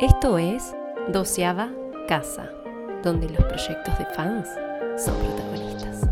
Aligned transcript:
Esto 0.00 0.38
es 0.38 0.76
Doceava 1.08 1.70
Casa, 2.06 2.48
donde 3.02 3.28
los 3.30 3.44
proyectos 3.46 3.98
de 3.98 4.06
fans 4.06 4.48
son 4.96 5.16
protagonistas. 5.16 6.02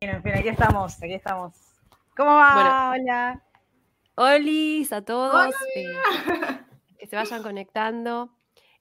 Bueno, 0.00 0.16
en 0.16 0.22
fin, 0.22 0.32
aquí 0.34 0.48
estamos, 0.48 1.02
aquí 1.02 1.14
estamos. 1.14 1.52
¿Cómo 2.16 2.30
va? 2.34 2.90
Hola. 2.90 3.42
Hola 4.16 4.96
a 4.96 5.02
todos. 5.02 5.54
eh, 5.76 5.86
que 6.26 6.71
se 7.12 7.16
vayan 7.16 7.42
conectando. 7.42 8.34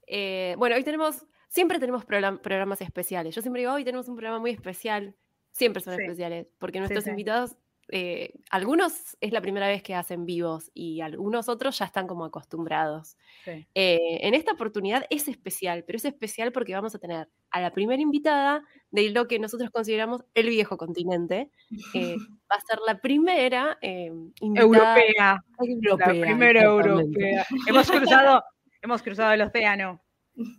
Eh, 0.07 0.55
bueno, 0.57 0.77
hoy 0.77 0.83
tenemos, 0.85 1.25
siempre 1.49 1.79
tenemos 1.79 2.05
program- 2.05 2.39
programas 2.41 2.79
especiales. 2.79 3.35
Yo 3.35 3.41
siempre 3.41 3.61
digo, 3.61 3.73
hoy 3.73 3.83
tenemos 3.83 4.07
un 4.07 4.15
programa 4.15 4.39
muy 4.39 4.51
especial. 4.51 5.15
Siempre 5.51 5.81
son 5.83 5.95
Sí. 5.97 6.01
especiales, 6.03 6.47
porque 6.57 6.77
Sí, 6.77 6.79
nuestros 6.79 7.03
sí. 7.03 7.09
invitados, 7.09 7.57
eh, 7.91 8.33
algunos 8.49 9.17
es 9.19 9.31
la 9.31 9.41
primera 9.41 9.67
vez 9.67 9.83
que 9.83 9.93
hacen 9.93 10.25
vivos 10.25 10.71
y 10.73 11.01
algunos 11.01 11.49
otros 11.49 11.77
ya 11.77 11.85
están 11.85 12.07
como 12.07 12.25
acostumbrados. 12.25 13.17
Sí. 13.43 13.67
Eh, 13.75 14.19
en 14.21 14.33
esta 14.33 14.53
oportunidad 14.53 15.05
es 15.09 15.27
especial, 15.27 15.83
pero 15.85 15.97
es 15.97 16.05
especial 16.05 16.51
porque 16.51 16.73
vamos 16.73 16.95
a 16.95 16.99
tener 16.99 17.27
a 17.51 17.61
la 17.61 17.71
primera 17.71 18.01
invitada 18.01 18.63
de 18.91 19.09
lo 19.09 19.27
que 19.27 19.39
nosotros 19.39 19.69
consideramos 19.71 20.23
el 20.33 20.49
viejo 20.49 20.77
continente. 20.77 21.51
Eh, 21.93 22.15
va 22.51 22.55
a 22.55 22.61
ser 22.61 22.79
la 22.85 22.99
primera 22.99 23.77
eh, 23.81 24.11
invitada 24.39 24.95
Europea. 24.97 25.43
europea. 25.59 26.13
La 26.13 26.21
primera 26.21 26.63
europea. 26.63 27.45
Hemos 27.67 27.91
cruzado, 27.91 28.43
hemos 28.81 29.01
cruzado 29.01 29.33
el 29.33 29.41
océano. 29.41 30.01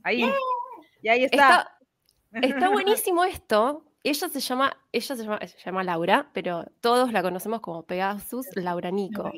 Ahí. 0.03 0.31
Y 1.03 1.09
ahí 1.09 1.25
está. 1.25 1.71
Está, 2.33 2.47
está 2.47 2.69
buenísimo 2.71 3.25
esto. 3.25 3.85
Ella 4.05 4.29
se 4.29 4.41
llama, 4.41 4.77
ella 4.91 5.17
se 5.17 5.23
llama, 5.23 5.39
se 5.47 5.59
llama 5.65 5.85
Laura, 5.85 6.31
pero 6.33 6.65
todos 6.81 7.13
la 7.13 7.23
conocemos 7.23 7.61
como 7.61 7.85
Pegasus 7.85 8.47
Laura 8.57 8.91
Nico. 8.91 9.31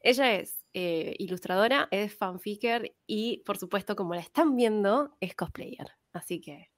Ella 0.00 0.34
es 0.34 0.64
eh, 0.74 1.14
ilustradora, 1.18 1.88
es 1.90 2.14
fanficker 2.14 2.94
y, 3.06 3.38
por 3.46 3.56
supuesto, 3.56 3.94
como 3.96 4.14
la 4.14 4.20
están 4.20 4.56
viendo, 4.56 5.16
es 5.20 5.34
cosplayer. 5.34 5.86
Así 6.12 6.40
que 6.40 6.70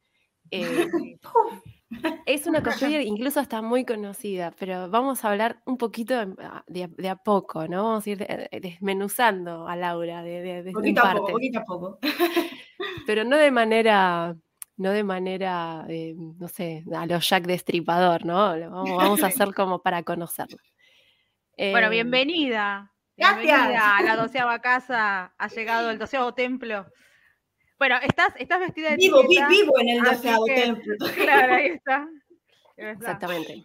eh, 0.51 0.87
es 2.27 2.47
una 2.47 2.63
cosplayer, 2.63 3.01
incluso 3.03 3.41
está 3.41 3.63
muy 3.63 3.85
conocida, 3.85 4.55
pero 4.59 4.89
vamos 4.91 5.25
a 5.25 5.31
hablar 5.31 5.61
un 5.67 5.77
poquito 5.79 6.15
de, 6.15 6.35
a- 6.45 6.65
de- 6.69 6.89
de 6.89 7.09
a 7.09 7.17
poco, 7.17 7.67
¿no? 7.67 7.83
Vamos 7.85 8.07
a 8.07 8.11
ir 8.11 8.27
eh, 8.29 8.61
desmenuzando 8.61 9.67
a 9.67 9.75
Laura 9.75 10.23
de, 10.23 10.43
de, 10.43 10.63
de- 10.63 10.71
en 10.71 10.75
Poquito 10.75 11.03
a 11.03 11.15
poco, 11.15 11.33
poquito 11.33 11.59
a 11.61 11.65
poco. 11.65 11.99
pero 13.07 13.25
no 13.25 13.37
de 13.39 13.51
manera, 13.51 14.37
no 14.77 14.91
de 14.91 15.03
manera, 15.05 15.85
eh, 15.89 16.15
no 16.17 16.49
sé, 16.49 16.85
a 16.95 17.07
los 17.07 17.29
Jack 17.29 17.45
Destripador, 17.47 18.25
¿no? 18.25 18.57
Lo 18.57 18.71
Vamos, 18.71 18.97
vamos 18.97 19.23
a 19.23 19.27
hacer 19.29 19.55
como 19.55 19.81
para 19.83 20.03
conocerla. 20.03 20.59
Bueno, 21.57 21.87
Eh, 21.87 21.91
bienvenida. 21.91 22.93
Gracias. 23.17 23.43
Bienvenida 23.45 23.97
a 23.97 24.03
la 24.03 24.17
doceava 24.17 24.59
casa. 24.61 25.33
Ha 25.39 25.49
llegado 25.49 25.91
el 25.91 25.99
doceavo 25.99 26.35
templo. 26.35 26.87
Bueno, 27.79 27.97
estás, 28.03 28.29
estás 28.39 28.61
vestida 28.61 28.91
de 28.91 28.97
Vivo, 28.97 29.23
vi- 29.23 29.39
vivo 29.49 29.79
en 29.81 29.89
el 29.89 30.03
doceavo 30.03 30.45
que- 30.47 30.55
templo. 30.55 30.95
Claro, 31.15 31.55
ahí 31.55 31.67
está. 31.69 31.97
Ahí 32.79 32.85
está. 32.89 32.91
Exactamente. 32.93 33.65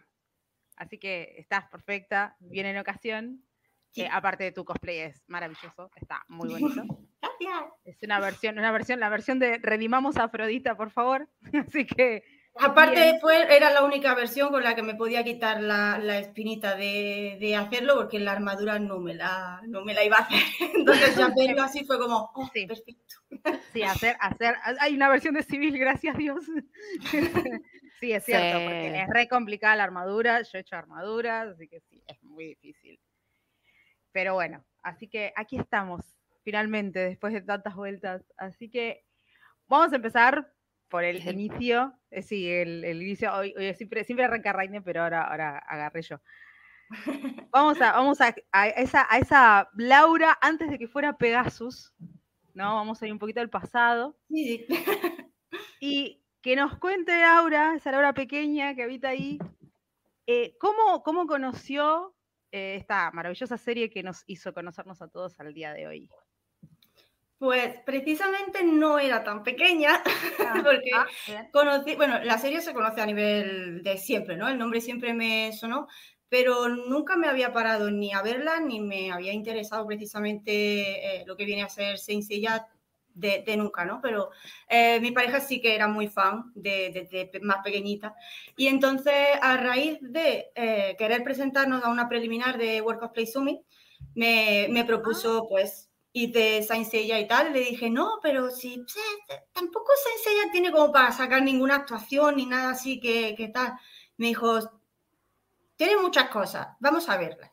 Así 0.78 0.98
que 0.98 1.36
estás 1.38 1.66
perfecta, 1.70 2.38
bien 2.40 2.66
en 2.66 2.78
ocasión. 2.78 3.44
Sí. 3.92 4.04
Eh, 4.04 4.10
aparte 4.10 4.46
de 4.46 4.52
tu 4.54 4.64
cosplay 4.64 5.00
es 5.00 5.22
maravilloso, 5.28 5.92
está 5.98 6.24
muy 6.30 6.48
bonito. 6.50 6.84
Gracias. 7.22 7.72
Es 7.86 8.02
una 8.04 8.20
versión, 8.20 8.58
una 8.58 8.72
versión, 8.72 9.00
la 9.00 9.10
versión 9.10 9.40
de 9.40 9.58
Redimamos 9.60 10.18
a 10.18 10.24
Afrodita, 10.26 10.76
por 10.76 10.90
favor. 10.92 11.28
Así 11.68 11.86
que 11.86 12.24
Aparte, 12.60 13.00
Bien. 13.00 13.20
fue, 13.22 13.56
era 13.56 13.70
la 13.72 13.82
única 13.86 14.14
versión 14.14 14.50
con 14.52 14.62
la 14.62 14.76
que 14.76 14.84
me 14.84 14.96
podía 14.96 15.24
quitar 15.24 15.62
la, 15.62 15.98
la 16.00 16.20
espinita 16.20 16.76
de, 16.76 17.38
de 17.40 17.56
hacerlo, 17.56 17.96
porque 17.96 18.20
la 18.20 18.34
armadura 18.34 18.78
no 18.78 19.00
me 19.00 19.14
la, 19.14 19.62
no 19.68 19.86
me 19.86 19.94
la 19.94 20.04
iba 20.04 20.18
a 20.18 20.24
hacer. 20.24 20.40
Entonces, 20.76 21.16
ya 21.16 21.30
verlo 21.34 21.64
así 21.64 21.86
fue 21.86 21.98
como, 21.98 22.30
oh, 22.36 22.50
Sí. 22.54 22.68
perfecto. 22.68 23.16
sí, 23.72 23.84
hacer, 23.84 24.18
hacer, 24.20 24.56
hay 24.82 24.94
una 24.96 25.08
versión 25.08 25.34
de 25.34 25.44
civil, 25.44 25.78
gracias 25.80 26.14
a 26.14 26.18
Dios. 26.18 26.44
sí, 28.02 28.12
es 28.12 28.26
cierto, 28.26 28.58
Sí. 28.60 28.64
porque 28.66 29.00
es 29.02 29.08
re 29.10 29.28
complicada 29.30 29.78
la 29.78 29.84
armadura, 29.86 30.42
yo 30.42 30.58
he 30.58 30.62
hecho 30.62 30.76
armaduras, 30.76 31.48
así 31.48 31.70
que 31.70 31.80
sí, 31.80 32.04
es 32.06 32.22
muy 32.22 32.48
difícil. 32.48 33.00
Pero 34.12 34.34
bueno, 34.34 34.66
así 34.84 35.08
que 35.08 35.32
aquí 35.38 35.58
estamos, 35.58 36.02
finalmente, 36.44 37.00
después 37.00 37.34
de 37.34 37.42
tantas 37.42 37.76
vueltas. 37.76 38.24
Así 38.38 38.70
que 38.70 39.06
vamos 39.68 39.94
a 39.94 39.98
empezar 39.98 40.54
por 40.90 41.04
el 41.04 41.18
Desde 41.18 41.32
inicio. 41.32 41.94
Eh, 42.12 42.22
sí, 42.22 42.50
el, 42.50 42.84
el 42.84 43.02
inicio, 43.02 43.34
hoy, 43.34 43.54
hoy 43.58 43.74
siempre, 43.74 44.04
siempre 44.04 44.26
arranca 44.26 44.54
Raine, 44.54 44.82
pero 44.82 45.04
ahora, 45.04 45.24
ahora 45.24 45.58
agarré 45.60 46.02
yo. 46.02 46.22
Vamos 47.52 47.80
a, 47.82 47.94
vamos 47.94 48.20
a, 48.20 48.36
a 48.52 48.68
esa, 48.68 49.08
a 49.10 49.18
esa 49.18 49.70
Laura 49.76 50.38
antes 50.42 50.70
de 50.70 50.78
que 50.78 50.90
fuera 50.90 51.18
Pegasus, 51.18 51.94
¿no? 52.54 52.76
Vamos 52.76 53.02
a 53.02 53.08
ir 53.08 53.14
un 53.14 53.20
poquito 53.20 53.40
al 53.40 53.50
pasado. 53.50 54.18
Sí, 54.30 54.66
sí. 54.68 54.68
Y 55.80 56.24
que 56.42 56.56
nos 56.56 56.78
cuente 56.78 57.20
Laura, 57.20 57.76
esa 57.76 57.92
Laura 57.92 58.14
pequeña 58.14 58.76
que 58.76 58.84
habita 58.84 59.10
ahí, 59.10 59.40
eh, 60.28 60.56
¿cómo, 60.60 61.04
cómo 61.04 61.28
conoció 61.28 62.16
eh, 62.52 62.76
esta 62.76 63.12
maravillosa 63.12 63.58
serie 63.58 63.90
que 63.90 64.04
nos 64.04 64.24
hizo 64.28 64.54
conocernos 64.54 65.02
a 65.02 65.08
todos 65.08 65.40
al 65.40 65.54
día 65.54 65.74
de 65.74 65.88
hoy? 65.88 66.10
Pues 67.42 67.80
precisamente 67.84 68.64
no 68.64 69.00
era 69.00 69.24
tan 69.24 69.42
pequeña, 69.44 70.04
porque 70.64 70.92
Ah, 70.94 71.08
conocí, 71.52 71.96
bueno, 71.96 72.20
la 72.24 72.38
serie 72.38 72.62
se 72.62 72.72
conoce 72.74 73.02
a 73.02 73.06
nivel 73.08 73.82
de 73.82 73.98
siempre, 73.98 74.38
¿no? 74.38 74.48
El 74.48 74.60
nombre 74.60 74.80
siempre 74.80 75.16
me 75.16 75.52
sonó, 75.52 75.88
pero 76.30 76.70
nunca 76.70 77.18
me 77.18 77.28
había 77.28 77.52
parado 77.52 77.90
ni 77.90 78.14
a 78.14 78.22
verla 78.22 78.60
ni 78.60 78.80
me 78.80 79.12
había 79.12 79.34
interesado 79.34 79.88
precisamente 79.88 81.22
eh, 81.22 81.24
lo 81.26 81.36
que 81.36 81.46
viene 81.46 81.64
a 81.64 81.70
ser 81.70 81.98
Seiya 81.98 82.68
de, 83.16 83.44
de 83.44 83.58
nunca, 83.58 83.86
¿no? 83.86 84.00
Pero 84.04 84.30
eh, 84.70 85.00
mi 85.02 85.12
pareja 85.12 85.40
sí 85.40 85.60
que 85.62 85.74
era 85.74 85.88
muy 85.88 86.08
fan 86.10 86.52
de, 86.54 87.08
de- 87.12 87.40
más 87.42 87.58
pequeñita 87.64 88.14
y 88.56 88.68
entonces 88.68 89.14
a 89.42 89.58
raíz 89.58 89.98
de 90.02 90.52
eh, 90.54 90.96
querer 90.98 91.24
presentarnos 91.24 91.84
a 91.84 91.90
una 91.90 92.08
preliminar 92.08 92.60
de 92.60 92.82
World 92.82 93.00
Cosplay 93.02 93.26
Summit, 93.26 93.62
me, 94.16 94.68
me 94.70 94.86
propuso 94.86 95.48
pues 95.50 95.91
ir 96.14 96.32
de 96.32 96.62
Saint 96.64 96.88
Seiya 96.88 97.20
y 97.20 97.28
tal, 97.28 97.50
y 97.50 97.54
le 97.54 97.60
dije, 97.72 97.90
no, 97.90 98.20
pero 98.22 98.50
si 98.52 98.86
tampoco 99.54 99.92
Saint 100.04 100.20
Seiya 100.24 100.52
tiene 100.52 100.72
como 100.72 100.92
para 100.92 101.12
sacar 101.12 101.42
ninguna 101.42 101.76
actuación 101.78 102.36
ni 102.36 102.46
nada 102.46 102.72
así 102.72 103.00
que, 103.00 103.36
que 103.36 103.48
tal. 103.50 103.74
Me 104.18 104.28
dijo, 104.28 104.60
tiene 105.76 105.98
muchas 105.98 106.30
cosas, 106.30 106.68
vamos 106.80 107.10
a 107.10 107.18
verlas. 107.18 107.50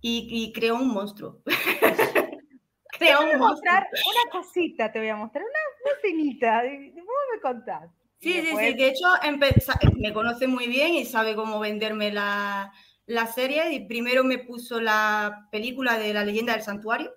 Y, 0.00 0.28
y 0.30 0.52
creó 0.52 0.76
un 0.76 0.88
monstruo. 0.88 1.42
creó 2.98 3.20
un 3.20 3.38
monstruo. 3.38 3.72
una 3.74 4.30
cosita, 4.32 4.90
te 4.90 4.98
voy 4.98 5.08
a 5.08 5.16
mostrar 5.16 5.44
una, 5.44 5.92
una 5.92 6.62
de- 6.62 6.92
¿Vos 6.94 7.04
me 7.34 7.40
contás? 7.40 7.90
Y 8.20 8.32
Sí, 8.32 8.40
sí, 8.42 8.56
sí. 8.56 8.74
De 8.74 8.88
hecho, 8.88 9.06
me 9.96 10.12
conoce 10.12 10.46
muy 10.46 10.68
bien 10.68 10.94
y 10.94 11.04
sabe 11.06 11.34
cómo 11.34 11.58
venderme 11.58 12.12
la, 12.12 12.72
la 13.06 13.26
serie. 13.26 13.72
Y 13.72 13.86
primero 13.86 14.24
me 14.24 14.38
puso 14.38 14.80
la 14.80 15.48
película 15.50 15.98
de 15.98 16.12
la 16.12 16.24
leyenda 16.24 16.52
del 16.52 16.62
santuario. 16.62 17.12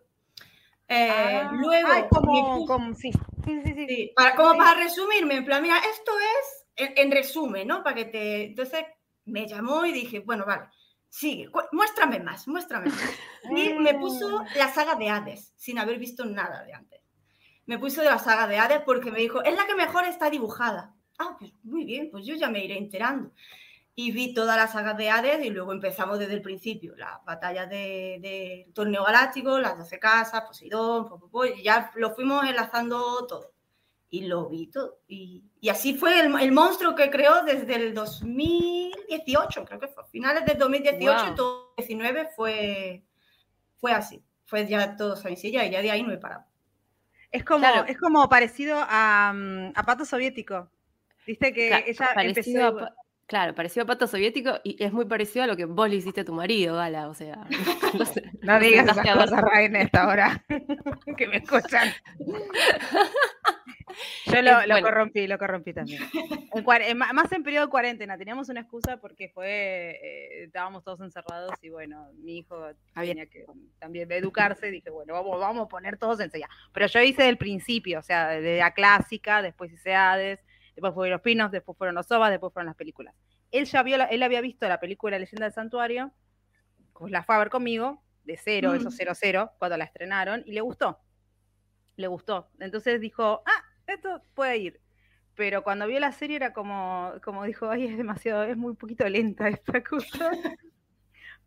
Eh, 0.96 1.09
Ah, 1.12 1.52
luego, 1.54 1.88
ay, 1.92 2.04
como, 2.09 2.66
como- 2.68 2.94
sí, 2.94 3.12
sí, 3.46 3.62
sí, 3.66 3.74
sí. 3.74 3.86
Sí, 3.88 4.12
para, 4.16 4.36
como 4.36 4.58
para 4.58 4.76
resumirme, 4.80 5.36
en 5.36 5.46
plan, 5.46 5.62
mira, 5.64 5.78
esto 5.80 6.12
es 6.20 6.66
en, 6.76 6.94
en 6.98 7.12
resumen, 7.12 7.68
¿no? 7.68 7.84
Para 7.84 7.96
que 7.96 8.06
te. 8.06 8.44
Entonces 8.46 8.86
me 9.26 9.48
llamó 9.48 9.86
y 9.86 9.92
dije, 9.92 10.20
bueno, 10.20 10.46
vale, 10.46 10.66
sigue, 11.09 11.50
muéstrame 11.72 12.20
más, 12.20 12.48
muéstrame 12.48 12.90
más. 12.90 13.09
Y 13.56 13.74
me 13.74 13.96
puso 13.96 14.40
Ah. 14.40 14.46
la 14.56 14.68
saga 14.74 14.96
de 14.96 15.09
Hades, 15.09 15.54
sin 15.56 15.80
haber 15.80 15.98
visto 15.98 16.26
nada 16.26 16.64
de 16.64 16.74
antes. 16.74 17.02
Me 17.66 17.80
puso 17.80 18.02
de 18.02 18.10
la 18.10 18.19
saga 18.19 18.46
de 18.48 18.57
Hades 18.57 18.81
porque 18.86 19.12
me 19.12 19.19
dijo, 19.19 19.42
es 19.44 19.56
la 19.56 19.66
que 19.66 19.75
mejor 19.75 20.04
está 20.06 20.30
dibujada. 20.30 20.94
Ah, 21.18 21.36
pues 21.39 21.54
muy 21.63 21.86
bien, 21.86 22.10
pues 22.12 22.25
yo 22.25 22.36
ya 22.36 22.50
me 22.50 22.63
iré 22.63 22.78
enterando. 22.78 23.31
Y 23.95 24.12
vi 24.12 24.34
toda 24.34 24.57
la 24.57 24.68
saga 24.68 24.94
de 24.95 25.10
Hades 25.12 25.45
y 25.45 25.51
luego 25.51 25.72
empezamos 25.72 26.18
desde 26.18 26.34
el 26.34 26.42
principio, 26.42 26.95
las 26.95 27.24
batallas 27.25 27.69
del 27.69 28.22
de, 28.22 28.72
torneo 28.74 29.04
galáctico, 29.04 29.60
las 29.60 29.78
12 29.78 30.00
casas, 30.00 30.42
Poseidón, 30.42 31.07
po, 31.07 31.19
po, 31.19 31.30
po, 31.30 31.45
y 31.45 31.62
ya 31.62 31.92
lo 31.95 32.10
fuimos 32.16 32.44
enlazando 32.50 33.28
todo. 33.28 33.51
Y 34.10 34.25
lo 34.25 34.48
vi 34.50 34.68
todo. 34.68 35.00
Y, 35.07 35.44
y 35.60 35.69
así 35.69 35.94
fue 35.95 36.19
el, 36.19 36.34
el 36.40 36.51
monstruo 36.51 36.95
que 36.95 37.10
creó 37.12 37.44
desde 37.44 37.75
el 37.75 37.94
2018, 37.94 39.66
creo 39.66 39.80
que 39.80 39.88
fue. 39.88 40.04
Finales 40.12 40.46
del 40.46 40.57
2018 40.57 41.00
Guau. 41.01 41.31
y 41.34 41.36
todo 41.36 41.74
el 41.78 41.84
2019 41.86 42.30
fue, 42.36 43.04
fue 43.78 43.92
así. 43.92 44.24
Fue 44.46 44.68
ya 44.68 44.96
todo 44.96 45.16
sencilla 45.16 45.66
y 45.66 45.72
ya 45.72 45.81
de 45.81 45.92
ahí 45.92 46.04
no 46.04 46.12
he 46.12 46.18
parado. 46.18 46.46
Es 47.31 47.44
como, 47.44 47.60
Claro. 47.60 47.86
es 47.88 47.98
como 47.98 48.28
parecido 48.30 48.78
a, 48.80 49.34
mm, 49.34 49.72
a 49.75 49.84
Pato 49.84 50.06
Soviético. 50.06 50.69
Viste 51.25 51.54
que 51.54 51.69
Cla- 51.72 51.84
ella 51.86 52.10
empezó. 52.24 52.68
a 52.80 52.94
Claro, 53.25 53.56
parecido 53.56 53.84
a 53.84 53.88
pato 53.88 54.06
soviético 54.06 54.60
y 54.64 54.81
es 54.84 54.92
muy 54.92 55.06
parecido 55.06 55.46
a 55.46 55.48
lo 55.48 55.56
que 55.56 55.66
vos 55.66 55.90
le 55.90 55.96
hiciste 55.96 56.22
a 56.22 56.25
tu 56.25 56.34
marido, 56.34 56.75
Gala. 56.75 57.08
O 57.08 57.14
sea, 57.14 57.48
no, 57.98 58.06
sé, 58.06 58.24
no 58.42 58.60
digas 58.60 58.86
esas 58.86 59.16
cosas, 59.16 59.44
en 59.60 59.75
esta 59.75 60.08
hora 60.08 60.44
que 61.18 61.28
me 61.28 61.38
escuchan. 61.38 61.90
Yo 64.25 64.42
lo, 64.42 64.81
corrompí, 64.81 65.28
lo 65.28 65.38
corrompí 65.38 65.74
también. 65.74 66.02
más 67.14 67.31
en 67.31 67.44
periodo 67.44 67.68
de 67.68 67.70
cuarentena, 67.70 68.18
teníamos 68.18 68.50
una 68.50 68.62
excusa 68.62 68.98
porque 68.98 69.30
fue, 69.30 70.00
eh, 70.02 70.44
estábamos 70.46 70.84
todos 70.84 71.00
encerrados 71.02 71.52
y 71.62 71.70
bueno, 71.70 72.10
mi 72.18 72.40
hijo 72.40 72.56
tenía 72.96 73.28
que 73.28 73.46
también 73.80 74.12
educarse, 74.12 74.72
dije, 74.72 74.90
bueno, 74.90 75.14
vamos, 75.14 75.40
vamos 75.40 75.66
a 75.66 75.70
poner 75.70 75.98
todos 75.98 76.20
en 76.20 76.31
sella. 76.31 76.50
Pero 76.74 76.88
yo 76.88 77.02
hice 77.02 77.24
del 77.24 77.38
principio, 77.38 78.00
o 78.00 78.04
sea, 78.04 78.30
de 78.30 78.58
la 78.58 78.74
clásica, 78.74 79.42
después 79.42 79.72
hice 79.72 79.94
Hades, 79.94 80.40
después 80.75 80.94
fueron 80.94 81.12
los 81.12 81.22
pinos, 81.22 81.52
después 81.52 81.78
fueron 81.78 81.96
los 81.96 82.10
ovas, 82.12 82.31
después 82.31 82.54
fueron 82.54 82.68
las 82.68 82.75
películas. 82.75 83.16
Él 83.52 83.66
ya 83.66 83.84
vio, 83.84 83.98
él 84.10 84.24
había 84.24 84.42
visto 84.42 84.68
la 84.68 84.80
película 84.80 85.20
Leyenda 85.20 85.46
del 85.46 85.54
Santuario, 85.54 86.12
pues 86.94 87.12
la 87.12 87.24
fue 87.24 87.36
a 87.36 87.40
ver 87.40 87.50
conmigo, 87.50 88.02
de 88.24 88.38
cero, 88.38 88.74
eso 88.74 88.90
cero 88.90 89.14
cero, 89.16 89.52
cuando 89.60 89.78
la 89.78 89.86
estrenaron, 89.86 90.44
y 90.46 90.54
le 90.54 90.62
gustó. 90.62 91.00
Le 91.96 92.08
gustó. 92.08 92.50
Entonces 92.60 93.00
dijo, 93.02 93.44
ah, 93.46 93.64
esto 93.88 94.22
puede 94.34 94.58
ir. 94.58 94.81
Pero 95.36 95.64
cuando 95.64 95.88
vio 95.88 96.00
la 96.00 96.12
serie 96.12 96.36
era 96.36 96.54
como, 96.54 97.14
como 97.24 97.44
dijo, 97.44 97.70
ay, 97.70 97.86
es 97.86 97.98
demasiado, 97.98 98.44
es 98.44 98.56
muy 98.56 98.75
poquito 98.75 99.08
lenta 99.10 99.48
esta 99.50 99.84
cosa. 99.84 100.31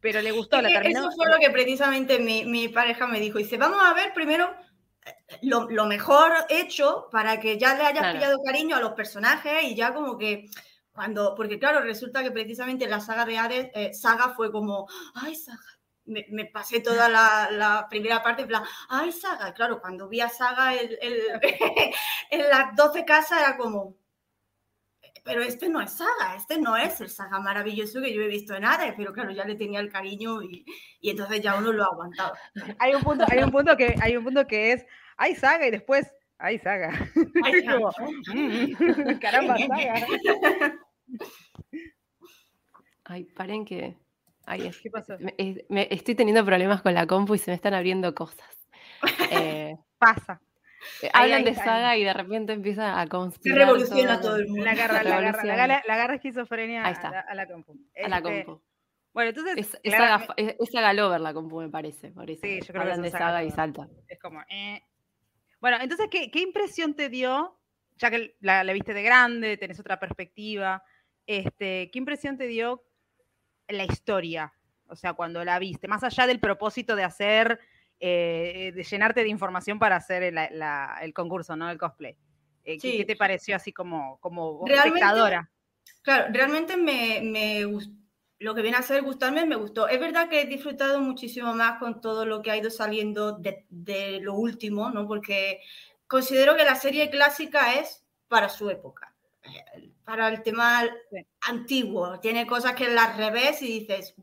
Pero 0.01 0.21
le 0.21 0.33
gustó, 0.33 0.61
la 0.61 0.69
terminó. 0.69 1.01
Eso 1.01 1.11
fue 1.13 1.29
lo 1.31 1.39
que 1.39 1.51
precisamente 1.51 2.19
mi, 2.19 2.45
mi 2.45 2.69
pareja 2.69 3.07
me 3.07 3.19
dijo. 3.19 3.39
Dice, 3.39 3.57
vamos 3.57 3.79
a 3.83 3.95
ver 3.95 4.13
primero 4.13 4.55
lo, 5.43 5.69
lo, 5.71 5.87
mejor 5.87 6.33
hecho 6.49 7.09
para 7.11 7.39
que 7.41 7.59
ya 7.59 7.75
le 7.75 7.85
hayas 7.85 8.15
pillado 8.15 8.43
cariño 8.45 8.77
a 8.77 8.81
los 8.81 8.93
personajes 8.93 9.65
y 9.65 9.75
ya 9.75 9.93
como 9.93 10.17
que 10.17 10.47
cuando, 10.93 11.35
porque 11.35 11.59
claro, 11.59 11.83
resulta 11.83 12.23
que 12.23 12.31
precisamente 12.31 12.89
la 12.89 13.01
saga 13.01 13.27
de 13.27 13.39
Hades, 13.39 13.71
eh, 13.75 13.93
Saga 13.93 14.31
fue 14.31 14.51
como, 14.51 14.89
ay, 15.15 15.35
Saga, 15.35 15.61
me, 16.07 16.25
me 16.31 16.47
pasé 16.47 16.81
toda 16.81 17.09
la, 17.09 17.51
la, 17.51 17.87
primera 17.91 18.23
parte 18.23 18.43
en 18.43 18.49
plan, 18.49 18.65
ay, 18.89 19.13
Saga, 19.13 19.53
claro, 19.53 19.81
cuando 19.81 20.09
vi 20.09 20.23
a 20.23 20.31
Saga 20.31 20.75
el, 20.75 20.99
el, 21.03 21.21
en 22.31 22.49
las 22.49 22.75
12 22.75 23.05
casas 23.05 23.41
era 23.41 23.57
como, 23.59 23.97
pero 25.27 25.43
este 25.43 25.69
no 25.69 25.81
es 25.83 25.91
Saga, 25.91 26.37
este 26.37 26.59
no 26.59 26.77
es 26.77 27.01
el 27.01 27.11
Saga 27.11 27.41
maravilloso 27.41 28.01
que 28.01 28.15
yo 28.15 28.23
he 28.23 28.29
visto 28.29 28.55
en 28.55 28.65
Hades, 28.65 28.95
pero 28.97 29.13
claro, 29.13 29.33
ya 29.33 29.45
le 29.45 29.57
tenía 29.57 29.81
el 29.81 29.91
cariño 29.91 30.41
y, 30.41 30.65
y 31.01 31.11
entonces 31.11 31.41
ya 31.41 31.57
uno 31.57 31.73
lo 31.73 31.83
ha 31.83 31.89
aguantado. 31.89 32.33
Hay 32.79 32.95
un 32.95 33.03
punto, 33.03 33.25
hay 33.29 33.43
un 33.43 33.51
punto 33.51 33.77
que, 33.77 33.97
hay 34.01 34.17
un 34.17 34.25
punto 34.25 34.47
que 34.47 34.73
es, 34.73 34.87
hay 35.17 35.35
Saga 35.35 35.67
y 35.67 35.73
después, 35.73 36.11
hay 36.39 36.59
Saga. 36.61 36.93
Ay, 37.45 37.67
como, 37.67 37.91
mm, 38.33 39.19
caramba, 39.19 39.57
Saga. 39.59 40.07
Ay, 43.05 43.25
paren 43.25 43.65
que. 43.65 43.97
Ay, 44.47 44.71
¿Qué 44.81 44.91
pasó? 44.91 45.17
Me, 45.69 45.89
estoy 45.91 46.15
teniendo 46.15 46.45
problemas 46.45 46.83
con 46.83 46.95
la 46.95 47.07
compu 47.07 47.35
y 47.35 47.39
se 47.39 47.51
me 47.51 47.57
están 47.57 47.75
abriendo 47.75 48.15
cosas. 48.15 48.47
Eh, 49.33 49.77
Pasa. 49.99 50.41
Eh, 51.03 51.11
hablan 51.13 51.45
de 51.45 51.55
saga 51.55 51.97
y 51.97 52.05
de 52.05 52.13
repente 52.13 52.53
empieza 52.53 53.01
a 53.01 53.07
conspirar. 53.07 53.59
Se 53.59 53.65
revoluciona 53.65 54.21
todo, 54.21 54.37
el 54.37 54.49
mundo. 54.49 54.65
La 54.65 54.73
agarra, 54.73 55.03
la 55.03 55.17
agarra, 55.19 55.45
la 55.45 55.53
agarra, 55.55 55.83
la 55.87 55.95
agarra 55.95 56.15
esquizofrenia 56.15 56.85
A, 56.85 56.91
la, 57.35 57.47
compu. 57.47 57.73
A 58.03 58.09
la 58.09 58.17
este, 58.19 58.45
compu. 58.45 58.63
Bueno, 59.13 59.31
entonces. 59.31 59.55
Es, 59.57 59.81
es, 59.83 59.93
saga, 59.93 60.27
es, 60.37 60.97
lover 60.97 61.21
la 61.21 61.33
compu, 61.33 61.61
me 61.61 61.69
parece. 61.69 62.11
Por 62.11 62.31
eso. 62.31 62.43
Sí, 62.43 62.61
yo 62.61 62.67
creo 62.67 62.83
Hablan 62.83 62.99
que 62.99 63.03
de 63.05 63.11
saga, 63.11 63.45
y 63.45 63.51
salta. 63.51 63.89
Es 64.09 64.19
como. 64.19 64.43
Eh. 64.51 64.83
Bueno, 65.61 65.79
entonces, 65.81 66.09
¿qué, 66.11 66.31
¿qué, 66.31 66.41
impresión 66.41 66.95
te 66.95 67.09
dio? 67.09 67.59
Ya 67.97 68.11
que 68.11 68.37
la, 68.41 68.63
la, 68.63 68.73
viste 68.73 68.93
de 68.93 69.03
grande, 69.03 69.57
tenés 69.57 69.81
otra 69.81 69.99
perspectiva. 69.99 70.83
Este, 71.27 71.91
¿Qué 71.91 71.99
impresión 71.99 72.37
te 72.37 72.47
dio 72.47 72.85
la 73.69 73.85
historia? 73.85 74.53
O 74.89 74.97
sea, 74.97 75.15
cuando 75.15 75.45
la 75.45 75.59
viste, 75.59 75.89
más 75.89 76.05
allá 76.05 76.27
del 76.27 76.39
propósito 76.39 76.95
de 76.95 77.05
hacer 77.05 77.59
eh, 78.01 78.73
de 78.75 78.83
llenarte 78.85 79.23
de 79.23 79.29
información 79.29 79.79
para 79.79 79.97
hacer 79.97 80.23
el, 80.23 81.15
concurso, 81.15 81.57
¿no? 81.57 81.71
El 81.71 81.79
cosplay. 81.79 82.17
Eh, 82.65 82.79
¿qué, 82.79 83.05
te 83.05 83.17
pareció 83.17 83.57
así 83.57 83.73
como, 83.73 84.19
como 84.19 84.65
espectadora? 84.67 85.51
Claro, 86.03 86.27
realmente 86.33 86.77
me, 86.77 87.21
me 87.23 87.65
gustó 87.65 87.93
lo 88.39 88.55
que 88.55 88.63
viene 88.63 88.77
a 88.77 88.83
ser 88.83 89.03
gustarme 89.03 89.47
me 89.47 89.57
gustó. 89.57 89.89
Es 89.89 89.99
verdad 89.99 90.29
que 90.29 90.43
he 90.43 90.47
disfrutado 90.47 91.01
muchísimo 91.01 91.55
más 91.55 91.79
con 91.79 92.01
todo 92.01 92.27
lo 92.27 92.43
que 92.43 92.51
ha 92.51 92.57
ido 92.57 92.71
saliendo 92.71 93.33
de, 93.33 93.65
de, 93.69 94.21
lo 94.21 94.35
último, 94.35 94.91
¿no? 94.91 95.07
Porque 95.07 95.61
considero 96.07 96.57
que 96.57 96.65
la 96.65 96.77
serie 96.77 97.11
clásica 97.11 97.75
es 97.75 98.05
para 98.29 98.49
su 98.49 98.69
época, 98.69 99.15
eh, 99.43 99.91
para 100.05 100.29
el 100.29 100.43
tema 100.43 100.85
antiguo. 101.41 102.21
Tiene 102.21 102.47
cosas 102.47 102.75
que 102.75 102.89
las 102.89 103.17
revés 103.17 103.63
y 103.63 103.81
dices, 103.81 104.15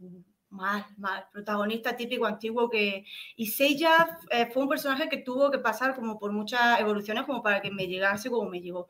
mal, 0.54 0.86
mal, 0.98 1.28
protagonista 1.32 1.96
típico 1.96 2.26
antiguo 2.26 2.70
que... 2.70 3.06
Y 3.36 3.48
Seiya 3.48 4.20
eh, 4.30 4.50
fue 4.52 4.64
un 4.64 4.70
personaje 4.70 5.10
que 5.10 5.18
tuvo 5.18 5.52
que 5.52 5.60
pasar 5.60 5.96
como 5.96 6.20
por 6.20 6.32
muchas 6.32 6.80
evoluciones 6.80 7.26
como 7.26 7.42
para 7.42 7.62
que 7.62 7.72
me 7.72 7.88
llegase 7.88 8.30
como 8.30 8.50
me 8.50 8.62
llegó. 8.62 8.90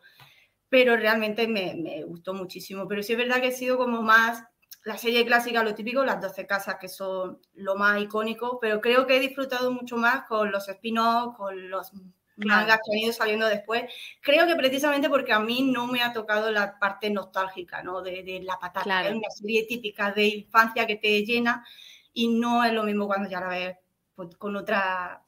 Pero 0.69 0.97
realmente 0.97 1.47
me, 1.47 1.75
me 1.75 2.03
gustó 2.03 2.33
muchísimo. 2.33 2.87
Pero 2.87 3.01
sí 3.03 3.13
es 3.13 3.17
verdad 3.17 3.41
que 3.41 3.47
he 3.47 3.51
sido 3.51 3.77
como 3.77 4.01
más 4.01 4.43
la 4.83 4.97
serie 4.97 5.25
clásica, 5.25 5.63
lo 5.63 5.75
típico, 5.75 6.03
las 6.03 6.21
12 6.21 6.45
casas 6.45 6.75
que 6.79 6.89
son 6.89 7.39
lo 7.53 7.75
más 7.75 8.01
icónico, 8.01 8.59
pero 8.59 8.81
creo 8.81 9.07
que 9.07 9.17
he 9.17 9.19
disfrutado 9.19 9.71
mucho 9.71 9.95
más 9.95 10.25
con 10.27 10.51
los 10.51 10.67
spin-offs, 10.67 11.37
con 11.37 11.69
los 11.69 11.93
mangas 12.37 12.79
que 12.83 12.91
han 12.91 12.99
ido 12.99 13.13
saliendo 13.13 13.47
después. 13.47 13.83
Creo 14.21 14.45
que 14.47 14.55
precisamente 14.55 15.09
porque 15.09 15.33
a 15.33 15.39
mí 15.39 15.61
no 15.61 15.87
me 15.87 16.01
ha 16.01 16.13
tocado 16.13 16.51
la 16.51 16.77
parte 16.79 17.09
nostálgica, 17.09 17.83
¿no? 17.83 18.01
De, 18.01 18.23
de 18.23 18.41
la 18.43 18.59
patata. 18.59 19.07
Es 19.07 19.15
una 19.15 19.29
serie 19.29 19.65
típica 19.67 20.11
de 20.11 20.25
infancia 20.27 20.87
que 20.87 20.95
te 20.95 21.23
llena 21.25 21.65
y 22.13 22.27
no 22.29 22.63
es 22.63 22.73
lo 22.73 22.83
mismo 22.83 23.07
cuando 23.07 23.29
ya 23.29 23.39
la 23.39 23.49
ves 23.49 23.75
pues, 24.15 24.35
con 24.37 24.55
otra, 24.55 25.23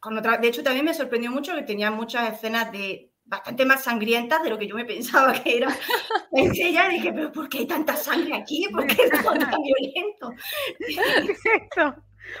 con 0.00 0.16
otra. 0.16 0.38
De 0.38 0.48
hecho, 0.48 0.62
también 0.62 0.84
me 0.84 0.94
sorprendió 0.94 1.30
mucho 1.30 1.54
que 1.54 1.62
tenía 1.62 1.90
muchas 1.90 2.32
escenas 2.32 2.70
de 2.72 3.12
bastante 3.24 3.66
más 3.66 3.84
sangrientas 3.84 4.42
de 4.42 4.50
lo 4.50 4.58
que 4.58 4.66
yo 4.66 4.74
me 4.74 4.84
pensaba 4.84 5.32
que 5.34 5.58
era. 5.58 5.68
Pensé 6.32 6.72
ya, 6.72 6.88
dije, 6.88 7.12
pero 7.12 7.30
¿por 7.30 7.48
qué 7.48 7.58
hay 7.58 7.66
tanta 7.66 7.94
sangre 7.94 8.34
aquí? 8.34 8.66
¿Por 8.72 8.86
qué 8.86 9.02
es 9.02 9.10
tan 9.10 9.62
violento? 9.62 10.32
¿Qué 10.78 11.32
es 11.32 11.40
esto? 11.44 11.94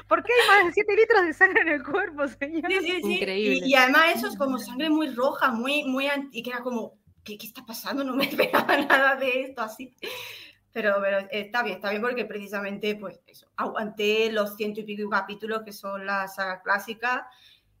¿Por 0.06 0.22
qué 0.22 0.32
hay 0.32 0.48
más 0.48 0.66
de 0.66 0.72
7 0.72 0.96
litros 0.96 1.22
de 1.22 1.32
sangre 1.34 1.62
en 1.62 1.68
el 1.68 1.82
cuerpo, 1.84 2.26
señor? 2.28 2.70
Sí, 2.70 2.78
sí, 2.80 3.02
sí. 3.02 3.12
Increíble. 3.14 3.66
Y, 3.66 3.74
además 3.74 4.16
eso 4.16 4.28
es 4.28 4.36
como 4.36 4.58
sangre 4.58 4.90
muy 4.90 5.08
roja, 5.10 5.50
muy, 5.50 5.84
muy, 5.84 6.08
y 6.32 6.42
que 6.42 6.50
era 6.50 6.60
como, 6.60 6.94
¿qué, 7.24 7.38
¿qué, 7.38 7.46
está 7.46 7.64
pasando? 7.64 8.04
No 8.04 8.14
me 8.14 8.24
esperaba 8.30 8.76
nada 8.76 9.16
de 9.16 9.42
esto 9.42 9.62
así. 9.62 9.94
Pero, 10.72 10.96
pero 11.00 11.26
está 11.30 11.62
bien, 11.62 11.76
está 11.76 11.90
bien 11.90 12.02
porque 12.02 12.24
precisamente, 12.24 12.94
pues 12.94 13.20
eso, 13.26 13.48
aguanté 13.56 14.30
los 14.30 14.56
ciento 14.56 14.80
y 14.80 14.84
pico 14.84 15.08
capítulos 15.08 15.62
que 15.64 15.72
son 15.72 16.06
la 16.06 16.28
saga 16.28 16.62
clásica 16.62 17.28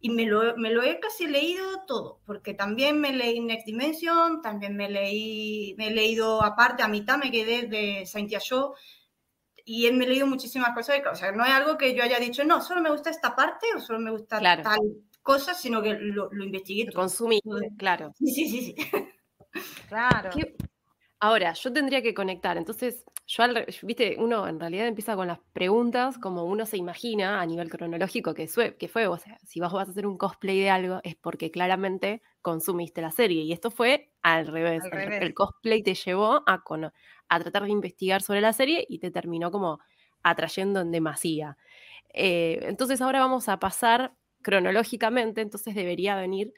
y 0.00 0.10
me 0.10 0.26
lo, 0.26 0.56
me 0.56 0.70
lo 0.70 0.82
he 0.82 1.00
casi 1.00 1.26
leído 1.26 1.64
todo, 1.86 2.20
porque 2.24 2.54
también 2.54 3.00
me 3.00 3.12
leí 3.12 3.40
Next 3.40 3.66
Dimension, 3.66 4.42
también 4.42 4.76
me 4.76 4.88
leí, 4.88 5.74
me 5.76 5.88
he 5.88 5.90
leído 5.90 6.42
aparte, 6.42 6.82
a 6.82 6.88
mitad 6.88 7.18
me 7.18 7.30
quedé 7.32 7.66
de 7.66 8.06
Saint 8.06 8.30
Show, 8.30 8.74
y 9.68 9.92
me 9.92 10.06
he 10.06 10.08
leído 10.08 10.26
muchísimas 10.26 10.74
cosas. 10.74 11.00
O 11.12 11.14
sea, 11.14 11.30
no 11.30 11.44
es 11.44 11.50
algo 11.50 11.76
que 11.76 11.94
yo 11.94 12.02
haya 12.02 12.18
dicho, 12.18 12.42
no, 12.42 12.62
solo 12.62 12.80
me 12.80 12.90
gusta 12.90 13.10
esta 13.10 13.36
parte 13.36 13.66
o 13.76 13.80
solo 13.80 14.00
me 14.00 14.10
gusta 14.10 14.40
tal 14.40 14.62
cosa, 15.22 15.52
sino 15.52 15.82
que 15.82 15.92
lo, 15.92 16.30
lo 16.32 16.44
investigué. 16.44 16.86
Lo 16.86 16.92
consumí, 16.92 17.40
claro. 17.76 18.12
Sí, 18.18 18.26
sí, 18.34 18.48
sí. 18.48 18.74
sí. 18.76 18.88
Claro. 19.88 20.30
Ahora, 21.20 21.52
yo 21.52 21.72
tendría 21.72 22.00
que 22.00 22.14
conectar. 22.14 22.56
Entonces, 22.56 23.04
yo, 23.26 23.44
viste, 23.82 24.16
uno 24.18 24.46
en 24.46 24.60
realidad 24.60 24.86
empieza 24.86 25.16
con 25.16 25.26
las 25.26 25.40
preguntas 25.52 26.16
como 26.16 26.44
uno 26.44 26.64
se 26.64 26.76
imagina 26.76 27.40
a 27.40 27.46
nivel 27.46 27.68
cronológico 27.68 28.34
que, 28.34 28.48
que 28.78 28.88
fue. 28.88 29.06
O 29.08 29.18
sea, 29.18 29.36
si 29.44 29.58
vas 29.58 29.74
a 29.74 29.82
hacer 29.82 30.06
un 30.06 30.16
cosplay 30.16 30.60
de 30.60 30.70
algo 30.70 31.00
es 31.02 31.16
porque 31.16 31.50
claramente 31.50 32.22
consumiste 32.40 33.02
la 33.02 33.10
serie. 33.10 33.42
Y 33.42 33.52
esto 33.52 33.70
fue 33.70 34.12
al 34.22 34.46
revés. 34.46 34.82
el, 34.92 35.34
cosplay 35.34 35.82
te 35.82 35.94
llevó 35.94 36.42
a, 36.46 36.62
a 37.28 37.40
tratar 37.40 37.64
de 37.64 37.70
investigar 37.70 38.22
sobre 38.22 38.40
la 38.40 38.52
serie 38.52 38.86
y 38.88 38.98
te 38.98 39.10
terminó 39.10 39.50
como 39.50 39.80
atrayendo 40.22 40.80
en 40.80 40.90
demasía. 40.90 41.56
Eh, 42.12 42.60
entonces 42.62 43.00
ahora 43.00 43.20
vamos 43.20 43.48
a 43.48 43.58
pasar 43.58 44.14
cronológicamente, 44.42 45.40
entonces 45.40 45.74
debería 45.74 46.16
venir 46.16 46.52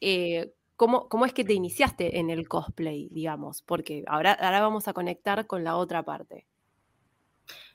eh, 0.00 0.52
¿cómo, 0.76 1.08
¿cómo, 1.08 1.26
es 1.26 1.32
que 1.32 1.44
te 1.44 1.54
iniciaste 1.54 2.18
en 2.18 2.30
el 2.30 2.48
cosplay, 2.48 3.08
digamos, 3.10 3.62
porque 3.62 4.04
ahora, 4.06 4.32
ahora 4.32 4.60
vamos 4.60 4.88
a 4.88 4.92
conectar 4.92 5.46
con 5.46 5.64
la 5.64 5.76
otra 5.76 6.02
parte. 6.02 6.46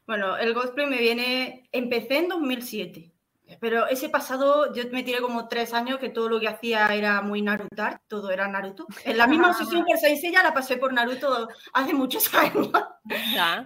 Bueno, 0.06 0.38
el 0.38 0.54
cosplay 0.54 0.88
me 0.88 1.00
viene, 1.00 1.70
empecé 1.72 2.20
en 2.20 2.30
2007. 2.30 3.12
Pero 3.60 3.88
ese 3.88 4.10
pasado, 4.10 4.74
yo 4.74 4.84
me 4.91 5.03
tiré 5.03 5.20
como 5.22 5.48
tres 5.48 5.74
años 5.74 6.00
que 6.00 6.10
todo 6.10 6.29
lo 6.29 6.39
que 6.39 6.48
hacía 6.48 6.88
era 6.93 7.22
muy 7.22 7.41
Narutar, 7.41 8.01
todo 8.08 8.31
era 8.31 8.48
Naruto. 8.48 8.88
En 9.03 9.17
la 9.17 9.27
misma 9.27 9.50
obsesión 9.51 9.86
por 9.86 9.98
Saint 9.98 10.22
ya 10.22 10.43
la 10.43 10.53
pasé 10.53 10.77
por 10.77 10.93
Naruto 10.93 11.50
hace 11.74 11.93
muchos 11.93 12.34
años. 12.34 12.70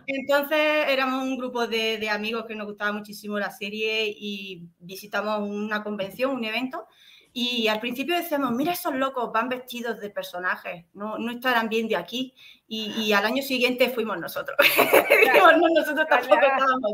Entonces 0.08 0.86
éramos 0.88 1.24
un 1.24 1.38
grupo 1.38 1.68
de, 1.68 1.98
de, 1.98 2.10
amigos 2.10 2.46
que 2.48 2.56
nos 2.56 2.68
gustaba 2.68 2.92
muchísimo 2.92 3.38
la 3.38 3.52
serie 3.52 4.08
y 4.08 4.68
visitamos 4.80 5.48
una 5.48 5.84
convención, 5.84 6.32
un 6.32 6.46
evento, 6.46 6.88
Y 7.34 7.68
al 7.68 7.82
principio 7.82 8.16
decíamos, 8.16 8.54
mira 8.54 8.72
esos 8.72 8.96
locos, 8.96 9.32
van 9.34 9.50
vestidos 9.50 10.00
de 10.00 10.10
personajes, 10.10 10.86
no, 10.94 11.18
no 11.18 11.32
estarán 11.34 11.68
bien 11.68 11.88
de 11.88 11.98
aquí. 11.98 12.34
Y, 12.68 13.12
al 13.14 13.26
año 13.26 13.44
siguiente 13.44 13.90
fuimos 13.90 14.18
nosotros. 14.18 14.58
no, 15.60 15.70
nosotros 15.70 16.08
tampoco 16.10 16.42
estábamos, 16.42 16.94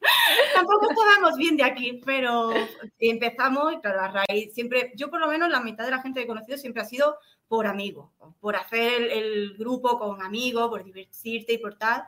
tampoco 0.54 0.90
estábamos 0.90 1.36
bien 1.36 1.56
de 1.56 1.64
aquí, 1.64 2.00
pero 2.04 2.50
empezamos 2.98 3.72
y 3.72 3.80
claro, 3.80 4.00
a 4.00 4.24
raíz, 4.26 4.54
siempre, 4.54 4.92
yo 4.96 5.10
por 5.10 5.20
lo 5.20 5.28
menos 5.28 5.50
la 5.50 5.60
mitad 5.60 5.84
de 5.84 5.90
la 5.90 6.02
gente 6.02 6.20
que 6.20 6.24
he 6.24 6.28
conocido 6.28 6.58
siempre 6.58 6.82
ha 6.82 6.86
sido 6.86 7.18
por 7.48 7.66
amigos, 7.66 8.10
por 8.40 8.56
hacer 8.56 9.02
el, 9.10 9.56
grupo 9.56 9.98
con 9.98 10.22
amigos, 10.22 10.68
por 10.68 10.84
divertirte 10.84 11.54
y 11.54 11.58
por 11.58 11.76
tal. 11.76 12.04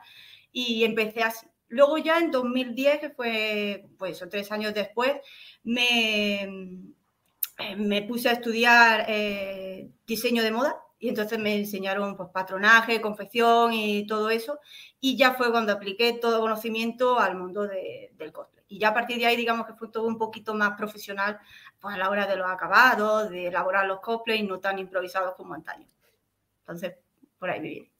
Y 0.51 0.83
empecé 0.83 1.23
así. 1.23 1.47
Luego 1.67 1.97
ya 1.97 2.19
en 2.19 2.31
2010, 2.31 2.99
que 2.99 3.09
fue 3.09 3.85
pues 3.97 4.23
tres 4.29 4.51
años 4.51 4.73
después, 4.73 5.13
me, 5.63 6.43
eh, 6.43 7.75
me 7.77 8.01
puse 8.03 8.29
a 8.29 8.33
estudiar 8.33 9.05
eh, 9.07 9.89
diseño 10.05 10.43
de 10.43 10.51
moda 10.51 10.81
y 11.01 11.09
entonces 11.09 11.39
me 11.39 11.55
enseñaron 11.57 12.15
pues, 12.15 12.29
patronaje, 12.29 13.01
confección 13.01 13.73
y 13.73 14.05
todo 14.05 14.29
eso. 14.29 14.59
Y 14.99 15.17
ya 15.17 15.33
fue 15.33 15.49
cuando 15.49 15.73
apliqué 15.73 16.13
todo 16.13 16.39
conocimiento 16.39 17.19
al 17.19 17.35
mundo 17.35 17.67
del 17.67 18.31
cosplay. 18.31 18.63
Y 18.67 18.77
ya 18.77 18.89
a 18.89 18.93
partir 18.93 19.17
de 19.17 19.25
ahí, 19.25 19.35
digamos 19.35 19.65
que 19.65 19.73
fue 19.73 19.89
todo 19.89 20.05
un 20.05 20.19
poquito 20.19 20.53
más 20.53 20.77
profesional 20.77 21.39
pues, 21.79 21.95
a 21.95 21.97
la 21.97 22.07
hora 22.07 22.27
de 22.27 22.35
los 22.35 22.47
acabados, 22.47 23.31
de 23.31 23.47
elaborar 23.47 23.87
los 23.87 23.99
cosplays, 23.99 24.47
no 24.47 24.59
tan 24.59 24.77
improvisados 24.77 25.33
como 25.33 25.55
antaño. 25.55 25.87
Entonces, 26.59 26.93
por 27.39 27.49
ahí 27.49 27.61
viví. 27.61 27.91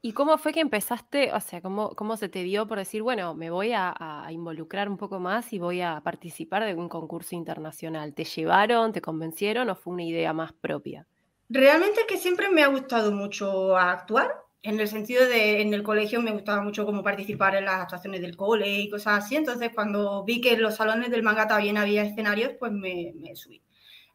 ¿Y 0.00 0.12
cómo 0.12 0.38
fue 0.38 0.54
que 0.54 0.60
empezaste, 0.60 1.30
o 1.30 1.40
sea, 1.40 1.60
cómo, 1.60 1.90
cómo 1.90 2.16
se 2.16 2.30
te 2.30 2.42
dio 2.42 2.66
por 2.66 2.78
decir, 2.78 3.02
bueno, 3.02 3.34
me 3.34 3.50
voy 3.50 3.72
a, 3.74 4.26
involucrar 4.30 4.88
un 4.88 4.96
poco 4.96 5.20
más 5.20 5.52
y 5.52 5.58
voy 5.58 5.82
a 5.82 6.00
participar 6.00 6.64
de 6.64 6.74
un 6.74 6.88
concurso 6.88 7.34
internacional? 7.34 8.14
¿Te 8.14 8.24
llevaron, 8.24 8.92
te 8.94 9.02
convencieron 9.02 9.68
o 9.68 9.74
fue 9.74 9.92
una 9.92 10.04
idea 10.04 10.32
más 10.32 10.54
propia? 10.54 11.06
Realmente 11.48 12.00
es 12.00 12.06
que 12.06 12.16
siempre 12.16 12.48
me 12.48 12.62
ha 12.62 12.68
gustado 12.68 13.12
mucho 13.12 13.76
actuar, 13.76 14.34
en 14.62 14.80
el 14.80 14.88
sentido 14.88 15.26
de, 15.26 15.60
en 15.60 15.74
el 15.74 15.82
colegio 15.82 16.22
me 16.22 16.32
gustaba 16.32 16.62
mucho 16.62 16.86
como 16.86 17.02
participar 17.02 17.54
en 17.54 17.66
las 17.66 17.82
actuaciones 17.82 18.22
del 18.22 18.36
cole 18.36 18.68
y 18.68 18.88
cosas 18.88 19.24
así, 19.24 19.36
entonces 19.36 19.70
cuando 19.74 20.24
vi 20.24 20.40
que 20.40 20.54
en 20.54 20.62
los 20.62 20.76
salones 20.76 21.10
del 21.10 21.22
manga 21.22 21.46
también 21.46 21.76
había 21.76 22.02
escenarios, 22.02 22.52
pues 22.58 22.72
me 22.72 23.12
subí. 23.34 23.62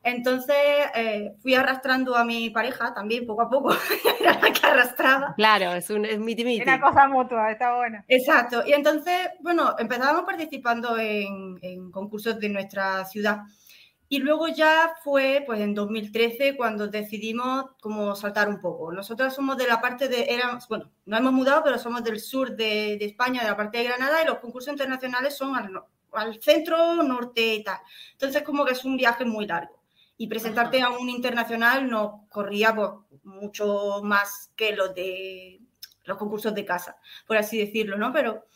Entonces 0.02 0.56
eh, 0.96 1.34
fui 1.42 1.56
arrastrando 1.56 2.16
a 2.16 2.24
mi 2.24 2.50
pareja 2.52 2.94
también 2.94 3.26
poco 3.26 3.42
a 3.42 3.50
poco, 3.50 3.76
era 4.20 4.40
la 4.40 4.54
que 4.54 4.66
arrastraba. 4.66 5.34
Claro, 5.36 5.74
es 5.74 5.90
un 5.90 6.06
es 6.06 6.20
miti, 6.20 6.46
miti. 6.46 6.62
Una 6.62 6.80
cosa 6.80 7.08
mutua, 7.08 7.52
está 7.52 7.76
buena. 7.76 8.06
Exacto, 8.08 8.64
y 8.66 8.72
entonces, 8.72 9.30
bueno, 9.42 9.76
empezábamos 9.78 10.24
participando 10.24 10.98
en, 10.98 11.92
concursos 11.92 12.40
de 12.40 12.50
nuestra 12.50 13.04
ciudad. 13.06 13.42
Y 14.12 14.18
luego 14.20 14.48
ya 14.48 14.96
fue 15.04 15.44
pues 15.46 15.62
en 15.62 15.76
2013 15.76 16.58
cuando 16.58 16.88
decidimos 16.88 17.66
como 17.80 18.16
saltar 18.16 18.50
un 18.50 18.60
poco. 18.60 18.92
Nosotros 18.92 19.34
somos 19.34 19.56
de 19.56 19.68
la 19.68 19.80
parte 19.80 20.08
de, 20.08 20.26
éramos, 20.34 20.68
bueno, 20.68 20.92
no 21.06 21.18
hemos 21.18 21.32
mudado, 21.32 21.62
pero 21.64 21.78
somos 21.78 22.04
del 22.04 22.20
sur 22.20 22.56
de, 22.56 22.98
de 22.98 23.06
España, 23.06 23.44
de 23.44 23.50
la 23.50 23.56
parte 23.56 23.78
de 23.78 23.84
Granada, 23.84 24.24
y 24.24 24.26
los 24.26 24.40
concursos 24.40 24.72
internacionales 24.72 25.38
son 25.38 25.56
al, 25.56 25.72
al 26.14 26.42
centro, 26.42 27.04
norte 27.04 27.54
y 27.54 27.64
tal. 27.64 27.78
Entonces 28.14 28.42
como 28.42 28.66
que 28.66 28.74
es 28.74 28.84
un 28.84 28.98
viaje 28.98 29.26
muy 29.26 29.46
largo 29.46 29.80
y 30.18 30.28
presentarte 30.28 30.82
a 30.82 30.90
un 30.90 31.10
internacional 31.10 31.90
no 31.90 32.26
corría 32.30 32.76
pues, 32.76 32.90
mucho 33.24 34.02
más 34.04 34.52
que 34.56 34.76
los 34.76 34.94
de 34.94 35.62
los 36.04 36.18
concursos 36.18 36.54
de 36.54 36.66
casa, 36.66 36.98
por 37.28 37.38
así 37.38 37.58
decirlo, 37.58 37.96
¿no? 37.98 38.12
Pero 38.12 38.48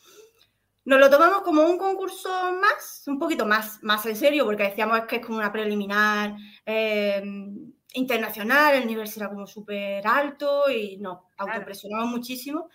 nos 0.86 1.00
lo 1.00 1.10
tomamos 1.10 1.42
como 1.42 1.64
un 1.64 1.78
concurso 1.78 2.30
más, 2.60 3.04
un 3.08 3.18
poquito 3.18 3.46
más, 3.46 3.82
más 3.84 4.06
en 4.06 4.16
serio, 4.16 4.46
porque 4.46 4.64
decíamos 4.64 5.02
que 5.02 5.18
es 5.18 5.26
como 5.26 5.38
una 5.38 5.52
preliminar 5.52 6.36
em, 6.66 7.72
internacional, 7.94 8.76
el 8.76 8.88
nivel 8.88 9.08
será 9.08 9.30
como 9.30 9.48
súper 9.48 10.06
alto 10.06 10.70
y 10.70 10.98
nos 10.98 11.20
autopresionamos 11.38 12.10
muchísimo. 12.10 12.70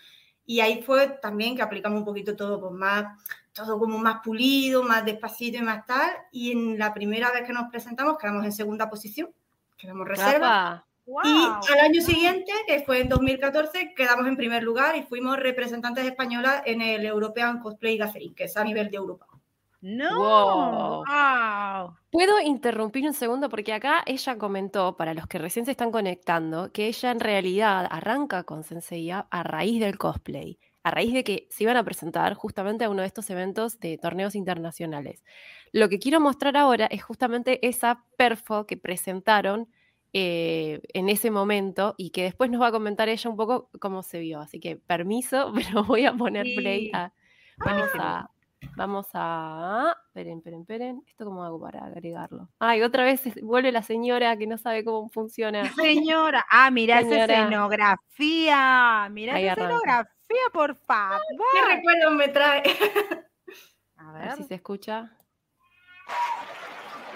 Y 0.47 0.61
ahí 0.61 0.83
fue 0.83 1.09
también 1.21 1.55
que 1.55 1.63
aplicamos 1.63 1.99
un 1.99 2.07
poquito 2.07 2.35
todo, 2.35 2.59
pues 2.59 2.73
más 2.73 3.07
todo 3.53 3.79
como 3.79 3.99
más 3.99 4.21
pulido, 4.25 4.83
más 4.83 5.05
despacito 5.05 5.59
y 5.59 5.63
más 5.63 5.85
tal. 5.85 6.11
Y 6.33 6.53
en 6.53 6.79
la 6.79 6.95
primera 6.95 7.31
vez 7.33 7.43
que 7.45 7.53
nos 7.53 7.69
presentamos 7.71 8.17
quedamos 8.17 8.45
en 8.45 8.53
segunda 8.53 8.89
posición, 8.89 9.31
quedamos 9.77 10.09
reserva. 10.09 10.88
Y 11.25 11.73
al 11.73 11.81
año 11.81 12.03
siguiente, 12.03 12.53
que 12.67 12.81
fue 12.81 13.01
en 13.01 13.09
2014, 13.09 13.95
quedamos 13.95 14.27
en 14.27 14.37
primer 14.37 14.63
lugar 14.63 14.95
y 14.97 15.03
fuimos 15.03 15.39
representantes 15.39 16.05
españolas 16.05 16.63
en 16.67 16.83
el 16.83 17.07
European 17.07 17.61
Cosplay 17.61 17.97
Gathering, 17.97 18.35
que 18.35 18.45
es 18.45 18.57
a 18.57 18.65
nivel 18.65 18.91
de 18.91 18.99
Europa. 18.99 19.27
No. 19.81 21.05
Wow. 21.05 21.97
Puedo 22.11 22.41
interrumpir 22.41 23.07
un 23.07 23.15
segundo 23.15 23.49
porque 23.49 23.73
acá 23.73 24.03
ella 24.05 24.37
comentó, 24.37 24.97
para 24.97 25.15
los 25.15 25.27
que 25.27 25.39
recién 25.39 25.65
se 25.65 25.71
están 25.71 25.93
conectando, 25.93 26.73
que 26.73 26.89
ella 26.89 27.11
en 27.11 27.21
realidad 27.21 27.87
arranca 27.91 28.43
con 28.43 28.65
Senseiya 28.65 29.29
a 29.31 29.43
raíz 29.43 29.81
del 29.81 29.97
cosplay 29.97 30.59
a 30.89 30.91
raíz 30.91 31.13
de 31.13 31.25
que 31.25 31.47
se 31.51 31.65
iban 31.65 31.77
a 31.77 31.85
presentar 31.85 32.35
justamente 32.35 32.85
a 32.85 32.91
uno 32.91 33.03
de 33.03 33.09
estos 33.09 33.29
eventos 33.31 33.79
de 33.79 33.99
torneos 33.99 34.35
internacionales. 34.35 35.23
Lo 35.73 35.89
que 35.89 35.99
quiero 35.99 36.19
mostrar 36.19 36.57
ahora 36.57 36.87
es 36.87 37.03
justamente 37.03 37.67
esa 37.67 38.05
perfo 38.17 38.67
que 38.67 38.77
presentaron 38.77 39.69
eh, 40.13 40.81
en 40.95 41.09
ese 41.09 41.31
momento 41.31 41.95
y 41.97 42.11
que 42.11 42.23
después 42.23 42.51
nos 42.51 42.61
va 42.61 42.69
a 42.69 42.73
comentar 42.73 43.09
ella 43.09 43.31
un 43.31 43.37
poco 43.37 43.71
cómo 43.81 44.03
se 44.03 44.19
vio. 44.19 44.41
Así 44.41 44.61
que 44.61 44.77
permiso, 44.77 45.53
pero 45.55 45.85
voy 45.85 46.07
a 46.07 46.13
poner 46.15 46.47
play 46.57 46.91
a... 46.95 47.13
Vamos 47.59 47.91
a... 47.99 48.31
Vamos 48.77 49.07
a. 49.15 49.97
Esperen, 50.09 50.39
esperen, 50.39 50.61
esperen. 50.63 51.05
¿Esto 51.07 51.25
cómo 51.25 51.45
hago 51.45 51.61
para 51.61 51.85
agregarlo? 51.85 52.49
Ay, 52.59 52.83
otra 52.83 53.05
vez 53.05 53.23
vuelve 53.41 53.71
la 53.71 53.83
señora 53.83 54.37
que 54.37 54.49
no 54.49 54.59
sabe 54.59 54.85
cómo 54.85 55.09
funciona. 55.11 55.73
Señora. 55.75 56.45
Ah, 56.51 56.69
mira 56.73 56.99
esa 57.01 57.25
escenografía. 57.25 59.09
Mira 59.13 59.39
esa 59.41 59.53
escenografía 59.53 60.19
por 60.53 60.75
favor. 60.77 61.21
¿Qué 61.53 61.75
recuerdo 61.75 62.11
me 62.11 62.29
trae? 62.29 62.63
A 63.97 64.13
ver. 64.13 64.33
si 64.33 64.45
se 64.45 64.55
escucha. 64.55 65.11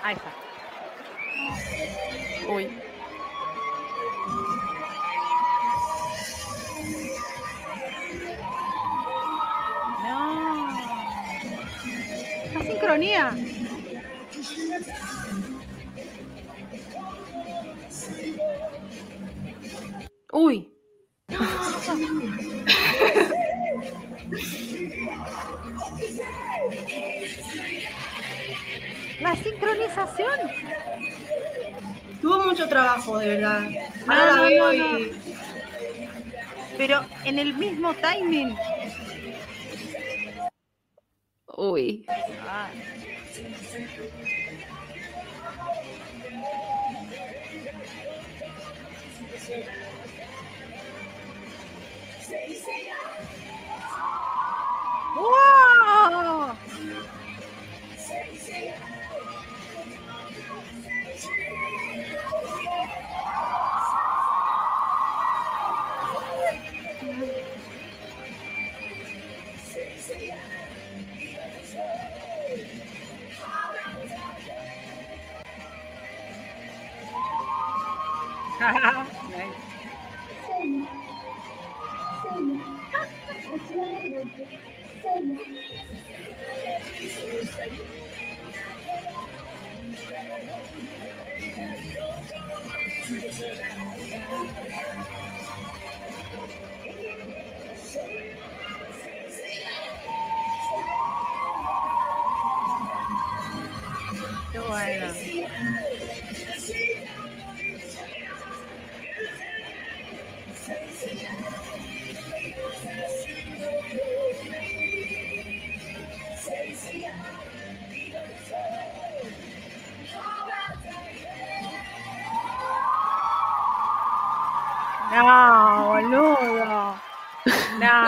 Ahí 0.03 0.15
está. 0.15 0.33
Uy. 2.49 2.69
No. 10.03 10.69
La 12.55 12.63
sincronía. 12.63 13.35
Uy. 20.33 20.69
La 29.21 29.37
sincronización. 29.37 30.41
Tuvo 32.23 32.39
mucho 32.47 32.69
trabajo, 32.69 33.19
de 33.19 33.29
verdad. 33.31 33.69
Ahora 34.07 34.37
la 34.37 34.43
veo 34.43 34.73
y... 34.73 35.13
Pero 36.79 37.05
en 37.25 37.41
el 37.41 37.55
mismo 37.55 37.93
timing. 37.95 38.57
Uy. 41.57 42.07
Ah. 42.49 42.71
¡Wow! 55.17 55.72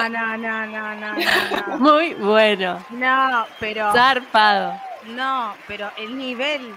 No, 0.09 0.37
no, 0.37 0.67
no, 0.67 0.67
no, 0.67 0.95
no, 0.95 1.15
no. 1.15 1.79
Muy 1.79 2.15
bueno. 2.15 2.85
No, 2.91 3.47
pero. 3.61 3.93
Zarpado. 3.93 4.81
No, 5.07 5.55
pero 5.67 5.91
el 5.99 6.17
nivel, 6.17 6.75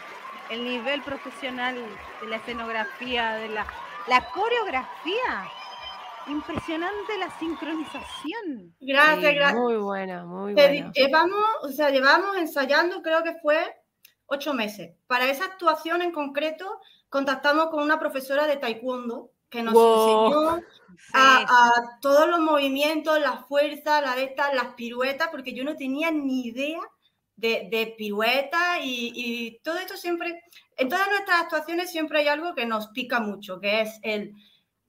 el 0.50 0.64
nivel 0.64 1.02
profesional 1.02 1.76
de 2.22 2.28
la 2.28 2.36
escenografía, 2.38 3.34
de 3.36 3.50
la, 3.50 3.66
la 4.08 4.26
coreografía. 4.32 5.48
Impresionante 6.28 7.18
la 7.18 7.30
sincronización. 7.40 8.76
Gracias, 8.82 9.34
gracias. 9.34 9.54
Muy 9.56 9.78
buena, 9.78 10.26
muy 10.26 10.54
Te- 10.56 10.68
buena. 10.68 10.92
Llevamos, 10.92 11.46
o 11.64 11.70
sea, 11.70 11.90
llevamos 11.90 12.36
ensayando, 12.36 13.02
creo 13.02 13.24
que 13.24 13.36
fue 13.36 13.58
ocho 14.26 14.54
meses. 14.54 14.94
Para 15.08 15.26
esa 15.26 15.46
actuación 15.46 16.02
en 16.02 16.12
concreto, 16.12 16.82
contactamos 17.10 17.68
con 17.68 17.82
una 17.82 17.98
profesora 17.98 18.46
de 18.46 18.58
taekwondo 18.58 19.30
que 19.50 19.64
nos 19.64 19.74
Wow. 19.74 20.26
enseñó 20.28 20.68
a, 21.14 21.68
a 21.68 22.00
todos 22.02 22.28
los 22.28 22.40
movimientos, 22.40 23.20
la 23.20 23.38
fuerza, 23.44 24.02
la 24.02 24.16
de 24.16 24.26
estas, 24.26 24.54
las 24.54 24.74
piruetas, 24.76 25.30
porque 25.30 25.54
yo 25.54 25.64
no 25.64 25.76
tenía 25.76 26.12
ni 26.12 26.48
idea 26.48 26.82
de, 27.36 27.68
de 27.72 27.96
piruetas 27.98 28.80
y, 28.84 29.12
y 29.16 29.60
todo 29.60 29.78
esto 29.78 29.96
siempre, 29.96 30.42
en 30.76 30.90
todas 30.90 31.08
nuestras 31.08 31.42
actuaciones 31.44 31.92
siempre 31.92 32.20
hay 32.20 32.28
algo 32.28 32.56
que 32.56 32.66
nos 32.66 32.88
pica 32.88 33.20
mucho, 33.20 33.60
que 33.60 33.82
es 33.82 34.00
el, 34.02 34.34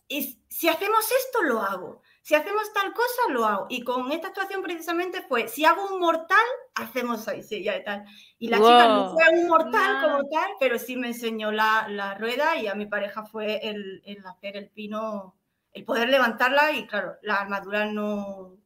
y 0.08 0.40
si 0.48 0.68
hacemos 0.68 1.04
esto, 1.04 1.42
lo 1.42 1.60
hago. 1.60 2.02
Si 2.22 2.34
hacemos 2.34 2.72
tal 2.74 2.92
cosa, 2.92 3.22
lo 3.30 3.44
hago. 3.46 3.66
Y 3.70 3.82
con 3.84 4.10
esta 4.12 4.28
actuación 4.28 4.62
precisamente 4.62 5.22
fue, 5.22 5.48
si 5.48 5.64
hago 5.64 5.86
un 5.94 6.00
mortal, 6.00 6.44
hacemos 6.74 7.26
ahí, 7.28 7.42
sí, 7.42 7.62
ya 7.62 7.76
y 7.76 7.84
tal. 7.84 8.04
Y 8.38 8.48
la 8.48 8.60
chica 8.62 8.86
no 8.88 9.04
Wow. 9.04 9.12
fue 9.12 9.22
un 9.40 9.48
mortal 9.48 9.98
No. 10.00 10.00
como 10.00 10.28
tal, 10.28 10.50
pero 10.60 10.78
sí 10.78 10.96
me 10.96 11.08
enseñó 11.08 11.50
la, 11.52 11.86
la 11.88 12.14
rueda 12.14 12.56
y 12.56 12.66
a 12.66 12.74
mi 12.74 12.86
pareja 12.86 13.24
fue 13.24 13.60
el, 13.68 14.02
el 14.04 14.24
hacer 14.26 14.56
el 14.56 14.68
pino, 14.70 15.36
el 15.72 15.84
poder 15.84 16.08
levantarla 16.10 16.72
y 16.72 16.86
claro, 16.86 17.16
las 17.22 17.40
armaduras 17.40 17.90
no, 17.92 18.58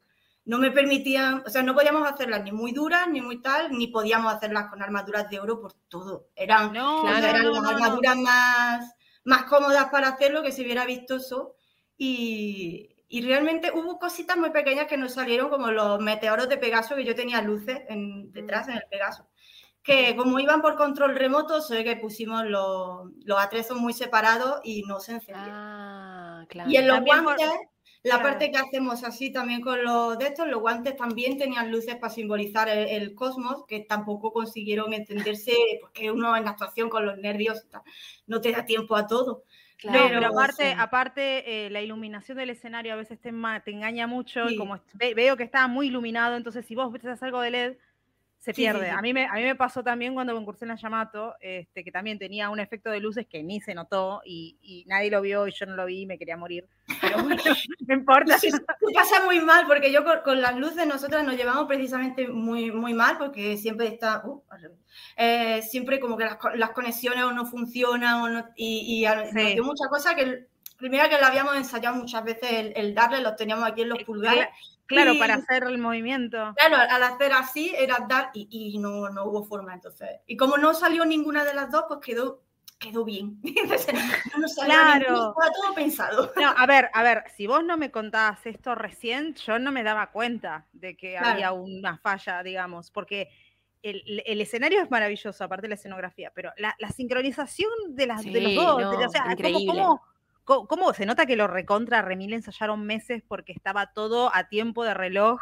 no 0.44 0.58
me 0.58 0.72
permitían, 0.72 1.44
o 1.46 1.50
sea, 1.50 1.62
no 1.62 1.74
podíamos 1.74 2.10
hacerlas 2.10 2.42
ni 2.42 2.50
muy 2.52 2.72
duras, 2.72 3.06
ni 3.08 3.20
muy 3.20 3.40
tal, 3.42 3.70
ni 3.72 3.86
podíamos 3.88 4.32
hacerlas 4.34 4.68
con 4.70 4.82
armaduras 4.82 5.30
de 5.30 5.38
oro 5.40 5.60
por 5.60 5.72
todo. 5.88 6.30
Eran, 6.34 6.72
No, 6.72 7.00
Claro. 7.00 7.26
eran 7.28 7.42
no, 7.44 7.50
las 7.52 7.62
no, 7.62 7.68
armaduras 7.70 8.16
más, 8.16 8.94
más 9.24 9.44
cómodas 9.44 9.86
para 9.90 10.08
hacerlo, 10.08 10.42
que 10.42 10.50
se 10.52 10.64
viera 10.64 10.84
vistoso. 10.84 11.54
Y, 11.96 12.91
y 13.14 13.20
realmente 13.20 13.70
hubo 13.74 13.98
cositas 13.98 14.38
muy 14.38 14.48
pequeñas 14.52 14.86
que 14.86 14.96
nos 14.96 15.12
salieron, 15.12 15.50
como 15.50 15.70
los 15.70 16.00
meteoros 16.00 16.48
de 16.48 16.56
Pegaso, 16.56 16.96
que 16.96 17.04
yo 17.04 17.14
tenía 17.14 17.42
luces 17.42 17.82
en- 17.90 18.32
detrás 18.32 18.68
en 18.68 18.76
el 18.76 18.84
Pegaso. 18.90 19.28
Que 19.82 20.16
como 20.16 20.40
iban 20.40 20.62
por 20.62 20.76
control 20.76 21.14
remoto, 21.16 21.60
sé 21.60 21.84
que 21.84 21.96
pusimos 21.96 22.44
los, 22.46 23.10
los 23.26 23.38
atrezos 23.38 23.76
muy 23.78 23.92
separados 23.92 24.60
y 24.64 24.82
no 24.84 24.98
se 24.98 25.12
encendieron. 25.12 25.50
Ah, 25.52 26.46
claro. 26.48 26.70
Y 26.70 26.76
en 26.76 26.86
los 26.88 26.96
También 26.96 27.16
por- 27.24 27.36
guantes, 27.36 27.50
la 28.04 28.14
claro. 28.16 28.22
parte 28.30 28.50
que 28.50 28.56
hacemos 28.56 29.04
así 29.04 29.30
también 29.30 29.60
con 29.60 29.84
los 29.84 30.16
de 30.18 30.28
estos, 30.28 30.48
los 30.48 30.60
guantes 30.62 30.96
también 30.96 31.36
tenían 31.36 31.70
luces 31.70 31.96
para 31.96 32.12
simbolizar 32.14 32.68
el, 32.70 32.88
el 32.88 33.14
cosmos, 33.14 33.66
que 33.68 33.80
tampoco 33.80 34.32
consiguieron 34.32 34.94
entenderse, 34.94 35.52
porque 35.82 36.10
uno 36.10 36.34
en 36.34 36.44
la 36.44 36.52
actuación 36.52 36.88
con 36.88 37.04
los 37.04 37.18
nervios 37.18 37.66
no 38.26 38.40
te 38.40 38.52
da 38.52 38.64
tiempo 38.64 38.96
a 38.96 39.06
todo. 39.06 39.44
No, 39.84 39.92
Claro, 39.92 40.08
pero 40.14 40.26
aparte, 40.28 40.70
sí. 40.70 40.76
aparte 40.78 41.66
eh, 41.66 41.70
la 41.70 41.80
iluminación 41.80 42.38
del 42.38 42.50
escenario 42.50 42.92
a 42.92 42.96
veces 42.96 43.20
te, 43.20 43.30
engaña 43.30 44.06
mucho 44.06 44.48
y 44.48 44.56
como 44.56 44.78
ve- 44.94 45.14
veo 45.14 45.36
que 45.36 45.42
estaba 45.42 45.66
muy 45.66 45.88
iluminado, 45.88 46.36
entonces 46.36 46.64
si 46.66 46.74
vos 46.74 46.92
ves 46.92 47.22
algo 47.22 47.40
de 47.40 47.48
LED, 47.48 47.76
se 48.42 48.52
Sí, 48.52 48.56
sí, 48.56 48.62
pierde. 48.62 48.86
sí. 48.86 48.90
A, 48.90 49.00
mí 49.00 49.12
me, 49.12 49.24
a 49.26 49.34
mí 49.34 49.42
me 49.44 49.54
pasó 49.54 49.84
también 49.84 50.14
cuando 50.14 50.34
concursé 50.34 50.64
en 50.64 50.70
la 50.70 50.74
Yamato, 50.74 51.36
este, 51.40 51.84
que 51.84 51.92
también 51.92 52.18
tenía 52.18 52.50
un 52.50 52.58
efecto 52.58 52.90
de 52.90 52.98
luces 52.98 53.24
que 53.28 53.40
ni 53.44 53.60
se 53.60 53.72
notó 53.72 54.20
y, 54.24 54.58
y 54.60 54.84
nadie 54.88 55.12
lo 55.12 55.20
vio 55.20 55.46
y 55.46 55.52
yo 55.52 55.64
no 55.64 55.76
lo 55.76 55.86
vi 55.86 56.00
y 56.00 56.06
me 56.06 56.18
quería 56.18 56.36
morir. 56.36 56.66
Pero 57.00 57.22
bueno, 57.22 57.36
no 57.86 57.94
importa. 57.94 58.36
Sí, 58.40 58.50
Me 58.50 58.92
pasa 58.94 59.24
muy 59.24 59.38
mal, 59.40 59.64
porque 59.68 59.92
yo 59.92 60.02
con, 60.02 60.22
con 60.24 60.40
las 60.42 60.56
luces 60.56 60.88
nosotras 60.88 61.24
nos 61.24 61.36
llevamos 61.36 61.66
precisamente 61.68 62.26
muy, 62.26 62.72
muy 62.72 62.94
mal, 62.94 63.16
porque 63.16 63.56
siempre 63.56 63.86
está, 63.86 64.22
uh. 64.26 64.42
Eh, 65.16 65.62
siempre 65.62 66.00
como 66.00 66.16
que 66.16 66.24
las, 66.24 66.38
las 66.56 66.70
conexiones 66.70 67.22
o 67.22 67.30
no 67.32 67.46
funcionan, 67.46 68.22
o 68.22 68.28
no, 68.28 68.48
y, 68.56 69.04
y 69.04 69.06
nos 69.06 69.30
Sí. 69.30 69.52
dio 69.54 69.62
muchas 69.62 69.86
cosas 69.88 70.16
que, 70.16 70.46
primero 70.76 71.08
que 71.08 71.18
lo 71.18 71.26
habíamos 71.26 71.54
ensayado 71.54 71.94
muchas 71.94 72.24
veces, 72.24 72.50
el, 72.52 72.72
el 72.74 72.92
darle, 72.94 73.20
los 73.20 73.36
teníamos 73.36 73.68
aquí 73.68 73.82
en 73.82 73.88
los 73.90 74.02
pulgares, 74.02 74.48
Claro, 74.86 75.12
Y- 75.14 75.18
para 75.18 75.34
hacer 75.34 75.64
el 75.64 75.78
movimiento. 75.78 76.54
Claro, 76.56 76.76
al- 76.76 77.02
hacer 77.02 77.32
así 77.32 77.74
era 77.76 77.98
dar 78.08 78.30
y, 78.34 78.48
y 78.50 78.78
no, 78.78 79.08
no 79.10 79.24
hubo 79.24 79.44
forma 79.44 79.72
entonces. 79.74 80.08
Y 80.26 80.36
como 80.36 80.56
no 80.58 80.74
salió 80.74 81.04
ninguna 81.04 81.44
de 81.44 81.54
las 81.54 81.70
dos, 81.70 81.84
pues 81.88 82.00
quedó, 82.00 82.42
quedó 82.78 83.04
bien. 83.04 83.38
Entonces, 83.44 83.94
no 84.38 84.48
salió 84.48 84.74
Claro. 84.74 85.14
estaba 85.30 85.50
todo 85.54 85.74
pensado. 85.74 86.32
No, 86.36 86.48
a 86.56 86.66
ver, 86.66 86.90
a 86.92 87.02
ver, 87.04 87.24
si 87.36 87.46
vos 87.46 87.62
no 87.64 87.76
me 87.76 87.90
contabas 87.92 88.44
esto 88.44 88.74
recién, 88.74 89.34
yo 89.36 89.58
no 89.58 89.70
me 89.72 89.82
daba 89.84 90.10
cuenta 90.10 90.66
de 90.72 90.96
que 90.96 91.12
Claro. 91.12 91.28
había 91.28 91.52
una 91.52 91.96
falla, 91.98 92.42
digamos, 92.42 92.90
porque 92.90 93.28
el, 93.82 94.22
el 94.26 94.40
escenario 94.40 94.80
es 94.82 94.90
maravilloso, 94.90 95.42
aparte 95.44 95.62
de 95.62 95.68
la 95.70 95.74
escenografía, 95.76 96.32
pero 96.34 96.52
la, 96.56 96.74
la 96.78 96.90
sincronización 96.90 97.70
de, 97.90 98.06
las, 98.06 98.24
de 98.24 98.40
los 98.40 98.50
Sí, 98.52 98.56
dos, 98.56 98.76
de- 98.78 98.82
no, 98.84 98.90
o 98.90 99.08
sea, 99.08 99.22
¿cómo, 99.22 99.32
increíble. 99.32 99.66
cómo, 99.66 99.86
cómo- 99.98 100.11
cómo 100.44 100.92
se 100.94 101.06
nota 101.06 101.26
que 101.26 101.36
lo 101.36 101.46
recontra 101.46 102.02
remil 102.02 102.32
ensayaron 102.32 102.84
meses 102.84 103.22
porque 103.26 103.52
estaba 103.52 103.92
todo 103.92 104.30
a 104.34 104.48
tiempo 104.48 104.84
de 104.84 104.94
reloj? 104.94 105.40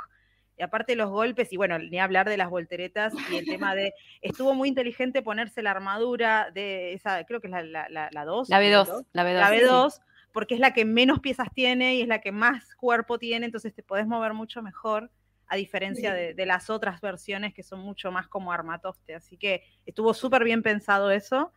Y 0.58 0.62
aparte 0.62 0.94
los 0.94 1.08
golpes, 1.08 1.50
y 1.54 1.56
bueno, 1.56 1.78
ni 1.78 1.98
hablar 1.98 2.28
de 2.28 2.36
las 2.36 2.50
volteretas 2.50 3.14
y 3.32 3.36
el 3.36 3.46
tema 3.46 3.74
de, 3.74 3.94
estuvo 4.20 4.54
muy 4.54 4.68
inteligente 4.68 5.22
ponerse 5.22 5.62
la 5.62 5.70
armadura 5.70 6.50
de 6.52 6.92
esa, 6.92 7.24
creo 7.24 7.40
que 7.40 7.46
es 7.46 7.50
la 7.52 7.64
2. 7.64 7.90
La, 7.90 8.08
la, 8.12 8.24
dos, 8.26 8.48
La 8.50 8.58
¿no? 8.58 8.64
B2, 8.66 9.06
la 9.14 9.24
B2. 9.24 9.34
la 9.38 9.48
sí. 9.48 9.54
B2, 9.64 10.00
porque 10.32 10.54
es 10.54 10.60
la 10.60 10.74
que 10.74 10.84
menos 10.84 11.20
piezas 11.20 11.48
tiene 11.54 11.94
y 11.94 12.02
es 12.02 12.08
la 12.08 12.20
que 12.20 12.30
más 12.30 12.74
cuerpo 12.74 13.18
tiene, 13.18 13.46
entonces 13.46 13.72
te 13.74 13.82
podés 13.82 14.06
mover 14.06 14.34
mucho 14.34 14.60
mejor, 14.62 15.10
a 15.46 15.56
diferencia 15.56 16.12
Sí. 16.14 16.20
de, 16.20 16.34
de 16.34 16.46
las 16.46 16.68
otras 16.68 17.00
versiones 17.00 17.54
que 17.54 17.62
son 17.62 17.80
mucho 17.80 18.12
más 18.12 18.28
como 18.28 18.52
armatoste. 18.52 19.14
Así 19.14 19.38
que 19.38 19.64
estuvo 19.86 20.12
súper 20.12 20.44
bien 20.44 20.62
pensado 20.62 21.10
eso. 21.10 21.52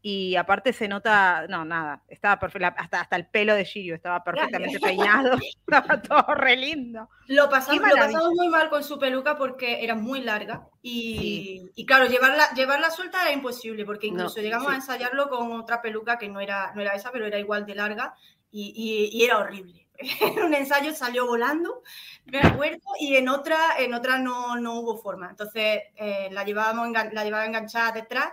Y 0.00 0.36
aparte 0.36 0.72
se 0.72 0.86
nota, 0.86 1.46
no, 1.48 1.64
nada, 1.64 2.02
estaba 2.06 2.38
perfecto, 2.38 2.68
hasta, 2.76 3.00
hasta 3.00 3.16
el 3.16 3.26
pelo 3.26 3.54
de 3.54 3.64
Shiryu 3.64 3.94
estaba 3.96 4.22
perfectamente 4.22 4.78
peinado, 4.78 5.36
estaba 5.66 6.00
todo 6.00 6.34
re 6.34 6.56
lindo. 6.56 7.08
Lo 7.26 7.50
pasamos, 7.50 7.82
lo 7.82 7.96
pasamos 7.96 8.30
muy 8.36 8.48
mal 8.48 8.68
con 8.70 8.84
su 8.84 8.96
peluca 8.98 9.36
porque 9.36 9.82
era 9.82 9.96
muy 9.96 10.20
larga 10.20 10.68
y, 10.82 11.18
Sí. 11.18 11.70
y 11.74 11.84
claro, 11.86 12.06
llevarla, 12.06 12.48
llevarla 12.54 12.90
suelta 12.90 13.22
era 13.22 13.32
imposible 13.32 13.84
porque 13.84 14.06
No, 14.08 14.14
incluso 14.14 14.40
llegamos 14.40 14.68
sí. 14.68 14.72
a 14.72 14.76
ensayarlo 14.76 15.28
con 15.28 15.50
otra 15.52 15.82
peluca 15.82 16.16
que 16.16 16.28
no 16.28 16.40
era, 16.40 16.72
no 16.76 16.80
era 16.80 16.94
esa, 16.94 17.10
pero 17.10 17.26
era 17.26 17.38
igual 17.40 17.66
de 17.66 17.74
larga 17.74 18.14
y, 18.52 18.72
y- 19.12 19.18
y 19.20 19.24
era 19.24 19.38
horrible. 19.38 19.84
En 20.38 20.44
un 20.44 20.54
ensayo 20.54 20.94
salió 20.94 21.26
volando, 21.26 21.82
me 22.26 22.38
acuerdo, 22.38 22.78
y 23.00 23.16
en 23.16 23.28
otra, 23.28 23.58
en 23.78 23.94
otra 23.94 24.18
no, 24.20 24.54
no 24.54 24.74
hubo 24.78 24.96
forma. 24.96 25.28
Entonces 25.28 25.80
eh, 25.96 26.28
la, 26.30 26.44
llevábamos 26.44 26.88
la 26.92 27.24
llevaba 27.24 27.44
enganchada 27.46 27.90
detrás 27.90 28.30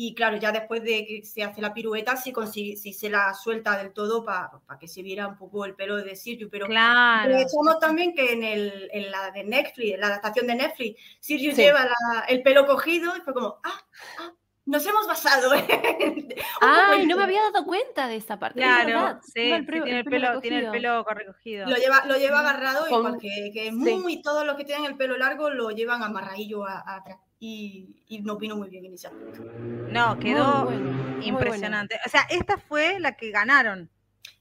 y 0.00 0.14
claro, 0.14 0.36
ya 0.36 0.52
después 0.52 0.80
de 0.84 1.04
que 1.04 1.24
se 1.24 1.42
hace 1.42 1.60
la 1.60 1.74
pirueta, 1.74 2.16
sí, 2.16 2.32
consigue- 2.32 2.76
sí 2.76 2.92
se 2.92 3.10
la 3.10 3.34
suelta 3.34 3.76
del 3.76 3.92
todo 3.92 4.24
para 4.24 4.48
que 4.78 4.86
se 4.86 5.02
viera 5.02 5.26
un 5.26 5.36
poco 5.36 5.64
el 5.64 5.74
pelo 5.74 5.96
de 5.96 6.14
Sirius, 6.14 6.48
pero 6.52 6.66
Claro. 6.66 7.34
También 7.80 8.14
que 8.14 8.32
en, 8.32 8.44
el, 8.44 8.88
en 8.92 9.10
la 9.10 9.32
de 9.32 9.42
Netflix, 9.42 9.94
en 9.94 10.00
la 10.00 10.06
adaptación 10.06 10.46
de 10.46 10.54
Netflix, 10.54 11.00
Sirius 11.18 11.56
Sí. 11.56 11.62
lleva 11.62 11.84
la- 11.84 12.20
el 12.28 12.42
pelo 12.44 12.64
cogido 12.64 13.16
y 13.16 13.20
fue 13.22 13.34
como, 13.34 13.58
ah, 13.64 13.80
ah, 14.20 14.32
nos 14.66 14.86
hemos 14.86 15.04
basado. 15.08 15.52
en- 15.54 16.28
Ay, 16.60 17.04
no 17.06 17.16
me 17.16 17.24
había 17.24 17.42
dado 17.50 17.64
cuenta 17.64 18.06
de 18.06 18.16
esa 18.16 18.38
parte. 18.38 18.60
Claro, 18.60 19.18
sí, 19.24 19.32
tiene, 19.34 19.56
el 19.56 20.04
pelo, 20.04 20.40
tiene 20.40 20.58
el 20.58 20.62
recogido. 20.66 20.72
pelo 20.72 21.04
recogido. 21.04 21.66
Lo 21.68 21.76
lleva, 21.76 22.04
lo 22.06 22.16
lleva 22.18 22.38
agarrado, 22.38 22.86
Con- 22.88 22.98
igual 23.00 23.18
que, 23.20 23.50
que 23.52 23.64
sí. 23.64 23.72
muy 23.72 24.22
todos 24.22 24.46
los 24.46 24.54
que 24.56 24.64
tienen 24.64 24.84
el 24.84 24.96
pelo 24.96 25.18
largo 25.18 25.50
lo 25.50 25.70
llevan 25.70 26.04
amarradillo 26.04 26.64
atrás. 26.66 27.18
Y, 27.40 28.02
y 28.08 28.20
nos 28.20 28.38
vino 28.38 28.56
muy 28.56 28.68
bien 28.68 28.86
en 28.86 28.94
ese 28.94 29.06
aspecto. 29.06 29.42
No, 29.42 30.18
quedó 30.18 30.64
bueno, 30.64 30.80
muy 30.80 31.02
bueno. 31.02 31.22
impresionante. 31.22 31.96
O 32.04 32.08
sea, 32.08 32.22
esta 32.30 32.58
fue 32.58 32.98
la 32.98 33.16
que 33.16 33.30
ganaron. 33.30 33.88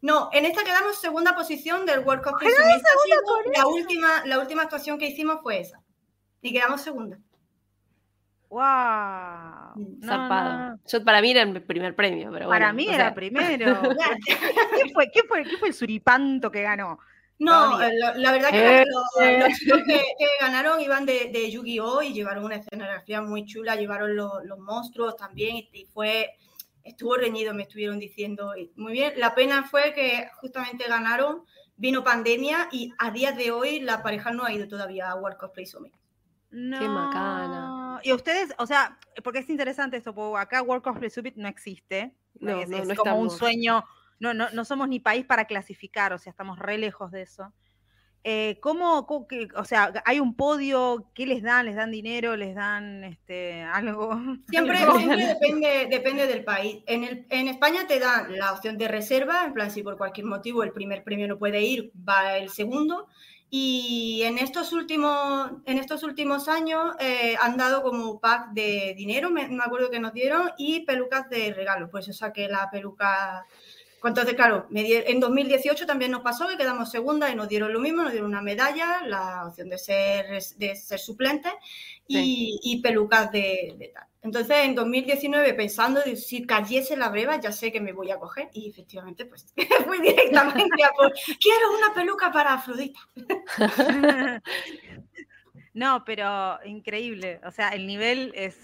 No, 0.01 0.29
en 0.31 0.45
esta 0.45 0.63
quedamos 0.63 0.99
segunda 0.99 1.35
posición 1.35 1.85
del 1.85 1.99
World 1.99 2.23
Cup. 2.23 2.35
La 3.55 3.67
última, 3.67 4.25
la 4.25 4.39
última 4.39 4.63
actuación 4.63 4.97
que 4.97 5.07
hicimos 5.07 5.41
fue 5.41 5.59
esa. 5.59 5.81
Y 6.41 6.53
quedamos 6.53 6.81
segunda. 6.81 7.17
¡Wow! 8.49 8.61
Mm, 9.75 10.03
Zarpado. 10.05 10.79
Yo, 10.87 11.03
para 11.03 11.21
mí 11.21 11.31
era 11.31 11.41
el 11.41 11.61
primer 11.63 11.95
premio, 11.95 12.31
pero 12.31 12.47
Para 12.47 12.71
bueno, 12.71 12.77
mí 12.77 12.87
era 12.87 13.05
sea, 13.05 13.13
primero. 13.15 13.81
¿Quién 14.75 14.93
fue, 14.93 15.09
quién, 15.11 15.25
fue, 15.27 15.43
quién 15.43 15.59
fue 15.59 15.67
el 15.69 15.73
suripanto 15.73 16.49
que 16.49 16.61
ganó? 16.61 16.99
No, 17.39 17.79
eh, 17.81 17.91
la, 17.99 18.15
la 18.15 18.31
verdad 18.31 18.49
que 18.49 18.81
Eh, 18.81 18.85
los, 18.85 19.25
eh. 19.25 19.39
los 19.39 19.53
chicos 19.57 19.81
que, 19.85 19.93
que 20.17 20.25
ganaron 20.41 20.81
iban 20.81 21.05
de, 21.05 21.29
de 21.31 21.51
Yu-Gi-Oh! 21.51 22.01
y 22.01 22.13
llevaron 22.13 22.45
una 22.45 22.55
escenografía 22.55 23.21
muy 23.21 23.45
chula, 23.45 23.75
llevaron 23.75 24.15
los, 24.15 24.43
los 24.45 24.57
monstruos 24.57 25.15
también 25.15 25.55
y, 25.55 25.69
y 25.71 25.85
fue, 25.85 26.35
estuvo 26.83 27.15
reñido, 27.15 27.53
me 27.53 27.63
estuvieron 27.63 27.99
diciendo. 27.99 28.53
muy 28.75 28.93
bien, 28.93 29.13
la 29.17 29.35
pena 29.35 29.63
fue 29.63 29.93
que 29.93 30.29
justamente 30.41 30.87
ganaron, 30.87 31.43
vino 31.75 32.03
pandemia 32.03 32.69
y 32.71 32.91
a 32.97 33.11
día 33.11 33.33
de 33.33 33.51
hoy 33.51 33.81
la 33.81 34.01
pareja 34.01 34.31
no 34.31 34.43
ha 34.43 34.51
ido 34.51 34.67
todavía 34.67 35.11
a 35.11 35.15
World 35.15 35.37
Cosplay 35.37 35.67
Summit. 35.67 35.93
No. 36.49 36.79
macana. 36.79 37.99
Y 38.03 38.13
ustedes, 38.13 38.53
o 38.57 38.65
sea, 38.65 38.97
porque 39.23 39.39
es 39.39 39.49
interesante 39.49 39.97
esto, 39.97 40.15
porque 40.15 40.41
acá 40.41 40.63
World 40.63 40.83
Cosplay 40.83 41.09
Summit 41.11 41.35
no 41.35 41.47
existe. 41.47 42.15
No, 42.39 42.61
es, 42.61 42.69
no, 42.69 42.77
es 42.77 42.87
no 42.87 42.95
como 42.95 43.19
un 43.19 43.29
sueño 43.29 43.83
no, 44.19 44.33
no, 44.33 44.49
no 44.51 44.65
somos 44.65 44.87
ni 44.87 44.99
país 44.99 45.25
para 45.25 45.45
clasificar, 45.45 46.13
o 46.13 46.17
sea, 46.17 46.31
estamos 46.31 46.59
re 46.59 46.77
lejos 46.77 47.11
de 47.11 47.21
eso. 47.23 47.53
Eh, 48.29 48.59
¿cómo, 48.61 49.07
o 49.55 49.63
sea, 49.63 50.03
hay 50.03 50.19
un 50.19 50.35
podio? 50.35 51.09
¿Qué 51.13 51.25
les 51.25 51.41
dan? 51.41 51.65
¿Les 51.65 51.77
dan 51.77 51.91
dinero? 51.91 52.35
¿Les 52.35 52.55
dan 52.55 53.05
este, 53.05 53.61
algo? 53.61 54.19
Siempre, 54.49 54.79
depende, 55.39 55.87
depende 55.89 56.27
del 56.27 56.43
país. 56.43 56.83
En, 56.87 57.05
el, 57.05 57.25
en 57.29 57.47
España 57.47 57.87
te 57.87 57.99
dan 57.99 58.37
la 58.37 58.51
opción 58.51 58.77
de 58.77 58.89
reserva, 58.89 59.45
en 59.45 59.53
plan, 59.53 59.71
si 59.71 59.81
por 59.81 59.97
cualquier 59.97 60.25
motivo 60.25 60.63
el 60.63 60.73
primer 60.73 61.05
premio 61.05 61.25
no 61.25 61.37
puede 61.37 61.61
ir, 61.61 61.93
va 61.95 62.37
el 62.37 62.49
segundo. 62.49 63.07
Y 63.49 64.23
en 64.25 64.39
estos 64.39 64.73
últimos, 64.73 65.51
en 65.65 65.77
estos 65.77 66.03
últimos 66.03 66.49
años 66.49 66.95
eh, 66.99 67.37
han 67.39 67.55
dado 67.55 67.81
como 67.81 68.19
pack 68.19 68.49
de 68.49 68.93
dinero, 68.97 69.29
me, 69.29 69.47
me, 69.47 69.63
acuerdo 69.63 69.89
que 69.89 70.01
nos 70.01 70.11
dieron, 70.11 70.51
y 70.57 70.81
pelucas 70.81 71.29
de 71.29 71.53
regalo. 71.53 71.89
Pues 71.89 72.09
o 72.09 72.13
saqué 72.13 72.49
la 72.49 72.69
peluca 72.69 73.45
entonces, 74.03 74.35
claro, 74.35 74.67
en 74.71 75.19
2018 75.19 75.85
también 75.85 76.11
nos 76.11 76.21
pasó 76.21 76.47
que 76.47 76.57
quedamos 76.57 76.91
segunda 76.91 77.29
y 77.29 77.35
nos 77.35 77.49
dieron 77.49 77.73
lo 77.73 77.79
mismo, 77.79 78.03
nos 78.03 78.11
dieron 78.11 78.29
una 78.29 78.41
medalla, 78.41 79.01
la 79.05 79.45
opción 79.47 79.69
de 79.69 79.77
ser, 79.77 80.41
de 80.57 80.75
ser 80.75 80.99
suplente 80.99 81.49
y, 82.07 82.79
pelucas 82.81 83.31
de, 83.31 83.91
tal. 83.93 84.05
Entonces, 84.21 84.57
en 84.63 84.75
2019, 84.75 85.53
pensando 85.53 86.01
de 86.01 86.15
si 86.15 86.45
cayese 86.45 86.95
la 86.97 87.09
breva, 87.09 87.39
ya 87.39 87.51
sé 87.51 87.71
que 87.71 87.81
me 87.81 87.93
voy 87.93 88.11
a 88.11 88.19
coger 88.19 88.49
y 88.53 88.69
efectivamente, 88.69 89.25
pues 89.25 89.53
fui 89.87 89.99
directamente 90.01 90.83
a 90.83 90.89
por, 90.91 91.13
quiero 91.39 91.77
una 91.77 91.93
peluca 91.93 92.31
para 92.31 92.53
Afrodita. 92.53 92.99
No, 95.73 96.03
pero 96.05 96.57
increíble, 96.65 97.39
o 97.45 97.51
sea, 97.51 97.69
el 97.69 97.85
nivel 97.85 98.31
es 98.33 98.57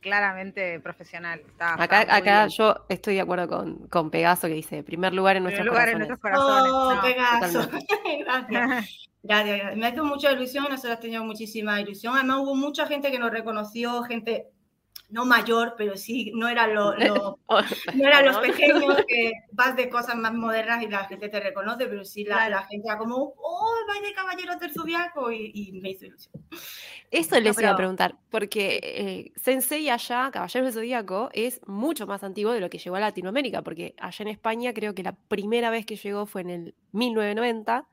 claramente 0.00 0.80
profesional. 0.80 1.42
acá 1.58 2.00
acá 2.08 2.46
yo 2.48 2.86
estoy 2.88 3.14
de 3.14 3.20
acuerdo 3.20 3.48
con, 3.48 3.86
con, 3.88 4.10
Pegaso 4.10 4.48
que 4.48 4.54
dice, 4.54 4.82
primer 4.82 5.12
lugar 5.14 5.36
en 5.36 5.44
nuestros 5.44 5.66
lugar 5.66 5.92
corazones. 5.92 6.08
En 6.08 6.08
nuestros 6.08 6.20
corazones. 6.20 6.72
Oh, 6.74 7.02
Pegaso. 7.02 7.70
Gracias. 8.24 8.88
Gracias. 9.22 9.76
Me 9.76 9.86
hace 9.86 10.02
mucha 10.02 10.32
ilusión, 10.32 10.66
nosotros 10.70 11.00
tenido 11.00 11.22
muchísima 11.24 11.80
ilusión. 11.80 12.14
Además 12.16 12.38
hubo 12.38 12.54
mucha 12.54 12.86
gente 12.86 13.10
que 13.10 13.18
nos 13.18 13.30
reconoció, 13.30 14.02
gente 14.04 14.46
no 15.10 15.24
mayor, 15.24 15.74
pero 15.76 15.96
sí, 15.96 16.32
no 16.34 16.48
eran, 16.48 16.74
lo, 16.74 16.90
oh, 17.46 17.60
no 17.94 18.06
eran 18.06 18.26
los 18.26 18.38
pequeños 18.38 18.96
que 19.06 19.32
vas 19.52 19.76
de 19.76 19.88
cosas 19.88 20.16
más 20.16 20.32
modernas 20.32 20.82
y 20.82 20.88
la 20.88 21.04
gente 21.04 21.28
te 21.28 21.40
reconoce, 21.40 21.86
pero 21.86 22.04
sí 22.04 22.24
la, 22.24 22.48
la 22.48 22.62
gente 22.64 22.88
era 22.88 22.98
como, 22.98 23.34
oh, 23.36 23.76
vaya 23.88 24.02
de 24.02 24.14
caballeros 24.14 24.58
del 24.60 24.72
zodiaco 24.72 25.30
y, 25.32 25.50
y, 25.54 25.80
me 25.80 25.90
hizo 25.90 26.06
ilusión. 26.06 26.34
Eso 27.10 27.40
les 27.40 27.58
iba 27.58 27.70
a 27.70 27.76
preguntar, 27.76 28.16
porque 28.30 28.80
eh, 28.82 29.32
Sensei 29.36 29.88
allá, 29.88 30.30
Caballeros 30.32 30.66
del 30.66 30.72
Zodíaco, 30.72 31.30
es 31.32 31.60
mucho 31.66 32.06
más 32.06 32.22
antiguo 32.22 32.52
de 32.52 32.60
lo 32.60 32.70
que 32.70 32.78
llegó 32.78 32.96
a 32.96 33.00
Latinoamérica, 33.00 33.62
porque 33.62 33.94
allá 33.98 34.22
en 34.22 34.28
España 34.28 34.72
creo 34.72 34.94
que 34.94 35.02
la 35.02 35.12
primera 35.12 35.70
vez 35.70 35.86
que 35.86 35.96
llegó 35.96 36.26
fue 36.26 36.42
en 36.42 36.50
el 36.50 36.74
1990. 36.92 37.86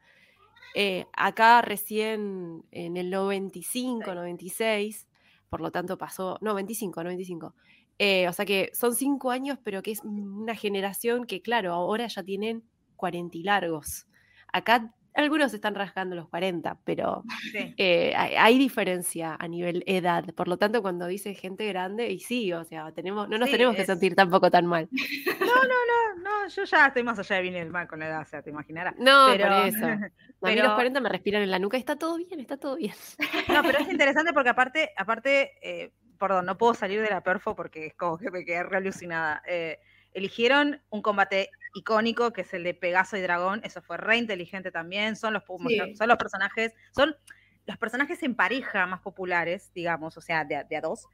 Eh, 0.76 1.08
acá 1.14 1.64
recién 1.64 2.64
en 2.72 2.98
el 2.98 3.10
95, 3.10 4.14
96, 4.14 5.08
por 5.50 5.62
lo 5.62 5.72
tanto 5.72 5.98
pasó, 5.98 6.38
no, 6.42 6.54
25, 6.56 7.04
95. 7.04 7.56
Eh, 8.00 8.28
o 8.28 8.34
sea 8.34 8.46
que 8.46 8.70
son 8.74 8.94
cinco 8.94 9.32
años, 9.32 9.58
pero 9.64 9.82
que 9.82 9.92
es 9.92 10.02
una 10.04 10.56
generación 10.56 11.26
que, 11.26 11.42
claro, 11.42 11.74
ahora 11.74 12.08
ya 12.08 12.24
tienen 12.24 12.64
40 12.96 13.38
y 13.38 13.44
largos. 13.44 14.08
Acá 14.52 14.94
algunos 15.18 15.54
están 15.54 15.76
rasgando 15.76 16.16
los 16.16 16.30
40, 16.30 16.80
pero 16.84 17.24
eh, 17.78 18.14
hay, 18.16 18.58
diferencia 18.58 19.36
a 19.40 19.48
nivel 19.48 19.84
edad. 19.88 20.24
Por 20.36 20.48
lo 20.48 20.58
tanto, 20.58 20.82
cuando 20.82 21.08
dice 21.08 21.34
gente 21.34 21.68
grande, 21.68 22.10
y 22.12 22.20
sí, 22.20 22.54
o 22.54 22.64
sea, 22.64 22.92
tenemos, 22.92 23.28
no 23.28 23.38
nos 23.38 23.50
tenemos 23.50 23.76
que 23.76 23.86
sentir 23.86 24.16
tampoco 24.16 24.52
tan 24.52 24.66
mal. 24.66 24.88
No, 25.48 25.64
no, 25.64 25.64
no, 25.64 26.24
no, 26.24 26.48
yo 26.50 26.64
ya 26.66 26.88
estoy 26.88 27.04
más 27.04 27.18
allá 27.18 27.38
de 27.38 27.42
bien 27.42 27.56
el 27.56 27.70
mal 27.70 27.88
con 27.88 28.00
la 28.00 28.08
edad, 28.08 28.22
o 28.22 28.26
sea, 28.26 28.42
te 28.42 28.50
imaginarás. 28.50 28.96
No, 28.98 29.28
pero... 29.32 29.48
por 29.48 29.66
eso. 29.66 29.86
A 30.42 30.50
mí 30.50 30.56
los 30.56 30.74
40 30.74 31.00
me 31.00 31.10
respiran 31.10 31.42
en 31.42 31.50
la 31.50 31.58
nuca 31.58 31.78
y 31.78 31.80
está 31.80 31.96
todo 31.96 32.18
bien, 32.18 32.40
está 32.40 32.58
todo 32.58 32.76
bien. 32.76 32.94
No, 33.48 33.64
pero 33.64 33.80
es 33.80 33.90
interesante 33.90 34.34
porque 34.34 34.50
aparte, 34.50 34.92
aparte, 34.98 35.54
eh, 35.62 35.94
perdón, 36.20 36.46
no 36.46 36.58
puedo 36.58 36.74
salir 36.74 37.02
de 37.02 37.10
la 37.10 37.22
perfo 37.22 37.56
porque 37.56 37.88
es 37.88 37.96
como 37.96 38.18
que 38.18 38.30
me 38.30 38.46
quedé 38.46 38.64
re 38.64 38.78
alucinada. 38.78 39.42
Eh, 39.48 39.80
eligieron 40.18 40.82
un 40.90 41.04
combate 41.04 41.52
icónico 41.76 42.34
que 42.34 42.42
es 42.42 42.54
el 42.54 42.64
de 42.64 42.74
Pegaso 42.74 43.18
y 43.18 43.22
Dragón, 43.22 43.62
eso 43.64 43.84
fue 43.84 43.98
re 43.98 44.18
inteligente 44.18 44.72
también, 44.72 45.16
son 45.16 45.34
los, 45.34 45.44
son 45.46 46.08
los 46.08 46.18
personajes, 46.18 46.74
son 46.96 47.16
los 47.68 47.78
personajes 47.78 48.24
en 48.24 48.36
pareja 48.36 48.88
más 48.88 49.02
populares, 49.02 49.72
digamos, 49.76 50.18
o 50.18 50.22
sea, 50.22 50.44
de, 50.44 50.56
a 50.56 50.82
dos, 50.82 51.06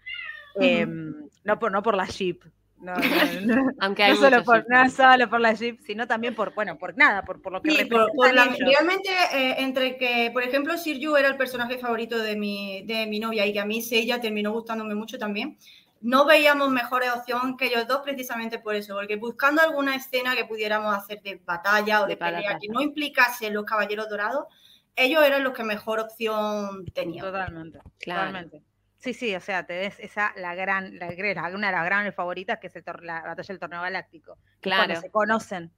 em, 0.55 1.27
no, 1.43 1.59
por, 1.59 1.71
no 1.71 1.83
por 1.83 1.95
la 1.95 2.05
ship, 2.05 2.45
no, 2.83 3.71
Aunque 3.79 4.03
hay 4.03 4.15
solo 4.17 4.43
por, 4.43 4.65
no 4.69 4.89
solo 4.89 5.29
por 5.29 5.39
la 5.39 5.53
Jeep, 5.53 5.79
sino 5.79 6.05
también 6.05 6.35
por, 6.35 6.53
bueno, 6.53 6.77
por 6.77 6.97
nada, 6.97 7.23
por, 7.23 7.41
por 7.41 7.53
lo 7.53 7.61
que 7.61 7.71
sí, 7.71 7.89
Realmente, 7.89 9.09
eh, 9.33 9.55
entre 9.59 9.97
que, 9.97 10.31
por 10.33 10.43
ejemplo, 10.43 10.77
Sirju 10.77 11.15
era 11.15 11.29
el 11.29 11.37
personaje 11.37 11.77
favorito 11.77 12.17
de 12.17 12.35
mi, 12.35 12.83
de 12.85 13.07
mi 13.07 13.19
novia 13.19 13.45
y 13.45 13.53
que 13.53 13.61
a 13.61 13.65
mí 13.65 13.81
ella 13.89 14.19
terminó 14.19 14.51
gustándome 14.51 14.95
mucho 14.95 15.17
también, 15.17 15.57
no 16.03 16.25
veíamos 16.25 16.69
mejor 16.69 17.01
opción 17.15 17.55
que 17.55 17.67
ellos 17.67 17.87
dos 17.87 18.01
precisamente 18.01 18.59
por 18.59 18.75
eso, 18.75 18.93
porque 18.93 19.15
buscando 19.15 19.61
alguna 19.61 19.95
escena 19.95 20.35
que 20.35 20.43
pudiéramos 20.43 20.93
hacer 20.93 21.21
de 21.21 21.41
batalla 21.45 22.01
o 22.01 22.07
de, 22.07 22.17
pelea 22.17 22.59
que 22.59 22.67
no 22.67 22.81
implicase 22.81 23.49
los 23.49 23.63
caballeros 23.63 24.09
dorados, 24.09 24.45
ellos 24.97 25.23
eran 25.23 25.45
los 25.45 25.53
que 25.53 25.63
mejor 25.63 26.01
opción 26.01 26.85
tenían. 26.93 27.25
Totalmente, 27.25 27.79
claramente. 27.99 28.61
Sí, 28.97 29.13
sí, 29.13 29.33
o 29.33 29.39
sea, 29.39 29.65
te 29.65 29.73
des 29.73 29.99
esa 29.99 30.33
la 30.35 30.55
gran, 30.55 30.97
la, 30.99 31.07
una 31.53 31.67
de 31.67 31.73
las 31.73 31.85
grandes 31.85 32.15
favoritas 32.15 32.59
que 32.59 32.67
es 32.67 32.73
la 33.01 33.21
batalla 33.21 33.47
del 33.47 33.59
torneo 33.59 33.81
galáctico. 33.81 34.37
Claro. 34.59 34.95
se 34.99 35.09
conocen 35.09 35.71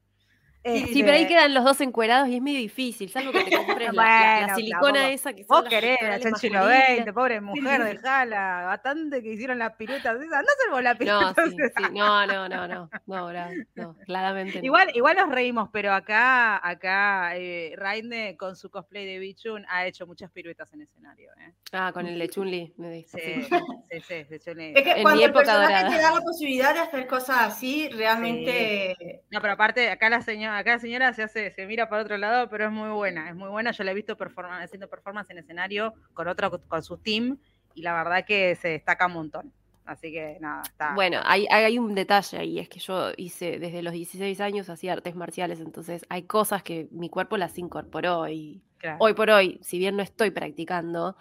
sí, 0.66 1.04
pero 1.04 1.14
ahí 1.14 1.24
este 1.24 1.34
quedan 1.36 1.54
los 1.54 1.64
dos 1.64 1.80
encuerados 1.82 2.28
y 2.28 2.36
es 2.36 2.42
medio 2.42 2.60
difícil, 2.60 3.10
salvo 3.10 3.32
que 3.32 3.44
te 3.44 3.52
compres 3.56 3.94
la, 3.94 4.54
silicona 4.56 5.10
esa 5.10 5.34
que 5.34 5.46
Vos 5.48 5.64
querés, 5.70 5.98
la 6.02 6.20
Chanchilo 6.20 6.66
20, 6.66 7.14
pobre 7.14 7.40
mujer, 7.42 7.84
dejala, 7.84 8.64
bastante 8.66 9.22
que 9.22 9.34
hicieron 9.34 9.60
las 9.60 9.74
piruetas 9.76 10.20
esas, 10.20 10.44
no 10.44 10.76
se 10.76 10.82
la 10.82 10.96
pirueta. 10.96 11.34
No, 11.38 11.52
sí, 11.52 11.58
sí. 11.78 11.84
no, 11.94 12.26
no, 12.26 12.50
no, 12.50 12.68
no, 12.68 12.90
no, 13.06 13.32
no, 13.76 13.98
claramente 14.06 14.60
no. 14.60 14.66
Igual, 14.66 14.92
igual 14.96 15.18
nos 15.18 15.30
reímos, 15.30 15.70
pero 15.72 15.94
acá, 15.94 16.68
acá, 16.68 17.36
eh, 17.36 17.74
Raine 17.78 18.36
con 18.38 18.56
su 18.56 18.70
cosplay 18.70 19.06
de 19.06 19.20
Bichun 19.20 19.66
ha 19.70 19.86
hecho 19.86 20.08
muchas 20.08 20.32
piruetas 20.32 20.74
en 20.74 20.82
escenario. 20.82 21.32
¿eh? 21.40 21.54
Ah, 21.74 21.92
con 21.94 22.08
el 22.08 22.18
de 22.18 22.30
Chun-Li, 22.30 22.74
me 22.78 22.90
dice. 22.90 23.20
Sí, 23.20 23.44
sí, 23.92 24.02
sí, 24.02 24.24
de 24.24 24.40
Chun-Li. 24.40 24.74
Es 24.76 24.84
que 24.84 24.92
en 24.92 25.04
cuando 25.04 25.20
mi 25.20 25.26
época 25.26 25.42
el 25.42 25.46
personaje 25.46 25.96
te 25.96 26.02
da 26.02 26.12
la 26.12 26.22
posibilidad 26.22 26.74
de 26.74 26.80
hacer 26.80 27.08
cosas 27.08 27.38
así, 27.54 27.90
realmente... 27.90 29.24
No, 29.30 29.42
pero 29.42 29.54
aparte, 29.54 29.90
acá 29.90 30.10
la 30.10 30.22
señora 30.22 30.55
acá 30.58 30.72
la 30.72 30.80
señora 30.80 31.14
se 31.14 31.24
hace, 31.24 31.52
se 31.52 31.66
mira 31.66 31.90
para 31.90 32.04
otro 32.04 32.18
lado, 32.18 32.50
pero 32.50 32.66
es 32.66 32.72
muy 32.72 32.90
buena, 32.90 33.30
es 33.30 33.36
muy 33.36 33.50
buena. 33.50 33.72
Yo 33.72 33.84
la 33.84 33.92
he 33.92 33.94
visto 33.94 34.18
haciendo 34.18 34.90
performance 34.90 35.30
en 35.30 35.38
escenario 35.38 35.94
con 36.14 36.28
otro, 36.28 36.60
con 36.68 36.84
su 36.84 36.98
team, 36.98 37.38
y 37.74 37.82
la 37.82 37.94
verdad 37.94 38.26
que 38.26 38.56
se 38.56 38.70
destaca 38.70 39.08
un 39.08 39.14
montón. 39.14 39.54
Así 39.86 40.12
que 40.12 40.38
nada, 40.40 40.64
está. 40.64 40.96
Bueno, 40.96 41.20
hay, 41.24 41.46
hay 41.52 41.78
un 41.78 41.94
detalle 41.94 42.40
ahí, 42.40 42.60
es 42.60 42.68
que 42.68 42.80
yo 42.80 43.12
hice 43.18 43.60
desde 43.60 43.84
los 43.84 43.94
16 43.94 44.42
años 44.42 44.70
hacía 44.70 44.94
artes 44.94 45.16
marciales, 45.16 45.60
entonces 45.60 46.06
hay 46.10 46.24
cosas 46.24 46.64
que 46.64 46.88
mi 46.92 47.10
cuerpo 47.10 47.38
las 47.38 47.58
incorporó 47.60 48.28
y 48.28 48.64
hoy 49.00 49.14
por 49.14 49.30
hoy, 49.30 49.60
si 49.62 49.78
bien 49.78 49.96
no 49.96 50.02
estoy 50.02 50.32
practicando, 50.32 51.16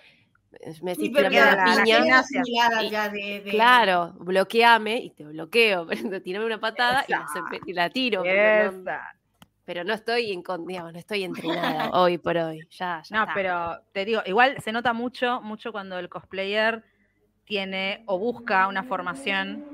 me 0.82 0.94
sí, 0.94 1.10
la, 1.10 1.28
piña. 1.28 2.22
Claro, 3.50 4.14
bloqueame 4.18 4.98
y 4.98 5.10
te 5.10 5.24
bloqueo, 5.24 5.86
tirame 6.24 6.46
una 6.46 6.60
patada 6.60 7.04
y 7.66 7.72
la, 7.72 7.90
tiro. 7.90 8.22
Pero 9.64 9.82
no, 9.84 9.94
estoy 9.94 10.32
en, 10.32 10.42
digamos, 10.66 10.92
no 10.92 10.98
estoy 10.98 11.24
entrenada 11.24 11.90
hoy 11.92 12.18
por 12.18 12.36
hoy. 12.36 12.60
Ya, 12.70 13.02
no, 13.10 13.26
pero 13.34 13.80
te 13.92 14.04
digo, 14.04 14.22
igual 14.26 14.56
se 14.62 14.72
nota 14.72 14.92
mucho, 14.92 15.40
mucho 15.40 15.72
cuando 15.72 15.98
el 15.98 16.08
cosplayer 16.08 16.84
tiene 17.44 18.02
o 18.06 18.18
busca 18.18 18.68
una 18.68 18.84
formación 18.84 19.64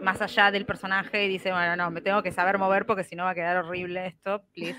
más 0.00 0.20
allá 0.22 0.50
del 0.50 0.66
personaje 0.66 1.24
y 1.24 1.28
dice, 1.28 1.50
bueno, 1.50 1.76
no, 1.76 1.90
me 1.90 2.00
tengo 2.00 2.22
que 2.22 2.32
saber 2.32 2.58
mover 2.58 2.86
porque 2.86 3.04
si 3.04 3.16
no 3.16 3.24
va 3.24 3.30
a 3.30 3.34
quedar 3.34 3.56
horrible 3.56 4.06
esto, 4.06 4.42
please. 4.54 4.78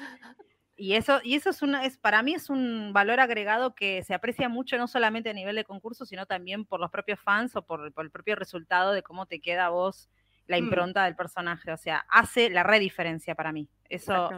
Y 0.82 0.94
eso, 0.94 1.20
y 1.24 1.36
eso 1.36 1.50
es 1.50 1.62
una, 1.62 1.84
es, 1.84 1.98
para 1.98 2.24
mí 2.24 2.34
es 2.34 2.50
un 2.50 2.94
valor 2.94 3.20
agregado 3.20 3.76
que 3.76 4.02
se 4.04 4.14
aprecia 4.14 4.48
mucho, 4.48 4.78
no 4.78 4.88
solamente 4.88 5.30
a 5.30 5.34
nivel 5.34 5.58
de 5.58 5.66
concurso, 5.66 6.06
sino 6.06 6.26
también 6.26 6.64
por 6.64 6.80
los 6.80 6.90
propios 6.90 7.20
fans 7.20 7.54
o 7.58 7.64
por, 7.64 7.92
el 7.98 8.12
propio 8.12 8.38
resultado 8.38 8.94
de 8.94 9.04
cómo 9.04 9.26
te 9.26 9.42
queda 9.42 9.66
a 9.66 9.70
vos 9.70 10.10
la 10.48 10.56
mm. 10.56 10.64
impronta 10.64 11.04
del 11.04 11.18
personaje. 11.18 11.74
O 11.74 11.78
sea, 11.78 12.06
hace 12.08 12.50
la 12.50 12.64
re 12.64 12.80
diferencia 12.80 13.36
para 13.36 13.52
mí. 13.52 13.68
Eso. 13.90 14.30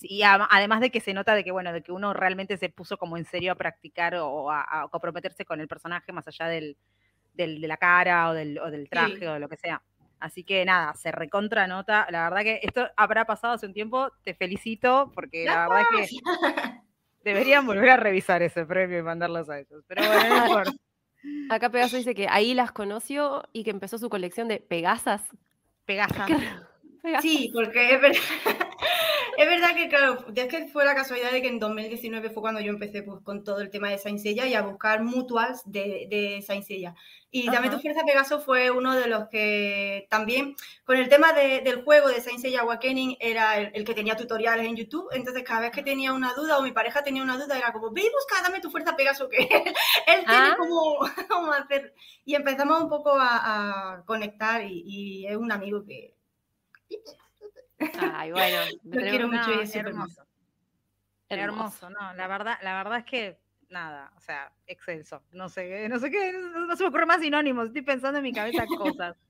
Y 0.00 0.22
además 0.22 0.80
de 0.80 0.90
que 0.90 1.00
se 1.00 1.12
nota 1.12 1.34
de 1.34 1.42
que, 1.42 1.50
bueno, 1.50 1.72
de 1.72 1.82
que 1.82 1.90
uno 1.90 2.14
realmente 2.14 2.56
se 2.56 2.68
puso 2.68 2.96
como 2.96 3.16
en 3.16 3.24
serio 3.24 3.52
a 3.52 3.56
practicar 3.56 4.14
o 4.14 4.50
a, 4.50 4.88
comprometerse 4.90 5.44
con 5.44 5.60
el 5.60 5.66
personaje 5.66 6.12
más 6.12 6.26
allá 6.28 6.46
del, 6.46 6.76
del, 7.34 7.60
de 7.60 7.68
la 7.68 7.76
cara 7.76 8.30
o 8.30 8.34
del, 8.34 8.58
o 8.58 8.70
del 8.70 8.88
traje 8.88 9.28
o 9.28 9.34
de 9.34 9.40
lo 9.40 9.48
que 9.48 9.56
sea. 9.56 9.82
Así 10.20 10.44
que 10.44 10.64
nada, 10.64 10.94
se 10.94 11.10
recontra 11.10 11.66
nota. 11.66 12.06
La 12.10 12.30
verdad 12.30 12.44
que 12.44 12.60
esto 12.62 12.88
habrá 12.96 13.24
pasado 13.24 13.54
hace 13.54 13.66
un 13.66 13.74
tiempo. 13.74 14.12
Te 14.22 14.34
felicito 14.34 15.10
porque 15.16 15.44
la 15.44 15.68
verdad 15.68 15.84
que 15.90 16.06
deberían 17.24 17.66
volver 17.66 17.90
a 17.90 17.96
revisar 17.96 18.40
ese 18.40 18.64
premio 18.64 19.00
y 19.00 19.02
mandarlos 19.02 19.50
a 19.50 19.58
ellos. 19.58 19.82
Pero 19.88 20.06
bueno, 20.06 20.44
mejor. 20.44 20.66
Acá 21.50 21.70
Pegaso 21.70 21.96
dice 21.96 22.14
que 22.14 22.28
ahí 22.28 22.54
las 22.54 22.70
conoció 22.70 23.42
y 23.52 23.64
que 23.64 23.70
empezó 23.70 23.98
su 23.98 24.08
colección 24.08 24.46
de 24.46 24.60
Pegasas. 24.60 25.22
Pegasas. 25.84 26.30
Sí, 27.20 27.50
porque 27.52 27.96
es 27.96 28.00
verdad, 28.00 28.20
es 29.36 29.46
verdad 29.46 29.74
que, 29.74 29.88
claro, 29.88 30.24
es 30.34 30.46
que 30.46 30.68
fue 30.68 30.84
la 30.84 30.94
casualidad 30.94 31.32
de 31.32 31.42
que 31.42 31.48
en 31.48 31.58
2019 31.58 32.30
fue 32.30 32.42
cuando 32.42 32.60
yo 32.60 32.70
empecé 32.70 33.02
pues, 33.02 33.20
con 33.22 33.44
todo 33.44 33.60
el 33.60 33.70
tema 33.70 33.90
de 33.90 33.98
Saint 33.98 34.18
Seiya 34.18 34.46
y 34.46 34.54
a 34.54 34.62
buscar 34.62 35.02
mutuals 35.02 35.62
de, 35.64 36.06
de 36.10 36.42
Saint 36.46 36.64
Seiya. 36.64 36.94
Y 37.30 37.50
también 37.50 37.72
tu 37.72 37.80
fuerza 37.80 38.04
Pegaso 38.04 38.40
fue 38.40 38.70
uno 38.70 38.94
de 38.94 39.06
los 39.06 39.28
que 39.28 40.06
también, 40.10 40.54
con 40.84 40.96
el 40.96 41.08
tema 41.08 41.32
del 41.32 41.82
juego 41.82 42.08
de 42.08 42.20
Saint 42.20 42.40
Seiya 42.40 42.60
Awakening, 42.60 43.16
era 43.20 43.58
el, 43.58 43.84
que 43.84 43.94
tenía 43.94 44.16
tutoriales 44.16 44.66
en 44.66 44.76
YouTube. 44.76 45.08
Entonces, 45.12 45.42
cada 45.42 45.60
vez 45.60 45.70
que 45.70 45.82
tenía 45.82 46.12
una 46.12 46.34
duda 46.34 46.58
o 46.58 46.62
mi 46.62 46.72
pareja 46.72 47.02
tenía 47.02 47.22
una 47.22 47.38
duda, 47.38 47.56
era 47.56 47.72
como, 47.72 47.90
ve 47.90 48.02
y 48.02 48.10
busca, 48.10 48.42
dame 48.42 48.60
tu 48.60 48.70
fuerza 48.70 48.96
Pegaso, 48.96 49.28
que 49.28 49.38
él, 50.06 50.24
tiene 50.26 50.26
ah. 50.26 50.56
como, 51.28 51.52
hacer. 51.52 51.94
Y 52.24 52.34
empezamos 52.34 52.82
un 52.82 52.88
poco 52.90 53.14
a, 53.18 54.02
conectar 54.06 54.62
y 54.64 55.26
es 55.26 55.36
un 55.36 55.50
amigo 55.52 55.84
que 55.84 56.14
Ay, 58.14 58.32
bueno, 58.32 58.58
me 58.84 59.10
quiero 59.10 59.28
mucho 59.28 59.52
y 59.54 59.60
es 59.60 59.74
hermoso. 59.74 60.22
hermoso. 61.28 61.90
no, 61.90 62.14
la 62.14 62.26
verdad, 62.26 62.58
la 62.62 62.74
verdad 62.76 62.98
es 62.98 63.04
que 63.04 63.38
nada, 63.70 64.12
o 64.16 64.20
sea, 64.20 64.52
excelso. 64.66 65.22
No 65.32 65.48
sé, 65.48 65.88
no 65.88 65.98
sé 65.98 66.10
qué, 66.10 66.32
no, 66.32 66.76
se 66.76 66.82
me 66.82 66.88
ocurre 66.88 67.06
más 67.06 67.20
sinónimos, 67.20 67.66
estoy 67.66 67.82
pensando 67.82 68.18
en 68.18 68.24
mi 68.24 68.32
cabeza 68.32 68.66
cosas. 68.66 69.16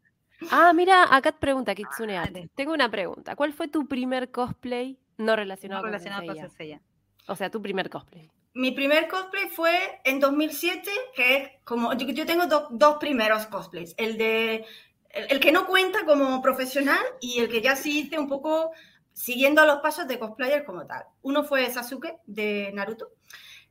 Ah, 0.51 0.73
mira, 0.75 1.05
acá 1.15 1.31
te 1.31 1.38
pregunta 1.38 1.73
Kitsune 1.73 2.21
Tengo 2.57 2.73
una 2.73 2.91
pregunta. 2.91 3.37
¿Cuál 3.37 3.53
fue 3.53 3.69
tu 3.69 3.87
primer 3.87 4.33
cosplay 4.33 4.99
no 5.17 5.37
relacionado, 5.37 5.83
con 5.83 6.01
Senseiya? 6.01 6.81
O 7.29 7.37
sea, 7.37 7.49
tu 7.49 7.62
primer 7.62 7.88
cosplay. 7.88 8.29
Mi 8.55 8.73
primer 8.73 9.09
cosplay 9.09 9.49
fue 9.49 10.01
en 10.05 10.21
2007, 10.21 10.91
que 11.15 11.37
es 11.37 11.51
como, 11.65 11.95
yo, 11.95 12.27
tengo 12.27 12.47
dos 12.47 12.97
primeros 12.99 13.47
cosplays. 13.47 13.95
El 13.97 14.19
de 14.19 14.67
el, 15.12 15.40
que 15.40 15.53
no 15.53 15.66
cuenta 15.66 16.05
como 16.05 16.40
profesional 16.42 17.05
y 17.20 17.40
el 17.40 17.48
que 17.48 17.61
ya 17.61 17.77
sí 17.77 18.01
hice 18.01 18.18
un 18.18 18.29
poco 18.29 18.72
siguiendo 19.12 19.64
los 19.66 19.81
pasos 19.81 20.09
de 20.09 20.18
cosplayer 20.18 20.64
como 20.64 20.87
tal. 20.87 21.05
Uno 21.22 21.44
fue 21.44 21.70
Sasuke 21.70 22.18
de 22.27 22.70
Naruto 22.72 23.11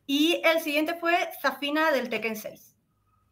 y 0.05 0.41
el 0.43 0.59
siguiente 0.59 0.95
fue 0.95 1.15
Zafina 1.41 1.91
del 1.91 2.09
Tekken 2.09 2.35
6. 2.35 2.75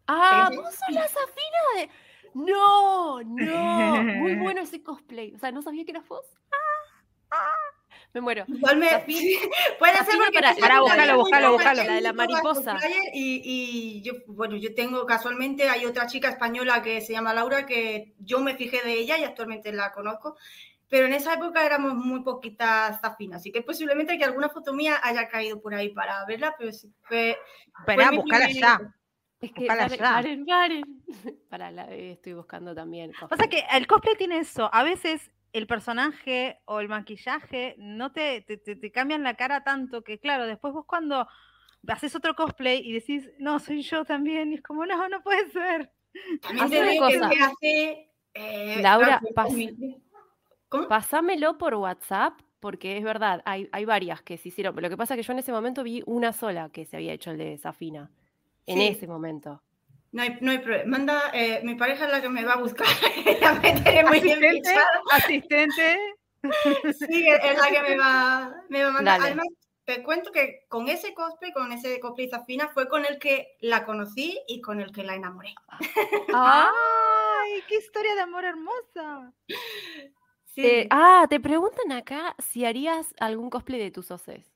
Ah, 0.08 0.50
vos 0.56 0.74
sos 0.74 0.90
la 0.90 1.08
Zafina 1.08 1.60
de... 1.78 1.90
No, 2.34 3.22
no, 3.24 4.04
muy 4.04 4.36
bueno 4.42 4.62
ese 4.62 4.82
cosplay. 4.84 5.34
O 5.34 5.40
sea, 5.40 5.52
no 5.52 5.62
sabía 5.62 5.84
que 5.86 5.92
eras 5.92 6.08
vos. 6.08 6.26
Ah, 6.52 6.56
ah. 6.56 6.69
Me 8.14 8.22
muero. 8.22 8.44
Igual 8.48 8.78
me, 8.78 8.88
puede 9.80 9.96
ser 9.98 10.18
porque 10.18 10.40
para, 10.40 10.56
para 10.56 10.82
buscarlo, 10.82 11.18
buscarlo, 11.18 11.52
buscarlo, 11.54 11.84
la 11.84 11.94
de 11.94 12.02
la 12.02 12.14
mariposa. 12.14 12.78
Y, 13.14 13.42
y, 13.44 14.02
yo, 14.02 14.14
bueno, 14.28 14.56
yo 14.56 14.74
tengo 14.74 15.06
casualmente, 15.06 15.70
hay 15.70 15.86
otra 15.86 16.08
chica 16.08 16.30
española 16.30 16.82
que 16.82 17.02
se 17.02 17.14
llama 17.14 17.34
Laura, 17.34 17.66
que 17.68 18.16
yo 18.20 18.40
me 18.40 18.56
fijé 18.56 18.82
de 18.84 18.94
ella 18.94 19.18
y 19.20 19.24
actualmente 19.24 19.72
la 19.72 19.92
conozco, 19.92 20.38
pero 20.88 21.06
en 21.06 21.14
esa 21.14 21.36
época 21.36 21.64
éramos 21.64 21.94
muy 21.94 22.22
poquitas 22.22 23.00
zafinas, 23.00 23.42
así 23.42 23.52
que 23.52 23.62
posiblemente 23.62 24.18
que 24.18 24.26
alguna 24.26 24.50
foto 24.50 24.74
mía 24.74 25.00
haya 25.04 25.28
caído 25.28 25.62
por 25.62 25.76
ahí 25.76 25.90
para 25.90 26.26
verla, 26.26 26.56
pero 26.58 26.72
sí 26.72 26.92
fue... 27.04 27.38
Espera, 27.80 28.12
buscarla 28.12 28.50
ya. 28.52 28.96
Es 29.40 29.54
que, 29.54 29.68
paren, 29.68 30.46
paren, 30.46 31.04
Para, 31.48 31.72
la, 31.72 31.86
estoy 31.94 32.34
buscando 32.34 32.76
también. 32.76 33.14
Pasa 33.30 33.48
que 33.48 33.64
el 33.72 33.88
cosplay 33.88 34.16
tiene 34.18 34.40
eso. 34.40 34.70
A 34.74 34.84
veces 34.84 35.32
el 35.54 35.68
personaje 35.68 36.60
o 36.66 36.80
el 36.80 36.90
maquillaje 36.90 37.76
no 37.78 38.12
te, 38.12 38.42
te, 38.42 38.92
cambian 38.92 39.24
la 39.24 39.36
cara 39.36 39.64
tanto 39.64 40.04
que, 40.04 40.20
claro, 40.20 40.46
después 40.46 40.74
vos 40.74 40.86
cuando 40.86 41.28
haces 41.88 42.16
otro 42.16 42.36
cosplay 42.36 42.82
y 42.84 42.94
decís, 42.94 43.30
no, 43.40 43.60
soy 43.60 43.82
yo 43.82 44.06
también, 44.06 44.52
y 44.52 44.56
es 44.56 44.62
como, 44.62 44.86
no, 44.86 45.10
no 45.10 45.22
puede 45.22 45.50
ser. 45.50 45.92
También 46.42 47.04
hace, 47.04 48.10
eh, 48.34 48.82
Laura, 48.82 49.22
pasámelo 50.88 51.58
por 51.58 51.76
WhatsApp, 51.76 52.40
porque 52.60 52.98
es 52.98 53.04
verdad, 53.04 53.42
hay, 53.46 53.70
hay 53.72 53.86
varias 53.86 54.22
que 54.22 54.38
se 54.38 54.50
hicieron, 54.50 54.76
pero 54.76 54.88
lo 54.88 54.90
que 54.90 54.98
pasa 54.98 55.14
es 55.14 55.20
que 55.20 55.24
yo 55.24 55.34
en 55.34 55.40
ese 55.40 55.52
momento 55.52 55.84
vi 55.84 56.04
una 56.06 56.34
sola 56.34 56.70
que 56.70 56.86
se 56.86 56.98
había 56.98 57.14
hecho 57.14 57.32
el 57.32 57.38
de 57.38 57.58
Safina, 57.58 58.12
en 58.66 58.82
ese 58.82 59.08
momento. 59.08 59.62
No 60.12 60.24
hay, 60.24 60.38
no 60.42 60.52
hay 60.52 60.58
problema. 60.60 60.98
Manda, 60.98 61.32
eh, 61.34 61.62
mi 61.64 61.76
pareja 61.76 62.06
es 62.06 62.12
la 62.12 62.22
que 62.22 62.30
me 62.30 62.44
va 62.44 62.54
a 62.54 62.58
buscar. 62.58 62.88
la 63.42 63.54
meteré 63.54 64.04
muy 64.06 64.18
¿Asistente? 64.18 64.76
¿Asistente? 65.12 66.00
sí, 67.08 67.28
es 67.28 67.58
la 67.58 67.70
que 67.70 67.82
me 67.82 67.98
va, 67.98 68.56
me 68.70 68.84
va 68.84 68.90
a 68.90 68.92
mandar. 68.92 69.22
Además, 69.22 69.46
te 69.86 70.04
cuento 70.04 70.32
que 70.32 70.66
con 70.68 70.88
ese 70.88 71.14
cosplay, 71.14 71.52
con 71.52 71.72
ese 71.72 72.00
cosplay 72.00 72.30
Zafina, 72.30 72.70
fue 72.70 72.88
con 72.88 73.06
el 73.06 73.20
que 73.20 73.58
la 73.60 73.86
conocí 73.86 74.40
y 74.48 74.62
con 74.62 74.82
el 74.82 74.92
que 74.92 75.04
la 75.04 75.16
enamoré. 75.16 75.54
¡Ay, 76.34 77.64
qué 77.68 77.78
historia 77.78 78.16
de 78.16 78.22
amor 78.22 78.46
hermosa! 78.46 79.34
Sí. 80.46 80.66
Eh, 80.66 80.88
ah, 80.92 81.26
te 81.30 81.40
preguntan 81.40 81.92
acá 81.92 82.36
si 82.38 82.66
harías 82.66 83.14
algún 83.20 83.50
cosplay 83.50 83.80
de 83.80 83.92
tus 83.92 84.12
oses. 84.12 84.52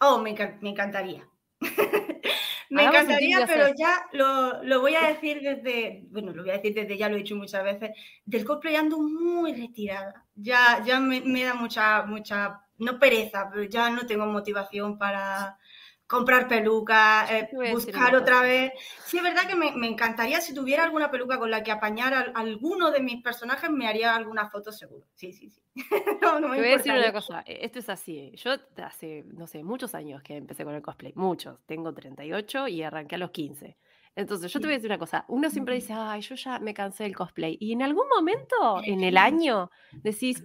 Oh, 0.00 0.18
me, 0.18 0.34
me 0.60 0.70
encantaría. 0.70 1.28
Me 2.72 2.84
encantaría, 2.84 3.46
pero 3.46 3.66
ya 3.76 4.06
lo, 4.12 4.62
lo, 4.62 4.80
voy 4.80 4.94
a 4.94 5.08
decir 5.08 5.40
desde, 5.42 6.04
bueno, 6.10 6.32
lo 6.32 6.42
voy 6.42 6.50
a 6.50 6.54
decir 6.54 6.74
desde 6.74 6.96
ya, 6.96 7.08
lo 7.08 7.16
he 7.16 7.18
dicho 7.18 7.36
muchas 7.36 7.62
veces, 7.62 7.90
del 8.24 8.44
cosplay 8.44 8.76
ando 8.76 8.98
muy 8.98 9.52
retirada. 9.52 10.24
Ya, 10.34 10.82
ya 10.84 10.98
me, 10.98 11.20
me 11.20 11.44
da 11.44 11.54
mucha, 11.54 12.02
mucha, 12.04 12.62
no 12.78 12.98
pereza, 12.98 13.50
pero 13.52 13.64
ya 13.64 13.90
no 13.90 14.06
tengo 14.06 14.24
motivación 14.24 14.96
para, 14.96 15.58
comprar 16.06 16.46
pelucas, 16.46 17.30
eh, 17.30 17.48
buscar 17.72 18.14
otra 18.14 18.42
vez. 18.42 18.72
Sí, 19.06 19.16
es 19.16 19.22
verdad 19.22 19.46
que 19.48 19.56
me, 19.56 19.86
encantaría 19.86 20.40
si 20.40 20.54
tuviera 20.54 20.84
alguna 20.84 21.10
peluca 21.10 21.38
con 21.38 21.50
la 21.50 21.62
que 21.62 21.72
apañar 21.72 22.12
a, 22.14 22.20
alguno 22.34 22.90
de 22.90 23.00
mis 23.00 23.22
personajes, 23.22 23.70
me 23.70 23.88
haría 23.88 24.14
alguna 24.14 24.48
foto 24.48 24.72
seguro. 24.72 25.06
Sí, 25.14 25.32
sí, 25.32 25.50
sí. 25.50 25.62
no, 26.22 26.40
Te 26.40 26.46
voy 26.46 26.58
a 26.58 26.76
decir 26.76 26.92
una 26.92 27.12
cosa, 27.12 27.42
e, 27.46 27.64
esto 27.64 27.78
es 27.78 27.88
así. 27.88 28.32
Yo 28.36 28.52
hace, 28.84 29.24
no 29.32 29.46
sé, 29.46 29.62
muchos 29.64 29.94
años 29.94 30.22
que 30.22 30.36
empecé 30.36 30.64
con 30.64 30.74
el 30.74 30.82
cosplay, 30.82 31.12
muchos. 31.16 31.58
Tengo 31.66 31.94
38 31.94 32.68
y 32.68 32.82
arranqué 32.82 33.14
a 33.14 33.18
los 33.18 33.30
15. 33.30 33.76
Entonces, 34.14 34.52
yo 34.52 34.60
te 34.60 34.66
voy 34.66 34.74
a 34.74 34.76
decir 34.76 34.90
una 34.90 34.98
cosa. 34.98 35.24
Uno 35.28 35.48
siempre 35.48 35.74
dice, 35.74 35.94
ay, 35.96 36.20
yo 36.20 36.34
ya 36.34 36.58
me 36.58 36.74
cansé 36.74 37.04
del 37.04 37.16
cosplay. 37.16 37.56
Y 37.58 37.72
en 37.72 37.82
algún 37.82 38.08
momento, 38.08 38.82
en 38.84 39.02
el 39.02 39.16
año, 39.16 39.70
decís, 40.02 40.42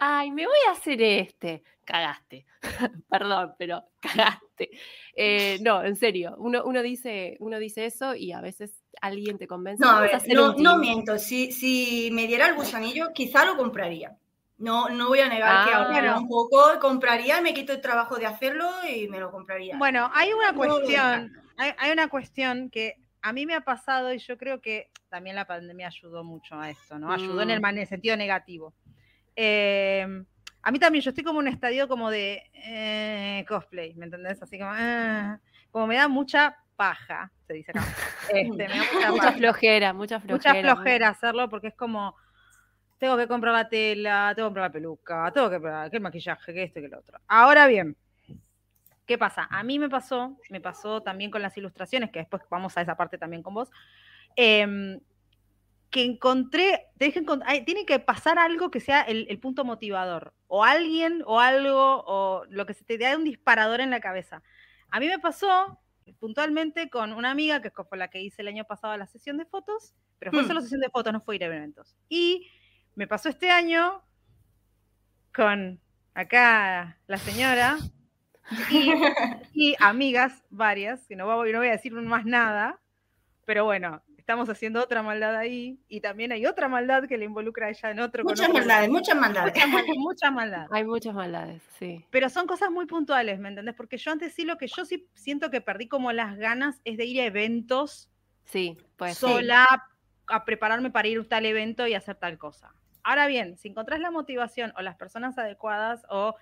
ay, 0.00 0.30
me 0.30 0.46
voy 0.46 0.56
a 0.68 0.72
hacer 0.72 1.02
este. 1.02 1.62
Cagaste. 1.90 2.46
Perdón, 3.10 3.54
pero 3.58 3.84
cagaste. 4.00 4.70
Eh, 5.16 5.58
no, 5.60 5.82
en 5.82 5.96
serio. 5.96 6.36
Uno, 6.38 6.62
uno, 6.64 6.82
dice, 6.82 7.36
uno 7.40 7.58
dice 7.58 7.86
eso 7.86 8.14
y 8.14 8.30
a 8.30 8.40
veces 8.40 8.84
alguien 9.00 9.38
te 9.38 9.48
convence. 9.48 9.82
No, 9.82 9.90
a 9.90 10.00
ver, 10.02 10.22
no, 10.28 10.54
no, 10.54 10.78
miento. 10.78 11.18
Si, 11.18 11.50
si 11.50 12.10
me 12.12 12.28
diera 12.28 12.46
el 12.46 12.54
gusanillo, 12.54 13.08
quizá 13.12 13.44
lo 13.44 13.56
compraría. 13.56 14.16
No, 14.58 14.88
no 14.88 15.08
voy 15.08 15.18
a 15.18 15.28
negar 15.28 15.66
que 15.66 15.74
ahora 15.74 16.14
ah. 16.14 16.18
un 16.18 16.28
poco 16.28 16.78
compraría, 16.80 17.40
me 17.40 17.54
quito 17.54 17.72
el 17.72 17.80
trabajo 17.80 18.16
de 18.16 18.26
hacerlo 18.26 18.70
y 18.88 19.08
me 19.08 19.18
lo 19.18 19.32
compraría. 19.32 19.76
Bueno, 19.76 20.10
hay 20.14 20.32
una 20.32 20.52
cuestión, 20.52 21.32
hay, 21.56 21.72
hay, 21.76 21.90
una 21.90 22.08
cuestión 22.08 22.70
que 22.70 22.96
a 23.22 23.32
mí 23.32 23.46
me 23.46 23.54
ha 23.54 23.62
pasado 23.62 24.12
y 24.12 24.18
yo 24.18 24.36
creo 24.36 24.60
que 24.60 24.90
también 25.08 25.34
la 25.34 25.46
pandemia 25.46 25.88
ayudó 25.88 26.22
mucho 26.22 26.54
a 26.60 26.70
esto, 26.70 26.98
¿no? 26.98 27.10
Ayudó 27.10 27.40
en, 27.40 27.50
el, 27.50 27.60
mm. 27.60 27.86
sentido 27.86 28.16
negativo. 28.16 28.74
Em, 29.34 30.26
a 30.62 30.70
mí 30.70 30.78
también, 30.78 31.02
yo 31.02 31.10
estoy 31.10 31.24
como 31.24 31.40
en 31.40 31.48
un 31.48 31.52
estadio 31.52 31.88
como 31.88 32.10
de 32.10 32.42
eh, 32.54 33.44
cosplay, 33.48 33.94
¿me 33.94 34.06
entendés? 34.06 34.42
Así 34.42 34.58
como, 34.58 34.70
ah, 34.72 35.38
como 35.70 35.86
me 35.86 35.96
da 35.96 36.08
mucha 36.08 36.56
paja, 36.76 37.30
se 37.46 37.54
dice 37.54 37.70
acá. 37.72 37.82
Este, 38.32 38.68
me 38.68 39.00
da 39.00 39.10
mucha, 39.10 39.32
flojera, 39.32 39.92
mucha 39.92 40.20
flojera. 40.20 40.52
Mucha 40.54 40.74
flojera 40.74 41.08
hacerlo 41.08 41.48
porque 41.48 41.68
es 41.68 41.74
como, 41.74 42.14
tengo 42.98 43.16
que 43.16 43.26
comprar 43.26 43.52
la 43.52 43.68
tela, 43.68 44.32
tengo 44.36 44.46
que 44.46 44.50
comprar 44.50 44.68
la 44.68 44.72
peluca, 44.72 45.30
tengo 45.32 45.50
que 45.50 45.56
comprar 45.56 45.90
el 45.92 46.00
maquillaje, 46.00 46.54
que 46.54 46.62
esto 46.62 46.78
y 46.78 46.82
que 46.82 46.88
lo 46.88 46.98
otro. 47.00 47.18
Ahora 47.26 47.66
bien, 47.66 47.96
¿Qué 49.10 49.18
pasa? 49.18 49.48
A 49.50 49.64
mí 49.64 49.80
me 49.80 49.88
pasó, 49.88 50.38
me 50.50 50.60
pasó 50.60 51.02
también 51.02 51.32
con 51.32 51.42
las 51.42 51.56
ilustraciones, 51.56 52.12
que 52.12 52.20
después 52.20 52.42
vamos 52.48 52.76
a 52.76 52.80
esa 52.80 52.96
parte 52.96 53.18
también 53.18 53.42
con 53.42 53.54
vos, 53.54 53.68
em, 54.36 55.00
que 55.90 56.04
encontré, 56.04 56.86
te 56.96 57.10
tiene 57.10 57.84
que 57.84 57.98
pasar 57.98 58.38
algo 58.38 58.70
que 58.70 58.78
sea 58.78 59.00
el, 59.00 59.36
punto 59.40 59.64
motivador, 59.64 60.32
o 60.52 60.64
alguien, 60.64 61.22
o 61.26 61.38
algo, 61.38 62.02
o 62.06 62.44
lo 62.50 62.66
que 62.66 62.74
se 62.74 62.84
te 62.84 62.98
dé 62.98 63.14
un 63.16 63.24
disparador 63.24 63.80
en 63.80 63.90
la 63.90 64.00
cabeza. 64.00 64.42
A 64.90 64.98
mí 64.98 65.06
me 65.06 65.20
pasó 65.20 65.80
puntualmente 66.18 66.90
con 66.90 67.12
una 67.12 67.30
amiga, 67.30 67.62
que 67.62 67.70
fue 67.70 67.96
la 67.96 68.08
que 68.08 68.20
hice 68.20 68.42
el 68.42 68.48
año 68.48 68.64
pasado 68.64 68.96
la 68.96 69.06
sesión 69.06 69.38
de 69.38 69.44
fotos, 69.44 69.94
pero 70.18 70.32
fue 70.32 70.42
hmm. 70.42 70.48
solo 70.48 70.60
sesión 70.60 70.80
de 70.80 70.90
fotos, 70.90 71.12
no 71.12 71.20
fue 71.20 71.36
ir 71.36 71.44
a 71.44 71.46
eventos. 71.46 71.96
Y 72.08 72.50
me 72.96 73.06
pasó 73.06 73.28
este 73.28 73.48
año 73.48 74.02
con 75.32 75.80
acá 76.14 76.98
la 77.06 77.16
señora, 77.16 77.78
y, 79.54 79.76
amigas 79.78 80.42
varias, 80.50 81.06
que 81.06 81.14
no 81.14 81.26
voy, 81.26 81.52
no 81.52 81.58
voy 81.58 81.68
a 81.68 81.72
decir 81.72 81.92
más 81.92 82.24
nada, 82.24 82.80
pero 83.44 83.64
bueno, 83.64 84.02
estamos 84.30 84.48
haciendo 84.48 84.80
otra 84.80 85.02
maldad 85.02 85.34
ahí 85.34 85.80
y 85.88 86.00
también 86.00 86.30
hay 86.30 86.46
otra 86.46 86.68
maldad 86.68 87.08
que 87.08 87.18
le 87.18 87.24
involucra 87.24 87.66
a 87.66 87.70
ella 87.70 87.90
en 87.90 87.98
otro. 87.98 88.22
Muchas 88.22 88.48
maldades, 88.48 88.88
muchas 88.88 89.16
maldades. 89.16 89.54
Muchas 89.96 90.32
maldades. 90.32 90.68
Hay 90.70 90.84
muchas 90.84 91.14
maldades, 91.14 91.62
sí. 91.80 92.04
Pero 92.10 92.30
son 92.30 92.46
cosas 92.46 92.70
muy 92.70 92.86
puntuales, 92.86 93.40
¿me 93.40 93.48
entendés? 93.48 93.74
Porque 93.74 93.96
yo 93.96 94.12
antes 94.12 94.32
sí 94.32 94.44
lo 94.44 94.56
que 94.56 94.68
yo 94.68 94.84
sí 94.84 95.08
siento 95.14 95.50
que 95.50 95.60
perdí 95.60 95.88
como 95.88 96.12
las 96.12 96.36
ganas 96.36 96.80
es 96.84 96.96
de 96.96 97.06
ir 97.06 97.20
a 97.20 97.24
eventos 97.24 98.08
sí, 98.44 98.78
pues, 98.96 99.18
sola 99.18 99.66
a 100.28 100.44
prepararme 100.44 100.92
para 100.92 101.08
ir 101.08 101.18
a 101.18 101.24
tal 101.24 101.44
evento 101.44 101.88
y 101.88 101.94
hacer 101.94 102.14
tal 102.14 102.38
cosa. 102.38 102.72
Ahora 103.02 103.26
bien, 103.26 103.58
si 103.58 103.66
encontrás 103.66 103.98
la 103.98 104.12
motivación 104.12 104.72
o 104.76 104.82
las 104.82 104.94
personas 104.94 105.38
adecuadas 105.38 106.06
o 106.08 106.36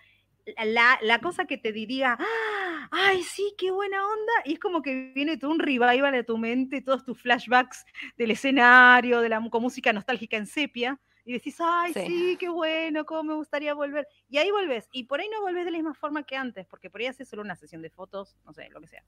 la, 0.64 0.98
la, 1.02 1.20
cosa 1.20 1.44
que 1.46 1.58
te 1.58 1.72
diría, 1.72 2.16
¡Ah! 2.18 2.88
ay, 2.90 3.22
sí, 3.22 3.54
qué 3.58 3.70
buena 3.70 4.06
onda, 4.06 4.32
y 4.44 4.54
es 4.54 4.58
como 4.58 4.82
que 4.82 5.12
viene 5.14 5.37
todo 5.37 5.50
un 5.50 5.58
revival 5.58 6.12
de 6.12 6.24
tu 6.24 6.38
mente, 6.38 6.80
todos 6.80 7.04
tus 7.04 7.20
flashbacks 7.20 7.84
del 8.16 8.30
escenario, 8.30 9.20
de 9.20 9.28
la 9.28 9.38
con 9.50 9.62
música 9.62 9.92
nostálgica 9.92 10.37
en 10.37 10.46
sepia, 10.46 11.00
y 11.24 11.32
decís, 11.32 11.56
ay, 11.61 11.92
sí. 11.92 12.37
qué 12.40 12.48
bueno, 12.48 13.04
cómo 13.04 13.22
me 13.22 13.34
gustaría 13.34 13.74
volver. 13.74 14.08
Y 14.30 14.38
ahí 14.38 14.50
volvés, 14.50 14.88
y 14.92 15.04
por 15.04 15.20
ahí 15.20 15.28
no 15.28 15.42
volvés 15.42 15.64
de 15.64 15.70
la 15.70 15.78
misma 15.78 15.94
forma 15.94 16.22
que 16.22 16.37
antes, 16.37 16.66
porque 16.66 16.88
por 16.88 17.00
ahí 17.00 17.06
haces 17.06 17.28
solo 17.28 17.42
una 17.42 17.56
sesión 17.56 17.82
de 17.82 17.90
fotos, 17.90 18.37
no 18.44 18.52
sé, 18.52 18.68
lo 18.70 18.80
que 18.80 18.88
sea. 18.88 19.04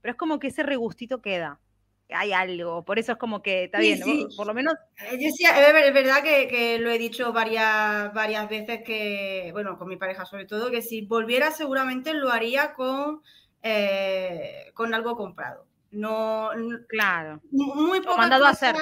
Pero 0.00 0.12
es 0.12 0.18
como 0.18 0.38
que 0.38 0.48
ese 0.48 0.64
regustito 0.64 1.22
queda 1.22 1.60
hay 2.08 2.32
algo, 2.32 2.84
por 2.84 2.98
eso 2.98 3.12
es 3.12 3.18
como 3.18 3.42
que 3.42 3.64
está 3.64 3.78
bien, 3.78 4.00
por 4.36 4.46
lo 4.46 4.54
menos. 4.54 4.74
Eh, 5.10 5.18
es 5.20 5.94
verdad 5.94 6.22
que, 6.22 6.78
lo 6.78 6.90
he 6.90 6.98
dicho 6.98 7.32
varias, 7.32 8.12
varias 8.12 8.48
veces 8.48 8.82
que, 8.84 9.50
bueno, 9.52 9.78
con 9.78 9.88
mi 9.88 9.96
pareja 9.96 10.24
sobre 10.24 10.44
todo, 10.44 10.70
que 10.70 10.82
si 10.82 11.02
volviera 11.02 11.50
seguramente 11.50 12.14
lo 12.14 12.30
haría 12.30 12.74
con, 12.74 13.22
eh, 13.62 14.70
con 14.74 14.94
algo 14.94 15.16
comprado. 15.16 15.66
No, 15.90 16.50
claro. 16.88 17.40
Muy 17.50 18.00
poco. 18.00 18.16
mandado 18.16 18.46
a 18.46 18.50
hacer. 18.50 18.76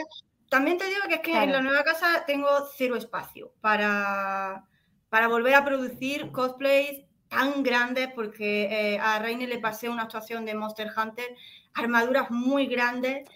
También 0.49 0.79
te 0.79 0.87
digo 0.87 1.03
que 1.09 1.15
es 1.15 1.21
que 1.21 1.43
en 1.43 1.53
la 1.53 1.61
nueva 1.61 1.85
casa 1.85 2.25
tengo 2.27 2.49
cero 2.77 2.97
espacio 2.97 3.53
para, 3.61 4.65
para 5.09 5.29
volver 5.29 5.55
a 5.55 5.65
producir 5.65 6.33
cosplays 6.33 7.05
tan 7.29 7.63
grandes 7.63 8.09
porque 8.15 8.65
eh, 8.65 8.99
a 8.99 9.21
Reine 9.21 9.47
le 9.47 9.61
pasé 9.61 9.89
una 9.89 10.03
actuación 10.03 10.45
de 10.45 10.55
Monster 10.55 10.91
Hunter 10.97 11.37
armaduras 11.75 12.31
muy 12.31 12.67
grandes 12.67 13.29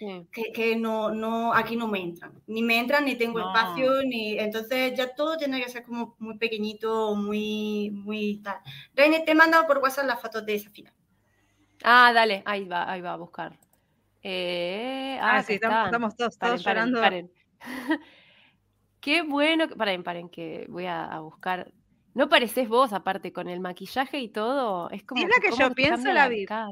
que, 0.54 0.76
no, 0.76 1.10
no, 1.10 1.52
aquí 1.54 1.76
no 1.76 1.88
me 1.88 2.00
entran. 2.00 2.32
Ni 2.46 2.62
me 2.62 2.78
entran, 2.78 3.04
ni 3.04 3.14
tengo 3.14 3.40
espacio, 3.40 4.02
ni. 4.04 4.38
Entonces 4.38 4.96
ya 4.96 5.14
todo 5.14 5.36
tiene 5.36 5.62
que 5.62 5.68
ser 5.68 5.84
como 5.84 6.16
muy 6.18 6.36
pequeñito, 6.38 7.14
muy, 7.14 7.90
muy 7.90 8.40
tal. 8.42 8.58
Reine, 8.94 9.20
te 9.20 9.32
he 9.32 9.34
mandado 9.34 9.66
por 9.66 9.78
WhatsApp 9.78 10.06
las 10.06 10.20
fotos 10.20 10.44
de 10.44 10.54
esa 10.54 10.70
final. 10.70 10.92
Ah, 11.82 12.12
dale, 12.14 12.42
ahí 12.46 12.64
va, 12.64 12.90
ahí 12.90 13.00
va 13.00 13.12
a 13.12 13.16
buscar. 13.16 13.58
Eh, 14.22 15.18
ah, 15.20 15.36
ah 15.36 15.42
sí, 15.42 15.54
estamos, 15.54 16.16
todos, 16.16 16.38
todos 16.38 16.64
llorando. 16.64 17.00
Qué 19.00 19.22
bueno. 19.22 19.68
Paren, 19.68 20.02
paren, 20.02 20.28
que 20.30 20.66
voy 20.68 20.86
a, 20.86 21.18
buscar. 21.20 21.70
No 22.14 22.28
pareces 22.28 22.68
vos, 22.68 22.94
aparte, 22.94 23.32
con 23.32 23.48
el 23.48 23.60
maquillaje 23.60 24.18
y 24.18 24.28
todo. 24.28 24.88
Es 24.90 25.02
como. 25.02 25.22
Es 25.22 25.28
la 25.28 25.40
que, 25.42 25.54
yo 25.54 25.74
pienso 25.74 26.10
la 26.10 26.28
vida. 26.28 26.70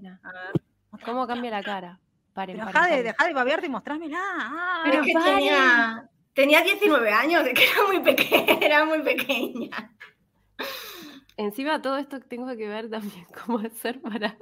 ¿Cómo 1.04 1.26
cambia 1.26 1.50
la 1.50 1.62
cara? 1.62 2.00
Paren, 2.32 2.56
dejá, 2.56 2.86
de, 2.86 3.02
dejá 3.02 3.26
de 3.26 3.34
babearte 3.34 3.66
y 3.66 3.68
mostrármela. 3.68 4.18
Ah, 4.18 4.82
Pero 4.84 5.02
que 5.02 5.12
tenía, 5.12 6.08
tenía 6.32 6.62
19 6.62 7.10
años, 7.10 7.42
que 7.54 7.64
era 7.64 7.86
muy 7.86 8.00
pequeña. 8.00 8.58
Era 8.60 8.84
muy 8.84 9.02
pequeña. 9.02 9.92
Encima 11.36 11.82
todo 11.82 11.98
esto 11.98 12.20
tengo 12.20 12.56
que 12.56 12.68
ver 12.68 12.88
también 12.88 13.26
cómo 13.44 13.58
hacer 13.58 14.00
para... 14.00 14.36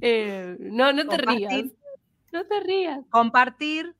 Eh, 0.00 0.56
no, 0.58 0.92
no 0.92 1.06
te 1.06 1.18
rías. 1.18 1.64
No 2.32 2.44
te 2.44 2.60
rías. 2.60 3.00
Compartir. 3.10 3.94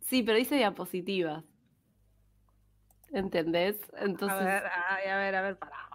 Sí, 0.00 0.22
pero 0.22 0.38
dice 0.38 0.56
diapositivas. 0.56 1.44
¿Entendés? 3.10 3.78
Entonces... 3.98 4.38
A 4.38 4.44
ver, 4.44 4.66
a 5.10 5.16
ver, 5.18 5.34
a 5.34 5.42
ver, 5.42 5.58
para. 5.58 5.87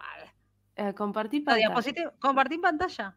Eh, 0.76 0.94
compartir 0.94 1.44
pantalla. 1.44 2.12
compartir 2.18 2.60
pantalla. 2.60 3.16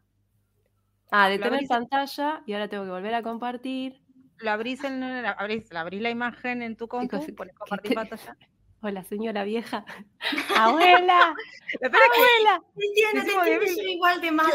Ah, 1.10 1.28
detener 1.28 1.66
pantalla 1.66 2.42
y 2.46 2.52
ahora 2.52 2.68
tengo 2.68 2.84
que 2.84 2.90
volver 2.90 3.14
a 3.14 3.22
compartir. 3.22 4.00
Lo 4.38 4.50
abrís, 4.52 4.84
en, 4.84 5.02
abrís, 5.02 5.72
abrís 5.72 6.00
la 6.00 6.10
imagen 6.10 6.62
en 6.62 6.76
tu 6.76 6.86
compu, 6.86 7.18
pones 7.34 7.54
compartir 7.56 7.94
pantalla. 7.94 8.36
Hola, 8.80 9.02
señora 9.02 9.42
vieja. 9.42 9.84
¡Abuela! 10.56 11.34
¡Abuela! 11.82 12.62
Entiendo, 12.76 13.24
te 13.24 13.50
entiendo, 13.50 13.66
soy 13.74 13.92
igual 13.92 14.20
de 14.20 14.30
mala 14.30 14.50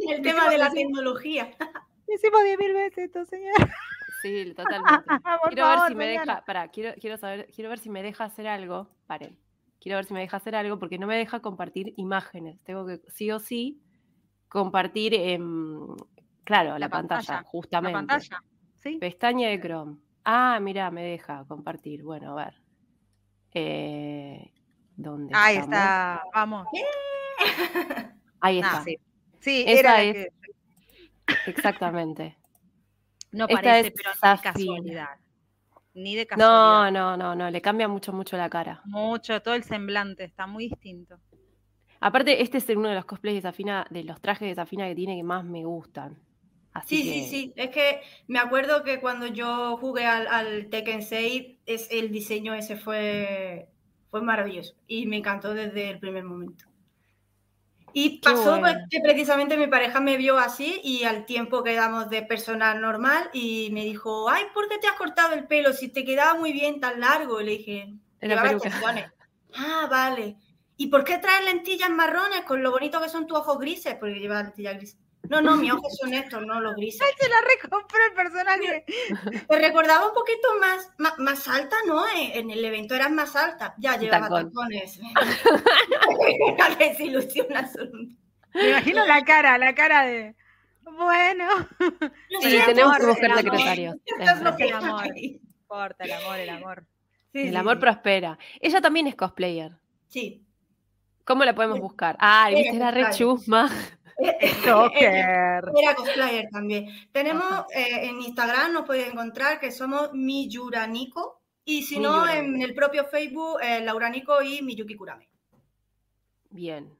en 0.00 0.10
el 0.10 0.22
tema 0.22 0.48
de 0.48 0.58
la 0.58 0.70
tecnología. 0.70 1.50
Hicimos 2.08 2.42
diez 2.42 2.58
mil 2.58 2.74
veces 2.74 3.04
esto, 3.04 3.24
señora. 3.24 3.72
Sí, 4.22 4.52
totalmente. 4.56 5.04
quiero 5.50 5.68
ver 5.68 5.78
si 5.88 5.94
me 5.94 6.06
deja, 6.06 6.44
para, 6.44 6.68
quiero, 6.68 6.94
quiero 7.00 7.16
saber, 7.16 7.46
quiero 7.54 7.70
ver 7.70 7.78
si 7.78 7.90
me 7.90 8.02
deja 8.02 8.24
hacer 8.24 8.48
algo. 8.48 8.88
Paren 9.06 9.38
quiero 9.82 9.96
ver 9.96 10.04
si 10.04 10.14
me 10.14 10.20
deja 10.20 10.36
hacer 10.36 10.54
algo 10.54 10.78
porque 10.78 10.98
no 10.98 11.06
me 11.06 11.16
deja 11.16 11.40
compartir 11.40 11.92
imágenes. 11.96 12.60
Tengo 12.62 12.86
que 12.86 13.00
sí 13.08 13.30
o 13.32 13.40
sí 13.40 13.80
compartir, 14.48 15.14
claro, 16.44 16.78
la, 16.78 16.88
pantalla, 16.88 17.42
justamente. 17.44 17.92
La 17.92 18.06
pantalla, 18.06 18.44
¿sí? 18.80 18.98
Pestaña 18.98 19.48
de 19.48 19.60
Chrome. 19.60 19.96
Ah, 20.24 20.58
mira, 20.60 20.90
me 20.90 21.02
deja 21.02 21.44
compartir. 21.48 22.04
Bueno, 22.04 22.38
a 22.38 22.44
ver. 22.44 22.54
Eh, 23.54 24.52
¿Dónde 24.94 25.32
Ahí 25.34 25.56
está, 25.56 26.22
vamos. 26.32 26.68
Ahí 28.40 28.60
está. 28.60 28.84
sí. 29.40 29.64
era 29.66 30.02
es, 30.02 30.28
Exactamente. 31.46 32.38
No 33.32 33.48
parece, 33.48 33.90
pero 33.90 34.10
es 34.12 34.40
casualidad 34.40 35.21
ni 35.94 36.16
de 36.16 36.26
casualidad. 36.26 36.90
No, 36.90 36.90
no, 36.90 37.16
no, 37.16 37.34
no, 37.34 37.50
le 37.50 37.60
cambia 37.60 37.88
mucho, 37.88 38.12
mucho 38.12 38.36
la 38.36 38.48
cara. 38.48 38.82
Mucho, 38.84 39.40
todo 39.42 39.54
el 39.54 39.64
semblante, 39.64 40.24
está 40.24 40.46
muy 40.46 40.68
distinto. 40.68 41.18
Aparte, 42.00 42.42
este 42.42 42.58
es 42.58 42.68
uno 42.70 42.88
de 42.88 42.96
los 42.96 43.04
cosplays 43.04 43.36
de 43.36 43.42
Safina, 43.42 43.86
de 43.90 44.02
los 44.02 44.20
trajes 44.20 44.48
de 44.48 44.54
Safina 44.54 44.88
que 44.88 44.94
tiene 44.94 45.16
que 45.16 45.22
más 45.22 45.44
me 45.44 45.64
gustan. 45.64 46.18
sí, 46.84 47.02
sí, 47.02 47.24
sí. 47.28 47.52
Es 47.56 47.70
que 47.70 48.00
me 48.26 48.40
acuerdo 48.40 48.82
que 48.82 49.00
cuando 49.00 49.26
yo 49.26 49.76
jugué 49.76 50.04
al, 50.06 50.26
al, 50.26 50.68
Tekken 50.68 51.02
6, 51.02 51.58
es, 51.66 51.88
el 51.92 52.10
diseño 52.10 52.54
ese 52.54 52.76
fue, 52.76 53.68
fue 54.10 54.20
maravilloso 54.20 54.74
y 54.88 55.06
me 55.06 55.18
encantó 55.18 55.54
desde 55.54 55.90
el 55.90 56.00
primer 56.00 56.24
momento. 56.24 56.71
Y 57.94 58.18
pasó 58.20 58.60
que 58.90 59.00
precisamente 59.00 59.56
mi 59.56 59.66
pareja 59.66 60.00
me 60.00 60.16
vio 60.16 60.38
así 60.38 60.80
y 60.82 61.04
al 61.04 61.26
tiempo 61.26 61.62
quedamos 61.62 62.08
de 62.10 62.22
personal 62.22 62.80
normal 62.80 63.28
y 63.32 63.70
me 63.72 63.84
dijo, 63.84 64.30
ay, 64.30 64.44
¿por 64.54 64.68
qué 64.68 64.78
te 64.78 64.86
has 64.86 64.96
cortado 64.96 65.34
el 65.34 65.46
pelo? 65.46 65.72
Si 65.72 65.88
te 65.88 66.04
quedaba 66.04 66.38
muy 66.38 66.52
bien 66.52 66.80
tan 66.80 67.00
largo. 67.00 67.40
Y 67.40 67.44
le 67.44 67.50
dije, 67.52 67.94
Ah, 69.54 69.86
vale. 69.90 70.36
¿Y 70.76 70.86
por 70.86 71.04
qué 71.04 71.18
traes 71.18 71.44
lentillas 71.44 71.90
marrones 71.90 72.42
con 72.42 72.62
lo 72.62 72.70
bonito 72.70 73.00
que 73.00 73.08
son 73.08 73.26
tus 73.26 73.38
ojos 73.38 73.58
grises? 73.58 73.96
Porque 74.00 74.18
lleva 74.18 74.42
lentillas 74.42 74.76
grises. 74.76 74.98
No, 75.28 75.40
no, 75.40 75.56
mis 75.56 75.72
ojos 75.72 75.96
son 76.00 76.12
estos, 76.14 76.44
no 76.44 76.60
los 76.60 76.74
grises. 76.74 77.00
Ay, 77.02 77.12
se 77.18 77.28
la 77.28 77.36
recompró 77.40 77.98
el 78.08 78.14
personaje. 78.14 78.84
Te 79.48 79.58
recordaba 79.58 80.08
un 80.08 80.14
poquito 80.14 80.48
más, 80.60 81.18
más, 81.18 81.48
alta, 81.48 81.76
¿no? 81.86 82.04
En 82.14 82.50
el 82.50 82.64
evento 82.64 82.94
eras 82.94 83.10
más 83.12 83.34
alta. 83.36 83.74
Ya 83.78 83.96
llevaba 83.96 84.28
tacones. 84.28 85.00
Una 86.52 86.74
desilusión 86.76 87.56
absoluta. 87.56 88.14
Me 88.54 88.70
imagino 88.70 89.06
la 89.06 89.24
cara, 89.24 89.58
la 89.58 89.74
cara 89.74 90.04
de. 90.04 90.34
Bueno. 90.84 91.46
Sí, 92.40 92.58
tenemos 92.66 92.98
que 92.98 93.06
buscar 93.06 93.36
secretarios. 93.36 93.96
El 94.18 94.72
amor. 94.72 95.04
Importa, 95.16 96.04
el 96.04 96.12
amor, 96.12 96.38
el 96.38 96.50
amor. 96.50 96.86
el 97.32 97.56
amor 97.56 97.78
prospera. 97.78 98.38
Ella 98.60 98.80
también 98.80 99.06
es 99.06 99.14
cosplayer. 99.14 99.72
Sí. 100.08 100.44
¿Cómo 101.24 101.44
la 101.44 101.54
podemos 101.54 101.80
buscar? 101.80 102.16
Ah, 102.18 102.50
viste, 102.50 102.76
era 102.76 102.90
re 102.90 103.10
chusma. 103.12 103.70
Era 105.00 105.94
cosplayer 105.96 106.48
también. 106.50 106.88
Tenemos 107.12 107.64
eh, 107.74 108.08
en 108.08 108.20
Instagram, 108.20 108.72
nos 108.72 108.86
puedes 108.86 109.08
encontrar 109.08 109.58
que 109.58 109.70
somos 109.70 110.12
Miyuranico 110.12 111.40
y 111.64 111.82
si 111.82 111.98
no, 112.00 112.28
en 112.28 112.60
el 112.60 112.74
propio 112.74 113.04
Facebook, 113.04 113.58
eh, 113.62 113.80
Lauranico 113.84 114.42
y 114.42 114.62
Miyuki 114.62 114.96
Kurame. 114.96 115.28
Bien. 116.50 116.90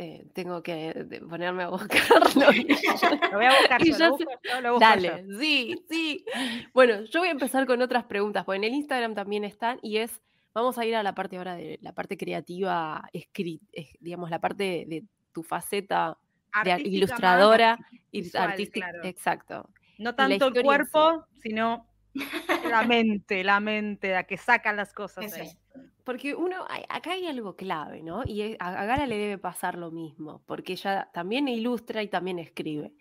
Eh, 0.00 0.26
tengo 0.32 0.62
que 0.62 1.06
ponerme 1.28 1.64
a 1.64 1.68
buscarlo. 1.70 2.52
lo 3.32 3.36
voy 3.36 3.46
a 3.46 3.58
buscar, 3.58 3.82
yo, 3.82 4.78
Dale, 4.78 5.24
sí, 5.38 5.74
sí. 5.90 6.24
Bueno, 6.72 7.04
yo 7.04 7.20
voy 7.20 7.28
a 7.28 7.32
empezar 7.32 7.66
con 7.66 7.82
otras 7.82 8.04
preguntas, 8.04 8.44
porque 8.44 8.58
en 8.58 8.64
el 8.64 8.74
Instagram 8.74 9.14
también 9.14 9.42
están 9.44 9.80
y 9.82 9.96
es, 9.96 10.20
vamos 10.54 10.78
a 10.78 10.86
ir 10.86 10.94
a 10.94 11.02
la 11.02 11.16
parte 11.16 11.36
ahora 11.36 11.56
de 11.56 11.80
la 11.82 11.92
parte 11.92 12.16
creativa, 12.16 13.08
digamos, 14.00 14.30
la 14.30 14.40
parte 14.40 14.84
de 14.86 15.04
tu 15.38 15.44
faceta 15.44 16.18
de 16.64 16.80
ilustradora 16.82 17.78
y 18.10 18.36
artística. 18.36 18.90
Exacto. 19.04 19.70
No 19.98 20.16
tanto 20.16 20.48
el 20.48 20.62
cuerpo, 20.64 21.26
sino 21.40 21.86
la 22.68 22.82
mente, 22.82 23.44
la 23.44 23.60
mente, 23.60 24.10
la 24.10 24.24
que 24.24 24.36
saca 24.36 24.72
las 24.72 24.92
cosas. 24.92 25.56
Porque 26.02 26.34
uno, 26.34 26.64
acá 26.88 27.12
hay 27.12 27.26
algo 27.26 27.54
clave, 27.54 28.02
¿no? 28.02 28.24
Y 28.26 28.56
a, 28.58 28.84
Gala 28.84 29.06
le 29.06 29.16
debe 29.16 29.38
pasar 29.38 29.78
lo 29.78 29.92
mismo, 29.92 30.42
porque 30.46 30.72
ella 30.72 31.08
también 31.12 31.46
ilustra 31.46 32.02
y 32.02 32.08
también 32.08 32.40
escribe. 32.40 32.92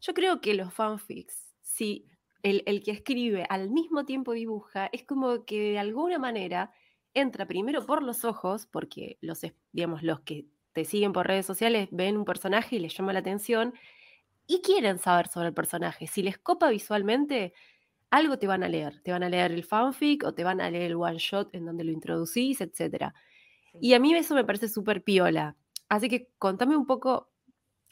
Yo 0.00 0.14
creo 0.14 0.40
que 0.40 0.54
los 0.54 0.72
fanfics, 0.72 1.54
si 1.60 2.06
el, 2.42 2.62
el 2.64 2.82
que 2.82 2.92
escribe 2.92 3.44
al 3.50 3.68
mismo 3.68 4.06
tiempo 4.06 4.32
dibuja, 4.32 4.88
es 4.92 5.04
como 5.04 5.44
que 5.44 5.72
de 5.72 5.78
alguna 5.78 6.18
manera 6.18 6.72
entra 7.12 7.46
primero 7.46 7.84
por 7.84 8.02
los 8.02 8.24
ojos, 8.24 8.66
porque 8.66 9.18
los, 9.20 9.42
digamos, 9.72 10.02
los 10.02 10.20
que 10.20 10.46
te 10.74 10.84
siguen 10.84 11.12
por 11.12 11.26
redes 11.26 11.46
sociales, 11.46 11.88
ven 11.92 12.16
un 12.18 12.24
personaje 12.24 12.76
y 12.76 12.78
les 12.80 12.94
llama 12.94 13.12
la 13.14 13.20
atención 13.20 13.72
y 14.46 14.60
quieren 14.60 14.98
saber 14.98 15.28
sobre 15.28 15.48
el 15.48 15.54
personaje. 15.54 16.06
Si 16.06 16.22
les 16.22 16.36
copa 16.36 16.68
visualmente, 16.68 17.54
algo 18.10 18.38
te 18.38 18.46
van 18.46 18.62
a 18.62 18.68
leer. 18.68 19.00
Te 19.02 19.12
van 19.12 19.22
a 19.22 19.28
leer 19.28 19.52
el 19.52 19.64
fanfic 19.64 20.24
o 20.24 20.34
te 20.34 20.44
van 20.44 20.60
a 20.60 20.70
leer 20.70 20.90
el 20.90 20.96
one 20.96 21.18
shot 21.18 21.54
en 21.54 21.64
donde 21.64 21.84
lo 21.84 21.92
introducís, 21.92 22.60
etc. 22.60 23.12
Y 23.80 23.94
a 23.94 24.00
mí 24.00 24.14
eso 24.14 24.34
me 24.34 24.44
parece 24.44 24.68
súper 24.68 25.02
piola. 25.02 25.56
Así 25.88 26.08
que 26.08 26.28
contame 26.38 26.76
un 26.76 26.86
poco 26.86 27.30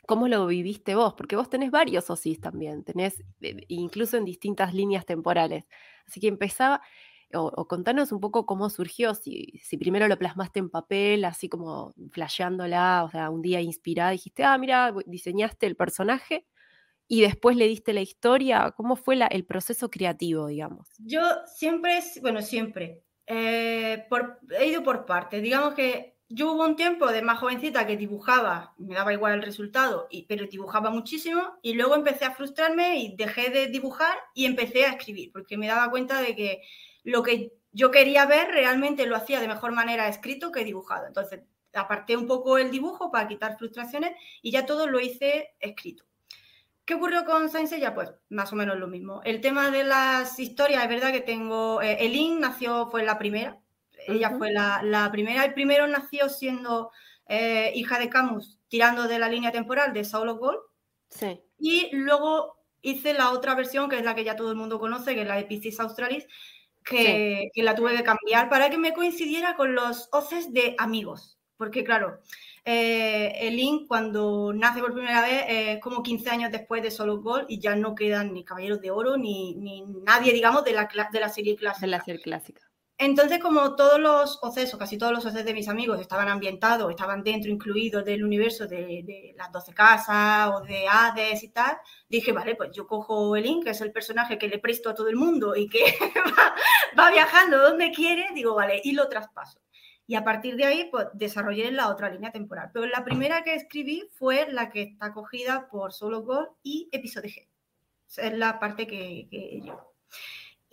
cómo 0.07 0.29
lo 0.29 0.47
viviste 0.47 0.95
vos, 0.95 1.15
porque 1.15 1.37
vos 1.37 1.49
tenés 1.49 1.71
varios 1.71 2.11
OSIS 2.11 2.41
también, 2.41 2.85
tenés 2.85 3.23
eh, 3.41 3.65
incluso 3.69 4.17
en 4.17 4.25
distintas 4.25 4.75
líneas 4.75 5.07
temporales. 5.07 5.65
Así 6.07 6.21
que 6.21 6.29
empezaba, 6.29 6.83
o, 7.35 7.67
contanos 7.69 8.13
un 8.13 8.21
poco 8.21 8.47
cómo 8.47 8.71
surgió, 8.71 9.15
si, 9.15 9.61
primero 9.79 10.09
lo 10.09 10.19
plasmaste 10.19 10.59
en 10.59 10.71
papel, 10.71 11.25
así 11.25 11.49
como 11.49 11.95
flasheándola, 12.11 13.05
o 13.05 13.11
sea, 13.11 13.31
un 13.31 13.43
día 13.43 13.61
inspirada, 13.61 14.11
dijiste, 14.11 14.45
ah, 14.45 14.59
mira, 14.59 14.95
diseñaste 15.07 15.67
el 15.67 15.77
personaje 15.77 16.47
y 17.09 17.21
después 17.21 17.57
le 17.57 17.69
diste 17.69 17.93
la 17.93 18.01
historia, 18.01 18.73
¿cómo 18.77 18.97
fue 18.97 19.19
el 19.31 19.45
proceso 19.45 19.91
creativo, 19.91 20.47
digamos? 20.47 20.89
Yo 20.99 21.23
siempre, 21.47 22.01
bueno, 22.21 22.41
siempre, 22.43 23.03
eh, 23.27 24.07
por, 24.09 24.39
he 24.59 24.67
ido 24.67 24.83
por 24.83 25.05
partes, 25.05 25.43
digamos 25.43 25.75
que 25.75 26.13
yo 26.35 26.53
hubo 26.53 26.65
un 26.65 26.77
tiempo 26.77 27.13
de 27.13 27.21
más 27.21 27.39
jovencita 27.39 27.87
que 27.87 27.99
dibujaba, 27.99 28.73
me 28.79 28.95
daba 28.95 29.13
igual 29.13 29.35
el 29.35 29.43
resultado, 29.43 30.09
y, 30.11 30.23
pero 30.23 30.47
dibujaba 30.47 30.89
muchísimo 30.89 31.43
y 31.61 31.75
luego 31.75 31.95
empecé 31.95 32.25
a 32.25 32.35
frustrarme 32.35 33.01
y 33.01 33.15
dejé 33.17 33.51
de 33.51 33.67
dibujar 33.67 34.17
y 34.35 34.47
empecé 34.47 34.87
a 34.87 34.93
escribir, 34.93 35.31
porque 35.31 35.59
me 35.59 35.67
daba 35.67 35.91
cuenta 35.91 36.23
de 36.23 36.35
que 36.35 36.63
lo 37.05 37.23
que 37.23 37.53
yo 37.73 37.91
quería 37.91 38.27
ver 38.27 38.49
realmente 38.49 39.07
lo 39.07 39.17
hacía 39.17 39.41
de 39.41 39.49
mejor 39.49 39.73
manera 39.73 40.09
escrito 40.09 40.53
que 40.53 40.65
dibujado. 40.65 41.07
Entonces, 41.07 41.41
aparté 41.73 42.17
un 42.17 42.27
poco 42.27 42.59
el 42.59 42.71
dibujo 42.71 43.11
para 43.11 43.29
quitar 43.29 43.57
frustraciones 43.57 44.13
y 44.43 44.51
ya 44.51 44.67
todo 44.67 44.87
lo 44.87 45.01
hice 45.01 45.55
escrito. 45.59 46.05
¿Qué 46.85 46.95
ocurrió 46.95 47.25
con 47.25 47.49
Saint 47.49 47.69
Seiya? 47.69 47.95
Pues 47.95 48.13
más 48.29 48.53
o 48.53 48.57
menos 48.57 48.77
lo 48.77 48.89
mismo. 48.89 49.23
El 49.25 49.41
tema 49.41 49.71
de 49.71 49.85
las 49.85 50.39
historias, 50.39 50.83
es 50.83 50.89
verdad 50.89 51.13
que 51.13 51.21
tengo... 51.21 51.81
Eh, 51.81 51.99
Elin 52.01 52.41
nació, 52.41 52.89
fue 52.91 53.05
la 53.05 53.19
primera. 53.19 53.59
Ella 54.09 54.31
fue 54.37 54.51
la, 54.53 55.09
primera. 55.13 55.45
El 55.45 55.55
primero 55.55 55.87
nació 55.87 56.29
siendo 56.29 56.91
eh, 57.29 57.73
hija 57.77 58.01
de 58.01 58.09
Camus, 58.09 58.59
tirando 58.69 59.07
de 59.07 59.21
la 59.21 59.29
línea 59.29 59.53
temporal 59.53 59.93
de 59.93 60.05
Saul 60.05 60.29
of 60.29 60.41
Gold. 60.41 60.59
Sí. 61.09 61.41
Y 61.57 61.89
luego 61.93 62.57
hice 62.81 63.15
la 63.15 63.31
otra 63.31 63.55
versión, 63.55 63.89
que 63.89 63.99
es 63.99 64.05
la 64.05 64.17
que 64.17 64.25
ya 64.25 64.35
todo 64.35 64.51
el 64.51 64.57
mundo 64.57 64.81
conoce, 64.81 65.15
que 65.15 65.23
es 65.23 65.29
la 65.29 65.37
de 65.37 65.45
Piscis 65.45 65.79
Australis, 65.79 66.27
que, 66.85 67.51
la 67.57 67.75
tuve 67.75 67.97
que 67.97 68.03
cambiar 68.03 68.49
para 68.49 68.71
que 68.71 68.79
me 68.79 68.93
coincidiera 68.93 69.57
con 69.57 69.75
los 69.75 70.09
hoces 70.13 70.53
de 70.53 70.75
amigos. 70.79 71.39
Porque, 71.57 71.85
claro, 71.85 72.19
eh, 72.65 73.33
el 73.41 73.57
Link 73.57 73.87
cuando 73.87 74.53
nace 74.53 74.81
por 74.81 74.93
primera 74.93 75.23
vez 75.23 75.45
es 75.49 75.81
como 75.81 76.03
15 76.03 76.31
años 76.31 76.53
después 76.53 76.83
de 76.83 76.91
Solo 76.91 77.21
Gold 77.21 77.47
y 77.49 77.61
ya 77.61 77.77
no 77.77 77.95
quedan 77.95 78.33
ni 78.33 78.45
Caballeros 78.45 78.81
de 78.81 78.91
Oro 78.91 79.17
ni, 79.17 79.55
ni 79.55 79.85
nadie, 80.05 80.33
digamos, 80.33 80.65
de 80.65 80.73
la, 80.73 80.89
de 81.13 81.21
la 81.21 81.29
serie 81.29 81.57
clásica. 81.57 81.87
De 81.87 81.91
la 81.91 82.01
serie 82.01 82.23
clásica. 82.23 82.72
Entonces, 82.99 83.41
como 83.41 83.75
todos 83.75 83.99
los 83.99 84.39
ocesos, 84.43 84.79
casi 84.79 84.97
todos 84.97 85.13
los 85.13 85.25
ocesos 85.25 85.45
de 85.45 85.55
mis 85.55 85.69
amigos 85.69 86.01
estaban 86.01 86.29
ambientados, 86.29 86.91
estaban 86.91 87.25
dentro, 87.25 87.51
incluidos 87.51 88.05
del 88.05 88.25
universo 88.25 88.67
de, 88.67 89.35
las 89.37 89.51
12 89.51 89.75
casas 89.75 90.51
o 90.55 90.61
de 90.61 90.87
Hades 90.89 91.43
y 91.43 91.49
tal, 91.49 91.79
dije, 92.09 92.33
vale, 92.33 92.55
pues 92.55 92.71
yo 92.73 92.87
cojo 92.87 93.35
el 93.35 93.43
Link, 93.43 93.65
que 93.65 93.71
es 93.71 93.81
el 93.81 93.93
personaje 93.93 94.39
que 94.39 94.49
le 94.49 94.59
presto 94.59 94.91
a 94.91 94.95
todo 94.95 95.09
el 95.09 95.17
mundo 95.17 95.57
y 95.57 95.69
que 95.69 95.81
va, 96.99 97.11
viajando 97.11 97.59
donde 97.59 97.91
quiere, 97.91 98.29
digo, 98.35 98.55
vale, 98.55 98.81
y 98.85 98.93
lo 98.93 99.09
traspaso. 99.09 99.61
Y 100.07 100.15
a 100.15 100.25
partir 100.25 100.57
de 100.57 100.65
ahí, 100.65 100.89
pues 100.91 101.07
desarrollé 101.15 101.71
la 101.73 101.89
otra 101.89 102.11
línea 102.11 102.31
temporal. 102.33 102.71
Pero 102.73 102.87
la 102.87 103.05
primera 103.05 103.43
que 103.43 103.55
escribí 103.55 104.09
fue 104.13 104.47
la 104.51 104.71
que 104.71 104.83
está 104.83 105.13
cogida 105.13 105.69
por 105.69 105.93
Solo 105.93 106.23
Gold 106.23 106.51
y 106.63 106.89
Episodio 106.93 107.31
G. 107.31 107.49
Es 108.17 108.33
la 108.35 108.59
parte 108.59 108.87
que, 108.87 109.27
que 109.31 109.61
yo 109.65 109.93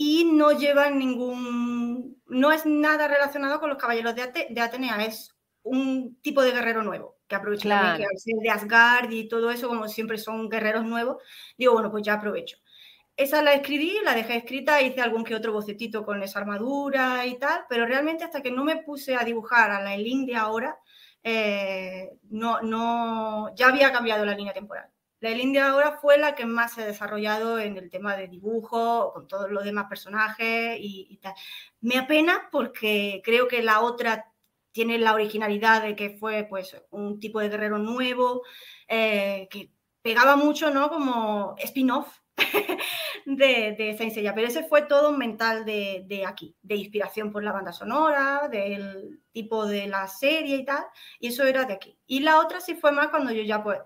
y 0.02 0.24
no 0.24 0.54
lleva 0.54 0.90
ningún, 0.90 2.22
no 2.28 2.54
es 2.54 2.66
nada 2.66 3.10
relacionado 3.10 3.60
con 3.60 3.68
los 3.68 3.78
caballeros 3.78 4.16
de, 4.16 4.48
de 4.50 4.62
Atenea, 4.62 5.04
es 5.04 5.36
un 5.62 6.22
tipo 6.22 6.42
de 6.42 6.54
guerrero 6.54 6.84
nuevo, 6.84 7.18
que 7.28 7.36
aprovecho 7.36 7.64
claro. 7.64 7.98
que 7.98 8.06
al 8.06 8.18
ser 8.18 8.36
de 8.42 8.50
Asgard 8.50 9.12
y 9.12 9.28
todo 9.28 9.52
eso, 9.52 9.68
como 9.68 9.90
siempre 9.90 10.18
son 10.18 10.48
guerreros 10.48 10.86
nuevos, 10.86 11.22
digo, 11.58 11.74
bueno, 11.74 11.92
pues 11.92 12.06
ya 12.06 12.14
aprovecho. 12.14 12.56
Esa 13.18 13.42
la 13.42 13.52
escribí, 13.54 13.98
la 14.06 14.16
dejé 14.16 14.38
escrita, 14.38 14.82
hice 14.82 15.02
algún 15.02 15.26
que 15.26 15.36
otro 15.36 15.52
bocetito 15.52 16.06
con 16.06 16.24
esa 16.24 16.40
armadura 16.40 17.26
y 17.26 17.38
tal, 17.38 17.66
pero 17.68 17.86
realmente 17.86 18.24
hasta 18.24 18.42
que 18.42 18.52
no 18.52 18.64
me 18.64 18.78
puse 18.78 19.18
a 19.18 19.26
dibujar 19.26 19.70
a 19.70 19.82
la 19.82 19.96
Elin 19.96 20.26
de 20.26 20.38
ahora, 20.38 20.80
eh, 21.22 22.12
no, 22.30 22.62
no, 22.62 23.54
ya 23.54 23.68
había 23.68 23.92
cambiado 23.92 24.24
la 24.24 24.34
línea 24.34 24.54
temporal. 24.54 24.90
La 25.22 25.32
India 25.32 25.70
ahora 25.70 25.98
fue 26.02 26.18
la 26.18 26.34
que 26.34 26.46
más 26.46 26.74
se 26.74 26.84
ha 26.84 26.86
desarrollado 26.86 27.60
en 27.60 27.78
el 27.78 27.90
tema 27.90 28.16
de 28.16 28.28
dibujo, 28.30 29.12
con 29.14 29.28
todos 29.28 29.52
los 29.52 29.66
demás 29.66 29.88
personajes 29.90 30.78
y, 30.80 31.18
tal. 31.22 31.34
Me 31.82 31.98
apena 31.98 32.48
porque 32.52 33.22
creo 33.24 33.48
que 33.50 33.62
la 33.62 33.82
otra 33.82 34.32
tiene 34.72 34.98
la 34.98 35.14
originalidad 35.14 35.82
de 35.84 35.96
que 35.96 36.12
fue 36.12 36.46
pues 36.50 36.76
un 36.92 37.20
tipo 37.20 37.42
de 37.42 37.50
guerrero 37.50 37.80
nuevo, 37.80 38.44
eh, 38.88 39.48
que 39.52 39.72
pegaba 40.02 40.38
mucho, 40.38 40.72
¿no? 40.72 40.90
Como 40.90 41.56
spin-off 41.58 42.08
de, 43.26 43.76
de 43.78 43.96
Saint 43.98 44.14
Seiya, 44.14 44.34
pero 44.34 44.48
ese 44.48 44.64
fue 44.64 44.84
todo 44.84 45.12
mental 45.12 45.66
de, 45.66 46.06
de, 46.08 46.26
aquí, 46.26 46.56
de 46.62 46.76
inspiración 46.76 47.32
por 47.32 47.44
la 47.44 47.52
banda 47.52 47.74
sonora, 47.74 48.48
del 48.50 49.22
tipo 49.34 49.66
de 49.66 49.88
la 49.88 50.08
serie 50.08 50.58
y 50.58 50.66
tal, 50.66 50.86
y 51.20 51.28
eso 51.28 51.44
era 51.44 51.66
de 51.66 51.74
aquí. 51.74 52.00
Y 52.08 52.22
la 52.22 52.40
otra 52.40 52.62
sí 52.62 52.76
fue 52.76 52.94
más 52.94 53.10
cuando 53.10 53.32
yo 53.32 53.44
ya 53.44 53.62
pues 53.62 53.80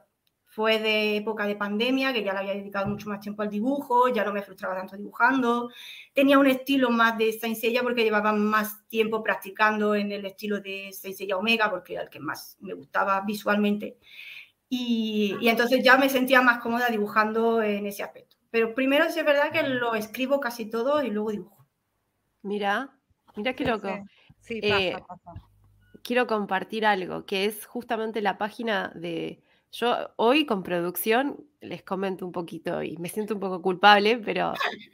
fue 0.53 0.77
de 0.77 1.17
época 1.17 1.47
de 1.47 1.55
pandemia, 1.55 2.13
que 2.13 2.23
ya 2.23 2.31
le 2.31 2.39
había 2.39 2.53
dedicado 2.53 2.85
mucho 2.85 3.09
más 3.09 3.19
tiempo 3.19 3.41
al 3.41 3.49
dibujo, 3.49 4.07
ya 4.09 4.23
no 4.23 4.31
me 4.31 4.43
frustraba 4.43 4.75
tanto 4.75 4.95
dibujando. 4.95 5.71
Tenía 6.13 6.37
un 6.37 6.45
estilo 6.45 6.91
más 6.91 7.17
de 7.17 7.33
Saint 7.33 7.57
porque 7.81 8.03
llevaba 8.03 8.33
más 8.33 8.87
tiempo 8.87 9.23
practicando 9.23 9.95
en 9.95 10.11
el 10.11 10.25
estilo 10.25 10.59
de 10.59 10.91
Saint 10.93 11.33
Omega, 11.33 11.71
porque 11.71 11.93
era 11.93 12.03
el 12.03 12.09
que 12.09 12.19
más 12.19 12.55
me 12.59 12.75
gustaba 12.75 13.21
visualmente. 13.21 13.97
Y, 14.69 15.35
y, 15.41 15.49
entonces 15.49 15.83
ya 15.83 15.97
me 15.97 16.07
sentía 16.07 16.41
más 16.43 16.59
cómoda 16.59 16.87
dibujando 16.87 17.63
en 17.63 17.87
ese 17.87 18.03
aspecto. 18.03 18.37
Pero 18.51 18.75
primero 18.75 19.09
sí 19.09 19.19
es 19.19 19.25
verdad 19.25 19.51
que 19.51 19.63
lo 19.63 19.95
escribo 19.95 20.39
casi 20.39 20.69
todo 20.69 21.03
y 21.03 21.09
luego 21.09 21.31
dibujo. 21.31 21.67
Mira, 22.43 22.95
mira 23.35 23.55
qué 23.55 23.65
loco. 23.65 23.89
Sí, 24.39 24.59
eh, 24.61 24.95
pasa. 25.07 25.33
Quiero 26.03 26.27
compartir 26.27 26.85
algo, 26.85 27.25
que 27.25 27.45
es 27.45 27.65
justamente 27.65 28.21
la 28.21 28.37
página 28.37 28.91
de 28.93 29.41
yo 29.73 30.11
hoy 30.17 30.45
con 30.45 30.61
producción 30.61 31.43
les 31.59 31.81
comento 31.81 32.25
un 32.27 32.31
poquito 32.31 32.83
y 32.83 32.95
me 32.97 33.09
siento 33.09 33.33
un 33.33 33.39
poco 33.39 33.59
culpable, 33.61 34.19
pero 34.19 34.53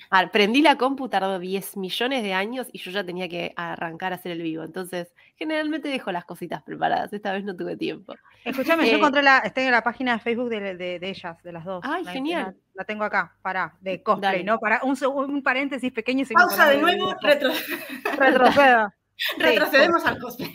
aprendí 0.09 0.61
la 0.61 0.77
compu, 0.77 1.09
tardó 1.09 1.37
10 1.37 1.75
millones 1.75 2.23
de 2.23 2.33
años 2.33 2.67
y 2.71 2.77
yo 2.79 2.91
ya 2.91 3.03
tenía 3.03 3.27
que 3.27 3.51
arrancar 3.57 4.13
a 4.13 4.15
hacer 4.15 4.31
el 4.31 4.41
vivo. 4.41 4.63
Entonces, 4.63 5.11
generalmente 5.35 5.89
dejo 5.89 6.13
las 6.13 6.23
cositas 6.23 6.63
preparadas. 6.63 7.11
Esta 7.11 7.33
vez 7.33 7.43
no 7.43 7.57
tuve 7.57 7.75
tiempo. 7.75 8.15
Escúchame, 8.45 8.85
yo 8.85 8.93
eh, 8.93 8.97
encontré 8.97 9.21
la, 9.21 9.39
estoy 9.39 9.65
en 9.65 9.71
la 9.71 9.83
página 9.83 10.13
de 10.13 10.19
Facebook 10.19 10.49
de, 10.49 10.99
ellas, 11.01 11.43
de 11.43 11.51
las 11.51 11.65
dos. 11.65 11.83
Ay, 11.83 12.05
genial. 12.05 12.55
La, 12.73 12.85
tengo 12.85 13.03
acá, 13.03 13.35
para, 13.41 13.75
de 13.81 14.01
cosplay, 14.01 14.45
¿no? 14.45 14.59
Para 14.59 14.81
un, 14.83 14.95
un 15.05 15.43
paréntesis 15.43 15.91
pequeño. 15.91 16.25
Pausa 16.33 16.69
de 16.69 16.77
nuevo, 16.77 17.13
retro... 17.21 17.49
retroceda. 18.17 18.95
Retrocedemos 19.37 20.05
al 20.05 20.17
cosplay. 20.17 20.53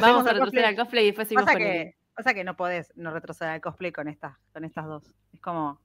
Vamos 0.00 0.26
a 0.26 0.32
retroceder 0.32 0.64
al 0.64 0.74
cosplay 0.74 1.04
y 1.04 1.06
después 1.08 1.28
seguimos 1.28 1.48
con 1.48 1.58
que, 1.58 1.94
o 2.18 2.22
sea 2.22 2.34
que 2.34 2.44
no 2.44 2.56
podés 2.56 2.92
no 2.96 3.10
retroceder 3.12 3.52
al 3.52 3.60
cosplay 3.60 3.92
con 3.92 4.08
estas, 4.08 4.36
con 4.52 4.64
estas 4.64 4.86
dos. 4.86 5.14
Es 5.32 5.40
como, 5.40 5.80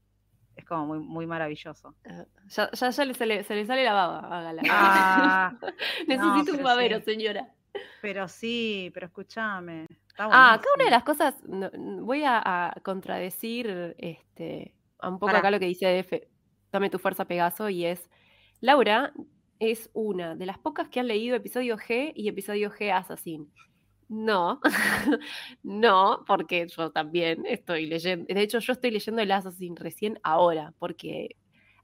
es 0.56 0.66
como 0.66 0.86
muy, 0.86 1.00
muy 1.00 1.28
maravilloso. 1.28 1.96
Eh, 2.04 2.26
ya, 2.48 2.70
ya, 2.72 2.92
se, 2.92 3.06
le, 3.06 3.44
sale 3.44 3.84
la 3.84 3.94
baba, 3.94 4.20
hágala. 4.20 4.62
Ah, 4.70 5.54
Necesito 6.08 6.54
un 6.58 6.64
babero, 6.64 7.02
señora. 7.02 7.50
Pero 8.02 8.28
sí, 8.28 8.92
pero 8.94 9.08
escúchame. 9.08 9.86
Ah, 10.18 10.54
acá 10.54 10.68
una 10.76 10.86
de 10.86 10.92
las 10.92 11.04
cosas, 11.04 11.36
voy 11.46 12.24
a, 12.26 12.74
contradecir 12.84 13.96
este, 13.98 14.74
un 15.02 15.18
poco 15.18 15.36
acá 15.36 15.50
lo 15.50 15.60
que 15.60 15.66
dice 15.66 16.04
DF, 16.04 16.28
dame 16.72 16.90
tu 16.90 17.00
fuerza 17.00 17.26
Pegaso, 17.26 17.70
y 17.70 17.86
es, 17.86 18.10
Laura 18.60 19.14
es 19.60 19.90
una 19.94 20.36
de 20.36 20.46
las 20.46 20.58
pocas 20.58 20.90
que 20.90 21.00
han 21.00 21.08
leído 21.08 21.36
episodio 21.36 21.78
G 21.78 22.12
y 22.16 22.28
episodio 22.28 22.72
G 22.72 22.92
Assassin. 22.92 23.50
No, 24.10 24.60
no, 25.64 26.24
porque 26.26 26.68
yo 26.68 26.92
también 26.92 27.46
estoy 27.46 27.86
leyendo, 27.86 28.26
de 28.28 28.42
hecho 28.42 28.58
yo 28.58 28.74
estoy 28.74 28.90
leyendo 28.90 29.22
el 29.22 29.32
Assassin 29.32 29.76
recién 29.76 30.20
ahora, 30.24 30.74
porque 30.80 31.36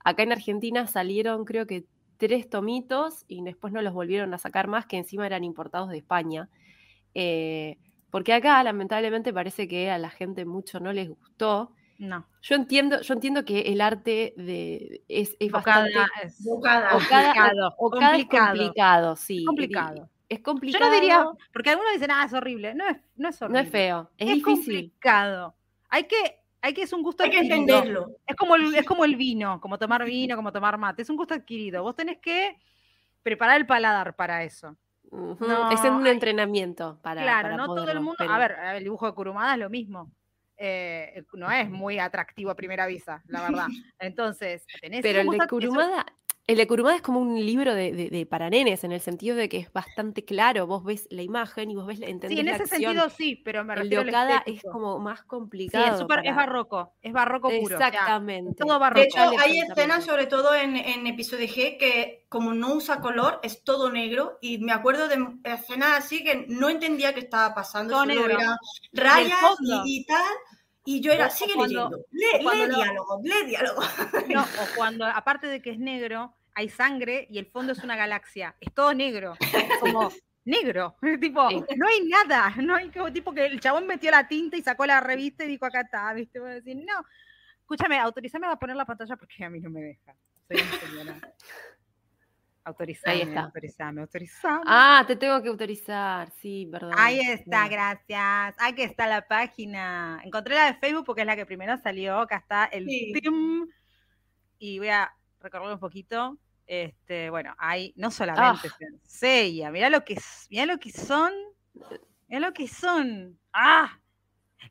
acá 0.03 0.23
en 0.23 0.31
Argentina 0.31 0.87
salieron 0.87 1.45
creo 1.45 1.67
que 1.67 1.85
tres 2.17 2.49
tomitos 2.49 3.25
y 3.27 3.43
después 3.43 3.71
no 3.73 3.81
los 3.83 3.93
volvieron 3.93 4.33
a 4.33 4.39
sacar 4.39 4.67
más, 4.67 4.87
que 4.87 4.97
encima 4.97 5.27
eran 5.27 5.43
importados 5.43 5.89
de 5.89 5.97
España. 5.97 6.49
Eh, 7.13 7.77
porque 8.09 8.33
acá 8.33 8.63
lamentablemente 8.63 9.33
parece 9.33 9.67
que 9.67 9.91
a 9.91 9.97
la 9.97 10.09
gente 10.09 10.45
mucho 10.45 10.79
no 10.79 10.93
les 10.93 11.09
gustó. 11.09 11.73
No. 11.97 12.25
Yo 12.41 12.55
entiendo, 12.55 13.01
yo 13.01 13.13
entiendo 13.13 13.45
que 13.45 13.61
el 13.61 13.81
arte 13.81 14.33
de, 14.37 15.03
es, 15.07 15.35
es 15.39 15.51
bastante 15.51 15.93
es, 16.23 16.37
complicado, 16.43 17.75
complicado, 17.77 19.15
sí. 19.15 19.45
Complicado. 19.45 20.09
Es 20.29 20.39
complicado. 20.39 20.83
Yo 20.85 20.89
no 20.89 20.95
diría, 20.95 21.25
porque 21.53 21.69
algunos 21.69 21.93
dicen, 21.93 22.11
ah, 22.11 22.23
es 22.25 22.33
horrible. 22.33 22.73
No 22.73 22.87
es, 22.87 22.97
no 23.15 23.29
es 23.29 23.41
horrible. 23.41 23.61
No 23.61 23.65
es 23.65 23.71
feo, 23.71 24.09
es, 24.17 24.27
es 24.29 24.35
difícil. 24.35 24.53
complicado. 24.75 25.55
Hay 25.89 26.03
que, 26.05 26.39
hay 26.61 26.73
que 26.73 26.81
es 26.81 26.93
un 26.93 27.03
gusto 27.03 27.23
Hay 27.23 27.29
que 27.29 27.39
entenderlo. 27.39 28.07
Es 28.25 28.35
como, 28.35 28.55
el, 28.55 28.73
es 28.75 28.85
como 28.85 29.05
el 29.05 29.15
vino, 29.15 29.61
como 29.61 29.77
tomar 29.77 30.03
vino, 30.05 30.35
como 30.35 30.51
tomar 30.51 30.77
mate. 30.77 31.03
Es 31.03 31.09
un 31.09 31.15
gusto 31.17 31.33
adquirido. 31.33 31.83
Vos 31.83 31.95
tenés 31.95 32.17
que 32.17 32.57
preparar 33.21 33.57
el 33.57 33.65
paladar 33.67 34.15
para 34.15 34.43
eso. 34.43 34.75
Ujú, 35.11 35.45
No, 35.45 35.69
es 35.71 35.79
un 35.81 36.05
entrenamiento 36.07 36.99
para. 37.01 37.21
claro, 37.21 37.43
para 37.43 37.57
no 37.57 37.65
todo 37.67 37.89
el 37.89 37.99
mundo. 37.99 38.15
pero- 38.17 38.33
A 38.33 38.39
ver, 38.39 38.55
el 38.75 38.83
dibujo 38.83 39.05
de 39.05 39.13
Kurumada 39.13 39.53
es 39.53 39.59
lo 39.59 39.69
mismo. 39.69 40.11
Eh, 40.57 41.23
no 41.33 41.51
es 41.51 41.69
muy 41.69 41.99
atractivo 41.99 42.49
a 42.49 42.55
primera 42.55 42.87
vista, 42.87 43.21
la 43.27 43.41
verdad. 43.43 43.67
Entonces, 43.99 44.65
tenés 44.81 45.01
Pero 45.01 45.19
el 45.19 45.27
de 45.37 45.47
Kurumada, 45.47 46.05
el 46.47 46.57
de 46.57 46.67
Kurumada 46.67 46.95
es 46.95 47.01
como 47.01 47.19
un 47.19 47.43
libro 47.43 47.73
de, 47.73 47.91
de- 47.91 48.09
de 48.09 48.25
para 48.27 48.49
nenes, 48.51 48.83
en 48.83 48.91
el 48.91 49.01
sentido 49.01 49.35
de 49.35 49.49
que 49.49 49.57
es 49.57 49.73
bastante 49.73 50.23
claro. 50.23 50.67
Vos 50.67 50.83
ves 50.83 51.07
la 51.09 51.23
imagen 51.23 51.71
y 51.71 51.75
vos 51.75 51.87
ves, 51.87 51.99
entendés 52.01 52.29
Sí, 52.31 52.39
en 52.39 52.45
la 52.45 52.51
ese 52.53 52.63
acción. 52.63 52.81
sentido 52.81 53.09
sí, 53.09 53.35
pero 53.43 53.63
me 53.65 53.73
el 53.73 53.79
refiero 53.79 54.03
de 54.03 54.09
al 54.09 54.15
Okada 54.15 54.43
es 54.45 54.61
como 54.71 54.99
más 54.99 55.21
Sí, 55.21 55.25
complicado. 55.27 55.85
es, 55.93 55.99
súper- 55.99 56.19
es 56.19 56.25
para- 56.25 56.35
barroco, 56.35 56.93
es 57.01 57.13
barroco 57.13 57.49
puro. 57.49 57.75
o 57.75 57.79
sea, 57.79 57.87
Exactamente. 57.87 58.53
todo 58.63 58.73
De 58.73 58.79
barroco. 58.79 59.01
hecho, 59.05 59.17
Vale, 59.17 59.37
hay 59.39 59.59
escenas, 59.59 60.05
sobre 60.05 60.27
todo 60.27 60.53
en, 60.53 60.75
en 60.77 61.07
episodio 61.07 61.47
G, 61.47 61.77
que 61.79 62.25
como 62.29 62.53
no 62.53 62.75
usa 62.75 62.99
color, 63.01 63.39
es 63.41 63.63
todo 63.63 63.91
negro. 63.91 64.37
Y 64.41 64.59
me 64.59 64.71
acuerdo 64.71 65.07
de 65.07 65.17
escenas 65.45 65.97
así 66.05 66.23
que 66.23 66.45
no 66.47 66.69
entendía 66.69 67.13
qué 67.13 67.21
estaba 67.21 67.55
pasando. 67.55 67.93
Todo 67.93 68.05
negro. 68.05 68.25
era 68.39 68.55
rayas 68.93 69.39
y, 69.61 70.01
y 70.01 70.05
tal. 70.05 70.21
Y 70.85 71.01
yo 71.01 71.11
era, 71.11 71.29
sigue 71.29 71.53
cuando- 71.55 71.89
leyendo. 71.89 72.05
Lee, 72.11 72.43
cuando 72.43 72.65
lee 72.65 72.71
lo- 72.71 72.77
diálogo, 72.77 73.21
lee 73.23 73.45
diálogo. 73.47 73.81
No, 74.35 74.43
o 74.43 74.75
cuando, 74.77 75.05
aparte 75.05 75.47
de 75.47 75.61
que 75.61 75.71
es 75.71 75.79
negro, 75.79 76.35
hay 76.53 76.69
sangre 76.69 77.27
y 77.29 77.37
el 77.39 77.47
fondo 77.47 77.73
es 77.73 77.83
una 77.83 77.95
galaxia. 77.95 78.55
Es 78.61 78.73
todo 78.73 78.93
negro. 78.93 79.35
Como 79.79 80.11
negro. 80.45 80.95
tipo, 81.19 81.49
Sí. 81.49 81.63
no 81.75 81.87
hay 81.87 82.07
nada. 82.07 82.53
No 82.61 82.75
hay 82.75 82.89
como 82.91 83.11
tipo 83.11 83.33
que 83.33 83.45
el 83.45 83.59
chabón 83.59 83.87
metió 83.87 84.11
la 84.11 84.27
tinta 84.27 84.55
y 84.57 84.61
sacó 84.61 84.85
la 84.85 85.01
revista 85.01 85.43
y 85.43 85.47
dijo 85.47 85.65
acá 85.65 85.81
está, 85.81 86.13
¿viste? 86.13 86.39
Voy 86.39 86.51
a 86.51 86.53
decir, 86.55 86.75
no. 86.77 87.03
Escúchame, 87.61 87.97
autorizame 87.97 88.45
a 88.47 88.55
poner 88.55 88.75
la 88.75 88.85
pantalla 88.85 89.15
porque 89.17 89.43
a 89.43 89.49
mí 89.49 89.59
no 89.59 89.71
me 89.71 89.81
deja. 89.81 90.15
Soy 90.47 90.61
una 90.61 90.79
señora. 90.79 91.33
Autorizame, 92.65 93.21
está. 93.21 93.41
autorizame, 93.43 94.01
autorizame. 94.01 94.63
Ah, 94.65 95.03
te 95.05 95.15
tengo 95.15 95.41
que 95.41 95.49
autorizar, 95.49 96.31
sí, 96.31 96.67
perdón. 96.71 96.93
Ahí 96.97 97.19
está, 97.19 97.67
gracias. 97.67 98.55
Aquí 98.57 98.81
está 98.81 99.05
la 99.07 99.21
página. 99.27 100.19
Encontré 100.23 100.55
la 100.55 100.65
de 100.65 100.73
Facebook 100.79 101.05
porque 101.05 101.21
es 101.21 101.27
la 101.27 101.35
que 101.35 101.45
primero 101.45 101.77
salió. 101.77 102.17
Acá 102.19 102.37
está 102.37 102.65
el 102.65 102.87
Sí. 102.87 103.13
team. 103.21 103.67
Y 104.57 104.79
voy 104.79 104.89
a 104.89 105.13
recorrer 105.41 105.71
un 105.73 105.79
poquito. 105.79 106.39
Este, 106.65 107.29
bueno, 107.29 107.53
hay 107.59 107.93
no 107.95 108.09
solamente 108.09 108.67
Ah. 108.67 108.75
Senseiya, 109.03 109.69
mirá 109.69 109.91
lo 109.91 110.03
que 110.03 110.17
mirá 110.49 110.65
lo 110.65 110.79
que 110.79 110.91
son. 110.91 111.31
Mirá 112.27 112.39
lo 112.47 112.51
que 112.53 112.67
son. 112.67 113.37
¡Ah! 113.53 113.99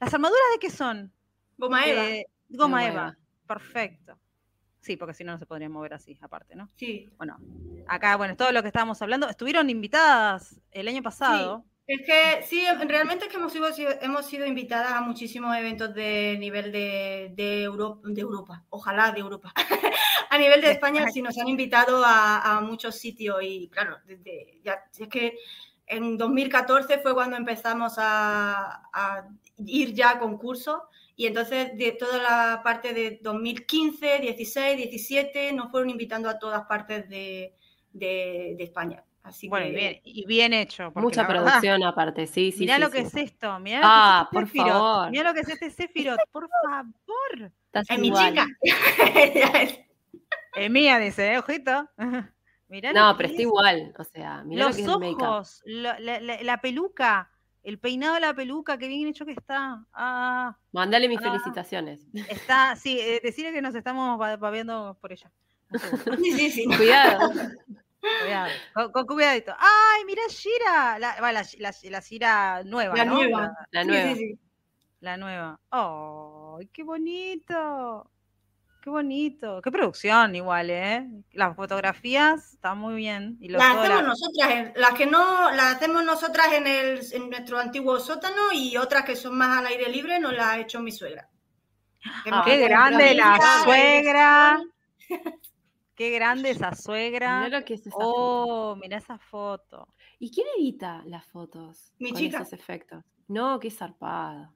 ¿Las 0.01 0.13
armaduras 0.13 0.43
de 0.55 0.59
qué 0.59 0.71
son? 0.71 1.13
Goma 1.57 1.87
Eva. 1.87 2.05
Eh, 2.11 2.27
goma 2.49 2.65
Goma 2.81 2.87
Eva. 2.89 3.03
Eva. 3.03 3.17
Perfecto. 3.47 4.19
Sí, 4.85 4.99
porque 4.99 5.15
si 5.15 5.25
no, 5.25 5.33
no 5.33 5.39
se 5.39 5.47
podrían 5.47 5.73
mover 5.73 5.95
así, 5.95 6.19
aparte, 6.21 6.55
¿no? 6.55 6.69
Sí. 6.77 7.09
Bueno, 7.17 7.39
acá, 7.89 8.17
bueno, 8.17 8.37
todo 8.37 8.53
lo 8.53 8.61
que 8.61 8.69
estábamos 8.69 9.01
hablando. 9.01 9.27
Estuvieron 9.31 9.71
invitadas 9.71 10.61
el 10.73 10.89
año 10.89 11.03
pasado. 11.03 11.65
Es 11.87 12.01
que 12.07 12.43
sí, 12.47 12.65
realmente 12.87 13.25
es 13.27 13.31
que 13.31 13.37
hemos 13.39 13.53
sido, 13.53 13.69
hemos 14.03 14.27
sido 14.27 14.47
invitadas 14.47 14.93
a 14.93 15.01
muchísimos 15.01 15.57
eventos 15.57 15.95
de 15.95 16.37
nivel 16.39 16.71
de, 16.71 17.33
de, 17.35 17.63
Euro- 17.63 18.01
de 18.05 18.21
Europa, 18.21 18.65
ojalá 18.69 19.11
de 19.13 19.21
Europa. 19.21 19.53
a 20.31 20.37
nivel 20.39 20.61
de 20.61 20.71
España 20.73 21.01
España. 21.01 21.13
sí 21.13 21.23
nos 21.23 21.39
han 21.39 21.49
invitado 21.49 22.03
a, 22.05 22.57
a 22.57 22.61
muchos 22.61 22.97
sitios 22.97 23.39
y 23.43 23.69
claro, 23.69 23.99
desde, 24.05 24.61
ya, 24.63 24.83
es 24.99 25.09
que 25.09 25.39
en 25.87 26.17
2014 26.19 26.99
fue 26.99 27.15
cuando 27.15 27.37
empezamos 27.37 27.95
a, 27.99 28.83
a 28.93 29.29
ir 29.59 29.93
ya 29.95 30.11
a 30.11 30.19
concursos 30.19 30.79
y 31.17 31.27
entonces 31.27 31.77
de 31.77 31.93
toda 31.93 32.19
la 32.23 32.61
parte 32.65 32.93
de 32.93 33.19
2015, 33.23 34.19
16, 34.21 34.77
17 34.77 35.53
nos 35.53 35.71
fueron 35.71 35.91
invitando 35.91 36.29
a 36.29 36.39
todas 36.39 36.65
partes 36.67 37.09
de, 37.09 37.55
de- 37.93 38.55
de 38.57 38.65
España. 38.65 39.05
Así 39.23 39.49
Bueno, 39.49 39.67
que 39.67 39.73
y 39.73 39.75
bien, 39.77 40.01
y 40.05 40.27
bien 40.27 40.53
hecho. 40.53 40.93
Mucha 40.97 41.23
la 41.23 41.29
verdad, 41.29 41.43
producción 41.45 41.83
aparte, 41.85 42.27
sí, 42.27 42.53
sí. 42.53 42.61
mirá 42.61 42.75
sí, 42.77 42.81
lo 42.83 42.91
que 42.91 43.01
sí. 43.01 43.07
es 43.07 43.15
esto, 43.33 43.59
mirá 43.59 43.81
Ah, 43.83 44.19
lo 44.25 44.29
que 44.31 44.35
por 44.35 44.43
es 44.43 44.49
este 44.49 44.59
Sephiroth, 44.59 44.79
favor. 44.83 45.11
Mirá 45.11 45.25
lo 45.25 45.35
que 45.35 45.41
es 45.41 45.49
este 45.49 45.71
Sephiroth, 45.71 46.19
por 46.31 46.49
favor. 46.63 47.53
Estás 47.67 47.87
es 47.91 47.99
mi 47.99 48.13
chica. 48.13 48.47
Es- 48.63 49.81
Es 50.57 50.71
mía, 50.71 50.99
dice, 50.99 51.33
¿eh? 51.33 51.39
ojito. 51.39 51.89
Mirá 52.69 52.93
lo 52.93 53.01
No, 53.01 53.13
que 53.13 53.17
pero 53.19 53.29
está 53.29 53.43
es. 53.43 53.47
igual. 53.49 53.95
O 53.99 54.05
sea, 54.05 54.43
mirá 54.45 54.67
Los 54.67 54.79
lo 54.79 54.99
que 55.01 55.09
es 55.11 55.15
ojos, 55.17 55.63
la, 55.65 55.99
la- 56.01 56.21
la- 56.21 56.43
la 56.43 56.61
peluca, 56.61 57.31
el 57.65 57.79
peinado 57.79 58.15
de 58.15 58.21
la 58.21 58.35
peluca, 58.35 58.79
qué 58.79 58.87
bien 58.89 59.09
hecho 59.09 59.27
que 59.27 59.33
está. 59.33 59.85
Ah, 59.93 60.57
Mandale 60.73 61.09
mis 61.09 61.19
Ah. 61.19 61.23
felicitaciones. 61.23 62.07
está, 62.29 62.77
sí, 62.77 62.99
eh, 63.01 63.21
decirle 63.23 63.53
que 63.53 63.63
nos 63.63 63.75
estamos 63.75 64.19
ba- 64.19 64.37
babeando 64.37 64.97
por 65.01 65.13
ella. 65.13 65.31
Sí, 66.23 66.33
sí, 66.33 66.51
sí. 66.51 66.65
Cuidado. 66.67 67.33
cuidado, 68.23 68.51
con, 68.75 68.93
con 68.93 69.07
cuidadito. 69.07 69.53
¡Ay, 69.59 70.05
mirá 70.05 70.23
Shira! 70.29 70.99
La, 70.99 71.21
va, 71.21 71.33
la, 71.33 71.43
la, 71.59 71.75
la 71.91 72.01
Shira 72.01 72.63
nueva, 72.65 72.95
La 72.97 73.05
¿no? 73.05 73.15
nueva. 73.15 73.51
La 73.71 73.83
Sí, 73.83 73.89
nueva. 73.89 74.09
sí, 74.11 74.17
sí. 74.17 74.39
La 75.01 75.17
nueva. 75.17 75.61
¡Ay, 75.71 76.69
qué 76.73 76.83
bonito! 76.83 78.11
Qué 78.85 78.91
bonito. 78.91 79.63
Qué 79.63 79.71
producción 79.73 80.35
igual, 80.35 80.69
¿eh? 80.69 81.09
Las 81.33 81.57
fotografías 81.57 82.53
están 82.53 82.77
muy 82.77 82.97
bien. 82.97 83.39
Y 83.41 83.49
los 83.49 83.59
Las 83.59 83.77
hacemos 83.79 83.89
las- 83.89 84.03
nosotras, 84.09 84.51
en- 84.51 84.73
las 84.77 84.93
que 84.93 85.07
no, 85.07 85.51
las 85.53 85.77
hacemos 85.77 86.05
nosotras 86.05 86.53
en, 86.53 86.67
el, 86.67 87.01
en 87.13 87.31
nuestro 87.31 87.59
antiguo 87.59 87.99
sótano 87.99 88.53
y 88.53 88.77
otras 88.77 89.07
que 89.07 89.17
son 89.17 89.39
más 89.39 89.57
al 89.61 89.67
aire 89.69 89.89
libre 89.89 90.21
nos 90.21 90.35
las 90.35 90.47
ha 90.49 90.59
hecho 90.59 90.81
mi 90.81 90.93
suegra. 90.93 91.31
Ah, 92.31 92.43
¡Qué 92.45 92.59
grande 92.59 93.15
la 93.15 93.39
suegra! 93.65 94.63
¡Qué 95.95 96.11
grande 96.11 96.51
esa 96.51 96.67
Mirá 96.69 96.77
suegra! 96.77 97.49
lo 97.49 97.65
que 97.65 97.75
es 97.75 97.81
esa 97.87 97.91
foto. 97.93 98.05
¡Oh, 98.07 98.77
mira 98.77 98.99
esa 98.99 99.17
foto! 99.17 99.89
¿Y 100.19 100.31
quién 100.31 100.47
edita 100.59 101.01
las 101.07 101.25
fotos? 101.29 101.91
Mi 101.99 102.11
con 102.11 102.21
chica. 102.21 102.37
esos 102.41 102.53
efectos. 102.53 103.03
No, 103.29 103.59
qué 103.59 103.71
zarpada. 103.71 104.53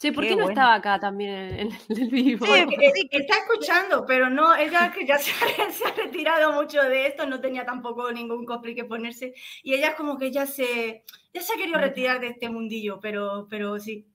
Che, 0.00 0.12
¿por 0.12 0.22
Qué 0.24 0.30
qué 0.30 0.36
no 0.36 0.44
bueno. 0.44 0.52
estaba 0.60 0.74
acá 0.74 0.98
también 0.98 1.30
en, 1.34 1.68
en 1.90 2.02
el 2.02 2.08
vivo? 2.10 2.46
Sí, 2.46 3.08
está 3.10 3.34
escuchando, 3.38 4.06
pero 4.06 4.30
no, 4.30 4.56
ella 4.56 4.90
que 4.90 5.06
ya 5.06 5.18
se 5.24 5.30
ha, 5.30 5.70
se 5.70 5.84
ha 5.84 5.92
retirado 5.92 6.52
mucho 6.54 6.82
de 6.82 7.06
esto, 7.06 7.26
no 7.26 7.40
tenía 7.40 7.66
tampoco 7.66 8.10
ningún 8.10 8.46
cosplay 8.46 8.74
que 8.74 8.84
ponerse. 8.84 9.34
Y 9.62 9.74
ella 9.74 9.90
es 9.90 9.94
como 9.96 10.16
que 10.16 10.32
ya 10.32 10.46
se, 10.46 11.04
ya 11.34 11.42
se 11.42 11.52
ha 11.52 11.56
querido 11.56 11.78
retirar 11.78 12.18
de 12.20 12.28
este 12.28 12.48
mundillo, 12.48 12.98
pero, 13.00 13.46
pero 13.50 13.78
sí. 13.78 14.06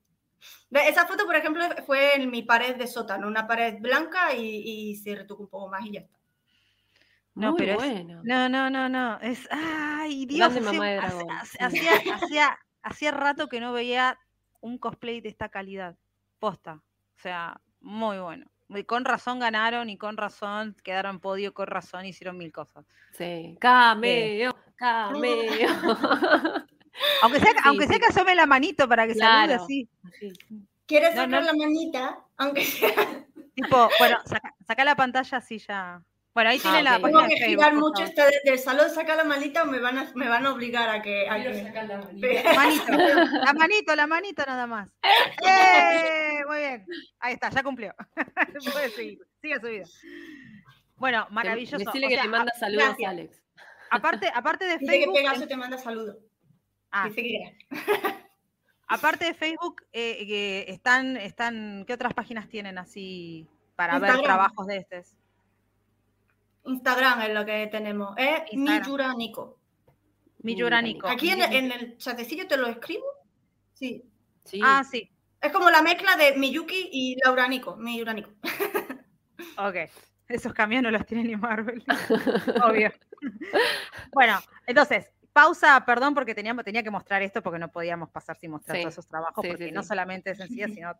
Ve, 0.72 0.88
Esa 0.90 1.06
foto, 1.06 1.26
por 1.26 1.36
ejemplo, 1.36 1.64
fue 1.86 2.16
en 2.16 2.32
mi 2.32 2.44
pared 2.44 2.76
de 2.76 2.88
sótano, 2.88 3.28
una 3.28 3.48
pared 3.48 3.76
blanca 3.80 4.34
y, 4.36 4.42
y 4.92 4.96
se 4.96 5.16
retocó 5.16 5.44
un 5.44 5.50
poco 5.50 5.70
más 5.70 5.86
y 5.86 5.92
ya 5.94 6.00
está. 6.02 6.18
No, 7.36 7.52
Muy 7.52 7.60
pero 7.60 7.72
es- 7.74 7.78
bueno. 7.78 8.22
No, 8.24 8.50
no, 8.50 8.70
no, 8.70 8.90
no. 8.90 9.20
Es. 9.22 9.48
¡Ay, 9.52 10.26
Dios! 10.26 10.54
Hacía, 11.60 11.92
hacía, 12.14 12.60
hacía 12.82 13.12
rato 13.12 13.48
que 13.50 13.60
no 13.60 13.74
veía 13.74 14.18
un 14.62 14.78
cosplay 14.78 15.22
de 15.22 15.30
esta 15.30 15.50
calidad. 15.50 15.96
Posta. 16.40 16.74
O 16.74 17.20
sea, 17.22 17.60
muy 17.82 18.18
bueno. 18.20 18.46
Y 18.70 18.84
con 18.84 19.06
razón 19.06 19.40
ganaron 19.40 19.90
y 19.90 19.98
con 19.98 20.18
razón 20.18 20.76
quedaron 20.84 21.20
podio, 21.20 21.54
con 21.54 21.68
razón 21.68 22.06
hicieron 22.06 22.38
mil 22.38 22.52
cosas. 22.52 22.86
Sí. 23.12 23.56
Cameo, 23.60 24.56
cameo. 24.76 25.22
Aunque 27.22 27.40
sea, 27.40 27.52
Sí, 27.52 27.58
aunque 27.66 27.86
sea 27.88 27.96
sí. 27.96 28.00
que 28.02 28.08
asome 28.08 28.36
la 28.36 28.46
manito 28.46 28.88
para 28.88 29.06
que 29.06 29.14
salude 29.16 29.46
Claro. 29.48 29.64
así. 29.64 29.90
Así. 30.04 30.34
¿Quieres 30.86 31.14
No, 31.16 31.24
sacar 31.24 31.42
no. 31.42 31.46
la 31.48 31.54
manita? 31.54 32.20
Aunque 32.38 32.64
sea. 32.64 33.26
Tipo, 33.54 33.90
bueno, 34.00 34.18
saca, 34.26 34.54
saca 34.66 34.84
la 34.86 34.96
pantalla 34.96 35.38
así 35.38 35.60
ya. 35.60 36.02
Bueno, 36.36 36.50
ahí 36.50 36.58
Ah, 36.58 36.62
tiene 36.62 36.84
la 36.84 37.00
página 37.00 37.20
Tengo 37.22 37.30
que 37.30 37.46
girar 37.46 37.74
mucho 37.76 38.04
esta 38.04 38.26
desde 38.26 38.52
el 38.52 38.60
salón, 38.60 38.90
saca 38.90 39.16
la 39.16 39.24
malita 39.24 39.64
o 39.64 39.68
me 39.68 39.80
van 39.80 39.98
a, 39.98 40.12
me 40.16 40.28
van 40.28 40.46
a 40.46 40.52
obligar 40.52 40.90
a 40.90 41.02
que. 41.02 41.30
A 41.30 41.42
que... 41.42 41.72
Manito, 42.56 42.92
la 42.92 43.54
manito, 43.54 43.96
la 43.96 44.06
manito 44.08 44.44
nada 44.46 44.68
más. 44.68 44.90
¡Eh! 45.48 46.44
Muy 46.46 46.58
bien. 46.58 46.86
Ahí 47.20 47.34
está, 47.36 47.50
ya 47.50 47.64
cumplió. 47.64 47.96
Puede 48.74 48.90
seguir, 48.90 49.20
sigue 49.42 49.60
su 49.62 49.68
vida. 49.68 49.86
Bueno, 50.98 51.26
maravilloso. 51.32 51.78
Decirle 51.78 52.08
O 52.08 52.10
que 52.10 52.18
te 52.18 52.28
manda 52.28 52.52
saludos, 52.60 52.84
gracias. 52.86 53.10
Alex. 53.10 53.42
aparte, 53.90 54.30
aparte 54.36 54.66
de 54.66 54.78
Dice 54.78 54.92
que 54.92 54.98
Facebook, 55.00 55.16
Pegaso 55.16 55.44
en- 55.44 55.48
te 55.48 55.56
manda 55.58 55.78
saludos. 55.78 56.18
ah, 56.92 57.08
Dice 57.08 57.22
que 57.24 57.58
aparte 58.88 59.24
de 59.26 59.34
Facebook, 59.34 59.84
eh, 59.94 60.28
que 60.28 60.66
están, 60.68 61.16
están, 61.16 61.86
¿qué 61.88 61.94
otras 61.94 62.14
páginas 62.14 62.50
tienen 62.50 62.78
así 62.78 63.48
para 63.78 64.00
ver 64.00 64.22
trabajos 64.22 64.68
de 64.68 64.78
estos? 64.78 65.16
Instagram 66.66 67.22
es 67.22 67.34
lo 67.34 67.46
que 67.46 67.68
tenemos. 67.68 68.16
Es 68.18 68.42
Instagram. 68.52 68.84
Miyura 68.84 69.14
Nico. 69.14 69.60
Miyura 70.40 70.82
Nico. 70.82 71.08
Aquí 71.08 71.30
en, 71.30 71.42
en 71.42 71.72
el 71.72 71.98
chatecillo 71.98 72.48
te 72.48 72.58
lo 72.58 72.68
escribo. 72.68 73.06
Sí. 73.74 74.04
Sí. 74.44 74.60
Ah, 74.64 74.84
sí. 74.84 75.12
Es 75.42 75.52
como 75.52 75.70
la 75.70 75.82
mezcla 75.82 76.16
de 76.16 76.38
Miyuki 76.38 76.90
y 76.92 77.18
Laura 77.24 77.48
Nico. 77.48 77.76
Miyura 77.78 78.14
Nico. 78.14 78.32
Ok. 79.58 79.76
Esos 80.28 80.54
cambios 80.54 80.82
no 80.82 80.92
los 80.92 81.06
tiene 81.06 81.24
ni 81.24 81.36
Marvel. 81.36 81.84
Obvio. 82.64 82.92
bueno, 84.12 84.40
entonces, 84.66 85.12
pausa, 85.32 85.84
perdón, 85.86 86.14
porque 86.14 86.34
teníamos, 86.34 86.66
tenía 86.66 86.84
que 86.84 86.90
mostrar 86.90 87.22
esto 87.22 87.44
porque 87.44 87.60
no 87.60 87.72
podíamos 87.72 88.10
pasar 88.10 88.36
sin 88.38 88.52
mostrar 88.52 88.76
Sí, 88.76 88.84
todos 88.84 88.94
esos 88.96 89.08
trabajos, 89.08 89.42
sí, 89.44 89.50
porque 89.50 89.68
sí, 89.68 89.72
no 89.72 89.84
sí. 89.84 89.88
solamente 89.88 90.32
es 90.32 90.38
sencilla, 90.38 90.68
sino 90.74 90.94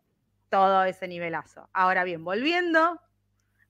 todo 0.50 0.84
ese 0.84 1.08
nivelazo. 1.08 1.70
Ahora 1.74 2.04
bien, 2.04 2.24
volviendo 2.24 3.02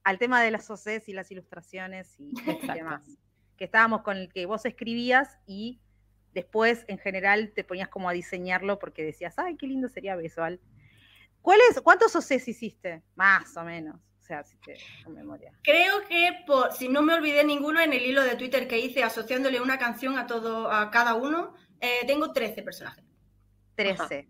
al 0.05 0.19
tema 0.19 0.41
de 0.41 0.51
las 0.51 0.69
OCs 0.69 1.09
y 1.09 1.13
las 1.13 1.29
ilustraciones 1.31 2.15
y 2.19 2.31
demás, 2.73 3.17
que 3.57 3.65
estábamos 3.65 4.03
con 4.03 4.17
el 4.17 4.31
que 4.31 4.45
vos 4.45 4.65
escribías 4.65 5.39
y 5.47 5.81
después 6.33 6.85
en 6.87 6.99
general 6.99 7.51
te 7.53 7.63
ponías 7.63 7.89
como 7.89 8.07
a 8.07 8.13
diseñarlo 8.13 8.77
porque 8.77 9.03
decías, 9.03 9.37
ay, 9.37 9.57
qué 9.57 9.67
lindo 9.67 9.89
sería 9.89 10.15
visual. 10.15 10.61
¿Cuáles, 11.41 11.81
¿Cuántos 11.83 12.15
OCs 12.15 12.47
hiciste? 12.47 13.01
Más 13.15 13.57
o 13.57 13.63
menos. 13.63 13.99
O 14.19 14.23
sea, 14.23 14.43
si 14.43 14.57
te 14.57 14.77
memoria. 15.07 15.51
Creo 15.63 16.01
que 16.07 16.43
por, 16.47 16.71
si 16.71 16.87
no 16.87 17.01
me 17.01 17.13
olvidé 17.13 17.43
ninguno 17.43 17.81
en 17.81 17.93
el 17.93 18.03
hilo 18.03 18.23
de 18.23 18.35
Twitter 18.35 18.67
que 18.67 18.79
hice 18.79 19.03
asociándole 19.03 19.59
una 19.61 19.77
canción 19.77 20.17
a 20.17 20.27
todo, 20.27 20.71
a 20.71 20.89
cada 20.91 21.15
uno, 21.15 21.53
eh, 21.79 22.05
tengo 22.05 22.31
13 22.31 22.63
personajes. 22.63 23.03
13. 23.75 24.27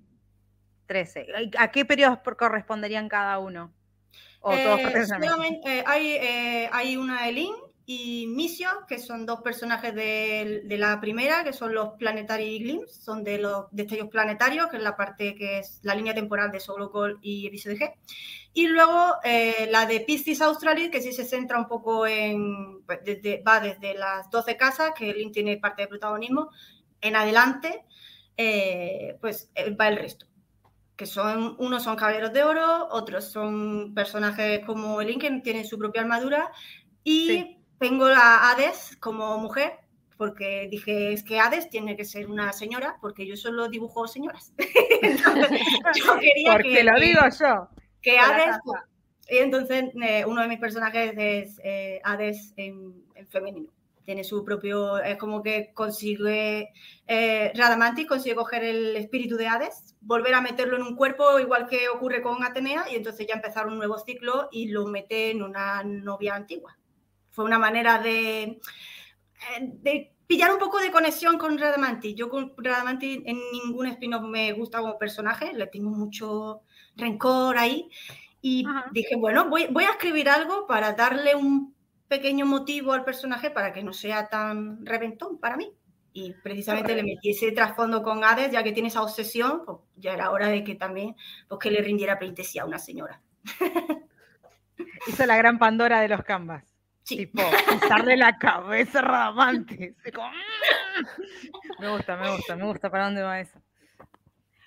13. 0.85 1.27
¿A 1.57 1.71
qué 1.71 1.85
periodos 1.85 2.19
corresponderían 2.37 3.09
cada 3.09 3.39
uno? 3.39 3.73
¿O 4.47 4.51
todos 4.51 4.79
eh, 4.79 5.07
solamente, 5.07 5.79
eh, 5.79 5.83
hay, 5.87 6.17
hay 6.71 6.97
una 6.97 7.27
Elin 7.27 7.51
y 7.87 8.27
Misio, 8.27 8.69
que 8.87 8.99
son 8.99 9.25
dos 9.25 9.41
personajes 9.41 9.93
de, 9.95 10.63
la 10.77 11.01
primera, 11.01 11.43
que 11.43 11.51
son 11.51 11.73
los 11.73 11.93
Planetary 11.97 12.59
Glimpse, 12.59 13.01
son 13.01 13.23
de 13.23 13.39
los 13.39 13.65
destellos 13.71 14.09
planetarios, 14.09 14.67
que 14.67 14.77
es 14.77 14.83
la 14.83 14.95
parte 14.95 15.33
que 15.33 15.59
es 15.59 15.79
la 15.81 15.95
línea 15.95 16.13
temporal 16.13 16.51
de 16.51 16.59
Solo 16.59 16.91
Call 16.91 17.17
y 17.23 17.47
Episodio 17.47 17.77
G. 17.77 17.93
Y 18.53 18.67
luego 18.67 19.15
eh, 19.23 19.67
la 19.71 19.87
de 19.87 19.99
Piscis 20.01 20.41
Australis, 20.41 20.91
que 20.91 21.01
sí 21.01 21.11
se 21.11 21.25
centra 21.25 21.57
un 21.57 21.67
poco 21.67 22.05
en, 22.05 22.83
pues, 22.85 22.99
desde, 23.03 23.41
va 23.41 23.59
desde 23.59 23.95
las 23.95 24.29
12 24.29 24.57
casas, 24.57 24.91
que 24.95 25.11
Link 25.11 25.33
tiene 25.33 25.57
parte 25.57 25.81
de 25.81 25.87
protagonismo, 25.87 26.51
en 27.01 27.15
adelante, 27.15 27.83
eh, 28.37 29.17
pues 29.21 29.49
eh, 29.55 29.71
va 29.71 29.87
el 29.87 29.97
resto 29.97 30.27
que 30.95 31.05
son, 31.05 31.55
unos 31.59 31.83
son 31.83 31.95
caballeros 31.95 32.31
de 32.33 32.43
oro, 32.43 32.87
otros 32.89 33.31
son 33.31 33.93
personajes 33.93 34.65
como 34.65 35.01
Link, 35.01 35.21
que 35.21 35.31
tienen 35.41 35.65
su 35.65 35.77
propia 35.77 36.01
armadura, 36.01 36.51
y 37.03 37.57
tengo 37.79 38.05
a 38.05 38.49
Hades 38.51 38.97
como 38.99 39.37
mujer, 39.37 39.73
porque 40.17 40.67
dije, 40.71 41.13
es 41.13 41.23
que 41.23 41.39
Hades 41.39 41.69
tiene 41.69 41.97
que 41.97 42.05
ser 42.05 42.29
una 42.29 42.53
señora, 42.53 42.97
porque 43.01 43.27
yo 43.27 43.35
solo 43.35 43.67
dibujo 43.67 44.07
señoras. 44.07 44.53
yo 44.59 46.19
quería 46.19 46.53
porque 46.53 46.83
lo 46.83 46.99
digo 46.99 47.21
yo. 47.39 47.69
Que 48.01 48.17
Hades... 48.17 48.57
Y 49.27 49.37
entonces 49.37 49.85
eh, 50.03 50.23
uno 50.25 50.41
de 50.41 50.47
mis 50.47 50.59
personajes 50.59 51.13
es 51.17 51.59
eh, 51.63 51.99
Hades 52.03 52.53
en, 52.57 53.03
femenino. 53.27 53.71
Tiene 54.05 54.23
su 54.23 54.45
propio, 54.45 54.99
es 54.99 55.17
como 55.17 55.41
que 55.41 55.71
consigue, 55.73 56.71
eh, 57.07 57.51
Radamantis 57.55 58.07
consigue 58.07 58.35
coger 58.35 58.63
el 58.63 58.95
espíritu 58.95 59.35
de 59.35 59.47
Hades, 59.47 59.95
volver 60.01 60.35
a 60.35 60.41
meterlo 60.41 60.75
en 60.75 60.83
un 60.83 60.95
cuerpo, 60.95 61.39
igual 61.39 61.67
que 61.67 61.89
ocurre 61.89 62.21
con 62.21 62.43
Atenea, 62.43 62.85
y 62.91 62.95
entonces 62.95 63.25
ya 63.27 63.33
empezar 63.33 63.67
un 63.67 63.77
nuevo 63.77 63.97
ciclo 63.97 64.47
y 64.51 64.67
lo 64.67 64.85
mete 64.85 65.31
en 65.31 65.41
una 65.41 65.83
novia 65.83 66.35
antigua 66.35 66.77
fue 67.35 67.43
una 67.43 67.59
manera 67.59 67.99
de, 67.99 68.43
eh, 68.43 68.59
de 69.59 70.13
pillar 70.25 70.53
un 70.53 70.57
poco 70.57 70.79
de 70.79 70.89
conexión 70.89 71.37
con 71.37 71.57
Radamanti. 71.57 72.15
Yo 72.15 72.29
con 72.29 72.53
Radamanti 72.57 73.23
en 73.25 73.37
ningún 73.51 73.87
spin-off 73.87 74.23
me 74.23 74.53
gusta 74.53 74.79
como 74.79 74.97
personaje, 74.97 75.53
le 75.53 75.67
tengo 75.67 75.89
mucho 75.89 76.61
rencor 76.95 77.57
ahí. 77.57 77.89
Y 78.41 78.65
dije, 78.91 79.15
bueno, 79.17 79.49
voy, 79.49 79.67
voy, 79.69 79.83
a 79.83 79.91
escribir 79.91 80.29
algo 80.29 80.65
para 80.65 80.93
darle 80.93 81.35
un 81.35 81.74
pequeño 82.07 82.45
motivo 82.45 82.93
al 82.93 83.03
personaje 83.03 83.51
para 83.51 83.73
que 83.73 83.83
no 83.83 83.93
sea 83.93 84.27
tan 84.27 84.85
reventón 84.85 85.39
para 85.39 85.57
mí. 85.57 85.73
Y 86.13 86.33
precisamente 86.33 86.95
le 86.95 87.03
metí 87.03 87.31
ese 87.31 87.51
trasfondo 87.51 88.01
con 88.01 88.23
Hades, 88.23 88.51
ya 88.51 88.63
que 88.63 88.71
tiene 88.71 88.87
esa 88.87 89.01
obsesión, 89.01 89.63
pues 89.65 89.79
ya 89.97 90.13
era 90.13 90.31
hora 90.31 90.47
de 90.47 90.63
que 90.63 90.75
también 90.75 91.15
pues, 91.49 91.59
que 91.59 91.71
le 91.71 91.81
rindiera 91.81 92.17
pleitesía 92.17 92.61
a 92.61 92.65
una 92.65 92.79
señora. 92.79 93.21
Hizo 95.07 95.25
la 95.25 95.35
gran 95.35 95.59
Pandora 95.59 95.99
de 95.99 96.07
los 96.07 96.23
canvas. 96.23 96.63
Tipo, 97.03 97.43
pisarle 97.69 98.17
la 98.17 98.37
cabeza 98.37 99.01
Radamantes. 99.01 99.95
Mm". 99.97 101.81
me 101.81 101.89
gusta, 101.89 102.15
me 102.17 102.31
gusta, 102.31 102.55
me 102.55 102.65
gusta. 102.65 102.89
¿Para 102.89 103.05
dónde 103.05 103.21
va 103.21 103.39
eso? 103.39 103.61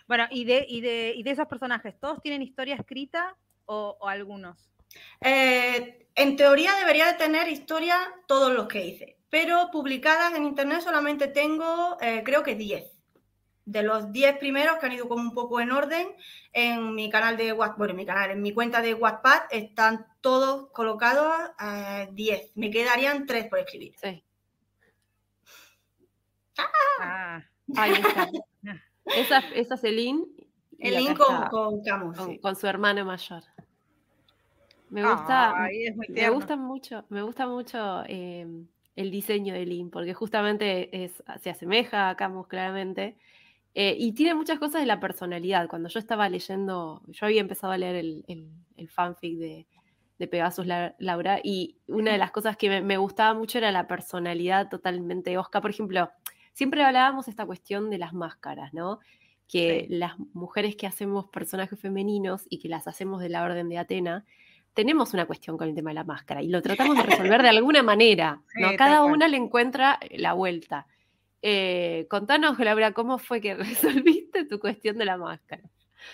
Bueno, 0.07 0.27
y 0.31 0.45
de, 0.45 0.65
y 0.69 0.81
de, 0.81 1.13
y 1.17 1.23
de 1.23 1.31
esos 1.31 1.47
personajes, 1.47 1.99
¿todos 2.01 2.23
tienen 2.23 2.43
historia 2.43 2.77
escrita 2.77 3.37
o, 3.67 3.99
algunos? 4.09 4.71
Eh, 5.21 6.07
en 6.15 6.37
teoría 6.37 6.75
debería 6.77 7.07
de 7.07 7.15
tener 7.15 7.49
historia 7.49 7.97
todos 8.27 8.53
los 8.53 8.67
que 8.69 8.87
hice, 8.87 9.19
pero 9.31 9.71
publicadas 9.71 10.35
en 10.35 10.45
internet 10.45 10.81
solamente 10.81 11.29
tengo, 11.29 11.97
eh, 12.01 12.23
creo 12.25 12.43
que 12.43 12.55
10 12.55 12.99
de 13.69 13.83
los 13.83 14.11
10 14.13 14.39
primeros 14.39 14.79
que 14.79 14.87
han 14.87 14.93
ido 14.93 15.09
como 15.09 15.23
un 15.23 15.35
poco 15.35 15.61
en 15.61 15.71
orden, 15.73 16.09
en 16.55 16.95
mi 16.95 17.11
canal 17.11 17.37
de 17.37 17.53
WhatsApp, 17.53 17.77
bueno, 17.77 17.91
en 17.91 17.97
mi 17.99 18.07
canal, 18.07 18.31
en 18.31 18.41
mi 18.41 18.55
cuenta 18.55 18.81
de 18.81 18.95
WhatsApp 18.95 19.47
están 19.51 20.07
todos 20.23 20.71
colocados 20.73 21.35
a 21.59 22.07
10. 22.11 22.53
Me 22.55 22.71
quedarían 22.71 23.27
3 23.27 23.47
por 23.49 23.59
escribir. 23.59 23.95
Sí. 24.01 24.25
¡Ah! 27.01 27.45
Ahí 27.77 27.93
está. 27.93 28.31
esa, 29.05 29.39
esa 29.55 29.75
es 29.75 29.85
Elin. 29.85 30.27
Elin 30.79 31.15
con, 31.15 31.49
con 31.49 31.83
Camus. 31.83 32.17
Con, 32.41 32.57
su 32.57 32.67
hermano 32.67 33.05
mayor. 33.05 33.43
Me 34.91 35.03
gusta, 35.03 35.69
me 36.09 36.31
gusta 36.31 36.57
mucho, 36.57 37.05
me 37.09 37.23
gusta 37.23 37.47
mucho 37.47 38.03
eh, 38.07 38.47
el 38.97 39.11
diseño 39.11 39.55
de 39.55 39.63
Elin, 39.63 39.91
porque 39.91 40.15
justamente 40.15 41.05
es, 41.05 41.23
se 41.41 41.51
asemeja 41.51 42.09
a 42.09 42.17
Camus 42.17 42.49
claramente. 42.49 43.17
Eh, 43.75 43.95
y 43.97 44.13
tiene 44.13 44.35
muchas 44.35 44.59
cosas 44.59 44.81
de 44.81 44.87
la 44.87 44.99
personalidad. 44.99 45.69
Cuando 45.69 45.89
yo 45.89 46.01
estaba 46.01 46.29
leyendo, 46.29 47.03
yo 47.07 47.27
había 47.27 47.41
empezado 47.41 47.73
a 47.73 47.79
leer 47.79 47.95
el, 47.97 48.89
fanfic 48.89 49.39
de, 49.39 49.67
Pegasus 50.27 50.67
Laura, 50.67 51.39
y 51.45 51.77
una 51.87 52.11
de 52.11 52.19
las 52.19 52.33
cosas 52.33 52.57
que 52.57 52.81
me, 52.81 52.97
gustaba 52.97 53.35
mucho 53.35 53.59
era 53.59 53.71
la 53.71 53.87
personalidad 53.87 54.69
totalmente 54.69 55.39
Oscar. 55.39 55.63
Por 55.63 55.71
ejemplo, 55.71 56.11
siempre 56.55 56.83
hablábamos 56.83 57.29
esta 57.29 57.47
cuestión 57.47 57.89
de 57.89 57.99
las 57.99 58.13
máscaras, 58.13 58.75
¿no? 58.75 58.99
Que 59.47 59.87
las 59.91 60.19
mujeres 60.33 60.75
que 60.75 60.89
hacemos 60.89 61.27
personajes 61.27 61.79
femeninos 61.79 62.47
y 62.51 62.59
que 62.59 62.69
las 62.69 62.89
hacemos 62.89 63.21
de 63.21 63.29
la 63.29 63.45
orden 63.45 63.69
de 63.69 63.79
Atena, 63.79 64.25
tenemos 64.75 65.13
una 65.15 65.27
cuestión 65.27 65.57
con 65.57 65.69
el 65.69 65.75
tema 65.75 65.91
de 65.91 65.95
la 65.95 66.05
máscara 66.05 66.43
y 66.43 66.49
lo 66.49 66.63
tratamos 66.63 66.97
de 66.97 67.03
resolver 67.03 67.43
de 67.43 67.49
alguna 67.49 67.83
manera, 67.83 68.43
¿no? 68.55 68.77
Cada 68.77 69.05
una 69.05 69.29
le 69.29 69.37
encuentra 69.37 69.99
la 70.11 70.35
vuelta. 70.35 70.87
Eh, 71.43 72.07
contanos, 72.11 72.59
Laura, 72.59 72.93
¿cómo 72.93 73.19
fue 73.19 73.41
que 73.41 73.55
resolviste 73.55 74.45
tu 74.45 74.59
cuestión 74.59 74.99
de 74.99 75.05
la 75.05 75.17
máscara? 75.17 75.63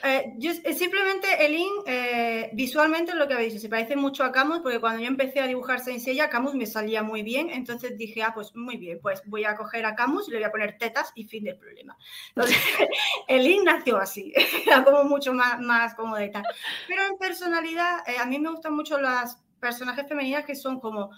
Eh, 0.03 0.35
yo, 0.39 0.51
eh, 0.51 0.74
simplemente 0.74 1.26
Elin, 1.45 1.70
eh, 1.87 2.51
visualmente 2.53 3.14
lo 3.14 3.26
que 3.26 3.35
habéis 3.35 3.55
dicho, 3.55 3.62
se 3.62 3.68
parece 3.68 3.97
mucho 3.97 4.24
a 4.24 4.32
Camus, 4.32 4.61
porque 4.61 4.80
cuando 4.80 5.01
yo 5.01 5.07
empecé 5.07 5.41
a 5.41 5.47
dibujar 5.47 5.80
Senseiya, 5.80 6.28
Camus 6.28 6.55
me 6.55 6.66
salía 6.66 7.03
muy 7.03 7.22
bien, 7.22 7.51
entonces 7.51 7.97
dije, 7.97 8.22
ah, 8.22 8.32
pues 8.35 8.55
muy 8.55 8.76
bien, 8.76 8.99
pues 9.01 9.22
voy 9.26 9.45
a 9.45 9.57
coger 9.57 9.87
a 9.87 9.95
Camus 9.95 10.28
y 10.28 10.32
le 10.32 10.39
voy 10.39 10.45
a 10.45 10.51
poner 10.51 10.78
tetas 10.78 11.12
y 11.14 11.24
fin 11.24 11.45
del 11.45 11.59
problema. 11.59 11.97
Entonces, 12.35 12.57
Elin 13.28 13.64
nació 13.64 13.99
así, 13.99 14.32
era 14.66 14.85
como 14.85 15.05
mucho 15.05 15.32
más, 15.32 15.61
más 15.61 15.95
cómoda 15.95 16.20
Pero 16.89 17.03
en 17.07 17.18
personalidad, 17.18 18.01
a 18.18 18.26
mí 18.26 18.39
me 18.39 18.51
gustan 18.51 18.74
mucho 18.74 18.99
las 18.99 19.43
personajes 19.61 20.07
femeninas 20.07 20.45
que 20.45 20.55
son 20.55 20.80
como 20.80 21.11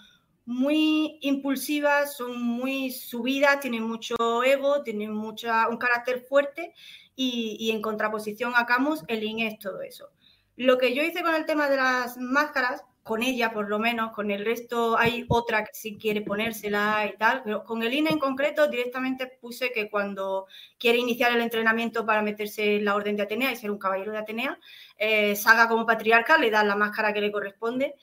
muy 0.45 1.19
impulsivas, 1.21 2.15
son 2.15 2.41
muy 2.41 2.89
subidas, 2.91 3.59
tienen 3.59 3.83
mucho 3.83 4.15
ego, 4.45 4.81
tienen 4.81 5.13
mucha, 5.13 5.67
un 5.67 5.75
carácter 5.75 6.21
fuerte 6.21 6.73
y, 7.19 7.71
en 7.71 7.81
contraposición 7.81 8.53
a 8.55 8.67
Camus, 8.67 9.03
el 9.07 9.23
IN 9.23 9.39
es 9.39 9.57
todo 9.57 9.81
eso. 9.81 10.11
Lo 10.55 10.77
que 10.77 10.93
yo 10.93 11.03
hice 11.03 11.23
con 11.23 11.33
el 11.33 11.45
tema 11.45 11.67
de 11.67 11.77
las 11.77 12.17
máscaras, 12.17 12.83
con 13.01 13.23
ella 13.23 13.51
por 13.51 13.69
lo 13.69 13.79
menos, 13.79 14.11
con 14.11 14.29
el 14.31 14.45
resto 14.45 14.97
hay 14.97 15.25
otra 15.29 15.63
que 15.63 15.71
sí 15.73 15.97
quiere 15.97 16.21
ponérsela 16.21 17.09
y 17.11 17.17
tal, 17.17 17.41
pero 17.43 17.63
con 17.63 17.81
el 17.81 17.93
INE 17.93 18.11
en 18.11 18.19
concreto 18.19 18.67
directamente 18.67 19.27
puse 19.41 19.71
que 19.71 19.89
cuando 19.89 20.45
quiere 20.77 20.99
iniciar 20.99 21.31
el 21.31 21.41
entrenamiento 21.41 22.05
para 22.05 22.21
meterse 22.21 22.75
en 22.75 22.85
la 22.85 22.95
orden 22.95 23.15
de 23.15 23.23
Atenea 23.23 23.51
y 23.51 23.55
ser 23.55 23.71
un 23.71 23.79
caballero 23.79 24.11
de 24.11 24.19
Atenea, 24.19 24.59
eh, 24.97 25.35
como 25.69 25.85
patriarca, 25.85 26.37
le 26.37 26.51
da 26.51 26.63
la 26.63 26.75
máscara 26.75 27.13
que 27.13 27.21
le 27.21 27.31
corresponde 27.31 27.95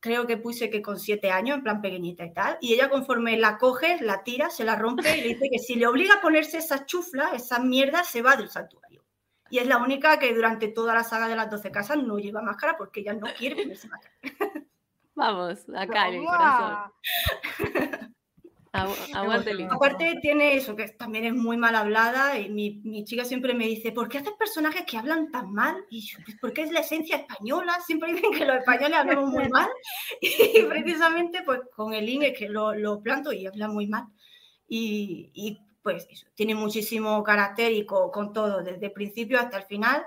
creo 0.00 0.26
que 0.26 0.36
puse 0.36 0.70
que 0.70 0.82
con 0.82 0.98
siete 0.98 1.30
años, 1.30 1.58
en 1.58 1.62
plan 1.62 1.80
pequeñita 1.80 2.24
y 2.24 2.32
tal, 2.32 2.58
y 2.60 2.74
ella 2.74 2.88
conforme 2.88 3.36
la 3.36 3.58
coge, 3.58 3.98
la 4.00 4.22
tira, 4.22 4.50
se 4.50 4.64
la 4.64 4.76
rompe 4.76 5.16
y 5.16 5.22
le 5.22 5.28
dice 5.28 5.48
que 5.50 5.58
si 5.58 5.74
le 5.74 5.86
obliga 5.86 6.14
a 6.14 6.20
ponerse 6.20 6.58
esa 6.58 6.86
chufla, 6.86 7.30
esa 7.34 7.58
mierda, 7.58 8.04
se 8.04 8.22
va 8.22 8.36
del 8.36 8.48
santuario. 8.48 9.04
Y 9.50 9.58
es 9.58 9.66
la 9.66 9.78
única 9.78 10.18
que 10.18 10.34
durante 10.34 10.68
toda 10.68 10.94
la 10.94 11.04
saga 11.04 11.28
de 11.28 11.36
las 11.36 11.50
12 11.50 11.70
casas 11.70 11.98
no 11.98 12.18
lleva 12.18 12.42
máscara 12.42 12.76
porque 12.76 13.00
ella 13.00 13.14
no 13.14 13.26
quiere 13.36 13.62
ponerse 13.62 13.88
máscara. 13.88 14.14
Vamos, 15.14 15.66
acá 15.74 16.08
en 16.08 16.14
el 16.14 16.24
corazón. 16.26 16.92
Aparte 19.70 20.18
tiene 20.20 20.56
eso, 20.56 20.76
que 20.76 20.88
también 20.88 21.24
es 21.24 21.34
muy 21.34 21.56
mal 21.56 21.74
hablada 21.74 22.38
y 22.38 22.48
mi, 22.48 23.04
chica 23.04 23.24
siempre 23.24 23.54
me 23.54 23.66
dice, 23.66 23.92
¿por 23.92 24.08
qué 24.08 24.18
haces 24.18 24.34
personajes 24.38 24.84
que 24.86 24.98
hablan 24.98 25.30
tan 25.30 25.52
mal? 25.52 25.84
Y 25.90 26.00
yo, 26.00 26.18
pues 26.24 26.36
porque 26.40 26.62
es 26.62 26.70
la 26.70 26.80
esencia 26.80 27.16
española, 27.16 27.78
siempre 27.86 28.12
dicen 28.12 28.32
que 28.32 28.44
los 28.44 28.56
españoles 28.56 28.98
hablamos 28.98 29.30
muy 29.30 29.48
mal 29.48 29.68
y 30.20 30.62
precisamente 30.62 31.42
pues 31.42 31.60
con 31.74 31.94
el 31.94 32.08
INE 32.08 32.32
que 32.32 32.48
lo, 32.48 32.74
lo, 32.74 33.00
planto 33.00 33.32
y 33.32 33.46
habla 33.46 33.68
muy 33.68 33.86
mal. 33.86 34.04
Y, 34.68 35.58
pues 35.82 36.06
eso, 36.10 36.26
tiene 36.34 36.54
muchísimo 36.54 37.22
carácter 37.22 37.72
y 37.72 37.86
con, 37.86 38.32
todo, 38.32 38.62
desde 38.62 38.86
el 38.86 38.92
principio 38.92 39.40
hasta 39.40 39.58
el 39.58 39.64
final, 39.64 40.04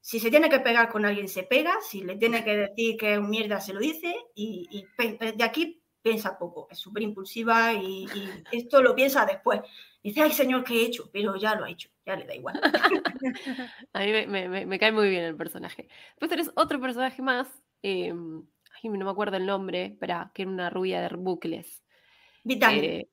Si 0.00 0.18
se 0.18 0.30
tiene 0.30 0.50
que 0.50 0.60
pegar 0.60 0.90
con 0.90 1.04
alguien, 1.04 1.28
se 1.28 1.44
pega. 1.44 1.74
Si 1.80 2.02
le 2.02 2.16
tiene 2.16 2.44
que 2.44 2.56
decir 2.56 2.96
que 2.96 3.14
es 3.14 3.18
un 3.18 3.30
mierda, 3.30 3.60
se 3.60 3.72
lo 3.72 3.80
dice. 3.80 4.14
Y, 4.34 4.84
de 4.98 5.44
aquí 5.44 5.81
piensa 6.02 6.38
poco. 6.38 6.68
Es 6.70 6.78
súper 6.78 7.02
impulsiva 7.02 7.72
y, 7.72 8.06
esto 8.50 8.82
lo 8.82 8.94
piensa 8.94 9.24
después. 9.24 9.60
Dice, 10.02 10.20
ay, 10.20 10.32
señor, 10.32 10.64
¿qué 10.64 10.74
he 10.74 10.86
hecho? 10.86 11.08
Pero 11.12 11.36
ya 11.36 11.54
lo 11.54 11.64
ha 11.64 11.70
hecho. 11.70 11.88
Ya 12.04 12.16
le 12.16 12.26
da 12.26 12.34
igual. 12.34 12.60
A 13.92 14.00
mí 14.00 14.26
me, 14.26 14.78
cae 14.78 14.90
muy 14.90 15.08
bien 15.08 15.24
el 15.24 15.36
personaje. 15.36 15.88
Después 16.10 16.30
tenés 16.30 16.50
otro 16.56 16.80
personaje 16.80 17.22
más. 17.22 17.48
Eh, 17.82 18.12
no 18.12 18.44
me 18.82 19.10
acuerdo 19.10 19.36
el 19.36 19.46
nombre. 19.46 19.86
Espera, 19.86 20.32
que 20.34 20.42
era 20.42 20.50
una 20.50 20.70
rubia 20.70 21.00
de 21.00 21.16
bucles. 21.16 21.84
Vitani. 22.42 22.78
Eh, 22.78 23.08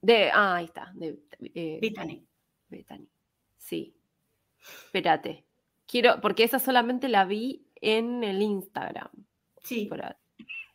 de, 0.00 0.30
ah, 0.32 0.56
ahí 0.56 0.64
está. 0.64 0.90
De, 0.94 1.20
eh, 1.54 1.78
Vitani. 1.80 2.26
Vitani. 2.68 3.08
Sí. 3.56 3.96
Espérate. 4.58 5.46
Quiero, 5.86 6.20
porque 6.20 6.42
esa 6.42 6.58
solamente 6.58 7.08
la 7.08 7.24
vi 7.24 7.68
en 7.80 8.24
el 8.24 8.42
Instagram. 8.42 9.10
Sí. 9.62 9.88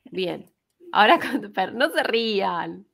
Bien. 0.06 0.50
Ahora, 0.92 1.20
no 1.74 1.90
se 1.90 2.04
rían. 2.04 2.86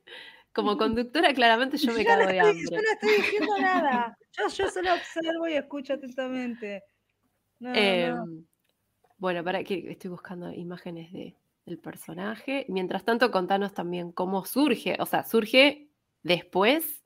Como 0.52 0.76
conductora, 0.76 1.34
claramente 1.34 1.76
yo 1.76 1.92
me 1.92 2.04
cago 2.04 2.26
de 2.28 2.40
hambre. 2.40 2.64
Yo 2.70 2.76
no 2.76 2.92
estoy 2.92 3.16
diciendo 3.16 3.58
nada. 3.58 4.16
Yo, 4.36 4.48
solo 4.70 4.94
observo 4.94 5.48
y 5.48 5.54
escucho 5.54 5.94
atentamente. 5.94 6.82
Em, 7.60 8.44
bueno, 9.16 9.42
para 9.44 9.62
que 9.64 9.90
estoy 9.90 10.10
buscando 10.10 10.52
imágenes 10.52 11.12
de, 11.12 11.36
del 11.66 11.78
personaje. 11.78 12.66
Mientras 12.68 13.04
tanto, 13.04 13.30
contanos 13.30 13.74
también 13.74 14.12
cómo 14.12 14.44
surge. 14.44 14.96
O 15.00 15.06
sea, 15.06 15.24
surge 15.24 15.88
después 16.22 17.04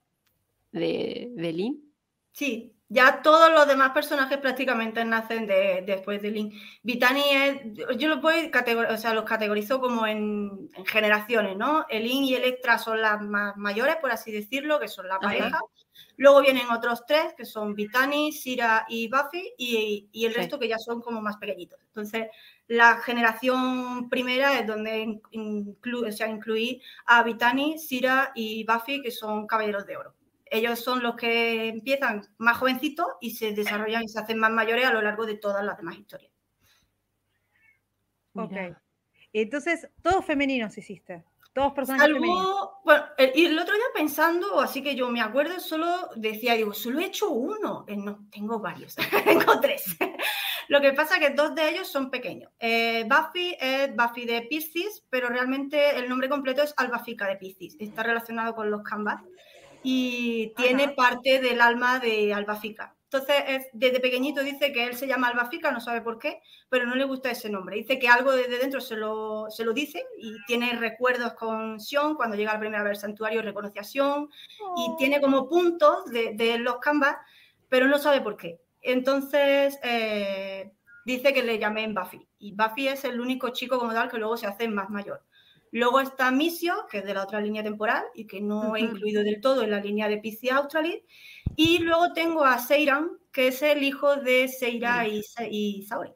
de, 0.71 1.31
de 1.35 1.53
Lynn. 1.53 1.93
Sí, 2.31 2.78
ya 2.91 3.21
todos 3.21 3.51
los 3.51 3.67
demás 3.67 3.91
personajes 3.91 4.39
prácticamente 4.39 5.05
nacen 5.05 5.45
después 5.45 6.23
de 6.23 6.31
Link. 6.31 6.55
Vitani 6.81 7.21
es, 7.29 7.61
yo 7.97 8.07
los 8.07 8.19
voy 8.19 8.51
o 8.89 8.97
sea, 8.97 9.13
los 9.13 9.25
categorizo 9.25 9.79
como 9.79 10.07
en, 10.07 10.69
generaciones, 10.87 11.55
¿no? 11.55 11.85
El 11.87 12.03
Link 12.03 12.23
y 12.23 12.33
Electra 12.33 12.79
son 12.79 12.99
las 12.99 13.21
más 13.21 13.55
mayores, 13.57 13.97
por 13.97 14.11
así 14.11 14.31
decirlo, 14.31 14.79
que 14.79 14.87
son 14.87 15.07
la 15.07 15.19
pareja. 15.19 15.59
Luego 16.17 16.41
vienen 16.41 16.69
otros 16.71 17.05
tres, 17.05 17.33
que 17.37 17.45
son 17.45 17.75
Vitani, 17.75 18.31
Sira 18.31 18.85
y 18.89 19.07
Buffy, 19.07 19.53
y, 19.57 20.25
el 20.25 20.33
resto 20.33 20.57
que 20.57 20.67
ya 20.67 20.79
son 20.79 21.01
como 21.01 21.21
más 21.21 21.37
pequeñitos. 21.37 21.79
Entonces, 21.85 22.27
la 22.67 22.97
generación 22.97 24.09
primera 24.09 24.59
es 24.59 24.65
donde 24.65 25.21
incluye, 25.31 26.09
o 26.09 26.11
sea, 26.11 26.27
incluí 26.27 26.81
a 27.05 27.21
Vitani, 27.21 27.77
Sira 27.77 28.31
y 28.33 28.65
Buffy, 28.65 29.01
que 29.01 29.11
son 29.11 29.45
caballeros 29.45 29.85
de 29.85 29.97
oro 29.97 30.15
ellos 30.51 30.79
son 30.79 31.03
los 31.03 31.15
que 31.15 31.67
empiezan 31.67 32.21
más 32.37 32.57
jovencitos 32.57 33.07
y 33.21 33.31
se 33.31 33.53
desarrollan 33.53 34.03
y 34.03 34.07
se 34.07 34.19
hacen 34.19 34.39
más 34.39 34.51
mayores 34.51 34.85
a 34.85 34.93
lo 34.93 35.01
largo 35.01 35.25
de 35.25 35.35
todas 35.35 35.63
las 35.63 35.77
demás 35.77 35.97
historias. 35.97 36.31
Ok. 38.33 38.53
Entonces, 39.33 39.87
todos 40.01 40.25
femeninos 40.25 40.77
hiciste. 40.77 41.23
Todos 41.53 41.73
personajes 41.73 42.13
femeninos. 42.13 42.69
Bueno, 42.83 43.05
y 43.33 43.45
el 43.45 43.57
otro 43.57 43.73
día 43.73 43.83
pensando, 43.93 44.59
así 44.59 44.81
que 44.83 44.95
yo 44.95 45.09
me 45.09 45.21
acuerdo, 45.21 45.59
solo 45.59 46.09
decía, 46.15 46.53
digo, 46.53 46.73
solo 46.73 46.99
he 46.99 47.05
hecho 47.05 47.29
uno. 47.29 47.85
Eh, 47.87 47.97
no, 47.97 48.27
tengo 48.31 48.59
varios. 48.59 48.95
tengo 49.25 49.59
tres. 49.59 49.97
Lo 50.67 50.79
que 50.81 50.93
pasa 50.93 51.15
es 51.15 51.21
que 51.21 51.33
dos 51.33 51.55
de 51.55 51.69
ellos 51.69 51.87
son 51.87 52.11
pequeños. 52.11 52.51
Eh, 52.59 53.03
Buffy 53.09 53.57
es 53.59 53.95
Buffy 53.95 54.25
de 54.25 54.43
Piscis, 54.43 55.03
pero 55.09 55.27
realmente 55.27 55.97
el 55.97 56.07
nombre 56.07 56.29
completo 56.29 56.61
es 56.61 56.73
Albafica 56.77 57.27
de 57.27 57.37
Piscis. 57.37 57.75
Está 57.79 58.03
relacionado 58.03 58.53
con 58.53 58.69
los 58.69 58.83
canvas 58.83 59.23
y 59.83 60.53
tiene 60.55 60.89
parte 60.89 61.39
del 61.39 61.61
alma 61.61 61.99
de 61.99 62.33
Albafica. 62.33 62.95
Entonces, 63.11 63.65
desde 63.73 63.99
pequeñito 63.99 64.43
dice 64.43 64.71
que 64.71 64.85
él 64.85 64.95
se 64.95 65.07
llama 65.07 65.29
Albafica, 65.29 65.71
no 65.71 65.79
sabe 65.79 66.01
por 66.01 66.19
qué, 66.19 66.41
pero 66.69 66.85
no 66.85 66.93
le 66.93 67.05
gusta 67.05 67.31
ese 67.31 67.49
nombre. 67.49 67.75
Dice 67.75 67.97
que 67.97 68.07
algo 68.07 68.31
desde 68.31 68.59
dentro 68.59 68.79
se 68.79 68.95
lo, 68.95 69.49
se 69.49 69.65
lo 69.65 69.73
dice 69.73 70.05
y 70.19 70.35
tiene 70.45 70.73
recuerdos 70.73 71.33
con 71.33 71.79
Sion. 71.79 72.13
Cuando 72.13 72.35
llega 72.35 72.53
la 72.53 72.59
primera 72.59 72.83
vez 72.83 72.91
al 72.91 73.01
santuario, 73.09 73.41
reconoce 73.41 73.79
a 73.79 73.83
Sion 73.83 74.29
y 74.77 74.95
tiene 74.99 75.17
oh. 75.17 75.21
como 75.21 75.49
puntos 75.49 76.05
de, 76.05 76.57
los 76.59 76.77
canvas, 76.77 77.15
pero 77.67 77.87
no 77.87 77.97
sabe 77.97 78.21
por 78.21 78.37
qué. 78.37 78.61
Entonces, 78.79 79.79
eh, 79.81 80.71
dice 81.03 81.33
que 81.33 81.41
le 81.41 81.57
llamé 81.57 81.85
en 81.85 81.95
Buffy. 81.95 82.27
Y 82.37 82.53
Buffy 82.53 82.89
es 82.89 83.05
el 83.05 83.19
único 83.19 83.49
chico 83.49 83.79
como 83.79 83.91
tal 83.91 84.11
que 84.11 84.19
luego 84.19 84.37
se 84.37 84.45
hace 84.45 84.67
más 84.67 84.91
mayor. 84.91 85.23
Luego 85.71 85.99
está 85.99 86.31
Misio, 86.31 86.73
que 86.89 86.99
es 86.99 87.05
de 87.05 87.13
la 87.13 87.23
otra 87.23 87.41
línea 87.41 87.63
temporal 87.63 88.03
y 88.13 88.25
que 88.25 88.41
no 88.41 88.75
he 88.75 88.81
incluido 88.81 89.23
del 89.23 89.41
todo 89.41 89.63
en 89.63 89.71
la 89.71 89.79
línea 89.79 90.07
de 90.07 90.17
PC 90.17 90.51
Australis. 90.51 91.03
Y 91.55 91.79
luego 91.79 92.13
tengo 92.13 92.43
a 92.43 92.57
Seiran, 92.57 93.11
que 93.31 93.49
es 93.49 93.61
el 93.61 93.83
hijo 93.83 94.15
de 94.15 94.47
Seira 94.47 95.07
y, 95.07 95.21
y 95.49 95.83
Saori. 95.83 96.11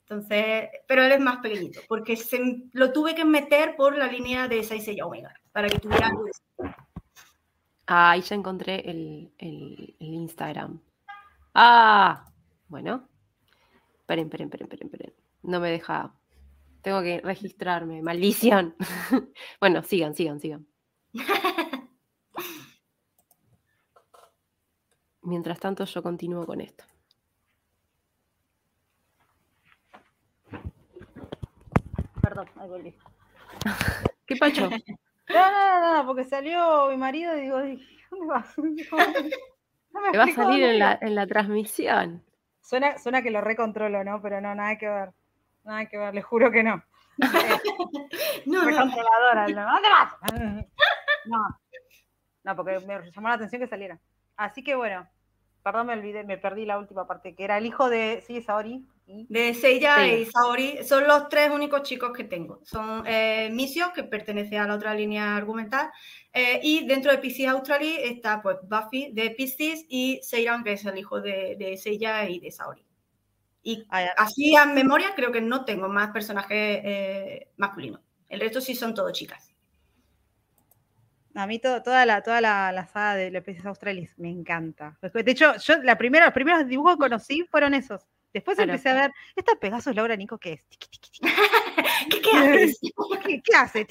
Entonces, 0.00 0.68
pero 0.86 1.02
él 1.02 1.12
es 1.12 1.20
más 1.20 1.38
pequeñito, 1.38 1.80
porque 1.88 2.16
se, 2.16 2.38
lo 2.72 2.92
tuve 2.92 3.14
que 3.14 3.24
meter 3.24 3.74
por 3.74 3.96
la 3.96 4.06
línea 4.06 4.48
de 4.48 4.62
Seiya 4.62 5.06
Omega, 5.06 5.32
para 5.50 5.68
que 5.68 5.78
tuviera 5.78 6.08
algo 6.08 6.24
de 6.24 6.32
Ah, 7.86 8.12
ahí 8.12 8.22
ya 8.22 8.34
encontré 8.34 8.88
el, 8.88 9.30
el, 9.38 9.96
el 10.00 10.14
Instagram. 10.14 10.80
Ah, 11.54 12.26
bueno. 12.68 13.08
Esperen, 14.00 14.26
esperen, 14.26 14.48
esperen, 14.48 14.86
esperen. 14.86 15.14
No 15.42 15.60
me 15.60 15.70
deja 15.70 16.14
tengo 16.84 17.02
que 17.02 17.20
registrarme. 17.22 18.02
Maldición. 18.02 18.76
bueno, 19.60 19.82
sigan, 19.82 20.14
sigan, 20.14 20.38
sigan. 20.38 20.66
Mientras 25.22 25.58
tanto, 25.58 25.86
yo 25.86 26.02
continúo 26.02 26.44
con 26.44 26.60
esto. 26.60 26.84
Perdón, 32.20 32.48
ahí 32.56 32.68
volví. 32.68 32.94
¿Qué 34.26 34.36
pacho? 34.36 34.68
No, 34.68 35.50
no, 35.50 35.96
no, 35.96 36.06
porque 36.06 36.24
salió 36.24 36.90
mi 36.90 36.98
marido 36.98 37.36
y 37.36 37.42
digo, 37.42 37.58
¿dónde 38.10 38.26
vas? 38.26 38.54
¿Te 40.12 40.18
va 40.18 40.24
a 40.24 40.32
salir 40.32 40.62
en 40.64 40.78
la, 40.78 40.98
en 41.00 41.14
la 41.14 41.26
transmisión? 41.26 42.22
Suena, 42.60 42.98
suena 42.98 43.22
que 43.22 43.30
lo 43.30 43.40
recontrolo, 43.40 44.04
¿no? 44.04 44.20
Pero 44.20 44.42
no, 44.42 44.54
nada 44.54 44.76
que 44.76 44.88
ver. 44.88 45.14
Nada 45.64 45.86
que 45.86 45.98
ver, 45.98 46.14
le 46.14 46.22
juro 46.22 46.50
que 46.50 46.62
no. 46.62 46.82
no, 48.46 48.60
controladora. 48.60 49.46
¿Dónde 49.46 49.88
vas? 49.88 50.14
No. 51.26 51.38
No, 52.44 52.54
porque 52.54 52.78
me 52.80 53.10
llamó 53.10 53.28
la 53.28 53.36
atención 53.36 53.62
que 53.62 53.66
saliera. 53.66 53.98
Así 54.36 54.62
que 54.62 54.74
bueno, 54.74 55.08
perdón, 55.62 55.86
me 55.86 55.94
olvidé, 55.94 56.22
me 56.22 56.36
perdí 56.36 56.66
la 56.66 56.78
última 56.78 57.06
parte, 57.06 57.34
que 57.34 57.44
era 57.44 57.56
el 57.56 57.64
hijo 57.64 57.88
de, 57.88 58.22
sí, 58.26 58.42
Saori. 58.42 58.86
De 59.06 59.54
Seiya 59.54 60.06
y 60.06 60.26
Saori, 60.26 60.84
son 60.84 61.06
los 61.06 61.28
tres 61.28 61.50
únicos 61.50 61.82
chicos 61.82 62.12
que 62.12 62.24
tengo. 62.24 62.60
Son 62.64 63.02
eh, 63.06 63.48
Misio, 63.50 63.92
que 63.94 64.04
pertenece 64.04 64.58
a 64.58 64.66
la 64.66 64.74
otra 64.74 64.94
línea 64.94 65.36
argumental, 65.36 65.90
eh, 66.32 66.60
y 66.62 66.86
dentro 66.86 67.10
de 67.10 67.18
Pisces 67.18 67.48
Australis 67.48 67.98
está 68.02 68.42
pues 68.42 68.58
Buffy 68.62 69.12
de 69.12 69.30
Pisces 69.30 69.86
y 69.88 70.20
Seiran, 70.22 70.62
que 70.62 70.72
es 70.72 70.84
el 70.84 70.98
hijo 70.98 71.20
de, 71.20 71.56
de 71.58 71.76
Seiya 71.78 72.28
y 72.28 72.40
de 72.40 72.50
Saori. 72.50 72.83
Y 73.64 73.86
así 73.90 74.54
a 74.54 74.66
memoria 74.66 75.14
creo 75.16 75.32
que 75.32 75.40
no 75.40 75.64
tengo 75.64 75.88
más 75.88 76.10
personajes 76.10 76.80
eh, 76.84 77.48
masculinos. 77.56 78.00
El 78.28 78.40
resto 78.40 78.60
sí 78.60 78.74
son 78.74 78.94
todos 78.94 79.12
chicas. 79.12 79.50
A 81.34 81.46
mí 81.48 81.58
toda, 81.58 82.06
la, 82.06 82.22
toda 82.22 82.40
la, 82.40 82.86
saga 82.92 83.16
de 83.16 83.42
Peces 83.42 83.66
Australis 83.66 84.16
me 84.18 84.28
encanta. 84.28 84.96
De 85.00 85.30
hecho, 85.30 85.56
yo 85.56 85.82
la 85.82 85.98
primera, 85.98 86.26
los 86.26 86.34
primeros 86.34 86.68
dibujos 86.68 86.94
que 86.94 87.00
conocí 87.00 87.42
fueron 87.50 87.74
esos. 87.74 88.06
Después 88.34 88.58
empecé 88.58 88.90
a 88.90 88.94
ver, 88.94 89.12
esta 89.34 89.54
Pegasus 89.54 89.94
Laura 89.94 90.16
Nico, 90.16 90.38
¿qué 90.38 90.54
es? 90.54 90.66
¿Qué, 92.10 92.20
qué 92.20 92.30
haces? 92.36 92.80
¿Qué, 93.44 93.56
hace? 93.56 93.86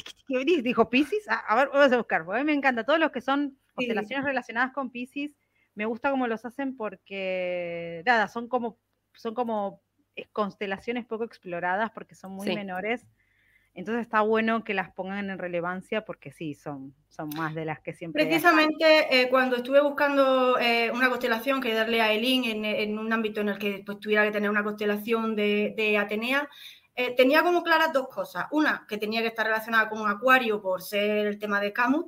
Dijo 0.61 0.89
Pisces. 0.89 1.25
Ah, 1.29 1.43
a 1.47 1.55
ver, 1.55 1.69
vamos 1.69 1.91
a 1.91 1.97
buscar. 1.97 2.21
a 2.21 2.37
mí 2.37 2.43
me 2.43 2.53
encanta. 2.53 2.83
Todos 2.83 2.99
los 2.99 3.11
que 3.11 3.21
son 3.21 3.57
constelaciones 3.73 4.25
relacionadas 4.25 4.71
con 4.71 4.91
Pisces, 4.91 5.31
me 5.75 5.85
gusta 5.85 6.11
cómo 6.11 6.27
los 6.27 6.45
hacen 6.45 6.75
porque, 6.75 8.03
nada, 8.05 8.27
son 8.27 8.47
como 8.47 8.77
son 9.15 9.33
como 9.33 9.81
constelaciones 10.31 11.05
poco 11.05 11.23
exploradas 11.23 11.91
porque 11.91 12.15
son 12.15 12.31
muy 12.31 12.53
menores. 12.53 13.05
Entonces 13.75 14.03
está 14.03 14.21
bueno 14.21 14.63
que 14.63 14.75
las 14.75 14.91
pongan 14.91 15.31
en 15.31 15.39
relevancia 15.39 16.05
porque 16.05 16.31
sí, 16.31 16.53
son, 16.53 16.93
son 17.09 17.29
más 17.35 17.55
de 17.55 17.65
las 17.65 17.79
que 17.79 17.93
siempre. 17.93 18.23
Precisamente 18.23 19.07
eh, 19.09 19.29
cuando 19.29 19.55
estuve 19.55 19.81
buscando 19.81 20.59
eh, 20.59 20.91
una 20.91 21.09
constelación 21.09 21.59
que 21.59 21.73
darle 21.73 21.99
a 21.99 22.13
Elin 22.13 22.65
en, 22.65 22.99
un 22.99 23.11
ámbito 23.11 23.41
en 23.41 23.49
el 23.49 23.57
que 23.57 23.81
pues, 23.83 23.99
tuviera 23.99 24.23
que 24.25 24.31
tener 24.31 24.51
una 24.51 24.63
constelación 24.63 25.35
de, 25.35 25.97
Atenea, 25.99 26.47
eh, 26.95 27.15
tenía 27.15 27.41
como 27.41 27.63
claras 27.63 27.91
dos 27.91 28.07
cosas. 28.09 28.45
Una, 28.51 28.85
que 28.87 28.99
tenía 28.99 29.21
que 29.21 29.29
estar 29.29 29.47
relacionada 29.47 29.89
con 29.89 30.01
un 30.01 30.09
acuario 30.09 30.61
por 30.61 30.83
ser 30.83 31.25
el 31.25 31.39
tema 31.39 31.59
de 31.59 31.73
Camus, 31.73 32.05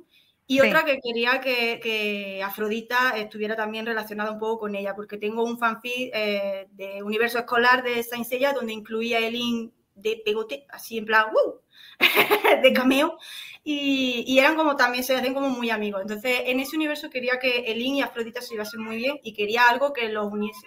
y 0.48 0.60
otra 0.60 0.84
que 0.84 1.00
quería 1.00 1.40
que, 1.40 2.40
Afrodita 2.44 3.16
estuviera 3.16 3.56
también 3.56 3.86
relacionada 3.86 4.30
un 4.30 4.38
poco 4.38 4.60
con 4.60 4.74
ella, 4.76 4.94
porque 4.94 5.18
tengo 5.18 5.42
un 5.42 5.58
fanfic 5.58 6.10
eh, 6.14 6.68
de 6.70 7.02
universo 7.02 7.38
escolar 7.38 7.82
de 7.82 8.02
Saint 8.02 8.26
Seiya 8.26 8.52
donde 8.52 8.72
incluía 8.72 9.18
el 9.18 9.34
in 9.34 9.72
de 9.96 10.22
pegote, 10.24 10.66
así 10.68 10.98
en 10.98 11.06
plan, 11.06 11.26
¡wow! 11.32 11.60
de 12.62 12.72
cameo, 12.72 13.18
y, 13.64 14.38
eran 14.38 14.54
como 14.54 14.76
también, 14.76 15.02
se 15.02 15.16
hacen 15.16 15.34
como 15.34 15.48
muy 15.48 15.70
amigos. 15.70 16.02
Entonces, 16.02 16.42
en 16.44 16.60
ese 16.60 16.76
universo 16.76 17.10
quería 17.10 17.38
que 17.40 17.64
Elin 17.66 17.96
y 17.96 18.02
Afrodita 18.02 18.40
se 18.40 18.54
llevasen 18.54 18.82
muy 18.82 18.96
bien 18.96 19.18
y 19.24 19.32
quería 19.32 19.68
algo 19.68 19.92
que 19.92 20.08
los 20.08 20.30
uniese. 20.30 20.66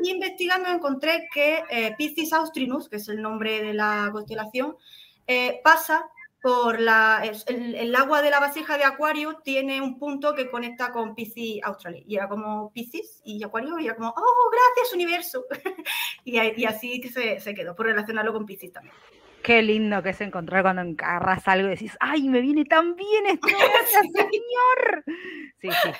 investigando 0.00 0.68
encontré 0.70 1.28
que 1.32 1.62
eh, 1.70 1.94
Piscis 1.96 2.32
Austrinus, 2.32 2.88
que 2.88 2.96
es 2.96 3.08
el 3.08 3.22
nombre 3.22 3.62
de 3.62 3.74
la 3.74 4.08
constelación, 4.12 4.76
eh, 5.26 5.60
pasa 5.62 6.10
por 6.42 6.80
la, 6.80 7.22
el, 7.46 7.94
agua 7.94 8.22
de 8.22 8.30
la 8.30 8.40
vasija 8.40 8.78
de 8.78 8.84
Acuario 8.84 9.38
tiene 9.44 9.80
un 9.80 9.98
punto 9.98 10.34
que 10.34 10.50
conecta 10.50 10.90
con 10.92 11.14
Piscis 11.14 11.62
Australis. 11.62 12.04
Y 12.06 12.16
era 12.16 12.28
como 12.28 12.72
Piscis 12.72 13.20
y 13.24 13.42
Acuario, 13.44 13.78
y 13.78 13.86
era 13.86 13.96
como, 13.96 14.08
oh, 14.08 14.50
gracias 14.50 14.94
universo. 14.94 15.44
y, 16.24 16.40
y, 16.40 16.64
así 16.64 17.02
se, 17.02 17.40
se 17.40 17.54
quedó, 17.54 17.76
por 17.76 17.86
relacionarlo 17.86 18.32
con 18.32 18.46
Piscis 18.46 18.72
también. 18.72 18.94
Qué 19.42 19.62
lindo 19.62 20.02
que 20.02 20.10
es 20.10 20.20
encontrar 20.20 20.62
cuando 20.62 20.82
encarras 20.82 21.48
algo 21.48 21.68
y 21.68 21.70
decís, 21.70 21.96
¡ay, 22.00 22.28
me 22.28 22.40
viene 22.40 22.64
tan 22.66 22.94
bien 22.94 23.26
esto! 23.26 23.48
señor! 24.12 25.04
Sí, 25.60 25.68
sí, 25.70 25.92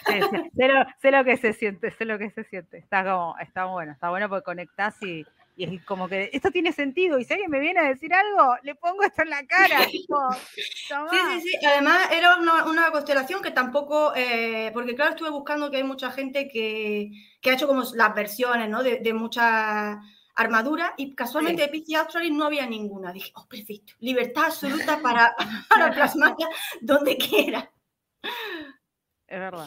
sé, 1.00 1.10
lo, 1.10 1.24
que 1.24 1.36
se 1.38 1.52
siente, 1.54 1.90
sé 1.90 2.04
lo 2.04 2.18
que 2.18 2.30
se 2.30 2.44
siente. 2.44 2.78
Está 2.78 3.02
como, 3.02 3.38
está 3.38 3.64
bueno, 3.64 3.92
está 3.92 4.10
bueno 4.10 4.28
porque 4.28 4.44
conectás 4.44 5.02
y, 5.02 5.24
y 5.60 5.64
es 5.64 5.84
como 5.84 6.08
que 6.08 6.30
esto 6.32 6.50
tiene 6.50 6.72
sentido. 6.72 7.18
Y 7.18 7.24
si 7.24 7.34
alguien 7.34 7.50
me 7.50 7.60
viene 7.60 7.80
a 7.80 7.88
decir 7.88 8.14
algo, 8.14 8.56
le 8.62 8.74
pongo 8.76 9.02
esto 9.02 9.22
en 9.22 9.28
la 9.28 9.44
cara. 9.46 9.80
sí, 9.90 10.06
sí, 10.06 11.40
sí. 11.42 11.66
Además, 11.66 12.10
era 12.10 12.36
una, 12.36 12.90
constelación 12.90 13.42
que 13.42 13.50
tampoco, 13.50 14.14
eh, 14.16 14.70
porque 14.72 14.94
claro, 14.94 15.10
estuve 15.10 15.28
buscando 15.28 15.70
que 15.70 15.76
hay 15.76 15.84
mucha 15.84 16.10
gente 16.10 16.48
que, 16.48 17.10
que 17.42 17.50
ha 17.50 17.54
hecho 17.54 17.66
como 17.66 17.82
las 17.94 18.14
versiones, 18.14 18.70
¿no? 18.70 18.82
De, 18.82 19.00
de 19.00 19.12
muchas 19.12 19.98
armadura 20.34 20.94
y 20.96 21.14
casualmente 21.14 21.60
de 21.60 21.68
Pisces 21.68 21.96
Australis 21.96 22.32
no 22.32 22.46
había 22.46 22.64
ninguna. 22.66 23.12
Dije, 23.12 23.30
oh, 23.34 23.46
perfecto, 23.46 23.92
libertad 23.98 24.46
absoluta 24.46 24.98
para, 25.02 25.34
para 25.68 25.92
plasmarla 25.92 26.48
donde 26.80 27.18
quiera. 27.18 27.70
Es 29.26 29.38
verdad. 29.38 29.66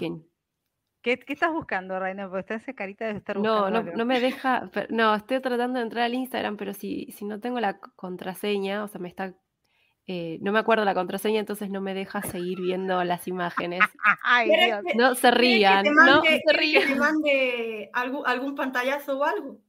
¿Qué, 1.03 1.19
¿Qué, 1.19 1.33
estás 1.33 1.51
buscando, 1.51 1.99
Reina? 1.99 2.27
Porque 2.27 2.39
está 2.39 2.55
esa 2.55 2.73
carita 2.73 3.05
de 3.05 3.17
estar 3.17 3.37
buscando. 3.37 3.69
No, 3.69 3.83
no, 3.83 3.91
no 3.91 4.05
me 4.05 4.19
deja. 4.19 4.69
no, 4.89 5.13
estoy 5.13 5.39
tratando 5.41 5.77
de 5.77 5.83
entrar 5.83 6.05
al 6.05 6.13
Instagram, 6.13 6.57
pero 6.57 6.73
si, 6.73 7.11
si 7.11 7.25
no 7.25 7.39
tengo 7.39 7.59
la 7.59 7.79
contraseña, 7.79 8.83
o 8.83 8.87
sea, 8.87 8.99
me 8.99 9.09
está. 9.09 9.35
Eh, 10.07 10.39
no 10.41 10.51
me 10.51 10.59
acuerdo 10.59 10.83
la 10.83 10.93
contraseña, 10.93 11.39
entonces 11.39 11.69
no 11.69 11.79
me 11.79 11.93
deja 11.93 12.21
seguir 12.23 12.59
viendo 12.59 13.03
las 13.03 13.27
imágenes. 13.27 13.79
Ay, 14.23 14.49
Dios. 14.49 14.81
No 14.95 15.15
se 15.15 15.31
rían. 15.31 15.85
no 15.85 16.23
se 16.23 16.53
rían. 16.53 16.81
Que 16.81 16.93
te 16.93 16.95
mande 16.99 17.89
algún, 17.93 18.23
algún 18.25 18.55
pantallazo 18.55 19.19
o 19.19 19.23
algo 19.23 19.61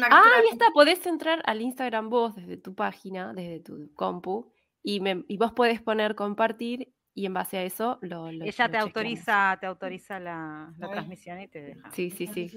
ah, 0.00 0.22
ahí 0.38 0.46
está, 0.50 0.70
podés 0.72 1.04
entrar 1.06 1.42
al 1.44 1.60
Instagram 1.60 2.08
vos 2.08 2.34
desde 2.34 2.56
tu 2.56 2.74
página, 2.74 3.32
desde 3.34 3.60
tu 3.60 3.92
compu, 3.94 4.50
y, 4.82 5.00
y 5.28 5.36
vos 5.36 5.52
podés 5.52 5.80
poner 5.80 6.14
compartir 6.14 6.92
y 7.14 7.26
en 7.26 7.34
base 7.34 7.58
a 7.58 7.62
eso 7.62 7.98
lo, 8.00 8.28
Ella 8.28 8.68
te 8.70 8.78
autoriza, 8.78 9.56
te 9.60 9.66
autoriza 9.66 10.18
la, 10.18 10.72
transmisión 10.78 11.40
y 11.40 11.48
te 11.48 11.62
deja. 11.62 11.90
Sí, 11.92 12.10
sí, 12.10 12.26
sí. 12.26 12.50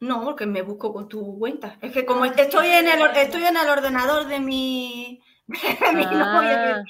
no, 0.00 0.24
porque 0.24 0.46
me 0.46 0.62
busco 0.62 0.92
con 0.92 1.08
tu 1.08 1.38
cuenta. 1.38 1.78
Es 1.80 1.92
que 1.92 2.04
como 2.04 2.24
estoy 2.24 2.68
en 2.68 2.88
el, 2.88 3.16
estoy 3.16 3.44
en 3.44 3.56
el 3.56 3.68
ordenador 3.68 4.26
de 4.26 4.40
mi, 4.40 5.20
ah, 5.80 6.82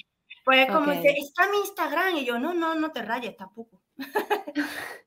pues 0.44 0.66
es 0.66 0.74
como 0.74 0.90
dice, 0.92 1.14
está 1.18 1.48
mi 1.50 1.58
Instagram 1.58 2.16
y 2.16 2.24
yo, 2.24 2.38
no, 2.38 2.54
no, 2.54 2.74
no 2.74 2.90
te 2.90 3.02
rayes 3.02 3.36
tampoco. 3.36 3.82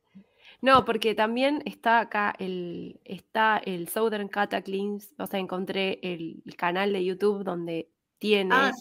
No, 0.64 0.86
porque 0.86 1.16
también 1.16 1.64
está 1.66 2.00
acá 2.00 2.36
el, 2.38 3.02
está 3.04 3.58
el 3.58 3.88
Southern 3.88 4.28
Cataclysm, 4.28 5.00
o 5.18 5.26
sea, 5.26 5.40
encontré 5.40 6.00
el, 6.04 6.44
canal 6.56 6.94
de 6.94 7.04
YouTube 7.04 7.44
donde 7.44 7.90
tiene 8.20 8.54
ah, 8.54 8.72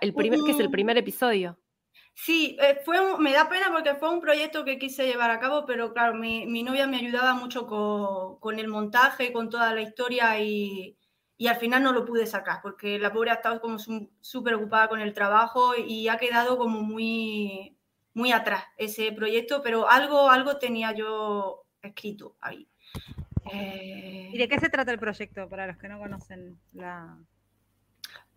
el 0.00 0.14
primer, 0.14 0.40
que 0.44 0.52
es 0.52 0.60
el 0.60 0.70
primer 0.70 0.98
episodio. 0.98 1.58
Sí, 2.14 2.56
eh, 2.60 2.80
fue 2.84 2.98
me 3.18 3.32
da 3.32 3.48
pena 3.48 3.70
porque 3.72 3.94
fue 3.94 4.10
un 4.10 4.20
proyecto 4.20 4.64
que 4.64 4.78
quise 4.78 5.06
llevar 5.06 5.30
a 5.30 5.38
cabo, 5.38 5.64
pero 5.64 5.92
claro, 5.92 6.14
mi, 6.14 6.62
novia 6.64 6.88
me 6.88 6.96
ayudaba 6.96 7.34
mucho 7.34 7.66
con, 8.40 8.58
el 8.58 8.66
montaje, 8.66 9.32
con 9.32 9.48
toda 9.48 9.72
la 9.72 9.82
historia 9.82 10.40
y, 10.40 10.98
y, 11.36 11.46
al 11.46 11.56
final 11.56 11.82
no 11.84 11.92
lo 11.92 12.04
pude 12.04 12.26
sacar 12.26 12.58
porque 12.60 12.98
la 12.98 13.12
pobre 13.12 13.30
ha 13.30 13.34
estado 13.34 13.60
como 13.60 13.78
súper 14.20 14.54
ocupada 14.54 14.88
con 14.88 15.00
el 15.00 15.14
trabajo 15.14 15.74
y 15.76 16.08
ha 16.08 16.16
quedado 16.16 16.58
como 16.58 16.82
muy, 16.82 17.78
muy 18.14 18.32
atrás 18.32 18.64
ese 18.76 19.12
proyecto, 19.12 19.62
pero 19.62 19.88
algo, 19.88 20.28
algo 20.28 20.58
tenía 20.58 20.92
yo 20.92 21.66
escrito 21.80 22.36
ahí. 22.40 22.68
¿Y 23.52 24.36
de 24.36 24.48
qué 24.48 24.58
se 24.58 24.68
trata 24.68 24.90
el 24.90 24.98
proyecto 24.98 25.48
para 25.48 25.68
los 25.68 25.78
que 25.78 25.88
no 25.88 25.98
conocen 25.98 26.58
la... 26.72 27.16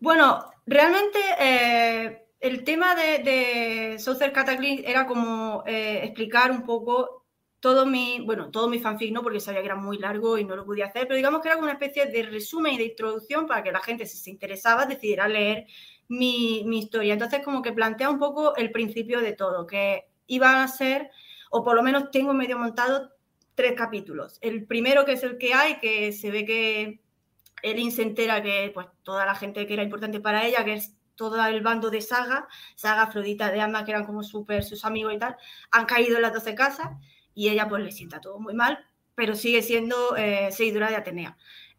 Bueno, 0.02 0.44
realmente 0.66 1.20
eh, 1.38 2.26
el 2.40 2.64
tema 2.64 2.96
de, 2.96 3.22
de 3.22 4.32
Cataclysm 4.32 4.82
era 4.84 5.06
como 5.06 5.62
eh, 5.64 6.00
explicar 6.02 6.50
un 6.50 6.64
poco 6.64 7.24
todo 7.60 7.86
mi, 7.86 8.20
bueno, 8.26 8.50
todo 8.50 8.68
mi 8.68 8.80
fanfic, 8.80 9.12
¿no? 9.12 9.22
Porque 9.22 9.38
sabía 9.38 9.60
que 9.60 9.66
era 9.66 9.76
muy 9.76 9.98
largo 9.98 10.38
y 10.38 10.44
no 10.44 10.56
lo 10.56 10.64
podía 10.66 10.86
hacer, 10.86 11.04
pero 11.06 11.14
digamos 11.14 11.40
que 11.40 11.50
era 11.50 11.56
una 11.56 11.74
especie 11.74 12.06
de 12.06 12.24
resumen 12.24 12.74
y 12.74 12.78
de 12.78 12.86
introducción 12.86 13.46
para 13.46 13.62
que 13.62 13.70
la 13.70 13.78
gente, 13.78 14.04
si 14.06 14.18
se 14.18 14.30
interesaba, 14.30 14.86
decidiera 14.86 15.28
leer 15.28 15.68
mi, 16.08 16.64
historia. 16.76 17.12
Entonces, 17.12 17.44
como 17.44 17.62
que 17.62 17.72
plantea 17.72 18.10
un 18.10 18.18
poco 18.18 18.56
el 18.56 18.72
principio 18.72 19.20
de 19.20 19.34
todo, 19.34 19.68
que 19.68 20.08
iban 20.26 20.56
a 20.56 20.66
ser, 20.66 21.12
o 21.52 21.62
por 21.62 21.76
lo 21.76 21.82
menos 21.84 22.10
tengo 22.10 22.34
medio 22.34 22.58
montado, 22.58 23.12
tres 23.54 23.74
capítulos. 23.76 24.38
El 24.40 24.66
primero, 24.66 25.04
que 25.04 25.12
es 25.12 25.22
el 25.22 25.38
que 25.38 25.54
hay, 25.54 25.78
que 25.78 26.10
se 26.12 26.32
ve 26.32 26.44
que 26.44 27.01
Elin 27.62 27.92
se 27.92 28.02
entera 28.02 28.42
que 28.42 28.70
pues, 28.74 28.86
toda 29.02 29.24
la 29.24 29.34
gente 29.34 29.66
que 29.66 29.74
era 29.74 29.82
importante 29.82 30.20
para 30.20 30.44
ella, 30.44 30.64
que 30.64 30.74
es 30.74 30.94
todo 31.14 31.44
el 31.44 31.60
bando 31.62 31.90
de 31.90 32.00
Saga, 32.00 32.48
Saga, 32.74 33.02
Afrodita, 33.02 33.50
de 33.50 33.60
Ama, 33.60 33.84
que 33.84 33.92
eran 33.92 34.04
como 34.04 34.22
súper 34.22 34.64
sus 34.64 34.84
amigos 34.84 35.14
y 35.14 35.18
tal, 35.18 35.36
han 35.70 35.86
caído 35.86 36.16
en 36.16 36.22
las 36.22 36.32
12 36.32 36.54
casas 36.54 36.90
y 37.34 37.48
ella 37.48 37.68
pues 37.68 37.82
le 37.82 37.92
sienta 37.92 38.20
todo 38.20 38.38
muy 38.38 38.54
mal, 38.54 38.84
pero 39.14 39.34
sigue 39.34 39.62
siendo 39.62 40.16
eh, 40.16 40.50
seguidora 40.52 40.90
de 40.90 40.96
Atenea. 40.96 41.36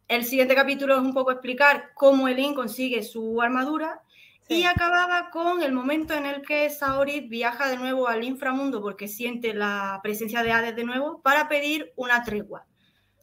El 0.08 0.26
siguiente 0.26 0.56
capítulo 0.56 0.96
es 0.96 1.02
un 1.02 1.14
poco 1.14 1.32
explicar 1.32 1.92
cómo 1.96 2.28
Elin 2.28 2.54
consigue 2.54 3.04
su 3.04 3.42
armadura 3.42 4.02
y 4.50 4.66
acababa 4.66 5.30
con 5.32 5.64
el 5.64 5.72
momento 5.72 6.14
en 6.14 6.26
el 6.26 6.42
que 6.42 6.70
Saori 6.70 7.22
viaja 7.22 7.70
de 7.70 7.78
nuevo 7.78 8.08
al 8.08 8.24
inframundo 8.24 8.82
porque 8.82 9.08
siente 9.08 9.54
la 9.54 10.00
presencia 10.04 10.44
de 10.44 10.52
Hades 10.52 10.76
de 10.76 10.84
nuevo 10.84 11.22
para 11.22 11.48
pedir 11.48 11.94
una 11.96 12.24
tregua, 12.24 12.66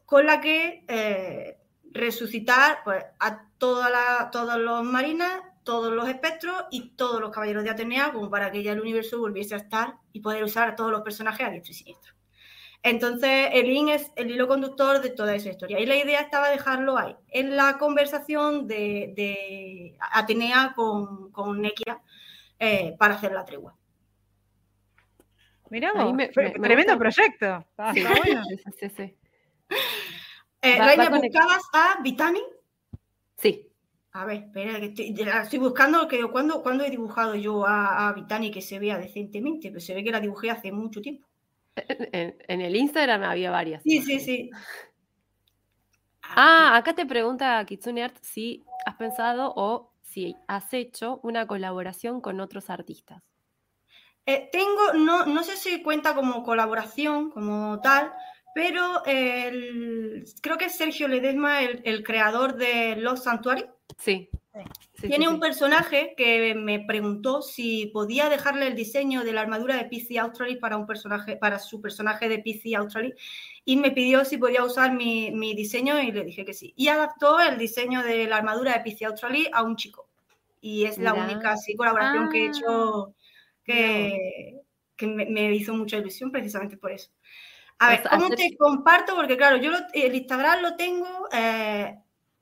con 0.07 0.27
la 0.27 0.41
que 0.41 0.85
eh, 0.89 1.60
resucitar 1.93 2.79
pues, 2.85 3.05
a 3.19 3.45
toda 3.59 3.91
la, 3.91 4.31
todos 4.31 4.59
los 4.59 4.85
marinas, 4.85 5.43
todos 5.65 5.93
los 5.93 6.09
espectros 6.09 6.65
y 6.71 6.91
todos 6.91 7.21
los 7.21 7.31
caballeros 7.31 7.65
de 7.65 7.71
Atenea, 7.71 8.13
como 8.13 8.31
para 8.31 8.51
que 8.51 8.63
ya 8.63 8.73
el 8.73 8.81
universo 8.81 9.19
volviese 9.19 9.55
a 9.55 9.59
estar 9.59 9.97
y 10.13 10.21
poder 10.21 10.43
usar 10.45 10.69
a 10.69 10.77
todos 10.77 10.91
los 10.91 11.03
personajes 11.03 11.47
a 11.47 11.51
diestro 11.51 11.73
y 11.73 11.75
siniestro. 11.75 12.15
Entonces, 12.83 13.51
el 13.53 13.67
link 13.67 13.91
es 13.91 14.11
el 14.17 14.31
hilo 14.31 14.49
conductor 14.49 15.03
de 15.03 15.11
toda 15.11 15.35
esa 15.35 15.51
historia. 15.51 15.79
Y 15.79 15.87
la 15.87 15.97
idea 15.97 16.21
estaba 16.23 16.49
dejarlo 16.49 16.97
ahí, 16.97 17.15
en 17.29 17.55
la 17.55 17.77
conversación 17.77 18.67
de, 18.67 19.97
Atenea 20.13 20.73
con, 20.75 21.31
con 21.31 21.61
Nekia 21.61 22.01
eh, 22.59 22.95
para 22.99 23.17
hacer 23.17 23.33
la 23.33 23.45
tregua. 23.45 23.77
Mirá, 25.69 25.93
tremendo 26.33 26.99
proyecto. 26.99 27.65
sí, 27.95 28.03
bueno. 28.03 28.43
sí, 28.79 28.89
sí, 28.97 29.17
eh, 30.63 30.79
Reina, 30.79 31.11
¿buscabas 31.11 31.63
a 31.73 32.03
Vitani? 32.03 32.41
Sí. 33.37 33.67
A 34.13 34.25
ver, 34.25 34.45
espera, 34.45 34.81
que 34.81 35.15
estoy, 35.17 35.59
buscando 35.59 36.09
que 36.09 36.23
cuando, 36.25 36.63
cuando 36.63 36.85
he 36.85 36.91
dibujado 36.91 37.37
yo 37.37 37.65
a, 37.65 38.09
a 38.09 38.13
Vitani 38.13 38.51
que 38.51 38.61
se 38.61 38.79
vea 38.79 38.99
decentemente, 38.99 39.69
pero 39.69 39.81
se 39.81 39.95
ve 39.95 40.03
que 40.03 40.11
la 40.11 40.21
dibujé 40.21 40.51
hace 40.51 40.73
mucho 40.73 41.01
tiempo. 41.01 41.31
En, 41.77 42.61
el 42.61 42.77
Instagram 42.77 43.23
había 43.23 43.51
varias. 43.51 43.83
Sí, 43.83 44.03
sí, 44.03 44.21
sí. 44.21 44.51
Ah, 46.23 46.77
acá 46.77 46.95
te 46.95 47.07
pregunta 47.07 47.65
Kitsune 47.65 48.05
Art 48.05 48.17
si 48.21 48.65
has 48.87 48.97
pensado 48.97 49.53
o 49.57 49.93
si 50.03 50.37
has 50.47 50.73
hecho 50.75 51.21
una 51.23 51.47
colaboración 51.47 52.21
con 52.21 52.41
otros 52.41 52.71
artistas. 52.71 53.23
Eh, 54.27 54.49
tengo, 54.53 54.93
no, 54.95 55.27
no 55.27 55.43
sé 55.43 55.57
si 55.57 55.83
cuenta 55.83 56.15
como 56.15 56.43
colaboración, 56.43 57.31
como 57.31 57.81
tal, 57.81 58.13
pero 58.55 59.03
creo 59.05 60.59
que 60.59 60.67
es 60.67 60.77
Sergio 60.77 61.09
Ledesma 61.09 61.63
el, 61.63 61.81
el 61.85 62.03
creador 62.03 62.57
de 62.57 62.97
Los 62.97 63.25
Sanctuary. 63.25 63.67
Sí. 63.99 64.31
Tiene 65.01 65.29
un 65.29 65.41
personaje 65.41 66.15
que 66.17 66.55
me 66.55 66.81
preguntó 66.81 67.41
si 67.41 67.87
podía 67.87 68.29
dejarle 68.29 68.67
el 68.67 68.75
diseño 68.75 69.25
de 69.25 69.33
la 69.33 69.43
armadura 69.43 69.77
de 69.77 69.85
PC 69.85 70.19
Australis 70.19 70.59
para 70.59 70.77
un 70.77 70.87
personaje, 70.87 71.37
para 71.37 71.59
su 71.59 71.81
personaje 71.81 72.29
de 72.29 72.41
PC 72.41 72.75
Australis, 72.75 73.15
y 73.65 73.77
me 73.77 73.93
pidió 73.93 74.25
si 74.25 74.37
podía 74.37 74.65
usar 74.65 74.93
mi, 74.93 75.55
diseño 75.55 76.01
y 76.01 76.11
le 76.11 76.25
dije 76.25 76.45
que 76.45 76.53
sí. 76.53 76.75
Y 76.77 76.89
adaptó 76.89 77.41
el 77.41 77.57
diseño 77.59 78.03
de 78.03 78.27
la 78.27 78.37
armadura 78.39 78.75
de 78.75 78.81
PC 78.81 79.07
Australis 79.07 79.49
a 79.53 79.63
un 79.63 79.77
chico. 79.77 80.09
Y 80.61 80.85
es 80.85 80.99
la 80.99 81.15
única 81.15 81.55
colaboración 81.77 82.29
que 82.29 82.45
he 82.45 82.49
hecho 82.49 83.07
ah, 83.07 83.13
que, 83.65 84.61
que 84.97 85.07
me, 85.07 85.55
hizo 85.55 85.73
mucha 85.73 85.97
ilusión 85.97 86.31
precisamente 86.31 86.77
por 86.77 86.93
eso. 86.93 87.11
A 87.81 87.89
ver, 87.89 88.03
pues 88.03 88.15
¿cómo 88.15 88.29
te 88.29 88.57
comparto? 88.59 89.17
Porque 89.17 89.39
claro, 89.39 89.57
yo 89.57 89.73
el 89.95 90.15
Instagram 90.15 90.61
lo 90.61 90.77
tengo 90.77 91.29
eh, 91.33 91.99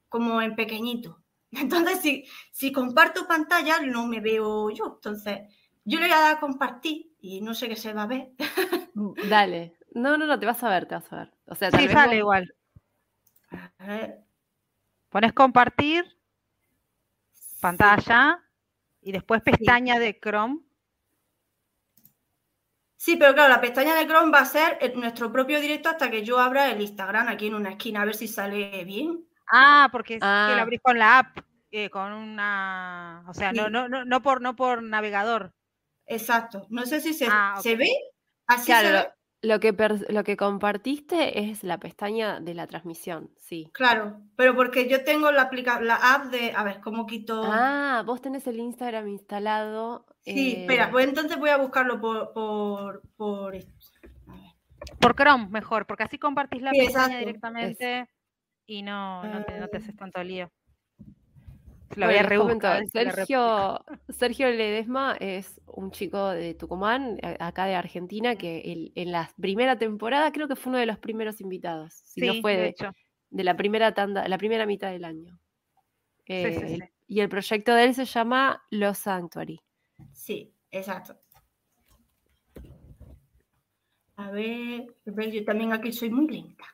como 0.09 0.43
en 0.43 0.57
pequeñito. 0.57 1.23
Entonces, 1.53 2.01
si, 2.01 2.25
si 2.51 2.73
comparto 2.73 3.27
pantalla, 3.27 3.81
no 3.81 4.07
me 4.07 4.21
veo 4.21 4.71
yo. 4.71 4.95
Entonces, 4.97 5.43
yo 5.85 6.01
le 6.01 6.07
voy 6.07 6.15
a 6.15 6.21
dar 6.21 6.37
a 6.37 6.41
compartir 6.41 7.13
y 7.21 7.41
no 7.41 7.55
sé 7.55 7.69
qué 7.69 7.77
se 7.77 7.93
va 7.93 8.03
a 8.03 8.07
ver. 8.07 8.33
Mm, 8.95 9.13
dale, 9.29 9.77
No, 9.95 10.19
no, 10.19 10.27
no, 10.27 10.41
te 10.41 10.47
vas 10.47 10.63
a 10.65 10.69
ver, 10.69 10.87
te 10.87 10.97
vas 10.97 11.13
a 11.13 11.17
ver. 11.17 11.33
O 11.47 11.55
sea, 11.55 11.71
sí, 11.71 11.87
sale 11.87 12.17
igual. 12.17 12.53
Pones 15.09 15.33
compartir, 15.33 16.05
pantalla, 17.61 18.45
y 19.01 19.13
después 19.13 19.41
pestaña 19.43 20.01
de 20.01 20.19
Chrome. 20.19 20.59
Sí, 22.99 23.15
pero 23.17 23.33
claro, 23.33 23.49
la 23.49 23.61
pestaña 23.61 23.95
de 23.95 24.09
Chrome 24.09 24.33
va 24.33 24.41
a 24.41 24.45
ser 24.45 24.93
nuestro 24.97 25.31
propio 25.31 25.61
directo 25.61 25.89
hasta 25.89 26.11
que 26.11 26.25
yo 26.25 26.41
abra 26.41 26.69
el 26.69 26.81
Instagram 26.81 27.29
aquí 27.29 27.47
en 27.47 27.55
una 27.55 27.71
esquina, 27.71 28.03
a 28.03 28.05
ver 28.05 28.17
si 28.17 28.27
sale 28.27 28.85
bien. 28.85 29.25
Ah, 29.47 29.89
porque 29.93 30.15
es 30.15 30.21
que 30.21 30.27
lo 30.27 30.31
ah. 30.33 30.61
abrís 30.61 30.81
con 30.83 30.99
la 30.99 31.21
app, 31.21 31.39
eh, 31.71 31.91
con 31.91 32.13
una. 32.13 33.23
O 33.29 33.35
sea, 33.35 33.53
no, 33.53 33.71
no, 33.71 33.89
no, 33.89 34.23
por, 34.23 34.41
no 34.41 34.57
por 34.57 34.83
navegador. 34.83 35.55
Exacto. 36.07 36.67
No 36.71 36.87
sé 36.87 37.01
si 37.01 37.15
se, 37.15 37.29
ah, 37.31 37.61
¿se 37.63 37.77
ve. 37.77 37.89
Así 38.49 38.67
claro, 38.67 39.13
Lo 39.43 39.61
que, 39.61 39.77
lo 40.09 40.25
que 40.25 40.37
compartiste 40.37 41.51
es 41.51 41.63
la 41.63 41.79
pestaña 41.79 42.41
de 42.41 42.55
la 42.55 42.67
transmisión, 42.67 43.31
sí. 43.37 43.71
Claro, 43.75 44.23
pero 44.35 44.57
porque 44.57 44.89
yo 44.89 45.05
tengo 45.05 45.31
la, 45.31 45.49
la 45.83 45.95
app 45.95 46.25
de, 46.33 46.53
a 46.53 46.65
ver, 46.65 46.81
¿cómo 46.81 47.07
quito? 47.07 47.43
Ah, 47.45 48.03
vos 48.05 48.21
tenés 48.21 48.45
el 48.49 48.59
Instagram 48.59 49.07
instalado. 49.07 50.05
Sí, 50.35 50.57
espera, 50.59 50.85
eh, 50.85 50.89
pues 50.91 51.09
entonces 51.09 51.39
voy 51.39 51.51
a 51.51 51.57
buscarlo 51.57 52.01
por, 52.01 52.33
por, 52.33 53.03
por 53.17 53.57
Por 55.01 55.15
Chrome, 55.15 55.49
mejor, 55.49 55.87
porque 55.87 56.05
así 56.05 56.19
compartís 56.19 56.63
la 56.63 56.73
pestaña 56.73 57.19
directamente 57.19 58.09
y 58.67 58.83
no, 58.83 59.25
no, 59.25 59.45
te, 59.45 59.59
no 59.59 59.69
te 59.69 59.79
haces 59.79 59.97
tanto 59.97 60.23
lío. 60.23 60.51
Lo 61.97 62.07
voy 62.07 62.17
a 62.17 62.85
Sergio, 62.93 63.85
Sergio 64.11 64.51
Ledesma 64.51 65.17
es 65.19 65.61
un 65.67 65.91
chico 65.91 66.29
de 66.29 66.55
Tucumán, 66.55 67.19
acá 67.41 67.65
de 67.65 67.75
Argentina, 67.75 68.37
que 68.37 68.91
en 68.95 69.11
la 69.11 69.31
primera 69.41 69.79
temporada 69.79 70.31
creo 70.31 70.49
que 70.49 70.57
fue 70.57 70.71
uno 70.71 70.79
de 70.79 70.87
los 70.87 70.99
primeros 70.99 71.41
invitados. 71.41 71.95
Si 72.05 72.21
no 72.21 72.35
fue 72.43 72.57
de, 72.57 72.75
de, 73.31 73.45
la 73.45 73.57
primera 73.57 73.95
tanda, 73.95 74.29
la 74.29 74.37
primera 74.37 74.67
mitad 74.67 74.91
del 74.91 75.05
año. 75.05 75.39
Eh, 76.27 76.79
y 77.07 77.21
el 77.21 77.29
proyecto 77.31 77.75
de 77.75 77.85
él 77.85 77.95
se 77.95 78.05
llama 78.05 78.63
Los 78.71 78.99
Sanctuary. 78.99 79.61
Sí, 80.13 80.53
exacto. 80.71 81.17
A 84.17 84.31
ver, 84.31 84.87
yo 85.05 85.45
también 85.45 85.73
aquí 85.73 85.93
soy 85.93 86.11
muy 86.11 86.27
lenta. 86.27 86.65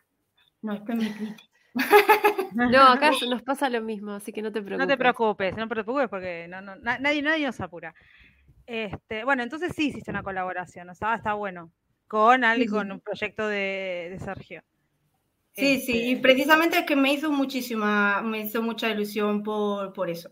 No, 0.63 0.73
esto 0.73 0.93
es 0.93 0.99
mi 0.99 1.11
crítica. 1.13 1.45
No, 2.55 2.83
acá 2.85 3.11
nos 3.29 3.43
pasa 3.43 3.69
lo 3.69 3.81
mismo, 3.83 4.13
así 4.13 4.33
que 4.33 4.41
no 4.41 4.53
te 4.53 4.63
preocupes. 4.63 4.79
No 4.79 4.87
te 4.87 4.97
preocupes, 4.97 5.57
no 5.57 5.65
te 5.65 5.75
preocupes 5.75 6.09
porque 6.09 6.47
no, 6.49 6.61
no, 6.61 6.77
nadie, 6.77 7.21
nadie 7.21 7.47
nos 7.47 7.61
apura. 7.61 7.93
Este, 8.65 9.25
bueno, 9.25 9.43
entonces 9.43 9.73
sí 9.75 9.89
hiciste 9.89 10.13
una 10.13 10.23
colaboración, 10.23 10.89
o 10.89 10.95
sea, 10.95 11.17
está 11.17 11.35
bueno. 11.35 11.73
Con 12.07 12.45
alguien, 12.45 12.71
con 12.71 12.93
un 12.93 13.01
proyecto 13.01 13.49
de, 13.49 14.17
Sergio. 14.25 14.63
Sí, 15.53 15.81
sí, 15.81 15.93
y 15.93 16.11
este 16.13 16.23
precisamente 16.23 16.79
es 16.79 16.87
que 16.87 16.97
me 16.97 17.13
hizo 17.13 17.33
muchísima, 17.33 18.23
me 18.23 18.41
hizo 18.41 18.63
mucha 18.63 18.89
ilusión 18.89 19.43
por, 19.43 19.93
por 19.93 20.09
eso. 20.09 20.31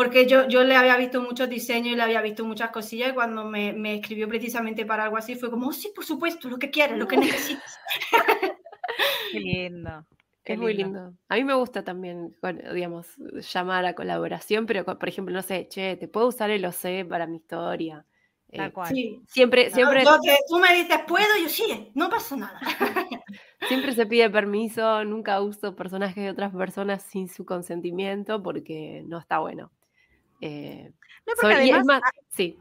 Porque 0.00 0.26
yo, 0.26 0.48
yo 0.48 0.64
le 0.64 0.76
había 0.76 0.96
visto 0.96 1.20
muchos 1.20 1.46
diseños 1.50 1.92
y 1.92 1.94
le 1.94 2.00
había 2.02 2.22
visto 2.22 2.42
muchas 2.42 2.70
cosillas 2.70 3.10
y 3.10 3.12
cuando 3.12 3.44
me, 3.44 3.74
me 3.74 3.96
escribió 3.96 4.26
precisamente 4.28 4.86
para 4.86 5.04
algo 5.04 5.18
así 5.18 5.34
fue 5.34 5.50
como, 5.50 5.68
oh, 5.68 5.72
sí, 5.74 5.92
por 5.94 6.06
supuesto, 6.06 6.48
lo 6.48 6.58
que 6.58 6.70
quieras, 6.70 6.96
lo 6.96 7.06
que 7.06 7.16
necesites. 7.18 7.78
Qué 9.30 9.40
lindo. 9.40 10.06
Es 10.42 10.58
muy 10.58 10.72
lindo. 10.72 11.12
A 11.28 11.34
mí 11.34 11.44
me 11.44 11.52
gusta 11.52 11.84
también, 11.84 12.34
digamos, 12.72 13.14
llamar 13.52 13.84
a 13.84 13.94
colaboración, 13.94 14.64
pero 14.64 14.86
por 14.86 15.06
ejemplo, 15.06 15.34
no 15.34 15.42
sé, 15.42 15.68
che, 15.68 15.98
te 15.98 16.08
puedo 16.08 16.28
usar 16.28 16.48
el 16.48 16.64
OC 16.64 17.06
para 17.06 17.26
mi 17.26 17.36
historia. 17.36 18.06
Tal 18.50 18.72
cual. 18.72 18.88
Siempre, 19.26 19.68
siempre. 19.68 20.02
tú 20.48 20.58
me 20.58 20.76
dices, 20.76 20.98
puedo, 21.06 21.28
yo 21.42 21.48
sí, 21.50 21.90
no 21.94 22.08
pasa 22.08 22.36
nada. 22.36 22.58
siempre 23.68 23.92
se 23.92 24.06
pide 24.06 24.30
permiso, 24.30 25.04
nunca 25.04 25.42
uso 25.42 25.76
personajes 25.76 26.24
de 26.24 26.30
otras 26.30 26.54
personas 26.54 27.02
sin 27.02 27.28
su 27.28 27.44
consentimiento 27.44 28.42
porque 28.42 29.04
no 29.06 29.18
está 29.18 29.40
bueno. 29.40 29.70
Eh, 30.40 30.92
no, 31.26 31.32
porque 31.40 31.72
además, 31.72 32.02
sí. 32.28 32.58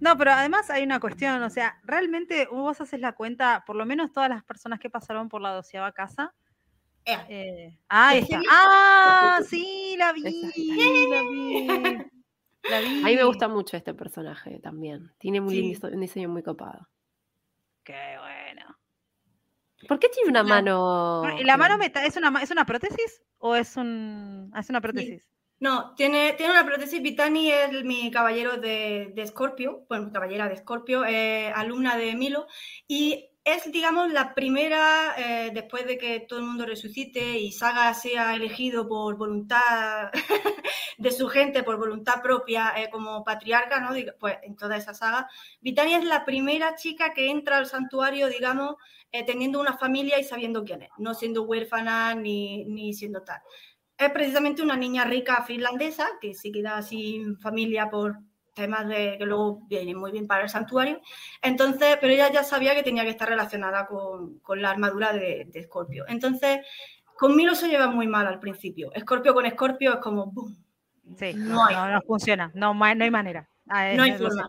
No, 0.00 0.16
pero 0.16 0.32
además 0.32 0.68
hay 0.70 0.82
una 0.82 1.00
cuestión, 1.00 1.42
o 1.42 1.50
sea, 1.50 1.80
realmente 1.84 2.46
vos 2.50 2.80
haces 2.80 3.00
la 3.00 3.12
cuenta, 3.12 3.64
por 3.66 3.76
lo 3.76 3.86
menos 3.86 4.12
todas 4.12 4.28
las 4.28 4.44
personas 4.44 4.80
que 4.80 4.90
pasaron 4.90 5.28
por 5.28 5.40
la 5.40 5.52
doceava 5.52 5.92
casa, 5.92 6.34
eh, 7.06 7.78
ah, 7.88 8.16
está. 8.16 8.40
Ah, 8.50 9.40
sí, 9.48 9.94
la 9.98 10.12
vi, 10.12 10.22
la 10.22 11.22
vi. 11.22 11.66
La 12.70 12.80
vi. 12.80 13.02
A 13.02 13.06
mí 13.06 13.16
me 13.16 13.24
gusta 13.24 13.48
mucho 13.48 13.76
este 13.76 13.92
personaje 13.92 14.58
también. 14.60 15.12
Tiene 15.18 15.40
un 15.40 15.48
diseño 16.00 16.28
muy 16.28 16.42
copado. 16.42 16.88
Qué 17.82 18.16
bueno. 18.18 18.78
¿Por 19.86 19.98
qué 19.98 20.08
tiene 20.08 20.30
una 20.30 20.42
mano? 20.42 21.24
¿Y 21.38 21.44
la 21.44 21.58
mano 21.58 21.76
es 21.82 22.16
una, 22.16 22.42
es 22.42 22.50
una 22.50 22.64
prótesis 22.64 23.22
o 23.38 23.54
es 23.54 23.76
un 23.76 24.50
es 24.56 24.70
una 24.70 24.80
prótesis? 24.80 25.28
No, 25.60 25.94
tiene, 25.94 26.34
tiene 26.34 26.52
una 26.52 26.66
prótesis. 26.66 27.00
Vitani 27.00 27.50
es 27.50 27.84
mi 27.84 28.10
caballero 28.10 28.56
de, 28.58 29.12
de 29.14 29.26
Scorpio, 29.26 29.86
bueno, 29.88 30.10
caballera 30.12 30.48
de 30.48 30.56
Scorpio, 30.56 31.04
eh, 31.04 31.50
alumna 31.54 31.96
de 31.96 32.14
Milo, 32.14 32.46
y 32.88 33.30
es, 33.44 33.70
digamos, 33.70 34.10
la 34.12 34.34
primera, 34.34 35.14
eh, 35.16 35.50
después 35.54 35.86
de 35.86 35.96
que 35.98 36.20
todo 36.20 36.40
el 36.40 36.46
mundo 36.46 36.66
resucite 36.66 37.38
y 37.38 37.52
Saga 37.52 37.92
sea 37.94 38.34
elegido 38.34 38.88
por 38.88 39.16
voluntad 39.16 40.10
de 40.98 41.10
su 41.12 41.28
gente, 41.28 41.62
por 41.62 41.78
voluntad 41.78 42.20
propia, 42.22 42.72
eh, 42.76 42.90
como 42.90 43.22
patriarca, 43.22 43.80
¿no? 43.80 43.90
Pues 44.18 44.38
en 44.42 44.56
toda 44.56 44.76
esa 44.76 44.92
saga, 44.94 45.28
Vitania 45.60 45.98
es 45.98 46.04
la 46.04 46.24
primera 46.24 46.74
chica 46.74 47.12
que 47.14 47.30
entra 47.30 47.58
al 47.58 47.66
santuario, 47.66 48.28
digamos, 48.28 48.76
teniendo 49.26 49.60
una 49.60 49.78
familia 49.78 50.18
y 50.18 50.24
sabiendo 50.24 50.64
quién 50.64 50.82
es, 50.82 50.90
no 50.98 51.14
siendo 51.14 51.44
huérfana 51.44 52.16
ni, 52.16 52.64
ni 52.64 52.92
siendo 52.94 53.22
tal. 53.22 53.40
Es 53.96 54.10
precisamente 54.10 54.62
una 54.62 54.76
niña 54.76 55.04
rica 55.04 55.42
finlandesa 55.42 56.08
que 56.20 56.34
se 56.34 56.50
queda 56.50 56.82
sin 56.82 57.38
familia 57.38 57.88
por 57.90 58.18
temas 58.54 58.86
de, 58.88 59.16
que 59.18 59.26
luego 59.26 59.62
vienen 59.68 59.98
muy 59.98 60.12
bien 60.12 60.26
para 60.26 60.44
el 60.44 60.48
santuario. 60.48 61.00
Entonces, 61.42 61.98
pero 62.00 62.12
ella 62.12 62.30
ya 62.32 62.44
sabía 62.44 62.74
que 62.74 62.82
tenía 62.82 63.04
que 63.04 63.10
estar 63.10 63.28
relacionada 63.28 63.86
con, 63.86 64.38
con 64.40 64.62
la 64.62 64.70
armadura 64.70 65.12
de, 65.12 65.46
de 65.48 65.62
Scorpio. 65.62 66.04
Entonces, 66.08 66.60
con 67.16 67.36
Milo 67.36 67.54
se 67.54 67.68
lleva 67.68 67.88
muy 67.88 68.06
mal 68.06 68.26
al 68.26 68.40
principio. 68.40 68.90
Scorpio 68.98 69.34
con 69.34 69.48
Scorpio 69.50 69.94
es 69.94 70.00
como 70.00 70.26
¡boom! 70.26 70.56
Sí, 71.16 71.34
no, 71.34 71.90
no, 71.90 72.00
funciona, 72.02 72.50
no, 72.54 72.72
no 72.72 72.84
hay 72.84 73.10
manera. 73.10 73.48
Ah, 73.68 73.92
no 73.94 74.02
hay 74.02 74.12
forma. 74.12 74.48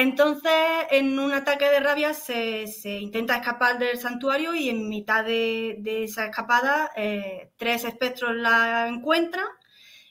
Entonces, 0.00 0.52
en 0.92 1.18
un 1.18 1.32
ataque 1.32 1.68
de 1.68 1.80
rabia 1.80 2.14
se, 2.14 2.66
intenta 2.84 3.34
escapar 3.34 3.80
del 3.80 3.98
santuario 3.98 4.54
y 4.54 4.68
en 4.68 4.88
mitad 4.88 5.24
de, 5.24 5.74
de 5.80 6.04
esa 6.04 6.26
escapada 6.26 6.92
eh, 6.94 7.50
tres 7.56 7.82
espectros 7.82 8.36
la 8.36 8.86
encuentran 8.86 9.46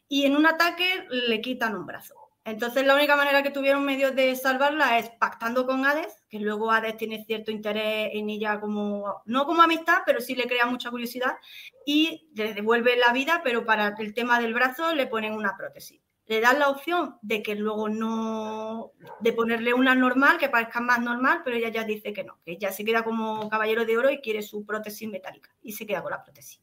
y 0.09 0.25
en 0.25 0.35
un 0.35 0.45
ataque 0.45 1.07
le 1.09 1.39
quitan 1.39 1.77
un 1.77 1.85
brazo. 1.85 2.15
Entonces 2.43 2.85
la 2.85 2.95
única 2.95 3.15
manera 3.15 3.41
que 3.43 3.49
tuvieron 3.49 3.85
medios 3.85 4.13
de 4.13 4.35
salvarla 4.35 4.99
es 4.99 5.09
pactando 5.11 5.65
con 5.65 5.85
Hades, 5.85 6.21
que 6.27 6.41
luego 6.41 6.69
Hades 6.69 6.97
tiene 6.97 7.23
cierto 7.23 7.51
interés 7.51 8.09
en 8.11 8.29
ella 8.29 8.59
como, 8.59 9.21
no 9.23 9.45
como 9.45 9.61
amistad, 9.61 9.99
pero 10.05 10.19
sí 10.19 10.35
le 10.35 10.47
crea 10.47 10.65
mucha 10.65 10.89
curiosidad 10.89 11.37
y 11.85 12.29
le 12.35 12.53
devuelve 12.53 12.97
la 12.97 13.13
vida, 13.13 13.39
pero 13.41 13.65
para 13.65 13.95
el 13.97 14.13
tema 14.13 14.37
del 14.41 14.53
brazo 14.53 14.93
le 14.93 15.07
ponen 15.07 15.31
una 15.31 15.55
prótesis. 15.55 16.01
Le 16.27 16.41
dan 16.41 16.59
la 16.59 16.69
opción 16.69 17.15
de 17.21 17.41
que 17.41 17.55
luego 17.55 17.87
no, 17.87 18.91
de 19.21 19.33
ponerle 19.33 19.73
una 19.73 19.95
normal, 19.95 20.37
que 20.37 20.49
parezca 20.49 20.81
más 20.81 20.99
normal, 20.99 21.41
pero 21.43 21.55
ella 21.55 21.69
ya 21.69 21.83
dice 21.83 22.11
que 22.11 22.23
no, 22.23 22.37
que 22.43 22.53
ella 22.53 22.71
se 22.71 22.83
queda 22.83 23.03
como 23.03 23.49
caballero 23.49 23.85
de 23.85 23.97
oro 23.97 24.09
y 24.09 24.19
quiere 24.19 24.41
su 24.41 24.65
prótesis 24.65 25.09
metálica 25.09 25.49
y 25.61 25.71
se 25.71 25.85
queda 25.85 26.01
con 26.01 26.11
la 26.11 26.23
prótesis. 26.23 26.61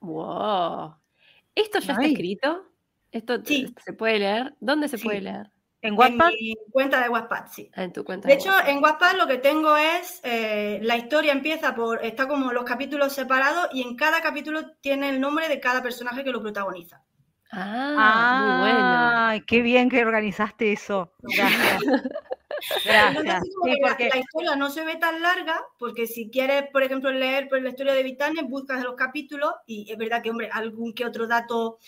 ¡Wow! 0.00 0.94
¿Esto 1.54 1.78
ya 1.78 1.94
está 1.94 2.06
escrito? 2.06 2.66
¿Esto 3.10 3.42
se 3.44 3.92
puede 3.94 4.18
leer? 4.18 4.54
¿Dónde 4.60 4.88
se 4.88 4.98
puede 4.98 5.22
leer? 5.22 5.50
¿En 5.82 5.96
Wattpad? 5.96 6.28
En 6.28 6.34
mi 6.40 6.56
cuenta 6.70 7.02
de 7.02 7.08
Wattpad, 7.08 7.46
sí. 7.50 7.70
Ah, 7.74 7.84
en 7.84 7.92
tu 7.92 8.04
cuenta. 8.04 8.28
De, 8.28 8.34
hecho, 8.34 8.50
en 8.66 8.82
Wattpad 8.82 9.16
lo 9.16 9.26
que 9.26 9.38
tengo 9.38 9.76
es, 9.76 10.20
eh, 10.24 10.80
la 10.82 10.96
historia 10.96 11.32
empieza 11.32 11.74
por, 11.74 12.04
está 12.04 12.26
como 12.26 12.52
los 12.52 12.64
capítulos 12.64 13.12
separados 13.12 13.68
y 13.72 13.82
en 13.82 13.94
cada 13.96 14.20
capítulo 14.20 14.72
tiene 14.80 15.08
el 15.08 15.20
nombre 15.20 15.48
de 15.48 15.60
cada 15.60 15.82
personaje 15.82 16.24
que 16.24 16.30
lo 16.30 16.42
protagoniza. 16.42 17.02
Ah, 17.52 18.40
muy 18.40 18.60
bueno. 18.60 19.28
Ay, 19.28 19.40
qué 19.42 19.62
bien 19.62 19.88
que 19.88 20.04
organizaste 20.04 20.72
eso. 20.72 21.12
Gracias. 21.20 21.82
Gracias. 22.84 23.42
porque... 23.82 24.08
La 24.08 24.18
historia 24.18 24.56
no 24.56 24.70
se 24.70 24.84
ve 24.84 24.96
tan 24.96 25.20
larga, 25.20 25.60
porque 25.78 26.06
si 26.06 26.30
quieres, 26.30 26.64
por 26.72 26.82
ejemplo, 26.82 27.10
leer 27.10 27.48
pues, 27.48 27.62
la 27.62 27.70
historia 27.70 27.94
de 27.94 28.02
Vitane, 28.02 28.42
buscas 28.42 28.82
los 28.82 28.96
capítulos 28.96 29.52
y 29.66 29.90
es 29.90 29.98
verdad 29.98 30.22
que, 30.22 30.30
hombre, 30.30 30.48
algún 30.52 30.92
que 30.92 31.04
otro 31.04 31.26
dato 31.26 31.78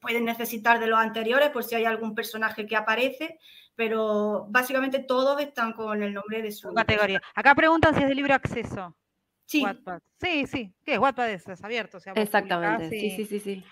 pueden 0.00 0.24
necesitar 0.24 0.78
de 0.78 0.86
los 0.86 0.98
anteriores 0.98 1.50
por 1.50 1.64
si 1.64 1.74
hay 1.74 1.84
algún 1.84 2.14
personaje 2.14 2.66
que 2.66 2.76
aparece, 2.76 3.38
pero 3.74 4.46
básicamente 4.48 5.00
todos 5.00 5.40
están 5.40 5.72
con 5.72 6.02
el 6.02 6.14
nombre 6.14 6.42
de 6.42 6.52
su 6.52 6.72
categoría. 6.72 7.22
Acá 7.34 7.54
preguntan 7.54 7.94
si 7.94 8.02
es 8.02 8.08
de 8.08 8.14
libre 8.14 8.34
acceso. 8.34 8.94
Sí. 9.46 9.64
Sí, 10.20 10.46
sí. 10.46 10.74
¿Qué 10.84 10.94
es? 10.94 10.98
Wattpad 10.98 11.30
es, 11.30 11.64
abierto. 11.64 11.98
Exactamente. 12.14 12.90
Sí, 12.90 13.10
sí, 13.10 13.24
sí, 13.24 13.40
sí. 13.40 13.64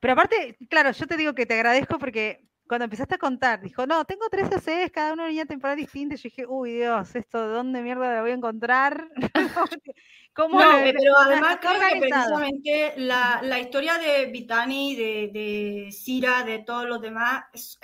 Pero 0.00 0.12
aparte, 0.12 0.56
claro, 0.68 0.92
yo 0.92 1.06
te 1.06 1.16
digo 1.16 1.34
que 1.34 1.46
te 1.46 1.54
agradezco 1.54 1.98
porque 1.98 2.48
cuando 2.66 2.84
empezaste 2.84 3.16
a 3.16 3.18
contar, 3.18 3.60
dijo, 3.60 3.86
no, 3.86 4.04
tengo 4.04 4.28
tres 4.30 4.48
OCs, 4.48 4.90
cada 4.92 5.12
uno 5.12 5.26
en 5.26 5.34
una 5.34 5.46
temporada 5.46 5.76
distinta. 5.76 6.14
Y 6.14 6.18
yo 6.18 6.22
dije, 6.24 6.46
uy, 6.46 6.72
Dios, 6.72 7.14
¿esto 7.14 7.46
de 7.46 7.54
dónde 7.54 7.82
mierda 7.82 8.16
lo 8.16 8.22
voy 8.22 8.30
a 8.30 8.34
encontrar? 8.34 9.08
¿Cómo 10.34 10.58
no, 10.58 10.66
pero 10.82 11.16
además 11.16 11.58
creo 11.60 11.74
que 11.74 12.00
precisamente 12.00 12.94
la, 12.96 13.40
la, 13.42 13.60
historia 13.60 13.98
de 13.98 14.26
Vitani, 14.26 14.96
de, 14.96 15.30
de 15.32 15.92
Sira, 15.92 16.42
de 16.42 16.58
todos 16.58 16.86
los 16.86 17.00
demás, 17.00 17.44
es, 17.52 17.78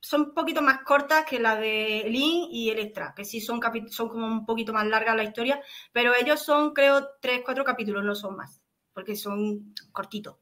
son 0.00 0.20
un 0.20 0.34
poquito 0.34 0.62
más 0.62 0.82
cortas 0.82 1.24
que 1.24 1.38
la 1.38 1.56
de 1.56 2.04
Lin 2.08 2.48
y 2.50 2.70
Electra, 2.70 3.12
que 3.14 3.24
sí 3.24 3.40
son, 3.40 3.60
son 3.88 4.08
como 4.08 4.26
un 4.26 4.46
poquito 4.46 4.72
más 4.72 4.86
largas 4.86 5.16
la 5.16 5.24
historia, 5.24 5.62
pero 5.92 6.14
ellos 6.14 6.40
son, 6.40 6.72
creo, 6.72 7.06
tres, 7.20 7.42
cuatro 7.44 7.64
capítulos, 7.64 8.02
no 8.02 8.14
son 8.14 8.36
más, 8.36 8.62
porque 8.92 9.14
son 9.14 9.74
cortitos. 9.92 10.36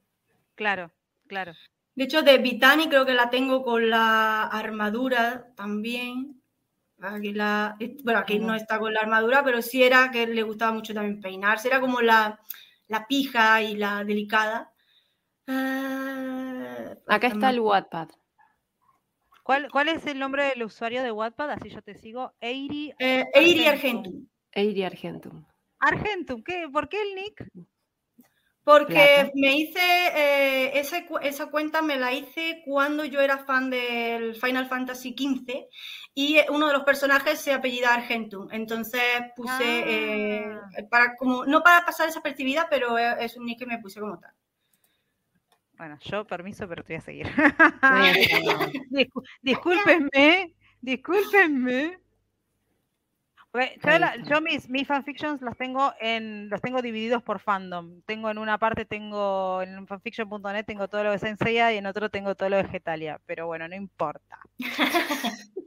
Claro, 0.55 0.93
claro. 1.27 1.53
De 1.95 2.05
hecho, 2.05 2.23
de 2.23 2.39
Vitani 2.39 2.89
creo 2.89 3.05
que 3.05 3.15
la 3.15 3.31
tengo 3.31 3.63
con 3.63 3.91
la 3.91 4.45
armadura 4.45 5.53
también. 5.57 6.43
Aquí 7.01 7.33
la, 7.33 7.77
bueno, 8.05 8.21
aquí 8.21 8.39
no 8.39 8.55
está 8.55 8.79
con 8.79 8.95
la 8.95 9.01
armadura, 9.01 9.43
pero 9.45 9.61
sí 9.61 9.83
era 9.83 10.11
que 10.11 10.27
le 10.27 10.43
gustaba 10.43 10.73
mucho 10.73 10.95
también 10.95 11.21
peinarse. 11.21 11.69
Era 11.69 11.81
como 11.81 12.01
la, 12.01 12.41
la 12.89 13.07
pija 13.07 13.61
y 13.63 13.77
la 13.77 14.05
delicada. 14.05 14.73
Ah, 15.49 16.95
Acá 17.09 17.27
está 17.27 17.51
el 17.51 17.61
Wattpad. 17.61 18.09
¿Cuál, 19.43 19.71
¿Cuál, 19.73 19.89
es 19.89 20.07
el 20.07 20.21
nombre 20.21 20.45
del 20.45 20.63
usuario 20.63 21.03
de 21.03 21.11
Wattpad? 21.11 21.51
Así 21.51 21.69
yo 21.69 21.83
te 21.83 21.97
sigo. 21.97 22.33
Eiri, 22.41 22.95
eh, 22.99 23.27
Eiri 23.35 23.67
Argentum. 23.67 24.29
Eiri 24.53 24.85
Argentum. 24.85 25.45
Argentum, 25.81 26.43
¿qué? 26.45 26.69
¿por 26.73 26.89
qué 26.89 27.03
el 27.03 27.15
nick? 27.17 27.51
Porque 28.65 29.33
me 29.35 29.57
hice, 29.57 29.81
eh, 29.81 30.79
esa, 30.79 31.51
cuenta 31.51 31.83
me 31.83 31.97
la 31.97 32.13
hice 32.13 32.63
cuando 32.65 33.05
yo 33.05 33.21
era 33.21 33.39
fan 33.39 33.71
del 33.71 34.37
Final 34.37 34.69
Fantasy 34.69 35.17
XV 35.19 35.67
y 36.15 36.39
uno 36.49 36.69
de 36.69 36.73
los 36.73 36.85
personajes 36.85 37.41
se 37.41 37.53
apellida 37.53 37.93
Argentum. 37.93 38.49
Entonces 38.53 39.03
puse, 39.35 39.65
eh, 39.65 40.45
ah. 40.47 40.83
para, 40.89 41.17
como, 41.17 41.45
no 41.45 41.63
para 41.63 41.85
pasar 41.85 42.09
esa 42.09 42.21
desapercibida, 42.21 42.69
pero 42.71 42.97
es 42.99 43.37
un 43.37 43.47
nick 43.47 43.59
que 43.59 43.67
me 43.67 43.79
puse 43.79 43.99
como 43.99 44.21
tal. 44.21 44.33
Bueno, 45.77 45.99
yo 46.01 46.25
permiso, 46.25 46.69
pero 46.69 46.85
te 46.85 46.93
voy 46.93 46.99
a 46.99 47.05
seguir. 47.05 47.27
discúlpenme, 49.43 50.55
discúlpenme. 50.81 52.02
Yo, 54.29 54.41
mis, 54.41 54.69
mis 54.71 54.89
fanfictions 54.89 55.43
los 55.43 55.57
tengo 55.59 55.93
en 56.01 56.49
los 56.49 56.63
tengo 56.63 56.81
divididos 56.81 57.23
por 57.23 57.39
fandom. 57.39 58.01
Tengo 58.07 58.31
en 58.31 58.39
una 58.39 58.57
parte 58.57 58.87
tengo 58.87 59.61
en 59.61 59.87
fanfiction.net 59.87 60.65
tengo 60.65 60.89
todo 60.89 61.05
lo 61.05 61.11
de 61.11 61.19
Senseiya 61.19 61.73
y 61.73 61.77
en 61.77 61.87
otro 61.87 62.09
tengo 62.09 62.35
todo 62.35 62.49
lo 62.49 62.57
de 62.57 62.65
Getalia, 62.65 63.21
pero 63.27 63.47
bueno, 63.47 63.69
no 63.69 63.77
importa. 63.77 64.39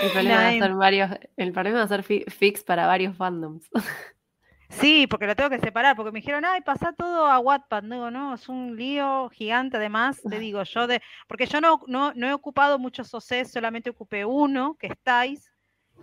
el 0.00 0.10
problema 0.12 0.54
es 0.54 0.62
hacer 0.62 0.74
varios, 0.74 1.10
el 1.36 1.52
problema 1.52 1.82
hacer 1.82 2.04
fix 2.04 2.62
para 2.62 2.86
varios 2.86 3.16
fandoms. 3.16 3.68
Sí, 4.68 5.06
porque 5.06 5.26
lo 5.26 5.36
tengo 5.36 5.50
que 5.50 5.60
separar, 5.60 5.94
porque 5.94 6.10
me 6.10 6.18
dijeron, 6.18 6.44
ay, 6.44 6.60
pasa 6.60 6.92
todo 6.92 7.26
a 7.26 7.38
Wattpad. 7.38 7.84
Digo, 7.84 8.10
no, 8.10 8.34
es 8.34 8.48
un 8.48 8.76
lío 8.76 9.28
gigante 9.30 9.76
además, 9.76 10.20
te 10.28 10.38
digo 10.40 10.62
yo, 10.64 10.86
de, 10.86 11.00
porque 11.28 11.46
yo 11.46 11.60
no, 11.60 11.80
no, 11.86 12.12
no 12.14 12.26
he 12.26 12.32
ocupado 12.32 12.78
muchos 12.78 13.14
OCs, 13.14 13.52
solamente 13.52 13.90
ocupé 13.90 14.24
uno, 14.24 14.76
que 14.78 14.88
estáis, 14.88 15.52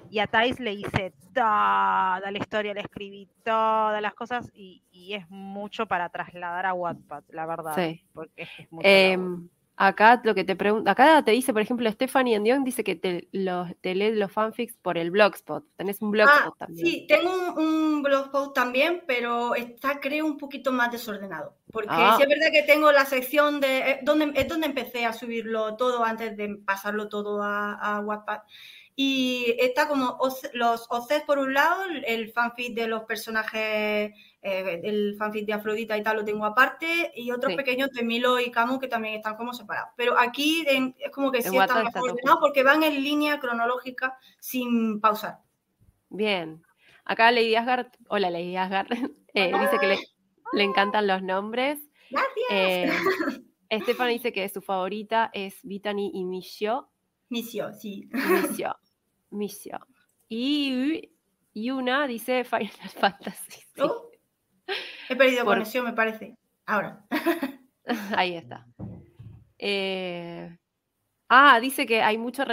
y 0.09 0.19
a 0.19 0.27
Thais 0.27 0.59
le 0.59 0.73
hice 0.73 1.13
toda 1.33 2.19
la 2.19 2.37
historia, 2.37 2.73
le 2.73 2.81
escribí 2.81 3.27
todas 3.43 4.01
las 4.01 4.13
cosas 4.13 4.49
y, 4.53 4.81
es 5.13 5.29
mucho 5.29 5.85
para 5.85 6.09
trasladar 6.09 6.65
a 6.65 6.73
Wattpad, 6.73 7.23
la 7.29 7.45
verdad. 7.45 7.75
Sí. 7.75 8.05
Porque 8.13 8.43
es 8.43 8.49
em, 8.81 9.49
acá 9.75 10.21
lo 10.23 10.35
que 10.35 10.43
te 10.43 10.55
pregunta, 10.55 10.91
acá 10.91 11.23
te 11.23 11.31
dice, 11.31 11.51
por 11.51 11.61
ejemplo, 11.61 11.91
Stephanie 11.91 12.35
Endion 12.35 12.63
dice 12.63 12.83
que 12.83 12.95
te, 12.95 13.27
los, 13.31 13.69
te 13.81 13.95
lees 13.95 14.15
los 14.15 14.31
fanfics 14.31 14.77
por 14.81 14.97
el 14.97 15.11
blogspot. 15.11 15.65
Tenés 15.75 16.01
un 16.01 16.11
blogspot 16.11 16.53
ah, 16.53 16.65
también. 16.65 16.87
Sí, 16.87 17.05
tengo 17.07 17.53
un, 17.55 18.01
blogspot 18.03 18.53
también, 18.53 19.03
pero 19.07 19.55
está 19.55 19.99
creo 19.99 20.25
un 20.25 20.37
poquito 20.37 20.71
más 20.71 20.91
desordenado. 20.91 21.55
Porque 21.71 21.89
ah. 21.91 22.15
sí 22.17 22.23
es 22.23 22.29
verdad 22.29 22.51
que 22.51 22.63
tengo 22.63 22.91
la 22.91 23.05
sección 23.05 23.59
de 23.59 23.91
eh, 23.91 23.99
donde 24.03 24.31
es 24.39 24.47
donde 24.47 24.67
empecé 24.67 25.05
a 25.05 25.13
subirlo 25.13 25.75
todo 25.75 26.03
antes 26.03 26.37
de 26.37 26.55
pasarlo 26.65 27.09
todo 27.09 27.41
a, 27.41 27.73
a 27.73 27.99
Wattpad. 27.99 28.41
Y 28.95 29.55
está 29.59 29.87
como 29.87 30.19
los 30.53 30.87
OCs 30.89 31.23
por 31.25 31.39
un 31.39 31.53
lado, 31.53 31.83
el 32.05 32.31
fanfic 32.31 32.75
de 32.75 32.87
los 32.87 33.03
personajes, 33.03 34.13
eh, 34.41 34.81
el 34.83 35.15
fanfic 35.17 35.45
de 35.45 35.53
Afrodita 35.53 35.97
y 35.97 36.03
tal 36.03 36.17
lo 36.17 36.25
tengo 36.25 36.45
aparte, 36.45 37.11
y 37.15 37.31
otros 37.31 37.55
pequeños 37.55 37.89
de 37.89 38.03
Milo 38.03 38.39
y 38.39 38.51
Camus 38.51 38.79
que 38.79 38.87
también 38.87 39.15
están 39.15 39.35
como 39.35 39.53
separados. 39.53 39.89
Pero 39.95 40.17
aquí 40.17 40.65
es 40.67 41.11
como 41.11 41.31
que 41.31 41.41
sí 41.41 41.57
están 41.57 41.85
mejor 41.85 42.11
ordenados 42.11 42.39
porque 42.39 42.61
van 42.61 42.83
en 42.83 43.03
línea 43.03 43.39
cronológica 43.39 44.17
sin 44.39 45.01
pausar. 45.01 45.39
Bien. 46.09 46.61
Acá 47.05 47.31
Lady 47.31 47.55
Asgard, 47.55 47.87
hola 48.07 48.29
Lady 48.29 48.55
Asgard, 48.55 48.87
eh, 49.33 49.51
dice 49.59 49.79
que 49.79 49.87
le, 50.53 50.63
encantan 50.63 51.07
los 51.07 51.21
nombres. 51.21 51.79
Gracias. 52.09 52.47
Eh, 52.51 52.91
Estefan 53.69 54.09
dice 54.09 54.31
que 54.31 54.47
su 54.49 54.61
favorita 54.61 55.31
es 55.33 55.55
Vitani 55.63 56.11
y 56.13 56.25
Mishio. 56.25 56.89
Mishio, 57.29 57.73
sí. 57.73 58.07
Mishio. 58.11 58.75
Misión. 59.33 59.81
Y, 60.29 61.11
y 61.53 61.69
una 61.71 62.07
dice 62.07 62.43
Final 62.43 62.69
Fantasy. 62.99 63.61
Oh, 63.79 64.09
he 65.09 65.15
perdido 65.15 65.45
conexión, 65.45 65.85
me 65.85 65.93
parece. 65.93 66.37
Ahora. 66.65 67.05
Ahí 68.15 68.35
está. 68.35 68.65
Eh, 69.57 70.57
ah, 71.29 71.59
dice 71.59 71.85
que 71.85 72.01
hay 72.01 72.17
mucho. 72.17 72.43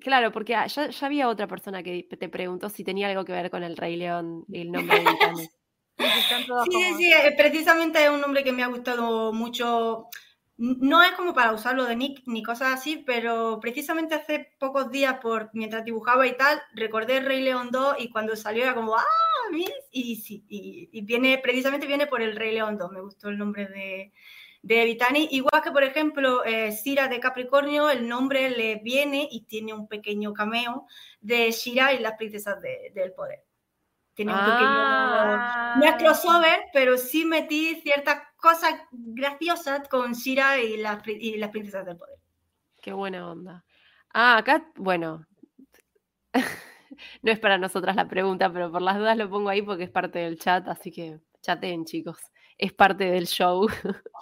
Claro, 0.00 0.32
porque 0.32 0.52
ya, 0.52 0.66
ya, 0.66 1.06
había 1.06 1.28
otra 1.28 1.46
persona 1.46 1.82
que 1.82 2.04
te 2.04 2.28
preguntó 2.28 2.68
si 2.68 2.84
tenía 2.84 3.08
algo 3.08 3.24
que 3.24 3.32
ver 3.32 3.50
con 3.50 3.62
el 3.62 3.76
Rey 3.76 3.96
León 3.96 4.44
y 4.48 4.60
el 4.60 4.72
nombre 4.72 5.00
de 5.00 5.06
Sí, 5.98 6.70
sí, 6.70 6.94
sí, 6.96 7.12
eh, 7.12 7.34
precisamente 7.36 8.02
es 8.02 8.10
un 8.10 8.20
nombre 8.20 8.42
que 8.42 8.50
me 8.50 8.62
ha 8.62 8.66
gustado 8.66 9.32
mucho 9.32 10.08
no 10.56 11.02
es 11.02 11.12
como 11.12 11.34
para 11.34 11.52
usarlo 11.52 11.84
de 11.84 11.96
nick 11.96 12.22
ni 12.26 12.42
cosas 12.42 12.74
así, 12.74 13.02
pero 13.06 13.58
precisamente 13.60 14.14
hace 14.14 14.54
pocos 14.58 14.90
días, 14.90 15.18
por, 15.20 15.50
mientras 15.54 15.84
dibujaba 15.84 16.26
y 16.26 16.36
tal, 16.36 16.62
recordé 16.74 17.20
Rey 17.20 17.42
León 17.42 17.70
2 17.70 17.96
y 17.98 18.10
cuando 18.10 18.36
salió 18.36 18.62
era 18.62 18.74
como, 18.74 18.96
¡ah! 18.96 19.04
Y 19.90 20.16
sí, 20.16 20.44
y, 20.48 21.00
viene, 21.02 21.38
precisamente 21.38 21.86
viene 21.86 22.06
por 22.06 22.22
el 22.22 22.36
Rey 22.36 22.54
León 22.54 22.78
2, 22.78 22.90
me 22.90 23.00
gustó 23.00 23.28
el 23.28 23.38
nombre 23.38 23.66
de, 23.66 24.12
de 24.62 24.84
Vitani. 24.84 25.28
Igual 25.32 25.62
que, 25.62 25.70
por 25.70 25.84
ejemplo, 25.84 26.44
eh, 26.44 26.72
Sira 26.72 27.08
de 27.08 27.20
Capricornio, 27.20 27.90
el 27.90 28.08
nombre 28.08 28.50
le 28.50 28.76
viene 28.76 29.28
y 29.30 29.42
tiene 29.42 29.74
un 29.74 29.88
pequeño 29.88 30.32
cameo 30.32 30.86
de 31.20 31.50
Shira 31.50 31.92
y 31.92 31.98
las 31.98 32.14
princesas 32.14 32.60
del 32.62 33.12
poder. 33.12 33.44
Tiene 34.14 34.32
un 34.32 34.38
pequeño. 34.38 34.56
Ah. 34.60 35.74
No 35.78 35.84
es 35.84 35.94
crossover, 35.96 36.64
pero 36.72 36.98
sí 36.98 37.24
metí 37.24 37.80
ciertas 37.82 38.22
cosas 38.42 38.74
graciosas 38.90 39.88
con 39.88 40.14
Shira 40.14 40.60
y 40.60 40.76
las, 40.76 41.06
y 41.06 41.36
las 41.36 41.50
princesas 41.50 41.86
del 41.86 41.96
poder. 41.96 42.18
Qué 42.82 42.92
buena 42.92 43.30
onda. 43.30 43.64
Ah, 44.12 44.36
acá, 44.36 44.66
bueno. 44.74 45.24
no 47.22 47.30
es 47.30 47.38
para 47.38 47.56
nosotras 47.56 47.94
la 47.94 48.08
pregunta, 48.08 48.52
pero 48.52 48.72
por 48.72 48.82
las 48.82 48.98
dudas 48.98 49.16
lo 49.16 49.30
pongo 49.30 49.48
ahí 49.48 49.62
porque 49.62 49.84
es 49.84 49.90
parte 49.90 50.18
del 50.18 50.40
chat, 50.40 50.66
así 50.66 50.90
que 50.90 51.20
chateen, 51.40 51.84
chicos. 51.84 52.18
Es 52.58 52.72
parte 52.72 53.04
del 53.04 53.26
show. 53.26 53.68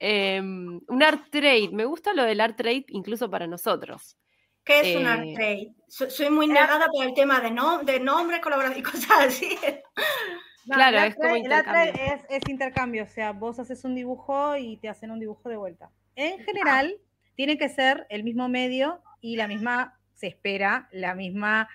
Em, 0.00 0.80
un 0.86 1.02
art 1.02 1.28
trade. 1.28 1.70
Me 1.72 1.84
gusta 1.84 2.12
lo 2.12 2.22
del 2.22 2.40
art 2.40 2.56
trade 2.56 2.84
incluso 2.90 3.28
para 3.28 3.48
nosotros. 3.48 4.16
¿Qué 4.62 4.92
es 4.92 4.96
un 4.96 5.08
art 5.08 5.24
eh, 5.24 5.34
trade? 5.34 5.74
soy 5.88 6.30
muy 6.30 6.46
negada 6.46 6.86
por 6.86 7.04
el 7.04 7.14
tema 7.14 7.40
de, 7.40 7.50
no, 7.50 7.82
de 7.82 7.98
nombres, 7.98 8.40
colaboración 8.40 8.78
y 8.78 8.82
cosas 8.84 9.10
así. 9.10 9.58
claro, 10.68 10.98
es 10.98 11.16
como 11.16 11.36
intercambio. 11.36 11.92
Es, 12.28 12.48
intercambio, 12.48 13.04
o 13.04 13.08
sea, 13.08 13.32
vos 13.32 13.58
haces 13.58 13.84
un 13.84 13.94
dibujo 13.94 14.56
y 14.56 14.76
te 14.76 14.88
hacen 14.88 15.10
un 15.10 15.20
dibujo 15.20 15.48
de 15.48 15.56
vuelta. 15.56 15.90
En 16.14 16.38
general, 16.44 16.96
tiene 17.34 17.58
que 17.58 17.68
ser 17.68 18.06
el 18.10 18.24
mismo 18.24 18.48
medio 18.48 19.02
y 19.20 19.36
la 19.36 19.48
misma, 19.48 19.98
se 20.14 20.26
espera, 20.26 20.88
la 20.92 21.14
misma 21.14 21.68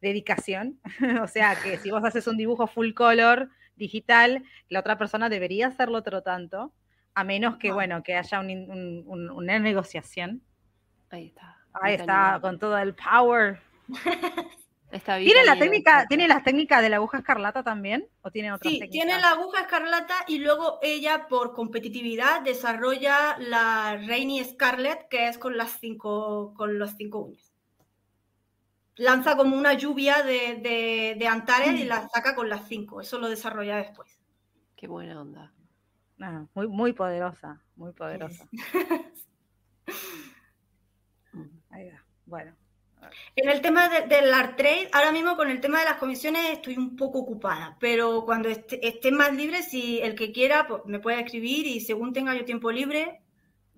dedicación. 0.00 0.80
o 1.22 1.26
sea, 1.26 1.56
que 1.62 1.78
si 1.78 1.90
vos 1.90 2.04
haces 2.04 2.26
un 2.26 2.36
dibujo 2.36 2.66
full 2.66 2.92
color 2.92 3.50
digital, 3.76 4.44
la 4.68 4.80
otra 4.80 4.98
persona 4.98 5.28
debería 5.28 5.68
hacerlo 5.68 5.98
otro 5.98 6.22
tanto, 6.22 6.72
a 7.14 7.24
menos 7.24 7.56
que, 7.56 7.72
bueno, 7.72 8.02
que 8.02 8.14
haya 8.14 8.40
una 8.40 9.58
negociación. 9.58 10.42
Ahí 11.10 11.26
está. 11.28 11.56
Ahí 11.72 11.94
está, 11.94 12.38
con 12.40 12.58
todo 12.58 12.78
el 12.78 12.94
power. 12.94 13.60
Está 14.90 15.18
¿Tiene 15.18 15.44
la 15.44 15.58
técnica, 15.58 16.06
¿Tiene 16.08 16.28
las 16.28 16.44
técnicas 16.44 16.80
de 16.80 16.88
la 16.88 16.96
aguja 16.96 17.18
escarlata 17.18 17.64
también? 17.64 18.08
¿O 18.22 18.30
tiene 18.30 18.52
otras 18.52 18.72
sí, 18.72 18.80
tiene 18.88 19.18
la 19.18 19.30
aguja 19.30 19.62
escarlata 19.62 20.14
y 20.28 20.38
luego 20.38 20.78
ella, 20.80 21.26
por 21.28 21.52
competitividad, 21.52 22.42
desarrolla 22.42 23.36
la 23.38 24.00
Rainy 24.06 24.44
Scarlet, 24.44 25.08
que 25.08 25.28
es 25.28 25.38
con 25.38 25.56
las 25.56 25.80
cinco, 25.80 26.54
con 26.54 26.78
los 26.78 26.92
cinco 26.96 27.20
uñas. 27.20 27.52
Lanza 28.94 29.36
como 29.36 29.56
una 29.56 29.74
lluvia 29.74 30.22
de, 30.22 31.14
de, 31.18 31.28
Antares 31.28 31.78
y 31.78 31.84
mm. 31.84 31.88
la 31.88 32.08
saca 32.08 32.34
con 32.34 32.48
las 32.48 32.66
cinco. 32.68 33.00
Eso 33.00 33.18
lo 33.18 33.28
desarrolla 33.28 33.76
después. 33.76 34.18
Qué 34.76 34.86
buena 34.86 35.20
onda. 35.20 35.52
Ah, 36.20 36.46
muy, 36.54 36.68
muy 36.68 36.92
poderosa, 36.92 37.60
muy 37.74 37.92
poderosa. 37.92 38.48
Ahí 41.70 41.90
va. 41.90 42.02
Bueno. 42.24 42.56
En 43.34 43.48
el 43.48 43.60
tema 43.60 43.88
del 43.88 44.32
art 44.32 44.56
trade, 44.56 44.88
ahora 44.92 45.12
mismo 45.12 45.36
con 45.36 45.50
el 45.50 45.60
tema 45.60 45.80
de 45.80 45.84
las 45.84 45.96
comisiones 45.96 46.50
estoy 46.50 46.76
un 46.76 46.96
poco 46.96 47.20
ocupada, 47.20 47.76
pero 47.80 48.24
cuando 48.24 48.48
esté, 48.48 49.10
más 49.12 49.34
libre, 49.34 49.62
si 49.62 50.00
el 50.00 50.14
que 50.14 50.32
quiera, 50.32 50.66
pues 50.66 50.82
me 50.86 51.00
puede 51.00 51.20
escribir 51.20 51.66
y 51.66 51.80
según 51.80 52.12
tenga 52.12 52.34
yo 52.34 52.44
tiempo 52.44 52.70
libre, 52.70 53.20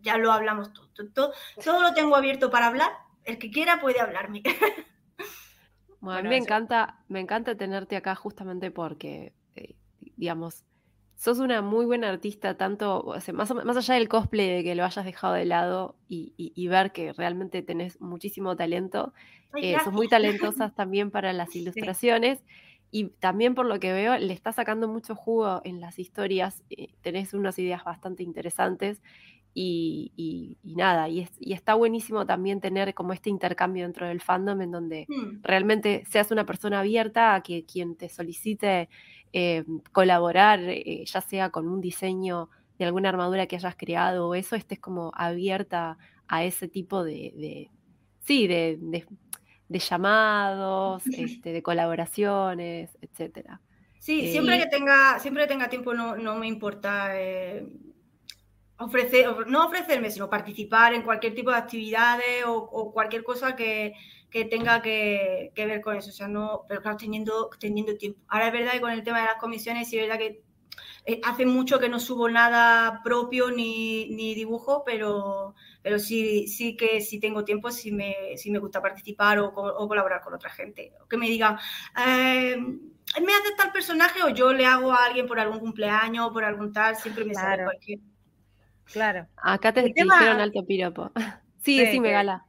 ya 0.00 0.16
lo 0.16 0.32
hablamos 0.32 0.72
todo. 0.72 0.88
Todo, 1.12 1.32
todo 1.64 1.82
lo 1.82 1.94
tengo 1.94 2.16
abierto 2.16 2.50
para 2.50 2.66
hablar, 2.66 2.90
el 3.24 3.38
que 3.38 3.50
quiera 3.50 3.80
puede 3.80 4.00
hablarme. 4.00 4.42
Bueno, 6.00 6.20
a 6.20 6.22
mí 6.22 6.28
me 6.28 6.36
encanta, 6.36 7.00
me 7.08 7.18
encanta 7.18 7.56
tenerte 7.56 7.96
acá 7.96 8.14
justamente 8.14 8.70
porque, 8.70 9.32
eh, 9.56 9.74
digamos, 10.16 10.64
sos 11.18 11.40
una 11.40 11.62
muy 11.62 11.84
buena 11.84 12.08
artista, 12.08 12.56
tanto, 12.56 13.12
más, 13.32 13.52
más, 13.52 13.76
allá 13.76 13.94
del 13.94 14.08
cosplay, 14.08 14.48
de 14.50 14.64
que 14.64 14.76
lo 14.76 14.84
hayas 14.84 15.04
dejado 15.04 15.34
de 15.34 15.44
lado 15.46 15.96
y, 16.08 16.68
ver 16.68 16.92
que 16.92 17.12
realmente 17.12 17.60
tenés 17.62 18.00
muchísimo 18.00 18.54
talento, 18.54 19.12
eh, 19.60 19.76
sos 19.82 19.92
muy 19.92 20.06
talentosas 20.08 20.74
también 20.76 21.10
para 21.10 21.32
las 21.34 21.54
ilustraciones. 21.56 22.38
Y 22.90 23.08
también 23.18 23.54
por 23.54 23.66
lo 23.66 23.80
que 23.80 23.92
veo, 23.92 24.16
le 24.16 24.32
está 24.32 24.52
sacando 24.52 24.88
mucho 24.88 25.14
jugo 25.14 25.60
en 25.64 25.80
las 25.80 25.98
historias, 25.98 26.62
eh, 26.70 26.94
tenés 27.02 27.34
unas 27.34 27.58
ideas 27.58 27.84
bastante 27.84 28.22
interesantes 28.22 29.02
y, 29.60 30.56
nada, 30.62 31.08
y, 31.08 31.26
está 31.40 31.74
buenísimo 31.74 32.24
también 32.26 32.60
tener 32.60 32.94
como 32.94 33.12
este 33.12 33.28
intercambio 33.28 33.82
dentro 33.82 34.06
del 34.06 34.20
fandom 34.20 34.62
en 34.62 34.70
donde 34.70 35.06
mm. 35.08 35.42
realmente 35.42 36.04
seas 36.08 36.30
una 36.30 36.46
persona 36.46 36.80
abierta 36.80 37.34
a 37.34 37.42
que 37.42 37.64
quien 37.64 37.96
te 37.96 38.08
solicite 38.08 38.88
eh, 39.32 39.64
colaborar, 39.92 40.60
eh, 40.60 41.04
ya 41.04 41.20
sea 41.20 41.50
con 41.50 41.68
un 41.68 41.80
diseño 41.80 42.48
de 42.78 42.84
alguna 42.84 43.08
armadura 43.08 43.46
que 43.46 43.56
hayas 43.56 43.76
creado 43.76 44.28
o 44.28 44.34
eso, 44.34 44.56
estés 44.56 44.78
como 44.78 45.12
abierta 45.14 45.98
a 46.28 46.44
ese 46.44 46.68
tipo 46.68 47.04
de, 47.04 47.70
sí, 48.20 48.46
de, 48.46 49.04
llamados, 49.68 51.02
este, 51.06 51.52
de 51.52 51.62
colaboraciones, 51.62 52.96
etcétera. 53.00 53.60
Sí, 53.98 54.30
siempre 54.30 54.56
eh, 54.56 54.60
que 54.60 54.66
tenga, 54.66 55.18
siempre 55.18 55.42
que 55.44 55.48
tenga 55.48 55.68
tiempo 55.68 55.92
no, 55.92 56.16
no 56.16 56.36
me 56.36 56.46
importa 56.46 57.12
ofrecer, 58.78 59.26
no 59.48 59.66
ofrecerme, 59.66 60.10
sino 60.10 60.30
participar 60.30 60.94
en 60.94 61.02
cualquier 61.02 61.34
tipo 61.34 61.50
de 61.50 61.56
actividades 61.56 62.44
o, 62.46 62.92
cualquier 62.92 63.24
cosa 63.24 63.56
que, 63.56 63.94
tenga 64.30 64.82
que, 64.82 65.52
ver 65.56 65.80
con 65.80 65.96
eso. 65.96 66.10
O 66.10 66.12
sea, 66.12 66.28
no, 66.28 66.64
pero 66.68 66.82
claro, 66.82 66.96
teniendo, 66.96 67.50
teniendo 67.58 67.96
tiempo. 67.96 68.20
Ahora 68.28 68.48
es 68.48 68.52
verdad 68.52 68.72
que 68.72 68.80
con 68.80 68.90
el 68.90 69.02
tema 69.02 69.20
de 69.20 69.26
las 69.26 69.36
comisiones, 69.36 69.88
sí 69.88 69.96
es 69.98 70.02
verdad 70.02 70.18
que 70.18 70.42
eh, 71.04 71.20
hace 71.24 71.46
mucho 71.46 71.78
que 71.78 71.88
no 71.88 71.98
subo 71.98 72.28
nada 72.28 73.00
propio 73.02 73.50
ni, 73.50 74.34
dibujo, 74.34 74.82
pero, 74.84 75.54
pero 75.82 75.98
sí, 75.98 76.46
sí 76.48 76.76
que 76.76 77.00
si 77.00 77.18
tengo 77.18 77.44
tiempo, 77.44 77.70
sí 77.70 77.92
me, 77.92 78.14
me 78.46 78.58
gusta 78.58 78.82
participar 78.82 79.38
o, 79.38 79.52
colaborar 79.52 80.20
con 80.20 80.34
otra 80.34 80.50
gente. 80.50 80.92
O 81.02 81.06
que 81.06 81.16
me 81.16 81.28
digan, 81.28 81.56
eh, 82.06 82.56
me 82.58 83.32
hace 83.32 83.54
tal 83.56 83.72
personaje 83.72 84.22
o 84.22 84.28
yo 84.28 84.52
le 84.52 84.66
hago 84.66 84.92
a 84.92 85.06
alguien 85.06 85.26
por 85.26 85.40
algún 85.40 85.60
cumpleaños 85.60 86.26
o 86.26 86.32
por 86.32 86.44
algún 86.44 86.72
tal, 86.72 86.96
siempre 86.96 87.24
me 87.24 87.34
sale 87.34 87.64
cualquier. 87.64 88.00
Claro. 88.92 89.26
Acá 89.36 89.72
te 89.72 89.82
dijeron 89.82 90.40
alto 90.40 90.64
piropo. 90.66 91.10
Sí, 91.60 91.84
sí, 91.90 92.00
me 92.00 92.12
gala. 92.12 92.47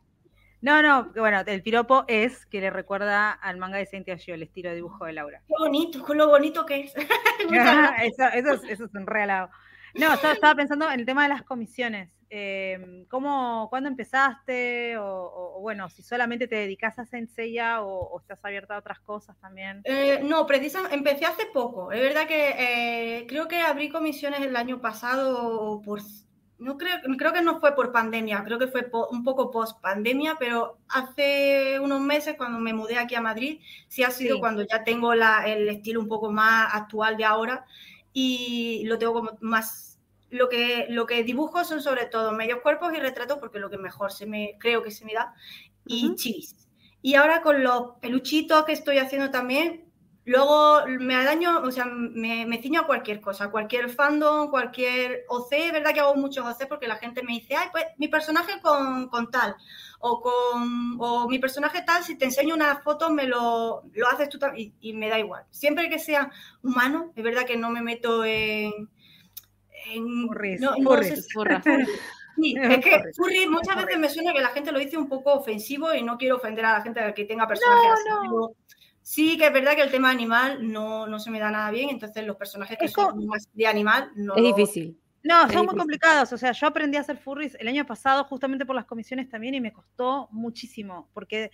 No, 0.61 0.81
no, 0.81 1.11
bueno, 1.15 1.41
el 1.45 1.63
piropo 1.63 2.03
es 2.07 2.45
que 2.45 2.59
le 2.59 2.69
recuerda 2.69 3.31
al 3.31 3.57
manga 3.57 3.77
de 3.77 3.85
Saint 3.85 4.07
Gio, 4.17 4.35
el 4.35 4.43
estilo 4.43 4.69
de 4.69 4.75
dibujo 4.75 5.05
de 5.05 5.13
Laura. 5.13 5.41
Qué 5.47 5.53
bonito, 5.57 6.03
con 6.03 6.17
lo 6.17 6.27
bonito 6.27 6.65
que 6.65 6.81
es. 6.81 6.93
eso, 8.03 8.25
eso, 8.33 8.53
eso, 8.67 8.85
es 8.85 8.93
un 8.93 9.07
regalado. 9.07 9.49
No, 9.95 10.13
estaba, 10.13 10.55
pensando 10.55 10.89
en 10.91 10.99
el 10.99 11.05
tema 11.05 11.23
de 11.23 11.29
las 11.29 11.43
comisiones. 11.43 12.11
Eh, 12.29 13.05
¿cómo, 13.09 13.67
¿Cuándo 13.69 13.89
empezaste? 13.89 14.97
O, 14.97 15.59
bueno, 15.61 15.89
si 15.89 16.03
solamente 16.03 16.47
te 16.47 16.57
dedicas 16.57 16.99
a 16.99 17.05
Senseiya 17.05 17.81
o, 17.81 18.07
o 18.09 18.19
estás 18.19 18.43
abierta 18.43 18.75
a 18.75 18.79
otras 18.79 18.99
cosas 18.99 19.35
también. 19.39 19.81
Eh, 19.85 20.19
no, 20.23 20.45
precisamente 20.45 20.95
empecé 20.95 21.25
hace 21.25 21.47
poco. 21.47 21.91
Es 21.91 22.01
verdad 22.01 22.27
que 22.27 22.49
eh, 22.59 23.25
creo 23.27 23.47
que 23.47 23.61
abrí 23.61 23.89
comisiones 23.89 24.41
el 24.41 24.55
año 24.55 24.79
pasado 24.79 25.81
por 25.81 26.01
no 26.59 26.77
creo, 26.77 26.97
creo 27.17 27.33
que 27.33 27.41
no 27.41 27.59
fue 27.59 27.73
por 27.73 27.91
pandemia, 27.91 28.43
creo 28.43 28.59
que 28.59 28.67
fue 28.67 28.89
un 29.11 29.23
poco 29.23 29.49
post 29.49 29.79
pandemia, 29.81 30.35
pero 30.37 30.77
hace 30.89 31.79
unos 31.79 32.01
meses 32.01 32.35
cuando 32.37 32.59
me 32.59 32.73
mudé 32.73 32.97
aquí 32.97 33.15
a 33.15 33.21
Madrid, 33.21 33.61
sí 33.87 34.03
ha 34.03 34.11
sido 34.11 34.39
cuando 34.39 34.63
ya 34.63 34.83
tengo 34.83 35.15
la, 35.15 35.43
el 35.47 35.69
estilo 35.69 36.01
un 36.01 36.09
poco 36.09 36.31
más 36.31 36.73
actual 36.73 37.15
de 37.15 37.23
ahora 37.23 37.65
y 38.11 38.83
lo 38.85 38.97
tengo 38.97 39.13
como 39.13 39.37
más, 39.39 39.99
lo 40.29 40.49
que, 40.49 40.87
lo 40.89 41.05
que 41.05 41.23
dibujo 41.23 41.63
son 41.63 41.81
sobre 41.81 42.05
todo 42.07 42.33
medios 42.33 42.59
cuerpos 42.59 42.93
y 42.93 42.99
retratos 42.99 43.37
porque 43.39 43.59
lo 43.59 43.69
que 43.69 43.77
mejor 43.77 44.11
se 44.11 44.25
me, 44.25 44.57
creo 44.59 44.83
que 44.83 44.91
se 44.91 45.05
me 45.05 45.13
da, 45.13 45.33
y 45.85 46.13
chis. 46.15 46.55
Y 47.01 47.15
ahora 47.15 47.41
con 47.41 47.63
los 47.63 47.95
peluchitos 48.01 48.65
que 48.65 48.73
estoy 48.73 48.97
haciendo 48.97 49.31
también, 49.31 49.88
Luego 50.29 50.85
me 50.85 51.15
daño, 51.23 51.59
o 51.63 51.71
sea, 51.71 51.85
me, 51.85 52.45
me, 52.45 52.61
ciño 52.61 52.81
a 52.81 52.85
cualquier 52.85 53.19
cosa, 53.19 53.49
cualquier 53.49 53.89
fandom, 53.89 54.51
cualquier 54.51 55.25
OC, 55.27 55.53
es 55.53 55.71
verdad 55.71 55.91
que 55.91 56.01
hago 56.01 56.13
muchos 56.13 56.45
OC 56.45 56.67
porque 56.67 56.87
la 56.87 56.97
gente 56.97 57.23
me 57.23 57.33
dice, 57.33 57.55
ay, 57.55 57.69
pues 57.71 57.85
mi 57.97 58.09
personaje 58.09 58.61
con, 58.61 59.09
con 59.09 59.31
tal, 59.31 59.55
o 59.97 60.21
con 60.21 60.97
o 60.99 61.27
mi 61.27 61.39
personaje 61.39 61.81
tal, 61.81 62.03
si 62.03 62.15
te 62.15 62.25
enseño 62.25 62.53
una 62.53 62.79
foto 62.81 63.09
me 63.09 63.23
lo, 63.23 63.81
lo 63.91 64.07
haces 64.07 64.29
tú 64.29 64.37
también, 64.37 64.71
y, 64.79 64.93
me 64.93 65.09
da 65.09 65.17
igual. 65.17 65.45
Siempre 65.49 65.89
que 65.89 65.97
sea 65.97 66.29
humano, 66.61 67.11
es 67.15 67.23
verdad 67.23 67.45
que 67.47 67.57
no 67.57 67.71
me 67.71 67.81
meto 67.81 68.23
en... 68.23 68.87
en 69.87 70.27
no, 70.59 70.75
no 70.77 70.91
Sí, 72.35 72.55
es 72.61 72.85
que 72.85 73.01
furry 73.15 73.47
muchas 73.47 73.77
veces 73.77 73.97
me 73.97 74.09
suena 74.09 74.31
que 74.31 74.41
la 74.41 74.49
gente 74.49 74.71
lo 74.71 74.77
dice 74.77 74.95
un 74.95 75.09
poco 75.09 75.33
ofensivo 75.33 75.91
y 75.95 76.03
no 76.03 76.19
quiero 76.19 76.35
ofender 76.35 76.65
a 76.65 76.73
la 76.73 76.81
gente 76.83 77.13
que 77.15 77.25
tenga 77.25 77.47
personajes 77.47 77.93
así. 77.93 78.27
Sí, 79.09 79.39
que 79.39 79.47
es 79.47 79.51
verdad 79.51 79.75
que 79.75 79.81
el 79.81 79.89
tema 79.89 80.11
animal 80.11 80.71
no, 80.71 81.07
no 81.07 81.17
se 81.17 81.31
me 81.31 81.39
da 81.39 81.49
nada 81.49 81.71
bien, 81.71 81.89
entonces 81.89 82.23
los 82.27 82.35
personajes 82.35 82.77
que 82.79 82.87
son 82.87 83.25
más 83.25 83.49
de 83.51 83.65
animal 83.65 84.11
no. 84.15 84.35
Es 84.35 84.43
difícil. 84.43 84.99
No, 85.23 85.49
son 85.49 85.65
muy 85.65 85.75
complicados. 85.75 86.31
O 86.31 86.37
sea, 86.37 86.51
yo 86.51 86.67
aprendí 86.67 86.95
a 86.95 86.99
hacer 86.99 87.17
furries 87.17 87.57
el 87.59 87.67
año 87.67 87.87
pasado 87.87 88.23
justamente 88.25 88.67
por 88.67 88.75
las 88.75 88.85
comisiones 88.85 89.27
también 89.27 89.55
y 89.55 89.61
me 89.61 89.73
costó 89.73 90.29
muchísimo 90.29 91.09
porque 91.15 91.49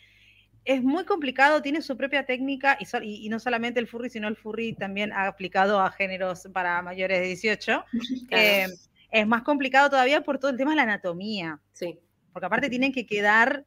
es 0.65 0.84
muy 0.84 1.06
complicado, 1.06 1.61
tiene 1.61 1.82
su 1.82 1.95
propia 1.95 2.26
técnica 2.26 2.77
y, 2.77 3.26
y, 3.26 3.30
no 3.30 3.40
solamente 3.40 3.80
el 3.80 3.88
furry, 3.88 4.10
sino 4.10 4.27
el 4.27 4.36
furry 4.36 4.73
también 4.73 5.14
ha 5.14 5.26
aplicado 5.26 5.80
a 5.80 5.91
géneros 5.91 6.49
para 6.52 6.82
mayores 6.82 7.22
de 7.22 7.27
18. 7.27 7.86
Eh, 8.32 8.68
es 9.11 9.26
más 9.26 9.44
complicado 9.44 9.90
todavía 9.90 10.19
por 10.26 10.40
todo 10.40 10.52
el 10.52 10.57
tema 10.57 10.72
de 10.72 10.76
la 10.76 10.84
anatomía. 10.84 11.61
Sí. 11.72 11.98
Porque 12.34 12.48
aparte 12.48 12.69
tienen 12.69 12.91
que 12.91 13.06
quedar 13.06 13.65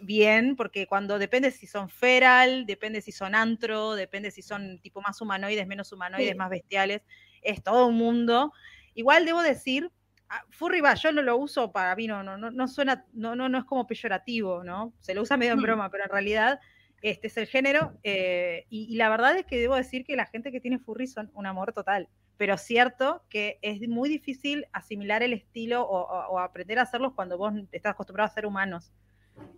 bien, 0.00 0.56
porque 0.56 0.86
cuando 0.86 1.18
depende 1.18 1.50
si 1.50 1.66
son 1.66 1.88
feral, 1.88 2.66
depende 2.66 3.00
si 3.00 3.12
son 3.12 3.34
antro, 3.34 3.94
depende 3.94 4.30
si 4.30 4.42
son 4.42 4.78
tipo 4.80 5.00
más 5.00 5.20
humanoides, 5.20 5.66
menos 5.66 5.92
humanoides, 5.92 6.36
más 6.36 6.50
bestiales, 6.50 7.02
es 7.42 7.62
todo 7.62 7.86
un 7.86 7.96
mundo. 7.96 8.52
Igual 8.94 9.24
debo 9.24 9.42
decir, 9.42 9.90
ah, 10.28 10.44
furry 10.50 10.80
va, 10.80 10.94
yo 10.94 11.12
no 11.12 11.22
lo 11.22 11.36
uso 11.36 11.72
para 11.72 11.94
mí, 11.96 12.06
no, 12.06 12.22
no, 12.22 12.36
no, 12.38 12.68
suena, 12.68 13.04
no, 13.12 13.36
no, 13.36 13.48
no 13.48 13.58
es 13.58 13.64
como 13.64 13.86
peyorativo, 13.86 14.64
¿no? 14.64 14.92
Se 15.00 15.14
lo 15.14 15.22
usa 15.22 15.36
medio 15.36 15.52
en 15.52 15.58
mm. 15.58 15.62
broma, 15.62 15.90
pero 15.90 16.04
en 16.04 16.10
realidad 16.10 16.60
este 17.02 17.28
es 17.28 17.36
el 17.36 17.46
género. 17.46 17.98
Eh, 18.02 18.66
y, 18.70 18.96
la 18.96 19.08
verdad 19.08 19.36
es 19.36 19.46
que 19.46 19.58
debo 19.58 19.76
decir 19.76 20.04
que 20.04 20.16
la 20.16 20.26
gente 20.26 20.50
que 20.50 20.60
tiene 20.60 20.78
furry 20.78 21.06
son 21.06 21.30
un 21.34 21.46
amor 21.46 21.72
total. 21.72 22.08
Pero 22.36 22.56
cierto 22.56 23.24
que 23.28 23.58
es 23.62 23.80
muy 23.88 24.08
difícil 24.08 24.66
asimilar 24.72 25.22
el 25.22 25.32
estilo 25.32 25.82
o, 25.82 26.02
o 26.28 26.38
aprender 26.38 26.78
a 26.78 26.82
hacerlos 26.82 27.14
cuando 27.14 27.36
vos 27.36 27.52
estás 27.72 27.92
acostumbrado 27.92 28.30
a 28.30 28.34
ser 28.34 28.46
humanos. 28.46 28.92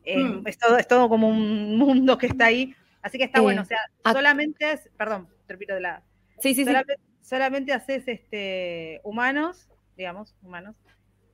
Eh, 0.05 0.19
mm. 0.19 0.47
es, 0.47 0.59
todo, 0.59 0.79
es 0.79 0.89
todo 0.89 1.09
como 1.09 1.29
un 1.29 1.77
mundo 1.79 2.19
que 2.19 2.27
está 2.27 2.47
ahí. 2.47 2.75
Así 3.03 3.19
que 3.19 3.25
está 3.25 3.41
bueno, 3.41 3.63
o 3.63 3.65
sea, 3.65 3.79
solamente 4.13 4.73
es, 4.73 4.91
perdón, 4.97 5.29
te 5.47 5.55
repito 5.55 5.75
de 5.75 5.81
la. 5.81 6.03
Sí, 6.39 6.55
sí, 6.55 6.65
solamente, 6.65 6.95
sí. 6.97 7.29
Solamente 7.29 7.73
haces 7.73 8.03
este, 8.07 9.01
humanos, 9.05 9.69
digamos, 9.97 10.35
humanos, 10.43 10.77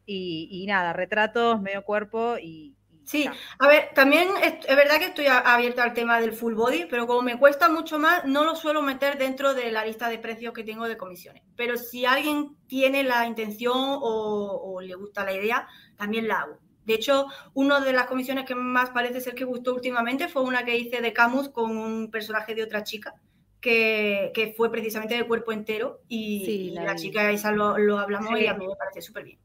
y, 0.05 0.65
nada, 0.69 0.93
retratos, 0.93 1.61
medio 1.61 1.83
cuerpo 1.83 2.37
y, 2.41 2.75
Sí, 3.05 3.31
a 3.61 3.69
ver, 3.69 3.91
también 3.95 4.29
es, 4.43 4.67
verdad 4.67 4.99
que 4.99 5.05
estoy 5.05 5.27
abierta 5.29 5.85
al 5.85 5.95
tema 5.95 6.21
del 6.21 6.33
full 6.33 6.55
body, 6.55 6.87
pero 6.91 7.07
como 7.07 7.23
me 7.23 7.39
cuesta 7.39 7.69
mucho 7.69 8.01
más, 8.01 8.25
no 8.25 8.43
lo 8.43 8.57
suelo 8.57 8.83
meter 8.83 9.17
dentro 9.17 9.55
de 9.55 9.71
la 9.71 9.85
lista 9.85 10.09
de 10.09 10.19
precios 10.19 10.53
que 10.53 10.65
tengo 10.65 10.89
de 10.89 10.97
comisiones. 10.97 11.45
Pero 11.55 11.77
si 11.77 12.05
alguien 12.05 12.57
tiene 12.67 13.05
la 13.05 13.25
intención 13.25 13.77
o 13.79 14.81
le 14.81 14.95
gusta 14.97 15.25
la 15.25 15.35
idea, 15.35 15.69
también 15.97 16.27
la 16.27 16.41
hago. 16.41 16.59
De 16.87 16.95
hecho, 16.95 17.27
una 17.53 17.81
de 17.81 17.93
las 17.93 18.07
comisiones 18.07 18.45
que 18.45 18.55
más 18.55 18.91
parece 18.91 19.21
ser 19.21 19.35
que 19.35 19.45
gustó 19.45 19.75
últimamente 19.75 20.29
fue 20.29 20.43
una 20.43 20.65
que 20.65 20.79
hice 20.79 21.01
de 21.03 21.13
Camus 21.13 21.49
con 21.49 21.77
un 21.77 22.11
personaje 22.13 22.55
de 22.55 22.63
otra 22.63 22.85
chica, 22.85 23.15
que, 23.61 24.55
fue 24.57 24.71
precisamente 24.71 25.17
de 25.17 25.27
cuerpo 25.27 25.51
entero. 25.51 26.01
Y, 26.09 26.71
la, 26.71 26.95
chica 26.95 27.29
esa 27.33 27.51
lo, 27.51 27.77
lo 27.77 27.99
hablamos 27.99 28.41
y 28.41 28.47
a 28.47 28.55
mí 28.55 28.69
me 28.69 28.77
parece 28.77 29.03
súper 29.03 29.25
bien. 29.25 29.39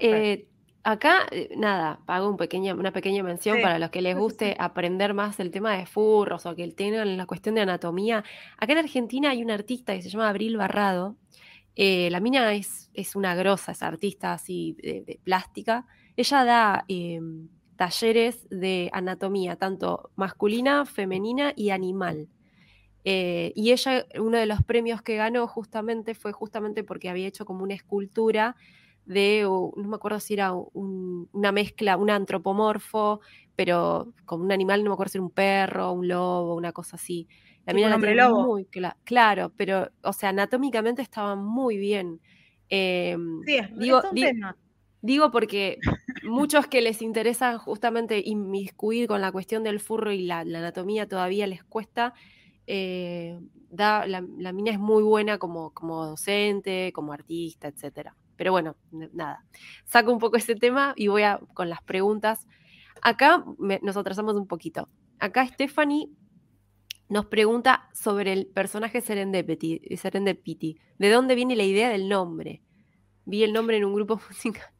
Eh, 0.00 0.46
acá, 0.82 1.26
eh, 1.30 1.48
nada, 1.56 2.00
hago 2.06 2.28
un 2.28 2.36
pequeña, 2.36 2.74
una 2.74 2.92
pequeña 2.92 3.22
mención 3.22 3.62
para 3.62 3.78
los 3.78 3.88
que 3.88 4.02
les 4.02 4.14
guste 4.14 4.54
aprender 4.58 5.14
más 5.14 5.40
el 5.40 5.50
tema 5.50 5.74
de 5.78 5.86
furros 5.86 6.44
o 6.44 6.54
que 6.54 6.68
tengan 6.68 7.16
la 7.16 7.24
cuestión 7.24 7.54
de 7.54 7.62
anatomía. 7.62 8.24
Acá 8.58 8.72
en 8.72 8.78
Argentina 8.78 9.30
hay 9.30 9.42
una 9.42 9.54
artista 9.54 9.94
que 9.94 10.02
se 10.02 10.10
llama 10.10 10.28
Abril 10.28 10.58
Barrado. 10.58 11.16
Eh, 11.76 12.10
la 12.10 12.20
mina 12.20 12.52
es, 12.52 12.90
es 12.92 13.16
una 13.16 13.34
grosa, 13.34 13.72
es 13.72 13.82
artista 13.82 14.34
así 14.34 14.76
de 14.82 15.18
plástica 15.24 15.86
ella 16.16 16.44
da 16.44 16.84
em, 16.88 17.48
talleres 17.76 18.46
de 18.50 18.90
anatomía, 18.92 19.56
tanto 19.56 20.10
masculina, 20.16 20.84
femenina 20.84 21.52
y 21.56 21.70
animal. 21.70 22.28
Eh, 23.04 23.52
y 23.56 23.72
ella, 23.72 24.06
uno 24.20 24.38
de 24.38 24.46
los 24.46 24.62
premios 24.62 25.02
que 25.02 25.16
ganó 25.16 25.46
justamente 25.48 26.14
fue 26.14 26.32
justamente 26.32 26.84
porque 26.84 27.08
había 27.08 27.26
hecho 27.26 27.44
como 27.44 27.64
una 27.64 27.74
escultura 27.74 28.56
de, 29.04 29.42
no 29.42 29.72
me 29.88 29.96
acuerdo 29.96 30.20
si 30.20 30.34
era 30.34 30.52
una 30.52 31.50
mezcla, 31.50 31.96
un 31.96 32.10
antropomorfo, 32.10 33.20
pero 33.56 34.12
con 34.24 34.40
un 34.40 34.52
animal, 34.52 34.84
no 34.84 34.90
me 34.90 34.94
acuerdo 34.94 35.10
si 35.10 35.18
era 35.18 35.24
un 35.24 35.30
perro, 35.30 35.92
un 35.92 36.06
lobo, 36.06 36.54
una 36.54 36.72
cosa 36.72 36.96
así. 36.96 37.26
La 37.66 37.74
un 37.74 37.92
hombre 37.92 38.14
lobo. 38.14 38.46
Muy 38.46 38.66
claro, 39.04 39.52
pero, 39.56 39.88
o 40.02 40.12
sea, 40.12 40.30
anatómicamente 40.30 41.02
estaba 41.02 41.36
muy 41.36 41.76
bien. 41.76 42.20
Em, 42.68 43.42
sí, 43.44 43.58
digo, 43.76 43.98
es 43.98 44.04
un 44.04 44.14
tema. 44.14 44.56
Digo 45.02 45.32
porque 45.32 45.78
muchos 46.22 46.68
que 46.68 46.80
les 46.80 47.02
interesa 47.02 47.58
justamente 47.58 48.22
inmiscuir 48.24 49.08
con 49.08 49.20
la 49.20 49.32
cuestión 49.32 49.64
del 49.64 49.80
furro 49.80 50.12
y 50.12 50.22
la, 50.22 50.40
anatomía 50.40 51.08
todavía 51.08 51.48
les 51.48 51.64
cuesta, 51.64 52.14
eh, 52.68 53.40
da, 53.68 54.06
la, 54.06 54.22
mina 54.22 54.70
es 54.70 54.78
muy 54.78 55.02
buena 55.02 55.38
como, 55.38 55.72
como 55.72 56.06
docente, 56.06 56.92
como 56.94 57.12
artista, 57.12 57.66
etc. 57.66 58.10
Pero 58.36 58.52
bueno, 58.52 58.76
nada, 59.12 59.44
saco 59.84 60.12
un 60.12 60.20
poco 60.20 60.36
ese 60.36 60.54
tema 60.54 60.94
y 60.96 61.08
voy 61.08 61.22
a 61.22 61.40
con 61.52 61.68
las 61.68 61.82
preguntas. 61.82 62.46
Acá 63.02 63.44
nos 63.58 63.96
atrasamos 63.96 64.36
un 64.36 64.46
poquito. 64.46 64.88
Acá 65.18 65.44
Stephanie 65.48 66.10
nos 67.08 67.26
pregunta 67.26 67.88
sobre 67.92 68.32
el 68.32 68.46
personaje 68.46 69.00
Serendipity, 69.00 69.96
Serendipity. 69.96 70.78
¿De 70.98 71.10
dónde 71.10 71.34
viene 71.34 71.56
la 71.56 71.64
idea 71.64 71.88
del 71.88 72.08
nombre? 72.08 72.62
Vi 73.24 73.42
el 73.42 73.52
nombre 73.52 73.76
en 73.76 73.84
un 73.84 73.94
grupo 73.94 74.20
musical. 74.28 74.72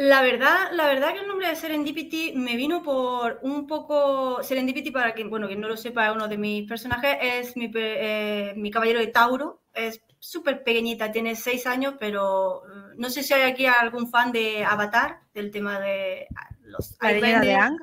La 0.00 0.22
verdad, 0.22 0.72
la 0.72 0.86
verdad 0.86 1.12
que 1.12 1.18
el 1.18 1.28
nombre 1.28 1.46
de 1.48 1.54
Serendipity 1.54 2.32
me 2.34 2.56
vino 2.56 2.82
por 2.82 3.38
un 3.42 3.66
poco. 3.66 4.42
Serendipity, 4.42 4.90
para 4.90 5.12
quien, 5.12 5.28
bueno, 5.28 5.46
quien 5.46 5.60
no 5.60 5.68
lo 5.68 5.76
sepa, 5.76 6.10
uno 6.10 6.26
de 6.26 6.38
mis 6.38 6.66
personajes 6.66 7.18
es 7.20 7.54
mi, 7.54 7.70
eh, 7.74 8.54
mi 8.56 8.70
caballero 8.70 8.98
de 8.98 9.08
Tauro. 9.08 9.60
Es 9.74 10.02
súper 10.18 10.64
pequeñita, 10.64 11.12
tiene 11.12 11.36
seis 11.36 11.66
años, 11.66 11.96
pero 12.00 12.62
mm, 12.66 12.98
no 12.98 13.10
sé 13.10 13.22
si 13.22 13.34
hay 13.34 13.42
aquí 13.42 13.66
algún 13.66 14.08
fan 14.08 14.32
de 14.32 14.64
Avatar, 14.64 15.20
del 15.34 15.50
tema 15.50 15.78
de 15.78 16.28
los. 16.62 16.96
La 17.02 17.12
de 17.12 17.54
Ang. 17.54 17.76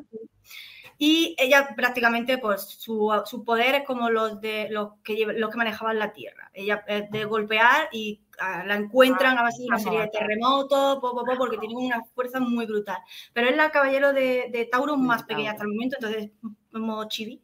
Y 1.00 1.36
ella 1.38 1.76
prácticamente, 1.76 2.40
pues 2.40 2.64
su, 2.64 3.12
su, 3.26 3.44
poder 3.44 3.76
es 3.76 3.84
como 3.86 4.10
los 4.10 4.42
de 4.42 4.68
los 4.72 4.94
que, 5.04 5.26
los 5.26 5.52
que 5.52 5.58
manejaban 5.58 6.00
la 6.00 6.12
Tierra. 6.12 6.50
Ella 6.54 6.84
es 6.88 7.12
de 7.12 7.26
golpear 7.26 7.90
y 7.92 8.22
ah, 8.40 8.64
la 8.66 8.76
encuentran 8.76 9.38
a 9.38 9.44
base 9.44 9.62
de 9.62 9.68
una 9.68 9.80
serie 9.80 10.02
de 10.02 10.08
terremotos, 10.08 10.98
porque 11.38 11.60
tiene 11.60 11.76
una 11.76 12.04
fuerza 12.16 12.40
muy 12.40 12.66
brutal. 12.66 12.98
Pero 13.34 13.50
es 13.50 13.56
la 13.56 13.70
caballero 13.70 14.12
de, 14.12 14.50
de 14.52 14.66
Tauro 14.66 14.98
más 14.98 15.24
pequeña 15.24 15.52
hasta 15.52 15.64
el 15.64 15.70
momento, 15.70 15.98
entonces 16.00 16.32
como 16.72 17.08
chibi. 17.08 17.42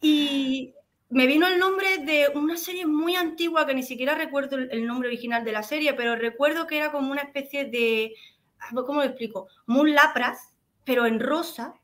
Y 0.00 0.74
me 1.10 1.26
vino 1.26 1.46
el 1.48 1.58
nombre 1.58 1.98
de 1.98 2.28
una 2.34 2.56
serie 2.56 2.86
muy 2.86 3.16
antigua 3.16 3.66
que 3.66 3.74
ni 3.74 3.82
siquiera 3.82 4.14
recuerdo 4.14 4.56
el 4.56 4.86
nombre 4.86 5.08
original 5.08 5.44
de 5.44 5.52
la 5.52 5.62
serie, 5.62 5.92
pero 5.94 6.14
recuerdo 6.14 6.66
que 6.66 6.78
era 6.78 6.92
como 6.92 7.10
una 7.10 7.22
especie 7.22 7.64
de, 7.66 8.14
¿cómo 8.72 9.00
lo 9.00 9.06
explico? 9.06 9.48
Moon 9.66 9.92
Lapras, 9.92 10.54
pero 10.84 11.06
en 11.06 11.18
rosa, 11.18 11.74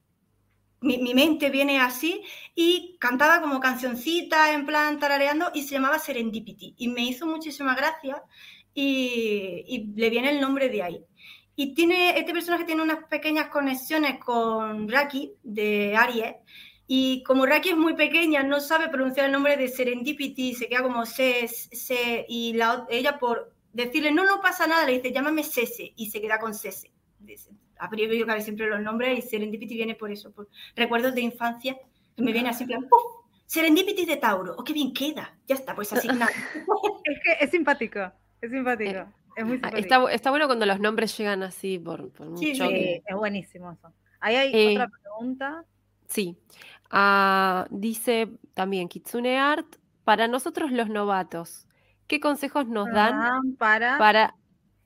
mi, 0.81 1.15
mente 1.15 1.51
viene 1.51 1.81
así 1.81 2.23
y 2.55 2.97
cantaba 3.01 3.41
como 3.41 3.61
cancioncita 3.61 4.53
en 4.53 4.67
plan 4.67 4.99
tarareando 4.99 5.51
y 5.55 5.63
se 5.63 5.75
llamaba 5.75 5.99
Serendipity 5.99 6.75
y 6.77 6.89
me 6.89 7.03
hizo 7.03 7.27
muchísima 7.27 7.75
gracia 7.75 8.23
y, 8.75 9.93
le 9.97 10.11
viene 10.11 10.31
el 10.31 10.41
nombre 10.41 10.69
de 10.69 10.83
ahí. 10.83 11.05
Y 11.55 11.75
tiene, 11.75 12.19
este 12.19 12.33
personaje 12.33 12.65
tiene 12.65 12.83
unas 12.83 13.05
pequeñas 13.05 13.49
conexiones 13.49 14.19
con 14.23 14.89
Raki 14.89 15.33
de 15.43 15.97
Aries 15.97 16.35
y 16.87 17.23
como 17.23 17.47
Raki 17.47 17.71
es 17.71 17.77
muy 17.77 17.95
pequeña, 17.95 18.43
no 18.43 18.61
sabe 18.61 18.89
pronunciar 18.89 19.27
el 19.27 19.33
nombre 19.33 19.57
de 19.57 19.69
Serendipity, 19.69 20.55
se 20.55 20.69
queda 20.69 20.83
como 20.83 21.07
se, 21.07 21.49
se 21.49 22.27
y 22.29 22.53
la, 22.53 22.87
ella 22.91 23.19
por 23.19 23.55
decirle 23.73 24.13
no, 24.13 24.25
no 24.25 24.41
pasa 24.41 24.67
nada, 24.67 24.85
le 24.85 24.93
dice 24.93 25.13
llámame 25.13 25.43
Sese 25.43 25.93
y 25.97 26.11
se 26.11 26.21
queda 26.21 26.39
con 26.39 26.55
Sese 26.55 26.93
a 27.79 27.91
priori 27.91 28.19
yo 28.19 28.41
siempre 28.41 28.69
los 28.69 28.81
nombres 28.81 29.19
y 29.19 29.23
Serendipity 29.23 29.75
viene 29.75 29.95
por 29.95 30.11
eso, 30.11 30.33
por 30.33 30.49
recuerdos 30.75 31.15
de 31.15 31.21
infancia, 31.21 31.79
que 32.17 32.23
me 32.23 32.33
viene 32.33 32.49
así 32.49 32.65
en 32.65 32.69
plan, 32.69 32.87
Serendipity 33.47 34.07
de 34.07 34.17
Tauro, 34.17 34.55
oh, 34.59 34.65
qué 34.65 34.73
bien 34.73 34.93
queda, 34.93 35.37
ya 35.47 35.55
está, 35.55 35.75
pues 35.75 35.93
así 35.93 36.09
nada. 36.09 36.29
es 37.05 37.19
que 37.23 37.45
es 37.45 37.51
simpático, 37.51 38.01
es 38.41 38.51
simpático. 38.51 38.91
Eh, 38.91 39.07
es 39.37 39.45
muy 39.45 39.61
ah, 39.63 39.71
simpático. 39.71 40.09
Está, 40.09 40.31
bueno 40.31 40.47
cuando 40.47 40.67
los 40.67 40.81
nombres 40.81 41.17
llegan 41.17 41.43
así 41.43 41.79
por, 41.79 42.11
por 42.11 42.29
mucho. 42.29 42.41
Sí, 42.41 42.55
sí, 42.55 43.03
es 43.07 43.17
buenísimo 43.17 43.71
eso. 43.71 43.93
Ahí 44.21 44.35
hay 44.35 44.51
eh, 44.53 44.73
otra 44.73 44.89
pregunta. 44.89 45.65
Sí. 46.09 46.37
Ah, 46.91 47.67
dice 47.71 48.31
también 48.55 48.89
Kitsune 48.89 49.39
Art, 49.39 49.77
para 50.05 50.29
nosotros 50.29 50.71
los 50.71 50.89
novatos, 50.89 51.67
¿qué 52.07 52.21
consejos 52.21 52.67
nos 52.69 52.91
dan 52.91 53.57
para, 53.57 53.99
para 53.99 54.35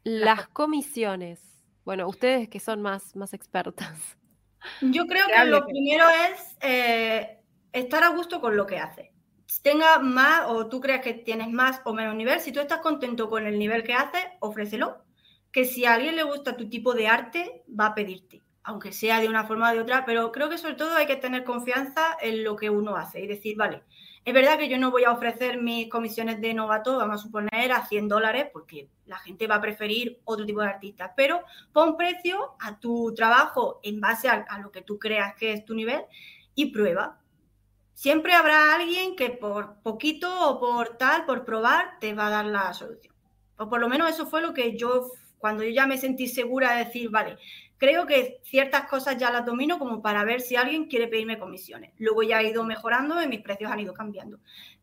las 0.02 0.48
comisiones? 0.48 1.49
Bueno, 1.84 2.08
ustedes 2.08 2.48
que 2.48 2.60
son 2.60 2.82
más, 2.82 3.16
más 3.16 3.32
expertas. 3.34 4.16
Yo 4.80 5.06
creo 5.06 5.26
que 5.26 5.44
lo 5.46 5.64
primero 5.66 6.04
es 6.08 6.56
eh, 6.60 7.38
estar 7.72 8.04
a 8.04 8.08
gusto 8.08 8.40
con 8.40 8.56
lo 8.56 8.66
que 8.66 8.78
haces. 8.78 9.08
Tenga 9.62 9.98
más 9.98 10.46
o 10.46 10.68
tú 10.68 10.80
creas 10.80 11.02
que 11.02 11.12
tienes 11.12 11.50
más 11.50 11.80
o 11.84 11.92
menos 11.92 12.14
nivel, 12.14 12.40
si 12.40 12.52
tú 12.52 12.60
estás 12.60 12.80
contento 12.80 13.28
con 13.28 13.46
el 13.46 13.58
nivel 13.58 13.82
que 13.82 13.94
haces, 13.94 14.24
ofrécelo. 14.40 15.04
Que 15.50 15.64
si 15.64 15.84
a 15.84 15.94
alguien 15.94 16.14
le 16.14 16.22
gusta 16.22 16.56
tu 16.56 16.68
tipo 16.68 16.94
de 16.94 17.08
arte, 17.08 17.64
va 17.68 17.86
a 17.86 17.94
pedirte, 17.94 18.40
aunque 18.62 18.92
sea 18.92 19.20
de 19.20 19.28
una 19.28 19.44
forma 19.44 19.70
o 19.70 19.74
de 19.74 19.80
otra, 19.80 20.04
pero 20.04 20.30
creo 20.30 20.48
que 20.48 20.58
sobre 20.58 20.74
todo 20.74 20.94
hay 20.94 21.06
que 21.06 21.16
tener 21.16 21.42
confianza 21.42 22.16
en 22.20 22.44
lo 22.44 22.54
que 22.54 22.70
uno 22.70 22.94
hace 22.94 23.20
y 23.20 23.26
decir, 23.26 23.56
vale, 23.56 23.82
es 24.30 24.34
verdad 24.34 24.58
que 24.58 24.68
yo 24.68 24.78
no 24.78 24.92
voy 24.92 25.02
a 25.02 25.10
ofrecer 25.10 25.60
mis 25.60 25.88
comisiones 25.88 26.40
de 26.40 26.54
novato, 26.54 26.96
vamos 26.96 27.20
a 27.20 27.22
suponer, 27.24 27.72
a 27.72 27.84
100 27.84 28.06
dólares, 28.06 28.46
porque 28.52 28.88
la 29.06 29.18
gente 29.18 29.48
va 29.48 29.56
a 29.56 29.60
preferir 29.60 30.20
otro 30.24 30.46
tipo 30.46 30.60
de 30.60 30.68
artistas, 30.68 31.10
pero 31.16 31.42
pon 31.72 31.96
precio 31.96 32.54
a 32.60 32.78
tu 32.78 33.12
trabajo 33.12 33.80
en 33.82 34.00
base 34.00 34.28
a, 34.28 34.58
lo 34.62 34.70
que 34.70 34.82
tú 34.82 35.00
creas 35.00 35.34
que 35.34 35.52
es 35.52 35.64
tu 35.64 35.74
nivel 35.74 36.02
y 36.54 36.66
prueba. 36.66 37.18
Siempre 37.94 38.34
habrá 38.34 38.72
alguien 38.72 39.16
que 39.16 39.30
por 39.30 39.82
poquito 39.82 40.48
o 40.48 40.60
por 40.60 40.96
tal, 40.96 41.26
por 41.26 41.44
probar, 41.44 41.98
te 41.98 42.14
va 42.14 42.28
a 42.28 42.30
dar 42.30 42.46
la 42.46 42.72
solución. 42.72 43.12
O 43.56 43.68
por 43.68 43.80
lo 43.80 43.88
menos 43.88 44.10
eso 44.10 44.26
fue 44.28 44.42
lo 44.42 44.54
que 44.54 44.76
yo, 44.76 45.10
cuando 45.38 45.64
yo 45.64 45.70
ya 45.70 45.88
me 45.88 45.98
sentí 45.98 46.28
segura 46.28 46.74
de 46.74 46.84
decir, 46.84 47.10
vale, 47.10 47.36
creo 47.80 48.06
que 48.06 48.40
ciertas 48.44 48.86
cosas 48.88 49.16
ya 49.16 49.30
las 49.30 49.46
domino 49.46 49.78
como 49.78 50.02
para 50.02 50.22
ver 50.22 50.42
si 50.42 50.54
alguien 50.54 50.84
quiere 50.84 51.08
pedirme 51.08 51.38
comisiones. 51.38 51.92
Luego 51.96 52.22
ya 52.22 52.40
he 52.42 52.50
ido 52.50 52.62
mejorando 52.62 53.20
y 53.22 53.26
mis 53.26 53.40
precios 53.40 53.72
han 53.72 53.80
ido 53.80 53.94
cambiando. 53.94 54.38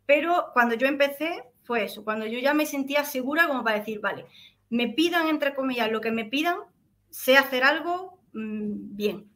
Pero 0.08 0.48
cuando 0.52 0.74
yo 0.74 0.88
empecé 0.88 1.44
fue 1.64 1.84
eso, 1.84 2.04
cuando 2.04 2.26
yo 2.26 2.40
ya 2.40 2.56
me 2.56 2.66
sentía 2.66 3.06
segura 3.06 3.48
como 3.48 3.64
para 3.64 3.78
decir, 3.78 4.00
vale, 4.00 4.26
me 4.70 4.90
pidan 4.90 5.28
entre 5.28 5.54
comillas 5.54 5.92
lo 5.92 6.02
que 6.02 6.12
me 6.12 6.26
pidan, 6.26 6.58
sé 7.12 7.38
hacer 7.38 7.64
algo 7.64 8.20
mm, 8.34 8.96
bien 8.96 9.30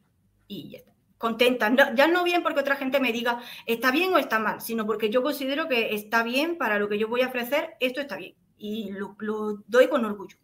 y 0.48 0.70
ya 0.70 0.78
está. 0.78 0.92
Contenta, 1.16 1.94
ya 1.94 2.08
no 2.08 2.24
bien 2.24 2.42
porque 2.42 2.58
otra 2.58 2.74
gente 2.74 2.98
me 2.98 3.12
diga 3.12 3.40
está 3.66 3.92
bien 3.92 4.12
o 4.12 4.18
está 4.18 4.40
mal, 4.40 4.60
sino 4.60 4.84
porque 4.86 5.08
yo 5.08 5.22
considero 5.22 5.68
que 5.68 5.94
está 5.94 6.24
bien 6.24 6.58
para 6.58 6.80
lo 6.80 6.88
que 6.88 6.98
yo 6.98 7.06
voy 7.06 7.20
a 7.20 7.28
ofrecer, 7.28 7.74
esto 7.78 8.00
está 8.00 8.16
bien 8.16 8.34
y 8.58 8.90
lo 8.90 9.62
doy 9.68 9.86
con 9.86 10.04
orgullo. 10.04 10.41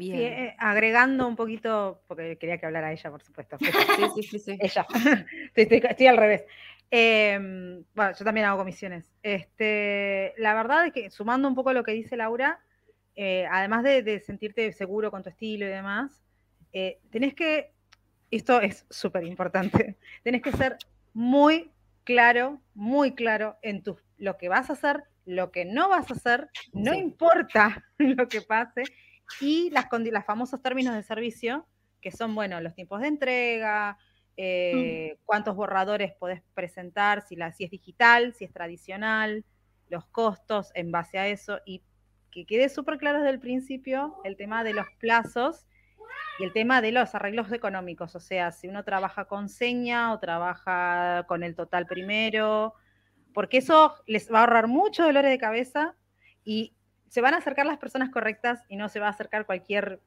Eh, 0.00 0.54
agregando 0.58 1.26
un 1.26 1.36
poquito, 1.36 2.02
porque 2.06 2.36
quería 2.38 2.58
que 2.58 2.66
hablara 2.66 2.92
ella, 2.92 3.10
por 3.10 3.22
supuesto. 3.22 3.56
Sí, 4.14 4.22
sí, 4.22 4.38
sí, 4.38 4.58
Ella. 4.60 4.86
estoy, 5.54 6.06
al 6.06 6.16
revés. 6.16 6.44
Em, 6.90 7.84
bueno, 7.94 8.12
yo 8.16 8.24
también 8.24 8.46
hago 8.46 8.58
comisiones. 8.58 9.12
Este, 9.22 10.34
la 10.36 10.54
verdad 10.54 10.86
es 10.86 10.92
que, 10.92 11.10
sumando 11.10 11.48
un 11.48 11.54
poco 11.54 11.72
lo 11.72 11.84
que 11.84 11.92
dice 11.92 12.16
Laura, 12.16 12.60
eh, 13.16 13.46
además 13.50 13.84
de, 13.84 14.20
sentirte 14.20 14.72
seguro 14.72 15.10
con 15.10 15.22
tu 15.22 15.30
estilo 15.30 15.66
y 15.66 15.70
demás, 15.70 16.22
eh, 16.72 16.98
tenés 17.10 17.34
que, 17.34 17.72
esto 18.30 18.60
es 18.60 18.86
súper 18.90 19.24
importante, 19.24 19.96
tenés 20.24 20.42
que 20.42 20.52
ser 20.52 20.76
muy 21.12 21.70
claro, 22.02 22.60
muy 22.74 23.14
claro 23.14 23.56
en 23.62 23.82
tu, 23.82 23.98
lo 24.18 24.36
que 24.36 24.48
vas 24.48 24.70
a 24.70 24.74
hacer, 24.74 25.04
lo 25.24 25.50
que 25.52 25.64
no 25.64 25.88
vas 25.88 26.10
a 26.10 26.14
hacer, 26.14 26.48
no 26.72 26.92
importa 26.94 27.84
lo 27.98 28.28
que 28.28 28.42
pase, 28.42 28.82
y 29.40 29.70
las, 29.70 29.86
las 29.90 30.24
famosos 30.24 30.62
términos 30.62 30.94
de 30.94 31.02
servicio, 31.02 31.66
que 32.00 32.10
son, 32.10 32.34
bueno, 32.34 32.60
los 32.60 32.74
tiempos 32.74 33.00
de 33.00 33.08
entrega, 33.08 33.98
eh, 34.36 35.18
cuántos 35.24 35.54
borradores 35.54 36.12
podés 36.12 36.42
presentar, 36.54 37.22
si, 37.26 37.36
la, 37.36 37.52
si 37.52 37.64
es 37.64 37.70
digital, 37.70 38.34
si 38.34 38.44
es 38.44 38.52
tradicional, 38.52 39.44
los 39.88 40.06
costos 40.06 40.70
en 40.74 40.90
base 40.90 41.18
a 41.18 41.28
eso, 41.28 41.60
y 41.64 41.82
que 42.30 42.46
quede 42.46 42.68
súper 42.68 42.98
claro 42.98 43.18
desde 43.18 43.30
el 43.30 43.40
principio 43.40 44.16
el 44.24 44.36
tema 44.36 44.64
de 44.64 44.74
los 44.74 44.86
plazos 44.98 45.66
y 46.40 46.44
el 46.44 46.52
tema 46.52 46.80
de 46.82 46.90
los 46.90 47.14
arreglos 47.14 47.52
económicos, 47.52 48.16
o 48.16 48.20
sea, 48.20 48.50
si 48.50 48.66
uno 48.66 48.84
trabaja 48.84 49.26
con 49.26 49.48
seña 49.48 50.12
o 50.12 50.18
trabaja 50.18 51.24
con 51.28 51.44
el 51.44 51.54
total 51.54 51.86
primero, 51.86 52.74
porque 53.32 53.58
eso 53.58 53.94
les 54.06 54.32
va 54.32 54.38
a 54.38 54.40
ahorrar 54.42 54.66
mucho 54.66 55.04
dolores 55.04 55.30
de 55.30 55.38
cabeza 55.38 55.94
y 56.44 56.74
se 57.14 57.20
van 57.20 57.32
a 57.32 57.36
acercar 57.36 57.64
las 57.64 57.78
personas 57.78 58.10
correctas 58.10 58.64
y 58.68 58.74
no 58.74 58.88
se 58.88 58.98
va 58.98 59.06
a 59.06 59.10
acercar 59.10 59.46
cualquier 59.46 60.00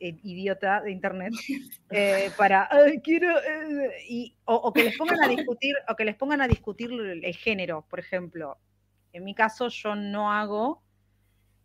idiota 0.00 0.80
de 0.80 0.90
internet 0.90 1.32
eh, 1.90 2.32
para 2.36 2.68
quiero 3.04 3.32
y, 4.08 4.34
o, 4.44 4.72
que 4.72 4.82
les 4.82 4.98
pongan 4.98 5.22
a 5.22 5.28
discutir 5.36 5.76
o 5.88 5.94
que 5.94 6.04
les 6.04 6.16
pongan 6.16 6.40
a 6.40 6.48
discutir 6.48 6.90
el, 6.90 7.36
género. 7.36 7.86
Por 7.88 8.00
ejemplo 8.00 8.58
en 9.12 9.22
mi 9.22 9.36
caso 9.36 9.68
yo 9.68 9.94
no 9.94 10.32
hago 10.32 10.82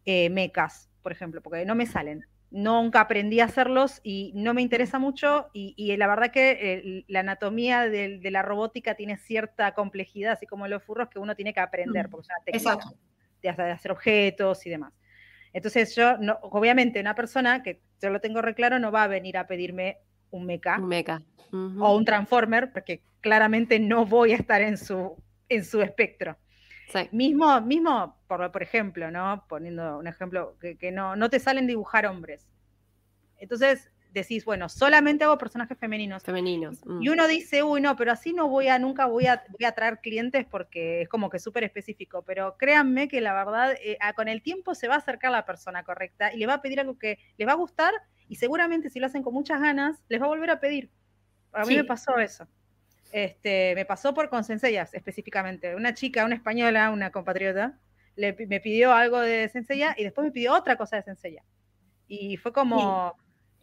mecas 0.06 0.92
por 1.02 1.12
ejemplo 1.12 1.42
porque 1.42 1.66
no 1.66 1.74
me 1.74 1.88
salen. 1.88 2.28
Nunca 2.52 3.02
aprendí 3.02 3.40
a 3.40 3.46
hacerlos 3.46 4.00
y 4.04 4.32
no 4.36 4.54
me 4.54 4.62
interesa 4.62 5.00
mucho 5.00 5.48
y, 5.54 5.98
la 5.98 6.06
verdad 6.06 6.30
que 6.30 7.04
la 7.08 7.22
anatomía 7.22 7.90
de, 7.90 8.20
la 8.30 8.44
robótica 8.44 8.94
tiene 8.94 9.18
cierta 9.18 9.74
complejidad, 9.74 10.34
así 10.34 10.46
como 10.46 10.68
los 10.68 10.84
furros 10.84 11.10
que 11.10 11.18
uno 11.18 11.36
tiene 11.36 11.52
que 11.52 11.62
aprender, 11.62 12.10
mm, 12.10 12.12
porque 12.12 12.28
es 12.46 12.64
una 12.64 12.76
técnica 12.76 12.96
de, 13.44 13.50
hacer 13.50 13.92
objetos 13.92 14.66
y 14.66 14.70
demás. 14.70 14.94
Entonces 15.52 15.96
yo, 15.96 16.18
no, 16.18 16.40
obviamente 16.42 17.00
una 17.00 17.14
persona 17.14 17.62
que 17.62 17.82
yo 18.02 18.10
lo 18.10 18.20
tengo 18.20 18.42
reclaro 18.42 18.80
no 18.80 18.92
va 18.92 19.04
a 19.04 19.08
venir 19.08 19.38
a 19.38 19.46
pedirme 19.46 19.98
un 20.32 20.46
mecha, 20.46 20.78
un 20.78 20.88
mecha. 20.88 21.22
o 21.52 21.96
un 21.96 22.06
transformer, 22.06 22.72
porque 22.72 23.04
claramente 23.22 23.80
no 23.80 24.06
voy 24.06 24.32
a 24.32 24.38
estar 24.38 24.62
en 24.62 24.78
su, 24.78 25.16
en 25.50 25.64
su 25.64 25.82
espectro. 25.82 26.38
Mismo, 27.12 27.60
mismo 27.62 28.20
por, 28.28 28.52
por 28.52 28.62
ejemplo, 28.62 29.10
¿no? 29.10 29.46
Poniendo 29.48 29.98
un 29.98 30.08
ejemplo, 30.08 30.58
que, 30.60 30.92
no, 30.92 31.16
no 31.16 31.30
te 31.30 31.40
salen 31.40 31.66
dibujar 31.66 32.06
hombres. 32.06 32.48
Entonces 33.38 33.92
decís, 34.14 34.46
bueno, 34.46 34.70
solamente 34.70 35.24
hago 35.24 35.38
personajes 35.38 35.78
femeninos. 35.78 36.24
Femeninos. 36.24 36.86
Mm. 36.86 37.02
Y 37.02 37.10
uno 37.10 37.28
dice, 37.28 37.64
uy, 37.64 37.82
no, 37.82 37.96
pero 37.96 38.12
así 38.12 38.32
no 38.32 38.48
voy 38.48 38.68
a, 38.68 38.78
nunca 38.80 39.08
voy 39.08 39.26
a, 39.26 39.44
voy 39.50 39.66
a 39.66 39.72
traer 39.72 40.00
clientes 40.00 40.46
porque 40.46 41.02
es 41.02 41.10
como 41.10 41.30
que 41.30 41.40
súper 41.40 41.64
específico. 41.64 42.24
Pero 42.24 42.56
créanme 42.58 43.08
que 43.08 43.22
la 43.22 43.34
verdad, 43.34 43.74
eh, 43.84 43.98
con 44.16 44.28
el 44.28 44.42
tiempo 44.42 44.76
se 44.76 44.88
va 44.88 44.96
a 44.96 45.00
acercar 45.00 45.32
la 45.32 45.46
persona 45.46 45.84
correcta 45.84 46.34
y 46.34 46.38
le 46.38 46.48
va 46.48 46.56
a 46.56 46.62
pedir 46.62 46.80
algo 46.80 46.98
que 46.98 47.18
les 47.38 47.48
va 47.48 47.54
a 47.54 47.56
gustar 47.56 47.94
y 48.28 48.36
seguramente 48.36 48.90
si 48.90 49.00
lo 49.00 49.08
hacen 49.08 49.24
con 49.24 49.34
muchas 49.34 49.60
ganas, 49.60 50.02
les 50.10 50.22
va 50.22 50.26
a 50.26 50.30
volver 50.30 50.50
a 50.52 50.60
pedir. 50.60 50.90
A 51.52 51.66
mí 51.66 51.76
me 51.76 51.84
pasó 51.84 52.18
eso. 52.18 52.48
Este, 53.12 53.76
me 53.76 53.86
pasó 53.86 54.14
por 54.14 54.30
con 54.30 54.42
específicamente. 54.42 55.76
Una 55.76 55.94
chica, 55.94 56.26
una 56.26 56.36
española, 56.36 56.90
una 56.90 57.12
compatriota, 57.12 57.78
le, 58.16 58.36
me 58.48 58.60
pidió 58.60 58.92
algo 58.92 59.20
de 59.20 59.50
Senseiya 59.50 59.94
y 59.98 60.04
después 60.04 60.26
me 60.26 60.32
pidió 60.32 60.54
otra 60.54 60.78
cosa 60.78 60.96
de 60.96 61.04
Senseiya. 61.04 61.44
Y 62.08 62.38
fue 62.38 62.54
como, 62.54 63.16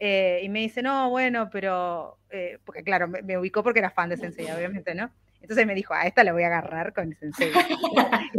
eh, 0.02 0.40
y 0.42 0.48
me 0.48 0.60
dice, 0.60 0.82
no, 0.82 1.10
bueno, 1.10 1.50
pero, 1.52 2.18
eh, 2.30 2.58
porque 2.64 2.82
claro, 2.82 3.06
me, 3.06 3.36
ubicó 3.36 3.62
porque 3.62 3.80
era 3.80 3.90
fan 3.90 4.08
de 4.08 4.16
Senseiya, 4.16 4.56
obviamente, 4.56 4.94
¿no? 4.94 5.10
Entonces 5.42 5.66
me 5.66 5.74
dijo, 5.74 5.92
a 5.92 6.06
esta 6.06 6.24
la 6.24 6.32
voy 6.32 6.42
a 6.42 6.46
agarrar 6.46 6.94
con 6.94 7.14
Sensei. 7.14 7.52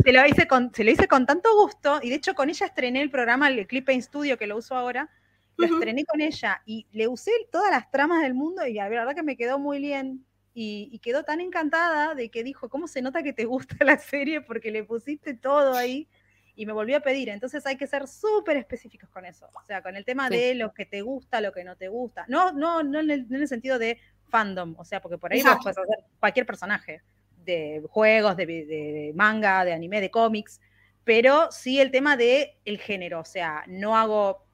se, 0.03 0.11
lo 0.11 0.25
hice 0.25 0.47
con, 0.47 0.73
se 0.73 0.83
lo 0.83 0.89
hice 0.89 1.07
con 1.07 1.27
tanto 1.27 1.55
gusto, 1.55 1.99
y 2.01 2.09
de 2.09 2.15
hecho 2.15 2.33
con 2.33 2.49
ella 2.49 2.65
estrené 2.65 3.01
el 3.01 3.11
programa, 3.11 3.47
el 3.47 3.67
Clip 3.67 3.85
Paint 3.85 4.03
Studio, 4.03 4.39
que 4.39 4.47
lo 4.47 4.57
uso 4.57 4.75
ahora, 4.75 5.07
lo 5.55 5.67
estrené 5.67 6.03
con 6.05 6.19
ella, 6.19 6.63
y 6.65 6.87
le 6.91 7.07
usé 7.07 7.31
todas 7.51 7.69
las 7.69 7.91
tramas 7.91 8.23
del 8.23 8.33
mundo, 8.33 8.65
y 8.65 8.73
la 8.73 8.89
verdad 8.89 9.13
que 9.13 9.23
me 9.23 9.37
quedó 9.37 9.59
muy 9.59 9.77
bien, 9.77 10.25
y, 10.55 10.99
quedó 10.99 11.23
tan 11.23 11.41
encantada 11.41 12.15
de 12.15 12.29
que 12.29 12.43
dijo, 12.43 12.69
¿cómo 12.69 12.87
se 12.87 13.03
nota 13.03 13.23
que 13.23 13.33
te 13.33 13.45
gusta 13.45 13.75
la 13.85 13.97
serie? 13.99 14.41
Porque 14.41 14.71
le 14.71 14.83
pusiste 14.83 15.35
todo 15.35 15.75
ahí 15.75 16.07
y 16.55 16.65
me 16.65 16.73
volvió 16.73 16.97
a 16.97 16.99
pedir. 17.01 17.29
Entonces 17.29 17.65
hay 17.65 17.77
que 17.77 17.87
ser 17.87 18.07
súper 18.07 18.57
específicos 18.57 19.09
con 19.09 19.25
eso. 19.25 19.47
O 19.53 19.65
sea, 19.65 19.81
con 19.81 19.95
el 19.95 20.05
tema 20.05 20.29
de 20.29 20.55
lo 20.55 20.73
que 20.73 20.85
te 20.85 21.01
gusta, 21.01 21.41
lo 21.41 21.51
que 21.51 21.63
no 21.63 21.75
te 21.75 21.87
gusta. 21.87 22.25
No, 22.27 22.51
no, 22.51 22.83
no 22.83 22.99
en 22.99 23.09
el, 23.09 23.47
sentido 23.47 23.79
de 23.79 23.99
fandom, 24.29 24.75
o 24.77 24.85
sea, 24.85 25.01
porque 25.01 25.17
por 25.17 25.33
ahí 25.33 25.41
puedes 25.41 25.77
hacer 25.77 25.85
cualquier 26.19 26.45
personaje 26.45 27.01
de 27.45 27.83
juegos, 27.89 28.37
de, 28.37 29.11
manga, 29.15 29.65
de 29.65 29.73
anime, 29.73 29.99
de 29.99 30.11
cómics, 30.11 30.61
pero 31.03 31.51
sí 31.51 31.79
el 31.79 31.91
tema 31.91 32.15
de 32.15 32.57
el 32.63 32.77
género, 32.77 33.21
o 33.21 33.25
sea, 33.25 33.63
no 33.67 33.97
hago 33.97 34.45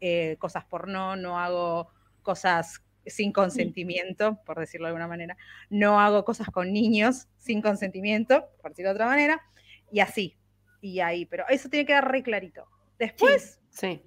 eh, 0.00 0.36
cosas 0.38 0.64
porno, 0.64 1.16
no 1.16 1.38
hago 1.38 1.90
cosas 2.22 2.82
sin 3.04 3.32
consentimiento, 3.32 4.38
por 4.44 4.58
decirlo 4.58 4.86
de 4.86 4.90
alguna 4.90 5.08
manera. 5.08 5.36
No 5.70 6.00
hago 6.00 6.24
cosas 6.24 6.48
con 6.48 6.72
niños 6.72 7.26
sin 7.36 7.62
consentimiento, 7.62 8.48
por 8.60 8.70
decirlo 8.70 8.90
de 8.90 8.94
otra 8.94 9.06
manera. 9.06 9.42
Y 9.90 10.00
así, 10.00 10.36
y 10.80 11.00
ahí. 11.00 11.26
Pero 11.26 11.44
eso 11.48 11.68
tiene 11.68 11.84
que 11.84 11.92
quedar 11.92 12.10
re 12.10 12.22
clarito. 12.22 12.66
Después, 12.98 13.60
sí. 13.70 14.02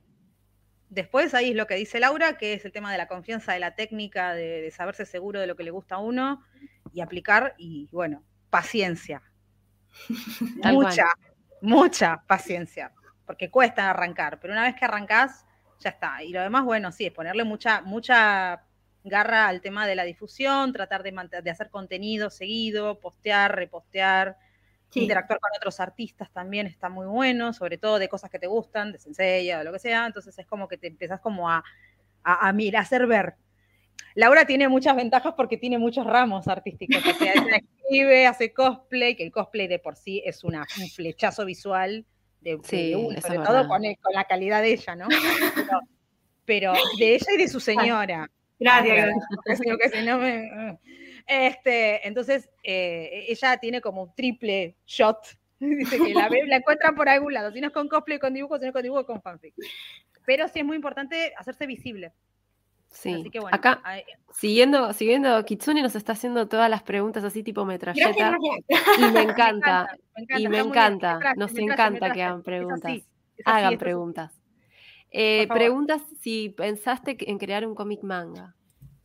Después 0.89 1.33
ahí 1.33 1.51
es 1.51 1.55
lo 1.55 1.67
que 1.67 1.75
dice 1.75 2.01
Laura, 2.01 2.37
que 2.37 2.53
es 2.53 2.65
el 2.65 2.73
tema 2.73 2.91
de 2.91 2.97
la 2.97 3.07
confianza, 3.07 3.53
de 3.53 3.59
la 3.59 3.75
técnica, 3.75 4.33
de, 4.33 4.69
saberse 4.71 5.05
seguro 5.05 5.39
de 5.39 5.47
lo 5.47 5.55
que 5.55 5.63
le 5.63 5.71
gusta 5.71 5.95
a 5.95 5.99
uno 5.99 6.43
y 6.93 6.99
aplicar. 6.99 7.55
Y 7.57 7.87
bueno, 7.91 8.23
paciencia. 8.49 9.21
mucha, 10.65 11.05
mucha 11.61 12.23
paciencia. 12.27 12.91
Porque 13.25 13.49
cuesta 13.49 13.89
arrancar, 13.89 14.39
pero 14.41 14.51
una 14.51 14.63
vez 14.63 14.75
que 14.75 14.83
arrancás, 14.83 15.45
ya 15.79 15.91
está. 15.91 16.21
Y 16.23 16.33
lo 16.33 16.41
demás, 16.41 16.65
bueno, 16.65 16.91
sí, 16.91 17.05
es 17.05 17.13
ponerle 17.13 17.45
mucha, 17.45 17.81
mucha 17.81 18.65
garra 19.03 19.47
al 19.47 19.61
tema 19.61 19.87
de 19.87 19.95
la 19.95 20.03
difusión, 20.03 20.73
tratar 20.73 21.03
de, 21.03 21.13
de 21.41 21.49
hacer 21.49 21.69
contenido 21.69 22.29
seguido, 22.29 22.99
postear, 22.99 23.55
repostear, 23.55 24.37
interactuar 24.99 25.39
con 25.39 25.51
otros 25.55 25.79
artistas 25.79 26.31
también 26.31 26.67
está 26.67 26.89
muy 26.89 27.05
bueno, 27.05 27.53
sobre 27.53 27.77
todo 27.77 27.99
de 27.99 28.09
cosas 28.09 28.29
que 28.29 28.39
te 28.39 28.47
gustan, 28.47 28.91
de 28.91 28.99
Sensei 28.99 29.51
o 29.53 29.63
lo 29.63 29.71
que 29.71 29.79
sea, 29.79 30.05
entonces 30.05 30.37
es 30.37 30.45
como 30.45 30.67
que 30.67 30.77
te 30.77 30.87
empezás 30.87 31.19
como 31.21 31.49
a, 31.49 31.63
a, 32.23 32.51
mirar, 32.53 32.81
a 32.81 32.83
hacer 32.83 33.07
ver. 33.07 33.35
Laura 34.15 34.45
tiene 34.45 34.67
muchas 34.67 34.95
ventajas 34.95 35.33
porque 35.35 35.57
tiene 35.57 35.77
muchos 35.77 36.05
ramos 36.05 36.47
artísticos, 36.47 37.05
o 37.05 37.13
sea, 37.13 37.33
escribe, 37.81 38.27
hace 38.27 38.53
cosplay, 38.53 39.15
que 39.15 39.23
el 39.23 39.31
cosplay 39.31 39.67
de 39.67 39.79
por 39.79 39.95
sí 39.95 40.21
es 40.25 40.43
una, 40.43 40.65
un 40.79 40.89
flechazo 40.89 41.45
visual 41.45 42.05
de, 42.41 42.59
sobre 43.21 43.37
todo 43.37 43.67
con, 43.67 43.81
con, 43.81 44.13
la 44.13 44.25
calidad 44.25 44.61
de 44.61 44.73
ella, 44.73 44.95
¿no? 44.95 45.07
pero 46.45 46.73
de 46.97 47.15
ella 47.15 47.27
y 47.33 47.37
de 47.37 47.47
su 47.47 47.59
señora. 47.59 48.29
Gracias. 48.59 49.15
Este, 51.27 52.07
entonces, 52.07 52.49
eh, 52.63 53.25
ella 53.27 53.57
tiene 53.57 53.81
como 53.81 54.03
un 54.03 54.15
triple 54.15 54.75
shot. 54.85 55.17
Dice 55.59 55.97
que 55.97 56.13
la, 56.13 56.29
la 56.29 56.55
encuentran 56.57 56.95
por 56.95 57.07
algún 57.07 57.33
lado. 57.33 57.51
Si 57.51 57.61
no 57.61 57.67
es 57.67 57.73
con 57.73 57.87
cosplay, 57.87 58.19
con 58.19 58.33
dibujo, 58.33 58.57
si 58.57 58.63
no 58.63 58.69
es 58.69 58.73
con 58.73 58.83
dibujo, 58.83 59.05
con 59.05 59.21
fanfic. 59.21 59.53
Pero 60.25 60.47
sí 60.47 60.59
es 60.59 60.65
muy 60.65 60.75
importante 60.75 61.33
hacerse 61.37 61.65
visible. 61.65 62.13
Sí, 62.91 63.13
Así 63.13 63.29
que 63.29 63.39
bueno, 63.39 63.55
acá, 63.55 63.81
siguiendo, 64.33 64.91
siguiendo, 64.91 65.43
Kitsune 65.45 65.81
nos 65.81 65.95
está 65.95 66.11
haciendo 66.11 66.49
todas 66.49 66.69
las 66.69 66.83
preguntas 66.83 67.23
así 67.23 67.41
tipo 67.41 67.63
metralleta. 67.63 68.37
Y 68.97 69.01
me 69.13 69.21
encanta, 69.21 69.87
y 70.37 70.47
me 70.49 70.59
encanta, 70.59 71.19
nos 71.37 71.57
encanta 71.57 72.11
que 72.11 72.21
hagan 72.21 72.43
preguntas. 72.43 72.91
Hagan 73.45 73.77
preguntas. 73.77 74.33
Eh, 75.09 75.47
preguntas 75.47 76.01
si 76.19 76.49
pensaste 76.49 77.17
en 77.29 77.37
crear 77.37 77.65
un 77.65 77.75
cómic 77.75 78.03
manga. 78.03 78.55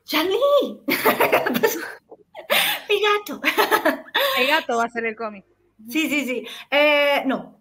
¡Charlie! 0.05 0.81
Mi 2.89 3.01
gato. 3.01 3.41
el 4.39 4.47
gato 4.47 4.77
va 4.77 4.85
a 4.85 4.91
ser 4.91 5.07
el 5.07 5.17
cómic. 5.17 5.45
Sí, 5.89 6.09
sí, 6.09 6.25
sí. 6.25 6.47
Eh, 6.71 7.23
no, 7.27 7.61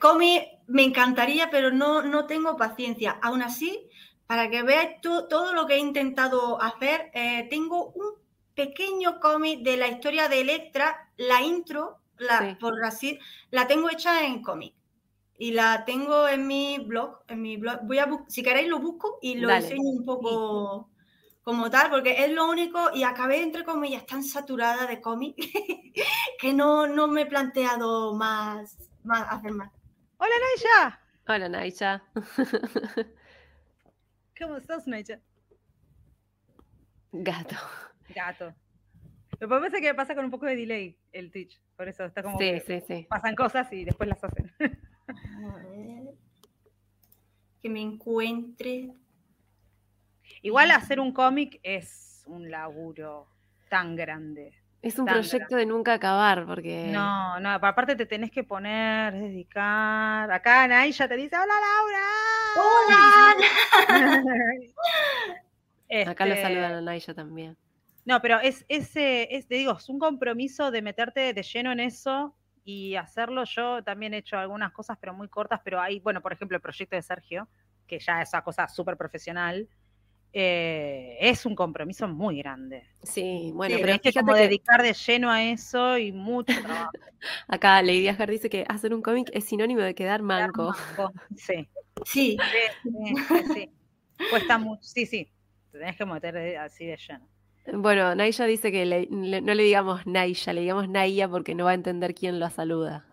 cómic 0.00 0.44
me 0.66 0.84
encantaría, 0.84 1.50
pero 1.50 1.70
no, 1.70 2.02
no 2.02 2.26
tengo 2.26 2.56
paciencia. 2.56 3.18
Aún 3.22 3.42
así, 3.42 3.88
para 4.26 4.50
que 4.50 4.62
veáis 4.62 5.00
todo 5.00 5.52
lo 5.52 5.66
que 5.66 5.74
he 5.74 5.78
intentado 5.78 6.60
hacer, 6.60 7.10
eh, 7.14 7.46
tengo 7.48 7.92
un 7.92 8.14
pequeño 8.54 9.20
cómic 9.20 9.60
de 9.60 9.76
la 9.76 9.88
historia 9.88 10.28
de 10.28 10.40
Electra, 10.40 11.10
la 11.16 11.42
intro, 11.42 11.98
la, 12.18 12.56
por 12.58 12.82
así, 12.84 13.18
la 13.50 13.66
tengo 13.66 13.90
hecha 13.90 14.24
en 14.24 14.42
cómic 14.42 14.74
y 15.38 15.52
la 15.52 15.84
tengo 15.84 16.26
en 16.26 16.46
mi 16.46 16.78
blog, 16.78 17.20
en 17.28 17.42
mi 17.42 17.56
blog. 17.56 17.80
Voy 17.82 17.98
a 17.98 18.08
si 18.28 18.42
queréis 18.42 18.68
lo 18.68 18.78
busco 18.80 19.18
y 19.20 19.36
lo 19.36 19.50
enseño 19.50 19.82
un 19.82 20.04
poco 20.04 20.88
como 21.46 21.70
tal, 21.70 21.90
porque 21.90 22.24
es 22.24 22.32
lo 22.32 22.50
único 22.50 22.90
y 22.92 23.04
acabé 23.04 23.40
entre 23.40 23.62
comillas 23.62 24.04
tan 24.04 24.24
saturada 24.24 24.84
de 24.84 25.00
cómic 25.00 25.36
que 26.40 26.52
no, 26.52 26.88
no 26.88 27.06
me 27.06 27.22
he 27.22 27.26
planteado 27.26 28.14
más, 28.14 28.76
más 29.04 29.28
hacer 29.30 29.52
más. 29.52 29.70
Hola 30.16 30.34
Naisha. 30.40 31.00
Hola 31.28 31.48
Naisha. 31.48 32.02
¿Cómo 34.40 34.56
estás 34.56 34.88
Naisha? 34.88 35.20
Gato. 37.12 37.54
Gato. 38.12 38.52
Lo 39.38 39.38
que 39.38 39.46
pasa 39.46 39.76
es 39.76 39.82
que 39.82 39.94
pasa 39.94 40.16
con 40.16 40.24
un 40.24 40.32
poco 40.32 40.46
de 40.46 40.56
delay 40.56 40.98
el 41.12 41.30
Twitch, 41.30 41.62
por 41.76 41.86
eso 41.86 42.06
está 42.06 42.24
como 42.24 42.40
sí, 42.40 42.60
sí, 42.66 42.82
sí. 42.88 43.06
pasan 43.08 43.36
cosas 43.36 43.72
y 43.72 43.84
después 43.84 44.08
las 44.08 44.24
hacen. 44.24 44.52
Que 47.62 47.70
me 47.70 47.80
encuentre. 47.80 48.92
Igual 50.42 50.70
hacer 50.70 51.00
un 51.00 51.12
cómic 51.12 51.60
es 51.62 52.22
un 52.26 52.50
laburo 52.50 53.28
tan 53.68 53.96
grande. 53.96 54.52
Es 54.82 54.98
un 54.98 55.06
proyecto 55.06 55.56
de 55.56 55.66
nunca 55.66 55.94
acabar, 55.94 56.46
porque. 56.46 56.88
No, 56.92 57.40
no, 57.40 57.50
aparte 57.50 57.96
te 57.96 58.06
tenés 58.06 58.30
que 58.30 58.44
poner, 58.44 59.14
dedicar. 59.14 60.30
Acá 60.30 60.86
ya 60.86 61.08
te 61.08 61.16
dice: 61.16 61.36
¡Hola 61.36 61.54
Laura! 61.66 62.06
¡Hola! 62.56 63.34
Acá 66.10 66.26
lo 66.26 66.34
este 66.34 66.42
saludan 66.42 66.72
a 66.72 66.80
Naya 66.80 67.14
también. 67.14 67.56
No, 68.04 68.20
pero 68.22 68.38
es, 68.38 68.64
ese, 68.68 69.34
es, 69.34 69.48
te 69.48 69.56
digo, 69.56 69.72
es 69.72 69.88
un 69.88 69.98
compromiso 69.98 70.70
de 70.70 70.82
meterte 70.82 71.32
de 71.32 71.42
lleno 71.42 71.72
en 71.72 71.80
eso 71.80 72.36
y 72.64 72.94
hacerlo. 72.94 73.42
Yo 73.44 73.82
también 73.82 74.14
he 74.14 74.18
hecho 74.18 74.38
algunas 74.38 74.72
cosas, 74.72 74.96
pero 75.00 75.14
muy 75.14 75.28
cortas, 75.28 75.60
pero 75.64 75.80
hay, 75.80 75.98
bueno, 75.98 76.20
por 76.20 76.32
ejemplo, 76.32 76.56
el 76.56 76.62
proyecto 76.62 76.94
de 76.94 77.02
Sergio, 77.02 77.48
que 77.86 77.98
ya 77.98 78.22
es 78.22 78.32
una 78.32 78.42
cosa 78.42 78.68
súper 78.68 78.96
profesional. 78.96 79.68
Eh, 80.38 81.16
es 81.18 81.46
un 81.46 81.54
compromiso 81.54 82.06
muy 82.06 82.36
grande. 82.36 82.84
Sí, 83.02 83.52
bueno, 83.54 83.78
pero 83.80 83.94
es 83.94 84.02
que 84.02 84.12
como 84.12 84.34
dedicar 84.34 84.82
de 84.82 84.92
lleno 84.92 85.30
a 85.30 85.42
eso 85.42 85.96
y 85.96 86.12
mucho 86.12 86.52
trabajo. 86.60 86.90
Acá 87.48 87.80
Lady 87.80 88.06
Asgard 88.06 88.32
dice 88.32 88.50
que 88.50 88.66
hacer 88.68 88.92
un 88.92 89.00
cómic 89.00 89.30
es 89.32 89.46
sinónimo 89.46 89.80
de 89.80 89.94
quedar 89.94 90.20
manco. 90.20 90.74
Sí. 91.36 91.66
Sí. 92.04 92.36
sí, 93.54 93.70
Cuesta 94.28 94.58
mucho. 94.58 94.82
Sí, 94.82 95.06
sí. 95.06 95.26
Te 95.72 95.78
tenés 95.78 95.96
que 95.96 96.04
meter 96.04 96.58
así 96.58 96.84
de 96.84 96.98
lleno. 96.98 97.26
Bueno, 97.72 98.14
Naya 98.14 98.44
dice 98.44 98.70
que 98.70 99.08
no 99.10 99.54
le 99.54 99.62
digamos 99.62 100.06
Naya, 100.06 100.52
le 100.52 100.60
digamos 100.60 100.86
Naya 100.90 101.30
porque 101.30 101.54
no 101.54 101.64
va 101.64 101.70
a 101.70 101.74
entender 101.74 102.14
quién 102.14 102.38
lo 102.38 102.50
saluda. 102.50 103.06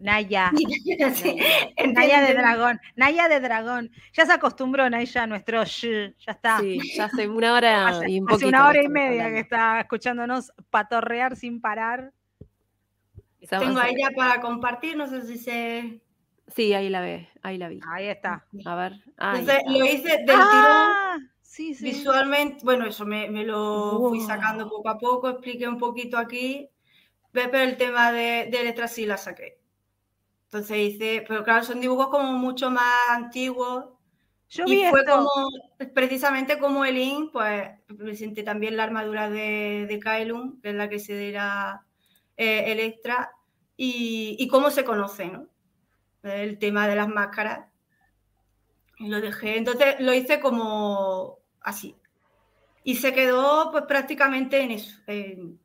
Naya. 0.00 0.52
Naya 1.92 2.20
de 2.20 2.34
dragón. 2.34 2.80
Naya 2.96 3.28
de 3.28 3.40
dragón. 3.40 3.90
Ya 4.12 4.26
se 4.26 4.32
acostumbró 4.32 4.88
Naya 4.88 5.22
a 5.22 5.26
nuestro 5.26 5.64
sh, 5.64 6.14
ya 6.18 6.32
está. 6.32 6.60
Sí, 6.60 6.78
ya 6.94 7.06
hace 7.06 7.28
una 7.28 7.52
hora 7.52 8.00
y 8.08 8.20
un 8.20 8.30
Hace 8.30 8.46
una 8.46 8.66
hora 8.68 8.82
y 8.82 8.88
media 8.88 9.28
que 9.30 9.40
está 9.40 9.80
escuchándonos 9.80 10.52
patorrear 10.70 11.36
sin 11.36 11.60
parar. 11.60 12.12
Tengo 13.48 13.78
a 13.78 13.88
ella 13.88 14.10
para 14.14 14.40
compartir, 14.40 14.96
no 14.96 15.06
sé 15.06 15.22
si 15.26 15.38
se. 15.38 16.00
Sí, 16.48 16.72
ahí 16.74 16.88
la 16.88 17.00
ve, 17.00 17.28
ahí 17.42 17.58
la 17.58 17.68
vi. 17.68 17.80
Ahí 17.90 18.08
está. 18.08 18.46
A 18.64 18.74
ver. 18.74 18.92
Entonces, 19.18 19.62
lo 19.66 19.84
hice 19.84 20.18
del 20.18 20.36
ah, 20.36 21.14
tirón. 21.16 21.30
Sí, 21.42 21.74
sí. 21.74 21.84
Visualmente, 21.84 22.64
bueno, 22.64 22.86
eso 22.86 23.04
me, 23.04 23.28
lo 23.44 24.08
fui 24.08 24.20
sacando 24.20 24.68
poco 24.68 24.88
a 24.88 24.98
poco, 24.98 25.28
expliqué 25.28 25.68
un 25.68 25.78
poquito 25.78 26.18
aquí, 26.18 26.68
pero 27.32 27.58
el 27.58 27.76
tema 27.76 28.12
de, 28.12 28.48
de 28.50 28.64
letras 28.64 28.92
sí 28.92 29.06
la 29.06 29.16
saqué. 29.16 29.57
Entonces 30.48 30.78
hice, 30.78 31.24
pero 31.28 31.44
claro, 31.44 31.62
son 31.62 31.78
dibujos 31.78 32.08
como 32.08 32.32
mucho 32.32 32.70
más 32.70 32.96
antiguos. 33.10 33.84
Yo 34.48 34.64
y 34.66 34.82
fue 34.88 35.04
como, 35.04 35.28
precisamente 35.94 36.58
como 36.58 36.86
el 36.86 36.96
In, 36.96 37.30
pues 37.30 37.68
presenté 37.98 38.42
también 38.42 38.74
la 38.74 38.84
armadura 38.84 39.28
de, 39.28 39.84
de 39.86 39.98
Kaelum, 39.98 40.58
que 40.62 40.70
es 40.70 40.74
la 40.74 40.88
que 40.88 41.00
se 41.00 41.18
dirá 41.18 41.84
eh, 42.38 42.72
Electra, 42.72 43.30
y, 43.76 44.36
y, 44.38 44.48
cómo 44.48 44.70
se 44.70 44.84
conoce, 44.84 45.26
¿no? 45.26 45.46
El 46.22 46.58
tema 46.58 46.88
de 46.88 46.96
las 46.96 47.08
máscaras. 47.08 47.68
Y 48.98 49.08
lo 49.08 49.20
dejé, 49.20 49.58
entonces 49.58 49.96
lo 50.00 50.14
hice 50.14 50.40
como 50.40 51.40
así. 51.60 51.94
Y 52.84 52.96
se 52.96 53.12
quedó 53.12 53.70
pues 53.70 53.84
prácticamente 53.86 54.62
en 54.62 54.70
eso, 54.70 54.98
en, 55.06 55.60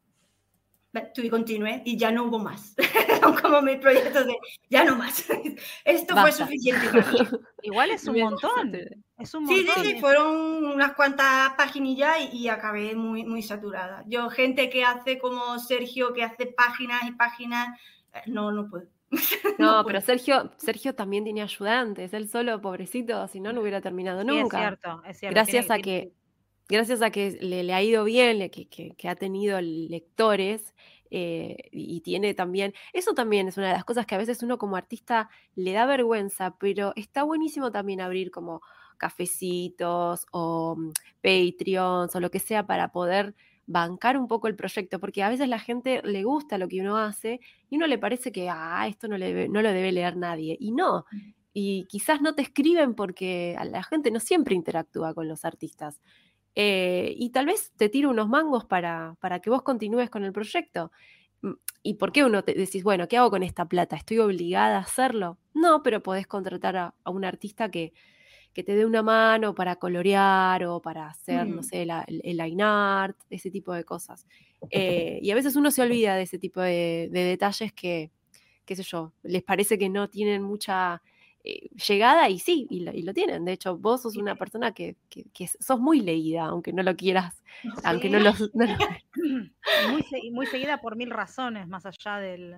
y 1.15 1.29
continué 1.29 1.81
y 1.85 1.97
ya 1.97 2.11
no 2.11 2.25
hubo 2.25 2.39
más. 2.39 2.75
Son 3.21 3.35
como 3.35 3.61
mis 3.61 3.77
proyectos 3.77 4.25
de 4.25 4.35
ya 4.69 4.83
no 4.83 4.95
más. 4.95 5.25
Esto 5.85 6.15
fue 6.15 6.31
suficiente. 6.31 6.87
Igual 7.63 7.91
es 7.91 8.07
un 8.07 8.19
montón. 8.19 8.73
Es 9.17 9.33
un 9.33 9.47
Sí, 9.47 9.65
sí, 9.81 9.99
fueron 9.99 10.65
unas 10.65 10.93
cuantas 10.93 11.53
paginillas 11.53 12.17
y, 12.31 12.37
y, 12.37 12.47
acabé 12.49 12.95
muy, 12.95 13.23
muy 13.23 13.41
saturada. 13.41 14.03
Yo, 14.07 14.29
gente 14.29 14.69
que 14.69 14.83
hace 14.83 15.17
como 15.17 15.59
Sergio, 15.59 16.13
que 16.13 16.23
hace 16.23 16.47
páginas 16.47 17.03
y 17.07 17.11
páginas, 17.11 17.79
eh, 18.13 18.21
no, 18.27 18.51
no 18.51 18.69
puedo. 18.69 18.85
No, 19.59 19.83
pero 19.85 20.01
Sergio, 20.01 20.51
Sergio 20.57 20.95
también 20.95 21.23
tiene 21.23 21.43
ayudantes, 21.43 22.13
él 22.13 22.27
solo, 22.27 22.59
pobrecito, 22.59 23.27
si 23.27 23.39
no, 23.39 23.53
no 23.53 23.61
hubiera 23.61 23.79
terminado 23.79 24.23
nunca. 24.23 24.57
Es 24.57 24.63
cierto, 24.63 25.03
es 25.05 25.19
cierto. 25.19 25.35
Gracias 25.35 25.69
a 25.69 25.77
que 25.77 26.13
gracias 26.69 27.01
a 27.01 27.11
que 27.11 27.37
le, 27.41 27.73
ha 27.73 27.81
ido 27.81 28.03
bien, 28.03 28.49
que, 28.49 29.07
ha 29.07 29.15
tenido 29.15 29.59
lectores 29.61 30.73
eh, 31.11 31.69
y 31.71 32.01
tiene 32.01 32.33
también, 32.33 32.73
eso 32.93 33.13
también 33.13 33.47
es 33.47 33.57
una 33.57 33.67
de 33.67 33.73
las 33.73 33.85
cosas 33.85 34.05
que 34.05 34.15
a 34.15 34.17
veces 34.17 34.41
uno 34.43 34.57
como 34.57 34.75
artista 34.75 35.29
le 35.55 35.73
da 35.73 35.85
vergüenza, 35.85 36.55
pero 36.57 36.93
está 36.95 37.23
buenísimo 37.23 37.71
también 37.71 38.01
abrir 38.01 38.31
como 38.31 38.61
cafecitos 38.97 40.25
o 40.31 40.75
mm, 40.77 40.91
Patreons 41.21 42.15
o 42.15 42.19
lo 42.19 42.31
que 42.31 42.39
sea 42.39 42.65
para 42.65 42.91
poder 42.91 43.35
bancar 43.65 44.17
un 44.17 44.27
poco 44.27 44.47
el 44.47 44.55
proyecto, 44.55 44.99
porque 44.99 45.23
a 45.23 45.29
veces 45.29 45.47
la 45.47 45.59
gente 45.59 46.01
le 46.03 46.23
gusta 46.23 46.57
lo 46.57 46.67
que 46.67 46.81
uno 46.81 46.97
hace 46.97 47.39
y 47.69 47.77
uno 47.77 47.87
le 47.87 47.97
parece 47.97 48.31
que, 48.31 48.49
ah, 48.49 48.87
esto 48.87 49.07
no, 49.07 49.17
le, 49.17 49.47
no 49.49 49.61
lo 49.61 49.71
debe 49.71 49.91
leer 49.91 50.17
nadie. 50.17 50.57
Y 50.59 50.71
no, 50.71 51.05
y 51.53 51.85
quizás 51.85 52.21
no 52.21 52.35
te 52.35 52.41
escriben 52.41 52.95
porque 52.95 53.55
la 53.71 53.83
gente 53.83 54.11
no 54.11 54.19
siempre 54.19 54.55
interactúa 54.55 55.13
con 55.13 55.27
los 55.27 55.45
artistas. 55.45 56.01
Eh, 56.55 57.15
y 57.17 57.31
tal 57.31 57.47
vez 57.47 57.71
te 57.77 57.89
tiro 57.89 58.09
unos 58.09 58.29
mangos 58.29 58.65
para, 58.65 59.15
para, 59.19 59.39
que 59.39 59.49
vos 59.49 59.63
continúes 59.63 60.09
con 60.09 60.23
el 60.23 60.31
proyecto. 60.31 60.91
Mm, 61.41 61.53
¿Y 61.81 61.93
por 61.95 62.11
qué 62.11 62.23
uno 62.23 62.43
te 62.43 62.53
decís, 62.53 62.83
bueno, 62.83 63.07
¿qué 63.07 63.17
hago 63.17 63.31
con 63.31 63.43
esta 63.43 63.65
plata? 63.65 63.95
¿Estoy 63.95 64.19
obligada 64.19 64.77
a 64.77 64.81
hacerlo? 64.81 65.37
No, 65.53 65.83
pero 65.83 66.03
podés 66.03 66.27
contratar 66.27 66.77
a, 66.77 66.95
un 67.05 67.25
artista 67.25 67.69
que, 67.69 67.93
que, 68.53 68.63
te 68.63 68.75
dé 68.75 68.85
una 68.85 69.01
mano 69.01 69.55
para 69.55 69.77
colorear 69.77 70.63
o 70.65 70.81
para 70.81 71.07
hacer, 71.07 71.47
no 71.47 71.61
mm. 71.61 71.63
sé, 71.63 71.81
el, 71.83 72.37
line 72.37 72.63
art, 72.63 73.17
ese 73.29 73.49
tipo 73.49 73.73
de 73.73 73.83
cosas. 73.83 74.27
Eh, 74.69 75.19
y 75.21 75.31
a 75.31 75.35
veces 75.35 75.55
uno 75.55 75.71
se 75.71 75.81
olvida 75.81 76.15
de 76.15 76.23
ese 76.23 76.37
tipo 76.37 76.61
de, 76.61 77.09
de 77.11 77.23
detalles 77.23 77.73
que, 77.73 78.11
qué 78.65 78.75
sé 78.75 78.83
yo, 78.83 79.13
les 79.23 79.43
parece 79.43 79.77
que 79.77 79.89
no 79.89 80.09
tienen 80.09 80.43
mucha 80.43 81.01
eh, 81.45 81.69
llegada 81.75 82.29
y 82.29 82.39
sí, 82.39 82.67
y 82.69 83.01
lo, 83.01 83.13
tienen. 83.13 83.43
De 83.43 83.51
hecho, 83.51 83.77
vos 83.77 84.03
sos 84.03 84.15
una 84.15 84.35
persona 84.35 84.73
que, 84.73 84.95
sos 85.59 85.79
muy 85.79 85.99
leída, 85.99 86.45
aunque 86.45 86.71
no 86.71 86.83
lo 86.83 86.95
quieras, 86.95 87.43
aunque 87.83 88.09
no 88.09 88.19
lo... 88.19 88.33
muy, 90.31 90.45
seguida 90.45 90.79
por 90.79 90.95
mil 90.95 91.09
razones, 91.09 91.67
más 91.67 91.85
allá 91.85 92.17
del... 92.17 92.57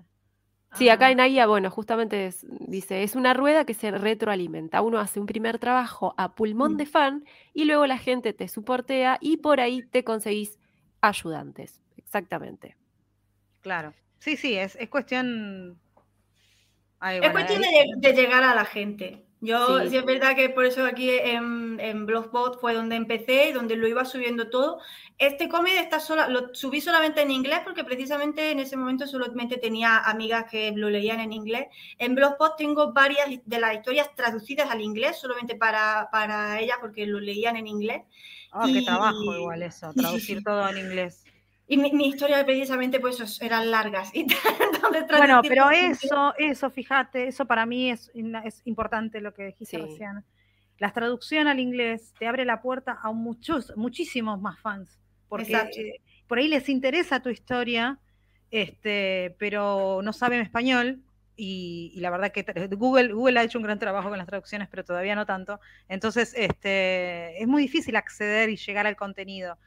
Sí, 0.73 0.89
acá 0.89 1.09
en 1.09 1.21
AIA, 1.21 1.47
bueno, 1.47 1.71
justamente 1.71 2.31
dice, 2.67 3.01
es 3.03 3.15
una 3.15 3.33
rueda 3.33 3.65
que 3.65 3.73
se 3.73 3.91
retroalimenta. 3.91 4.81
Uno 4.81 4.99
hace 4.99 5.21
un 5.21 5.25
primer 5.25 5.57
trabajo 5.57 6.13
a 6.17 6.35
pulmón 6.35 6.73
mm. 6.73 6.77
de 6.77 6.85
fan 6.85 7.25
y 7.53 7.63
luego 7.63 7.87
la 7.87 7.97
gente 7.97 8.33
te 8.33 8.47
soportea 8.49 9.17
y 9.21 9.37
por 9.37 9.61
ahí 9.61 9.83
te 9.83 10.03
conseguís 10.03 10.59
ayudantes. 10.99 11.81
Exactamente. 11.95 12.75
Claro. 13.61 13.93
Sí, 14.19 14.35
sí, 14.35 14.55
es, 14.55 14.75
es 14.75 14.89
cuestión 14.89 15.79
es 17.01 17.31
cuestión 17.31 17.61
de, 17.97 18.13
llegar 18.13 18.43
a 18.43 18.55
la 18.55 18.65
gente. 18.65 19.21
Yo, 19.41 19.87
sí. 19.87 19.95
es 19.95 20.05
verdad 20.05 20.35
que 20.35 20.49
por 20.49 20.65
eso 20.65 20.85
aquí 20.85 21.09
en, 21.11 21.79
en 21.79 22.05
Blogspot 22.05 22.59
fue 22.59 22.73
donde 22.73 22.95
empecé 22.95 23.49
y 23.49 23.51
donde 23.51 23.75
lo 23.75 23.87
iba 23.87 24.03
subiendo 24.05 24.49
todo. 24.49 24.79
Este 25.17 25.49
cómic 25.49 25.75
está 25.75 25.99
sola, 25.99 26.27
lo 26.27 26.53
subí 26.55 26.81
solamente 26.81 27.21
en 27.21 27.31
inglés 27.31 27.59
porque 27.63 27.83
precisamente 27.83 28.51
en 28.51 28.59
ese 28.59 28.75
momento 28.75 29.05
solamente 29.05 29.57
tenía 29.57 29.99
amigas 29.99 30.45
que 30.49 30.71
lo 30.71 30.89
leían 30.89 31.19
en 31.19 31.33
inglés. 31.33 31.67
En 31.99 32.15
Blogspot 32.15 32.57
tengo 32.57 32.91
varias 32.91 33.27
de 33.45 33.59
las 33.59 33.75
historias 33.75 34.15
traducidas 34.15 34.71
al 34.71 34.81
inglés 34.81 35.17
solamente 35.17 35.55
para, 35.55 36.09
para 36.11 36.59
ellas 36.59 36.77
porque 36.81 37.05
lo 37.05 37.19
leían 37.19 37.55
en 37.55 37.67
inglés. 37.67 38.01
Ah, 38.51 38.67
qué 38.71 38.81
trabajo 38.81 39.35
igual 39.35 39.61
eso, 39.63 39.93
traducir 39.95 40.43
todo 40.43 40.67
en 40.69 40.77
inglés. 40.77 41.24
Y 41.67 41.77
mi, 41.77 41.91
mi, 41.91 42.09
historia 42.09 42.45
precisamente 42.45 42.99
pues 42.99 43.41
eran 43.41 43.71
largas. 43.71 44.11
Y 44.15 44.27
bueno, 45.17 45.41
pero 45.41 45.71
eso, 45.71 46.33
eso, 46.37 46.69
fíjate, 46.69 47.27
eso 47.27 47.45
para 47.45 47.65
mí 47.65 47.89
es, 47.89 48.11
es 48.43 48.61
importante 48.65 49.19
lo 49.19 49.33
que 49.33 49.47
dijiste 49.47 49.79
recién. 49.79 50.23
La 50.77 50.91
traducción 50.91 51.47
al 51.47 51.59
inglés 51.59 52.13
te 52.19 52.27
abre 52.27 52.45
la 52.45 52.61
puerta 52.61 52.99
a 53.01 53.11
muchos, 53.11 53.73
muchísimos 53.75 54.39
más 54.39 54.59
fans. 54.59 54.99
Porque 55.27 56.01
por 56.27 56.37
ahí 56.37 56.47
les 56.47 56.69
interesa 56.69 57.21
tu 57.21 57.29
historia, 57.29 57.99
este, 58.51 59.35
pero 59.39 60.01
no 60.03 60.13
saben 60.13 60.41
español. 60.41 61.01
Y, 61.37 61.91
y, 61.93 61.99
la 61.99 62.11
verdad 62.11 62.31
que 62.31 62.45
Google, 62.77 63.11
Google 63.11 63.39
ha 63.39 63.43
hecho 63.43 63.57
un 63.57 63.63
gran 63.63 63.79
trabajo 63.79 64.07
con 64.07 64.17
las 64.17 64.27
traducciones, 64.27 64.69
pero 64.69 64.85
todavía 64.85 65.15
no 65.15 65.25
tanto. 65.25 65.59
Entonces, 65.89 66.33
este, 66.37 67.41
es 67.41 67.47
muy 67.47 67.63
difícil 67.63 67.95
acceder 67.95 68.49
y 68.49 68.55
llegar 68.55 68.87
al 68.87 68.95
contenido. 68.95 69.57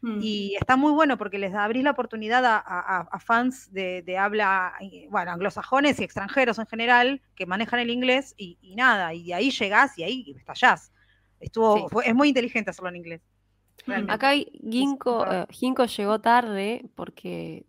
Mm. 0.00 0.18
Y 0.22 0.54
está 0.60 0.76
muy 0.76 0.92
bueno 0.92 1.18
porque 1.18 1.38
les 1.38 1.54
abrís 1.54 1.82
la 1.82 1.90
oportunidad 1.90 2.44
a, 2.44 3.18
fans 3.20 3.72
de, 3.72 4.16
habla, 4.18 4.74
bueno, 5.10 5.32
anglosajones 5.32 5.98
y 6.00 6.04
extranjeros 6.04 6.58
en 6.58 6.66
general 6.66 7.20
que 7.34 7.46
manejan 7.46 7.80
el 7.80 7.90
inglés 7.90 8.34
y, 8.36 8.58
nada, 8.76 9.14
y 9.14 9.26
de 9.26 9.34
ahí 9.34 9.50
llegás 9.50 9.98
y 9.98 10.04
ahí 10.04 10.34
estallás. 10.36 10.92
Estuvo, 11.40 12.02
es 12.02 12.14
muy 12.14 12.28
inteligente 12.28 12.70
hacerlo 12.70 12.90
en 12.90 12.96
inglés. 12.96 13.22
Acá 14.08 14.32
Ginkgo, 14.32 15.24
eh, 15.30 15.46
llegó 15.96 16.20
tarde 16.20 16.84
porque 16.94 17.64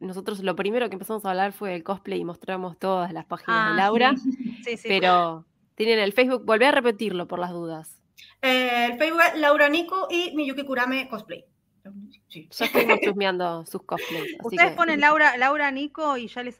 nosotros 0.00 0.40
lo 0.40 0.56
primero 0.56 0.88
que 0.88 0.94
empezamos 0.94 1.24
a 1.24 1.30
hablar 1.30 1.52
fue 1.52 1.74
el 1.74 1.84
cosplay 1.84 2.20
y 2.20 2.24
mostramos 2.24 2.78
todas 2.78 3.12
las 3.12 3.24
páginas 3.26 3.66
de 3.66 3.72
ah, 3.72 3.76
Laura. 3.76 4.14
pero 4.82 5.44
tienen 5.76 5.98
el 5.98 6.12
Facebook, 6.12 6.44
volví 6.44 6.64
a 6.64 6.72
repetirlo 6.72 7.28
por 7.28 7.38
las 7.38 7.52
dudas. 7.52 8.00
Eh, 8.42 8.86
el 8.90 8.98
Facebook 8.98 9.22
es 9.32 9.40
Laura 9.40 9.68
Nico 9.68 10.08
y 10.10 10.34
Miyuki 10.34 10.64
Kurame 10.64 11.08
Cosplay. 11.08 11.44
Sí. 12.28 12.48
Ya 12.52 12.66
estuvimos 12.66 13.00
chusmeando 13.00 13.66
sus 13.66 13.82
cosplays. 13.82 14.36
Ustedes 14.42 14.72
ponen 14.72 15.00
Laura, 15.00 15.36
Laura 15.36 15.70
Nico 15.72 16.16
y 16.16 16.28
ya 16.28 16.44
les, 16.44 16.56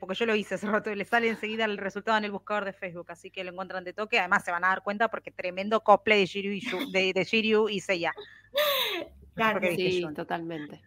porque 0.00 0.14
yo 0.16 0.26
lo 0.26 0.34
hice 0.34 0.56
hace 0.56 0.66
rato, 0.66 0.92
les 0.92 1.08
sale 1.08 1.28
enseguida 1.28 1.64
el 1.66 1.78
resultado 1.78 2.18
en 2.18 2.24
el 2.24 2.32
buscador 2.32 2.64
de 2.64 2.72
Facebook, 2.72 3.06
así 3.10 3.30
que 3.30 3.44
lo 3.44 3.52
encuentran 3.52 3.84
de 3.84 3.92
toque. 3.92 4.18
Además 4.18 4.44
se 4.44 4.50
van 4.50 4.64
a 4.64 4.68
dar 4.68 4.82
cuenta 4.82 5.08
porque 5.08 5.30
tremendo 5.30 5.82
cosplay 5.82 6.20
de 6.20 6.26
Shiryu 6.26 6.52
y, 6.52 6.90
de, 6.90 7.12
de 7.12 7.24
Shiryu 7.24 7.68
y 7.68 7.80
Seiya. 7.80 8.12
Claro, 9.34 9.58
sí, 9.74 10.06
totalmente. 10.14 10.80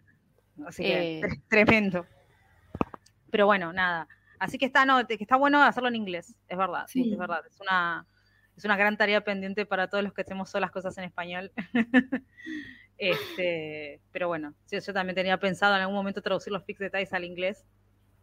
Así 0.66 0.82
que 0.82 1.18
eh, 1.18 1.22
tremendo. 1.50 2.06
Pero 3.30 3.44
bueno, 3.44 3.74
nada. 3.74 4.08
Así 4.38 4.56
que 4.56 4.64
está, 4.64 4.86
no, 4.86 5.06
que 5.06 5.18
está 5.20 5.36
bueno 5.36 5.62
hacerlo 5.62 5.90
en 5.90 5.96
inglés, 5.96 6.34
es 6.48 6.56
verdad, 6.56 6.86
sí. 6.88 7.12
es 7.12 7.18
verdad. 7.18 7.44
Es 7.46 7.60
una 7.60 8.06
es 8.58 8.64
una 8.64 8.76
gran 8.76 8.96
tarea 8.96 9.22
pendiente 9.22 9.66
para 9.66 9.88
todos 9.88 10.02
los 10.02 10.12
que 10.12 10.22
hacemos 10.22 10.50
solas 10.50 10.72
cosas 10.72 10.98
en 10.98 11.04
español. 11.04 11.52
Este, 12.98 14.00
pero 14.10 14.28
bueno, 14.28 14.54
yo, 14.70 14.80
yo, 14.80 14.92
también 14.92 15.14
tenía 15.14 15.38
pensado 15.38 15.74
en 15.76 15.82
algún 15.82 15.94
momento 15.94 16.20
traducir 16.20 16.52
los 16.52 16.64
fix 16.64 16.80
detalles 16.80 17.12
al 17.12 17.24
inglés, 17.24 17.64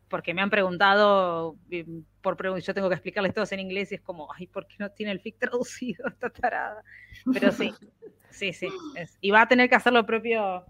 porque 0.09 0.33
me 0.33 0.41
han 0.41 0.49
preguntado, 0.49 1.55
por 2.21 2.59
yo 2.59 2.73
tengo 2.73 2.89
que 2.89 2.95
explicarles 2.95 3.33
todos 3.33 3.51
en 3.53 3.61
inglés 3.61 3.91
y 3.91 3.95
es 3.95 4.01
como, 4.01 4.31
ay, 4.33 4.47
¿por 4.47 4.67
qué 4.67 4.75
no 4.79 4.91
tiene 4.91 5.13
el 5.13 5.19
fix 5.19 5.39
traducido 5.39 6.07
esta 6.07 6.29
tarada? 6.29 6.83
Pero 7.33 7.51
sí, 7.51 7.73
sí, 8.29 8.53
sí. 8.53 8.67
y 9.21 9.31
va 9.31 9.41
a 9.41 9.47
tener 9.47 9.69
que 9.69 9.75
hacer 9.75 9.93
lo 9.93 10.05
propio 10.05 10.65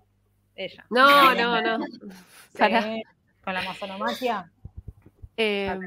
ella. 0.55 0.85
No, 0.89 1.33
no, 1.33 1.61
no. 1.61 1.85
con 3.43 3.53
la 3.53 3.61
masonomagia. 3.63 4.51
Eh, 5.37 5.77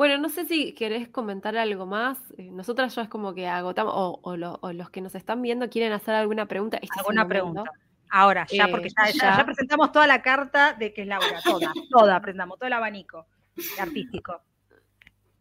bueno, 0.00 0.16
no 0.16 0.30
sé 0.30 0.46
si 0.46 0.72
querés 0.72 1.08
comentar 1.08 1.54
algo 1.58 1.84
más. 1.84 2.16
Eh, 2.38 2.50
nosotras 2.50 2.94
ya 2.94 3.02
es 3.02 3.08
como 3.10 3.34
que 3.34 3.46
agotamos, 3.46 3.92
o, 3.94 4.36
los 4.72 4.88
que 4.88 5.02
nos 5.02 5.14
están 5.14 5.42
viendo 5.42 5.68
quieren 5.68 5.92
hacer 5.92 6.14
alguna 6.14 6.46
pregunta. 6.46 6.78
Este 6.78 7.00
¿Alguna 7.00 7.28
pregunta? 7.28 7.64
Ahora, 8.08 8.46
ya, 8.50 8.66
porque 8.68 8.88
eh, 8.88 9.12
ya, 9.12 9.44
presentamos 9.44 9.92
toda 9.92 10.06
la 10.06 10.22
carta 10.22 10.72
de 10.72 10.94
que 10.94 11.02
es 11.02 11.06
Laura, 11.06 11.42
toda, 11.44 11.70
toda 11.90 12.18
presentamos, 12.22 12.58
todo 12.58 12.66
el 12.68 12.72
abanico 12.72 13.26
artístico. 13.78 14.40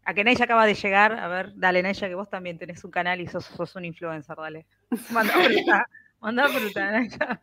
A 0.04 0.14
que 0.14 0.26
Neya 0.26 0.44
acaba 0.44 0.66
de 0.66 0.74
llegar, 0.74 1.14
a 1.14 1.30
ver, 1.30 1.54
dale 1.56 1.82
Neya, 1.82 2.10
que 2.10 2.16
vos 2.16 2.30
también 2.30 2.58
tenés 2.58 2.84
un 2.84 2.92
canal 2.92 3.22
y 3.22 3.28
sos, 3.28 3.46
sos 3.46 3.74
un 3.78 3.86
influencer, 3.86 4.36
dale. 4.36 4.66
Manda 5.12 5.36
fruta, 5.36 5.88
manda 6.20 6.50
fruta, 6.50 7.00
Neya. 7.00 7.42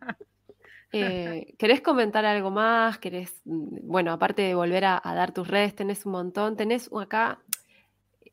Eh, 0.93 1.55
¿Querés 1.59 1.81
comentar 1.81 2.25
algo 2.25 2.51
más? 2.51 2.99
¿Querés, 2.99 3.41
mm, 3.45 3.79
bueno, 3.83 4.13
aparte 4.13 4.43
de 4.43 4.55
volver 4.55 4.85
a, 4.85 5.01
dar 5.05 5.33
tus 5.33 5.49
redes, 5.49 5.75
tenés 5.75 6.07
un 6.07 6.13
montón, 6.13 6.57
tenés 6.57 6.91
acá, 6.99 7.41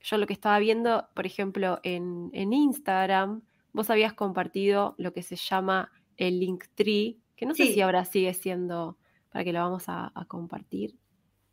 yo 0.02 0.18
lo 0.18 0.28
que 0.28 0.34
estaba 0.34 0.60
viendo, 0.60 1.08
por 1.14 1.26
ejemplo, 1.26 1.80
en, 1.84 2.32
Instagram, 2.34 3.42
vos 3.72 3.90
habías 3.90 4.14
compartido 4.14 4.96
lo 4.98 5.14
que 5.14 5.24
se 5.24 5.36
llama 5.36 5.92
el 6.18 6.40
Linktree, 6.40 7.18
que 7.36 7.46
no 7.46 7.56
sé 7.56 7.68
si 7.68 7.82
ahora 7.82 8.06
sigue 8.06 8.34
siendo, 8.34 8.98
para 9.32 9.44
que 9.44 9.54
lo 9.54 9.60
vamos 9.60 9.86
a, 9.88 10.12
compartir. 10.28 10.96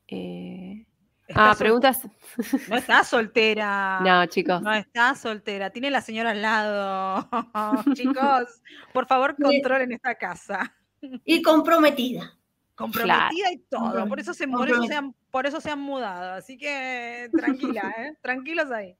Eh, 0.08 0.84
ah, 1.34 1.54
preguntas. 1.56 2.06
No 2.68 2.76
está 2.76 3.04
soltera. 3.04 4.00
No, 4.00 4.26
chicos. 4.26 4.60
No 4.60 4.74
está 4.74 5.14
soltera. 5.14 5.70
Tiene 5.70 5.90
la 5.90 6.00
señora 6.00 6.30
al 6.30 6.42
lado. 6.42 7.28
chicos, 7.94 8.62
por 8.92 9.06
favor, 9.06 9.36
controlen 9.36 9.92
esta 9.92 10.16
casa. 10.16 10.74
Y 11.24 11.42
comprometida. 11.42 12.36
Comprometida 12.74 13.52
y 13.52 13.58
todo. 13.58 14.06
Por 14.08 14.20
eso, 14.20 14.32
se, 14.32 14.48
por, 14.48 14.68
eso 14.68 14.82
se 14.84 14.94
han, 14.94 15.14
por 15.30 15.46
eso 15.46 15.60
se 15.60 15.70
han 15.70 15.80
mudado. 15.80 16.32
Así 16.32 16.56
que 16.56 17.28
tranquila, 17.32 17.94
¿eh? 17.98 18.16
tranquilos 18.22 18.70
ahí. 18.70 18.96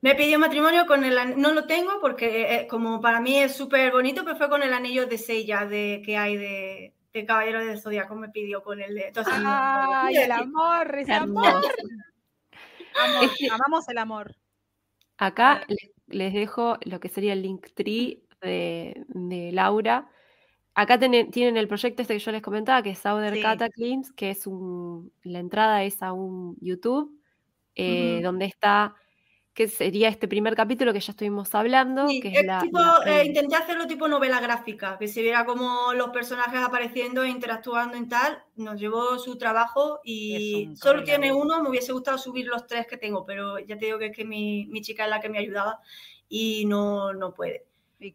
Me 0.00 0.14
pidió 0.14 0.38
matrimonio 0.38 0.86
con 0.86 1.02
el 1.04 1.40
no 1.40 1.52
lo 1.52 1.66
tengo 1.66 2.00
porque 2.00 2.54
eh, 2.54 2.66
como 2.66 3.00
para 3.00 3.20
mí 3.20 3.38
es 3.38 3.56
súper 3.56 3.90
bonito, 3.90 4.24
pero 4.24 4.36
fue 4.36 4.48
con 4.48 4.62
el 4.62 4.72
anillo 4.72 5.06
de 5.06 5.18
sella 5.18 5.66
de, 5.66 6.02
que 6.04 6.16
hay 6.16 6.36
de, 6.36 6.94
de 7.12 7.24
Caballero 7.24 7.64
del 7.64 7.80
Zodíaco, 7.80 8.14
me 8.14 8.28
pidió 8.28 8.62
con 8.62 8.80
el 8.80 8.94
de... 8.94 9.08
Entonces, 9.08 9.34
¡Ay, 9.36 10.16
el 10.16 10.32
amor, 10.32 10.94
ese 10.98 11.12
amor! 11.12 11.62
amamos 13.50 13.88
el 13.88 13.98
amor. 13.98 14.36
Acá 15.16 15.64
les, 16.08 16.32
dejo 16.32 16.76
lo 16.82 17.00
que 17.00 17.08
sería 17.08 17.32
el 17.32 17.42
link 17.42 17.68
tree 17.74 18.22
de, 18.42 19.04
de 19.08 19.52
Laura, 19.52 20.08
Acá 20.76 20.98
tienen 20.98 21.56
el 21.56 21.68
proyecto 21.68 22.02
este 22.02 22.14
que 22.14 22.20
yo 22.20 22.32
les 22.32 22.42
comentaba, 22.42 22.82
que 22.82 22.90
es 22.90 23.06
Outer 23.06 23.40
Cataclysms, 23.40 24.12
que 24.12 24.30
es 24.30 24.46
un, 24.46 25.12
la 25.22 25.38
entrada 25.38 25.84
es 25.84 26.02
a 26.02 26.12
un 26.12 26.56
YouTube, 26.60 27.16
eh, 27.76 28.20
donde 28.24 28.46
está, 28.46 28.96
que 29.52 29.68
sería 29.68 30.08
este 30.08 30.26
primer 30.26 30.56
capítulo 30.56 30.92
que 30.92 30.98
ya 30.98 31.12
estuvimos 31.12 31.54
hablando. 31.54 32.08
que 32.08 32.26
es 32.26 32.44
eh, 33.06 33.24
intenté 33.24 33.54
hacerlo 33.54 33.86
tipo 33.86 34.08
novela 34.08 34.40
gráfica, 34.40 34.98
que 34.98 35.06
se 35.06 35.22
viera 35.22 35.44
como 35.44 35.92
los 35.92 36.08
personajes 36.08 36.60
apareciendo 36.60 37.22
e 37.22 37.28
interactuando 37.28 37.96
en 37.96 38.08
tal. 38.08 38.42
Nos 38.56 38.80
llevó 38.80 39.16
su 39.20 39.38
trabajo 39.38 40.00
y 40.02 40.70
solo 40.74 41.04
tiene 41.04 41.32
uno, 41.32 41.62
me 41.62 41.68
hubiese 41.68 41.92
gustado 41.92 42.18
subir 42.18 42.46
los 42.46 42.66
tres 42.66 42.88
que 42.88 42.96
tengo, 42.96 43.24
pero 43.24 43.60
ya 43.60 43.78
te 43.78 43.86
digo 43.86 43.98
que 44.00 44.06
es 44.06 44.16
que 44.16 44.24
mi, 44.24 44.66
mi 44.66 44.80
chica 44.80 45.04
es 45.04 45.10
la 45.10 45.20
que 45.20 45.28
me 45.28 45.38
ayudaba 45.38 45.78
y 46.28 46.66
no, 46.66 47.12
no 47.12 47.32
puede. 47.32 47.64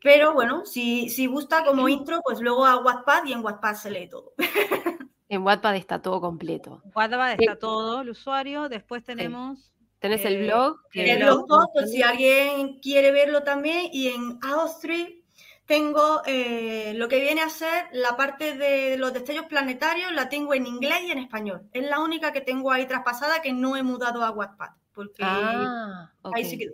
Pero 0.04 0.34
bueno, 0.34 0.66
si, 0.66 1.10
si 1.10 1.26
gusta 1.26 1.64
como 1.66 1.90
intro, 1.90 2.22
pues 2.24 2.40
luego 2.40 2.66
a 2.66 2.78
Wattpad 2.78 3.26
y 3.26 3.34
en 3.34 3.44
Wattpad 3.44 3.76
se 3.76 3.92
lee 3.92 4.10
todo. 4.10 4.34
En 5.32 5.44
Wattpad 5.44 5.76
está 5.76 6.02
todo 6.02 6.20
completo. 6.20 6.82
En 6.84 6.92
Wattpad 6.96 7.40
está 7.40 7.56
todo 7.56 8.02
el 8.02 8.10
usuario. 8.10 8.68
Después 8.68 9.04
tenemos. 9.04 9.72
Tenés 10.00 10.26
el 10.26 10.38
eh, 10.38 10.46
blog. 10.48 10.78
el 10.92 11.24
blog, 11.24 11.46
pues, 11.72 11.92
si 11.92 12.02
alguien 12.02 12.80
quiere 12.80 13.12
verlo 13.12 13.44
también. 13.44 13.90
Y 13.94 14.08
en 14.08 14.40
Austri 14.42 15.24
tengo 15.66 16.24
eh, 16.26 16.94
lo 16.96 17.08
que 17.08 17.22
viene 17.22 17.42
a 17.42 17.50
ser 17.50 17.86
la 17.92 18.18
parte 18.18 18.56
de 18.56 18.98
los 18.98 19.14
destellos 19.14 19.46
planetarios, 19.46 20.12
la 20.14 20.30
tengo 20.30 20.56
en 20.56 20.66
inglés 20.66 21.02
y 21.04 21.12
en 21.12 21.20
español. 21.20 21.70
Es 21.74 21.88
la 21.88 22.00
única 22.00 22.34
que 22.34 22.42
tengo 22.42 22.72
ahí 22.72 22.88
traspasada 22.88 23.44
que 23.44 23.54
no 23.54 23.78
he 23.78 23.84
mudado 23.84 24.24
a 24.24 24.32
Wattpad. 24.32 24.70
Porque 24.94 25.22
ah, 25.24 26.12
ahí 26.34 26.44
se 26.44 26.58
quedó. 26.58 26.74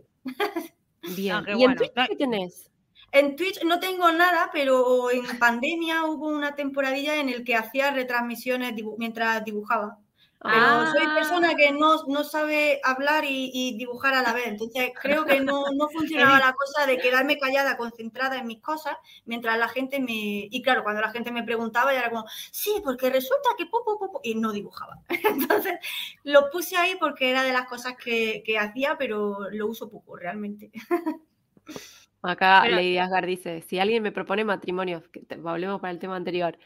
Bien. 1.13 1.35
Ah, 1.35 1.43
¿Y 1.57 1.63
en 1.65 1.75
Twitch 1.75 1.91
qué 2.07 2.15
tenés? 2.15 2.71
En 3.15 3.37
Twitch 3.37 3.63
no 3.63 3.79
tengo 3.79 4.11
nada, 4.11 4.49
pero 4.51 5.09
en 5.09 5.39
pandemia 5.39 6.03
hubo 6.03 6.27
una 6.27 6.53
temporadilla 6.53 7.15
en 7.15 7.29
el 7.29 7.45
que 7.45 7.55
hacía 7.55 7.91
retransmisiones 7.91 8.73
mientras 8.97 9.45
dibujaba. 9.45 9.99
Pero 10.41 10.91
soy 10.91 11.07
persona 11.15 11.55
que 11.55 11.71
no, 11.71 12.03
no 12.07 12.25
sabe 12.25 12.81
hablar 12.83 13.23
y, 13.25 13.77
dibujar 13.77 14.15
a 14.15 14.21
la 14.21 14.33
vez. 14.33 14.47
Entonces 14.47 14.91
creo 15.01 15.23
que 15.23 15.39
no, 15.39 15.63
no 15.73 15.87
funcionaba 15.87 16.39
la 16.45 16.51
cosa 16.51 16.85
de 16.85 16.97
quedarme 16.97 17.37
callada, 17.39 17.77
concentrada 17.77 18.37
en 18.37 18.47
mis 18.47 18.61
cosas, 18.61 18.97
mientras 19.23 19.57
la 19.57 19.69
gente 19.69 20.01
me... 20.01 20.49
Y 20.51 20.61
claro, 20.61 20.83
cuando 20.83 20.99
la 21.01 21.11
gente 21.11 21.31
me 21.31 21.43
preguntaba, 21.43 21.93
ya 21.93 21.99
era 21.99 22.09
como, 22.09 22.25
sí, 22.51 22.81
porque 22.83 23.09
resulta 23.09 23.51
que... 23.57 23.65
poco 23.65 24.19
y 24.23 24.35
no 24.35 24.51
dibujaba. 24.51 24.99
Entonces 25.07 25.75
lo 26.23 26.49
puse 26.51 26.75
ahí 26.75 26.97
porque 26.99 27.29
era 27.29 27.43
de 27.43 27.53
las 27.53 27.65
cosas 27.69 27.95
que, 27.95 28.43
que 28.45 28.59
hacía, 28.59 28.97
pero 28.97 29.49
lo 29.51 29.67
uso 29.67 29.89
poco 29.89 30.17
realmente. 30.17 30.69
Acá 32.27 32.67
Lady 32.67 32.97
Asgard 32.97 33.25
dice, 33.25 33.61
si 33.61 33.79
alguien 33.79 34.03
me 34.03 34.11
propone 34.11 34.43
matrimonio, 34.43 35.03
que 35.11 35.23
volvemos 35.37 35.79
para 35.81 35.91
el 35.91 35.99
tema 35.99 36.15
anterior, 36.15 36.57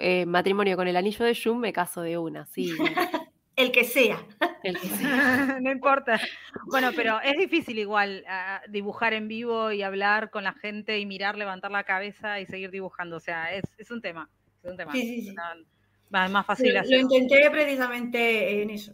eh, 0.00 0.26
matrimonio 0.26 0.76
con 0.76 0.88
el 0.88 0.96
anillo 0.96 1.24
de 1.24 1.34
Jun, 1.34 1.60
me 1.60 1.72
caso 1.72 2.02
de 2.02 2.18
una, 2.18 2.46
sí. 2.46 2.72
el 3.56 3.72
que 3.72 3.84
sea. 3.84 4.18
El 4.62 4.78
que 4.78 4.86
sea. 4.88 5.58
no 5.60 5.70
importa. 5.70 6.20
Bueno, 6.66 6.90
pero 6.94 7.20
es 7.20 7.36
difícil 7.38 7.78
igual 7.78 8.24
ah, 8.28 8.60
dibujar 8.68 9.14
en 9.14 9.28
vivo 9.28 9.72
y 9.72 9.82
hablar 9.82 10.30
con 10.30 10.44
la 10.44 10.52
gente 10.52 10.98
y 10.98 11.06
mirar, 11.06 11.36
levantar 11.36 11.70
la 11.70 11.84
cabeza 11.84 12.38
y 12.40 12.46
seguir 12.46 12.70
dibujando. 12.70 13.16
O 13.16 13.20
sea, 13.20 13.52
es, 13.54 13.90
un 13.90 14.02
tema. 14.02 14.28
Es 14.62 14.70
un 14.70 14.76
tema. 14.76 14.92
Sí, 14.92 15.02
sí, 15.02 15.22
sí. 15.22 15.30
Es 15.30 16.30
más 16.30 16.46
fácil 16.46 16.72
lo, 16.74 16.82
Lo 16.82 16.98
intenté 16.98 17.50
precisamente 17.50 18.62
en 18.62 18.70
eso. 18.70 18.92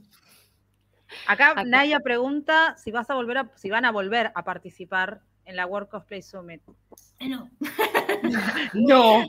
Acá, 1.26 1.50
Acá, 1.50 1.64
Naya 1.64 2.00
pregunta 2.00 2.74
si 2.78 2.90
vas 2.90 3.10
a 3.10 3.14
volver 3.14 3.38
a, 3.38 3.50
si 3.56 3.68
van 3.68 3.84
a 3.84 3.90
volver 3.90 4.32
a 4.34 4.44
participar 4.44 5.20
en 5.44 5.56
la 5.56 5.66
World 5.66 5.88
Cosplay 5.88 6.22
Summit. 6.22 6.62
Eh, 7.18 7.28
no. 7.28 7.50
no. 8.74 9.26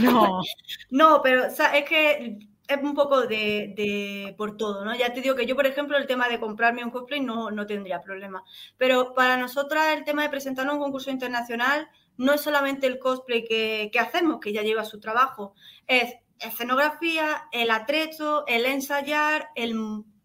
no. 0.00 0.42
No, 0.90 1.20
pero 1.22 1.46
es 1.46 1.84
que 1.88 2.38
es 2.66 2.82
un 2.82 2.94
poco 2.94 3.26
de, 3.26 4.34
por 4.38 4.56
todo, 4.56 4.84
¿no? 4.84 4.94
Ya 4.94 5.12
te 5.12 5.20
digo 5.20 5.34
que 5.34 5.46
yo, 5.46 5.54
por 5.54 5.66
ejemplo, 5.66 5.96
el 5.96 6.06
tema 6.06 6.28
de 6.28 6.40
comprarme 6.40 6.84
un 6.84 6.90
cosplay 6.90 7.20
no, 7.20 7.50
no 7.50 7.66
tendría 7.66 8.00
problema. 8.00 8.42
Pero 8.78 9.14
para 9.14 9.36
nosotras 9.36 9.94
el 9.96 10.04
tema 10.04 10.22
de 10.22 10.30
presentarnos 10.30 10.72
a 10.72 10.76
un 10.76 10.82
concurso 10.82 11.10
internacional 11.10 11.88
no 12.16 12.32
es 12.32 12.40
solamente 12.40 12.86
el 12.86 12.98
cosplay 12.98 13.44
que, 13.44 13.90
que 13.92 13.98
hacemos, 13.98 14.40
que 14.40 14.52
ya 14.52 14.62
lleva 14.62 14.84
su 14.84 15.00
trabajo, 15.00 15.54
es 15.86 16.14
escenografía, 16.38 17.48
el 17.52 17.70
atrecho, 17.70 18.44
el 18.46 18.66
ensayar, 18.66 19.50
el 19.56 19.74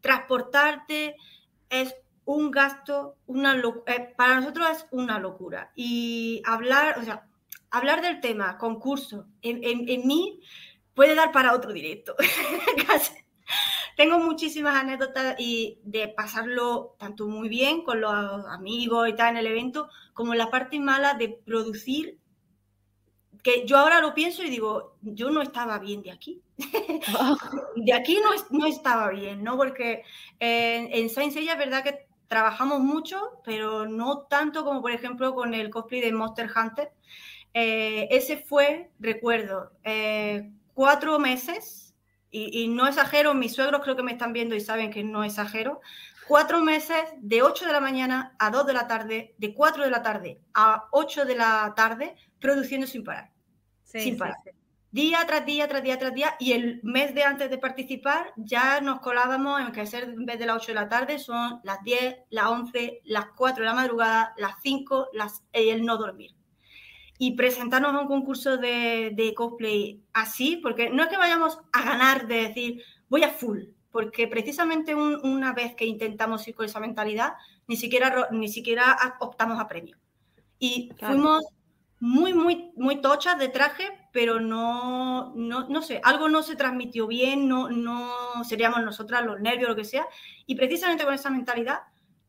transportarte, 0.01 1.15
es 1.69 1.95
un 2.29 2.51
gasto, 2.51 3.15
una 3.25 3.59
eh, 3.87 4.13
para 4.15 4.39
nosotros 4.39 4.67
es 4.69 4.85
una 4.91 5.17
locura. 5.17 5.71
Y 5.75 6.43
hablar, 6.45 6.99
o 6.99 7.03
sea, 7.03 7.27
hablar 7.71 8.03
del 8.03 8.21
tema, 8.21 8.55
concurso, 8.59 9.25
en, 9.41 9.61
en, 9.63 10.05
mí 10.05 10.39
puede 10.93 11.15
dar 11.15 11.31
para 11.31 11.55
otro 11.55 11.73
directo. 11.73 12.15
Tengo 13.97 14.19
muchísimas 14.19 14.75
anécdotas 14.75 15.37
y 15.39 15.79
de 15.83 16.07
pasarlo 16.09 16.95
tanto 16.99 17.27
muy 17.27 17.49
bien 17.49 17.83
con 17.83 17.99
los 17.99 18.45
amigos 18.45 19.09
y 19.09 19.15
tal 19.15 19.31
en 19.31 19.37
el 19.37 19.47
evento, 19.47 19.89
como 20.13 20.35
la 20.35 20.51
parte 20.51 20.79
mala 20.79 21.15
de 21.15 21.29
producir, 21.29 22.19
que 23.41 23.65
yo 23.65 23.79
ahora 23.79 24.01
lo 24.01 24.13
pienso 24.13 24.43
y 24.43 24.51
digo, 24.51 24.97
yo 25.01 25.31
no 25.31 25.41
estaba 25.41 25.79
bien 25.79 26.03
de 26.03 26.11
aquí. 26.11 26.43
de 27.75 27.93
aquí 27.93 28.19
no, 28.23 28.29
no 28.51 28.67
estaba 28.67 29.09
bien, 29.09 29.43
¿no? 29.43 29.57
Porque 29.57 30.03
en, 30.39 30.93
en 30.93 31.09
Seiya 31.09 31.53
es 31.53 31.57
verdad 31.57 31.83
que 31.83 32.08
trabajamos 32.29 32.79
mucho, 32.79 33.41
pero 33.43 33.87
no 33.87 34.19
tanto 34.19 34.63
como 34.63 34.81
por 34.81 34.91
ejemplo 34.91 35.35
con 35.35 35.53
el 35.53 35.69
cosplay 35.69 35.99
de 35.99 36.13
Monster 36.13 36.49
Hunter. 36.55 36.91
Eh, 37.53 38.07
ese 38.11 38.37
fue, 38.37 38.91
recuerdo, 38.99 39.73
eh, 39.83 40.51
cuatro 40.75 41.19
meses 41.19 41.95
y, 42.31 42.67
no 42.67 42.87
exagero, 42.87 43.33
mis 43.33 43.53
suegros 43.53 43.81
creo 43.81 43.95
que 43.95 44.03
me 44.03 44.11
están 44.11 44.33
viendo 44.33 44.55
y 44.55 44.61
saben 44.61 44.91
que 44.91 45.03
no 45.03 45.23
exagero, 45.23 45.81
cuatro 46.27 46.61
meses 46.61 47.01
de 47.17 47.41
8 47.41 47.65
de 47.65 47.73
la 47.73 47.79
mañana 47.79 48.35
a 48.37 48.51
2 48.51 48.67
de 48.67 48.73
la 48.73 48.87
tarde, 48.87 49.33
de 49.39 49.55
4 49.55 49.83
de 49.83 49.89
la 49.89 50.03
tarde 50.03 50.39
a 50.53 50.87
8 50.91 51.25
de 51.25 51.35
la 51.35 51.73
tarde, 51.75 52.15
produciendo 52.39 52.85
sin 52.85 53.03
parar. 53.03 53.31
sin 53.83 54.15
parar. 54.15 54.37
Día 54.91 55.19
tras 55.27 55.45
día, 55.45 55.67
tras 55.67 55.83
día, 55.83 55.99
tras 55.99 56.13
día. 56.13 56.35
Y 56.39 56.53
el 56.53 56.79
mes 56.83 57.13
de 57.13 57.23
antes 57.23 57.49
de 57.49 57.57
participar 57.57 58.33
ya 58.35 58.81
nos 58.81 58.99
colábamos 59.01 59.61
en 59.61 59.71
que 59.71 59.85
ser 59.85 60.03
en 60.05 60.25
vez 60.25 60.39
de 60.39 60.47
las 60.47 60.57
8 60.57 60.67
de 60.67 60.73
la 60.73 60.89
tarde 60.89 61.19
son 61.19 61.59
las 61.63 61.83
10, 61.83 62.15
las 62.29 62.47
11, 62.47 63.01
las 63.05 63.27
4 63.35 63.63
de 63.63 63.69
la 63.69 63.75
madrugada, 63.75 64.33
las 64.37 64.55
5, 64.61 65.09
las, 65.13 65.43
y 65.53 65.69
el 65.69 65.85
no 65.85 65.97
dormir. 65.97 66.31
Y 67.17 67.35
presentarnos 67.35 67.93
a 67.93 67.99
un 67.99 68.07
concurso 68.07 68.57
de, 68.57 69.11
de 69.13 69.33
cosplay 69.35 70.01
así, 70.13 70.57
porque 70.57 70.89
no 70.89 71.03
es 71.03 71.09
que 71.09 71.17
vayamos 71.17 71.59
a 71.73 71.83
ganar 71.83 72.27
de 72.27 72.47
decir 72.47 72.83
voy 73.09 73.23
a 73.23 73.29
full, 73.29 73.63
porque 73.91 74.27
precisamente 74.27 74.95
una 74.95 75.53
vez 75.53 75.75
que 75.75 75.85
intentamos 75.85 76.47
ir 76.47 76.55
con 76.55 76.65
esa 76.65 76.79
mentalidad, 76.79 77.33
ni 77.67 77.75
siquiera, 77.75 78.27
ni 78.31 78.47
siquiera 78.47 78.97
optamos 79.19 79.59
a 79.59 79.67
premio. 79.67 79.97
Y 80.59 80.91
fuimos 80.99 81.43
muy, 81.99 82.33
muy, 82.33 82.71
muy 82.75 83.01
tochas 83.01 83.37
de 83.37 83.49
traje, 83.49 83.87
pero 84.11 84.39
no, 84.39 85.33
no, 85.35 85.67
no, 85.67 85.81
sé, 85.81 86.01
algo 86.03 86.29
no 86.29 86.43
se 86.43 86.55
transmitió 86.55 87.07
bien, 87.07 87.47
no, 87.47 87.69
no 87.69 88.43
seríamos 88.43 88.83
nosotras 88.83 89.25
los 89.25 89.39
nervios, 89.39 89.69
lo 89.69 89.75
que 89.75 89.85
sea, 89.85 90.05
y 90.45 90.55
precisamente 90.55 91.05
con 91.05 91.13
esa 91.13 91.29
mentalidad 91.29 91.79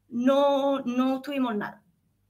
no, 0.08 0.80
no 0.80 1.22
tuvimos 1.22 1.54
nada. 1.56 1.82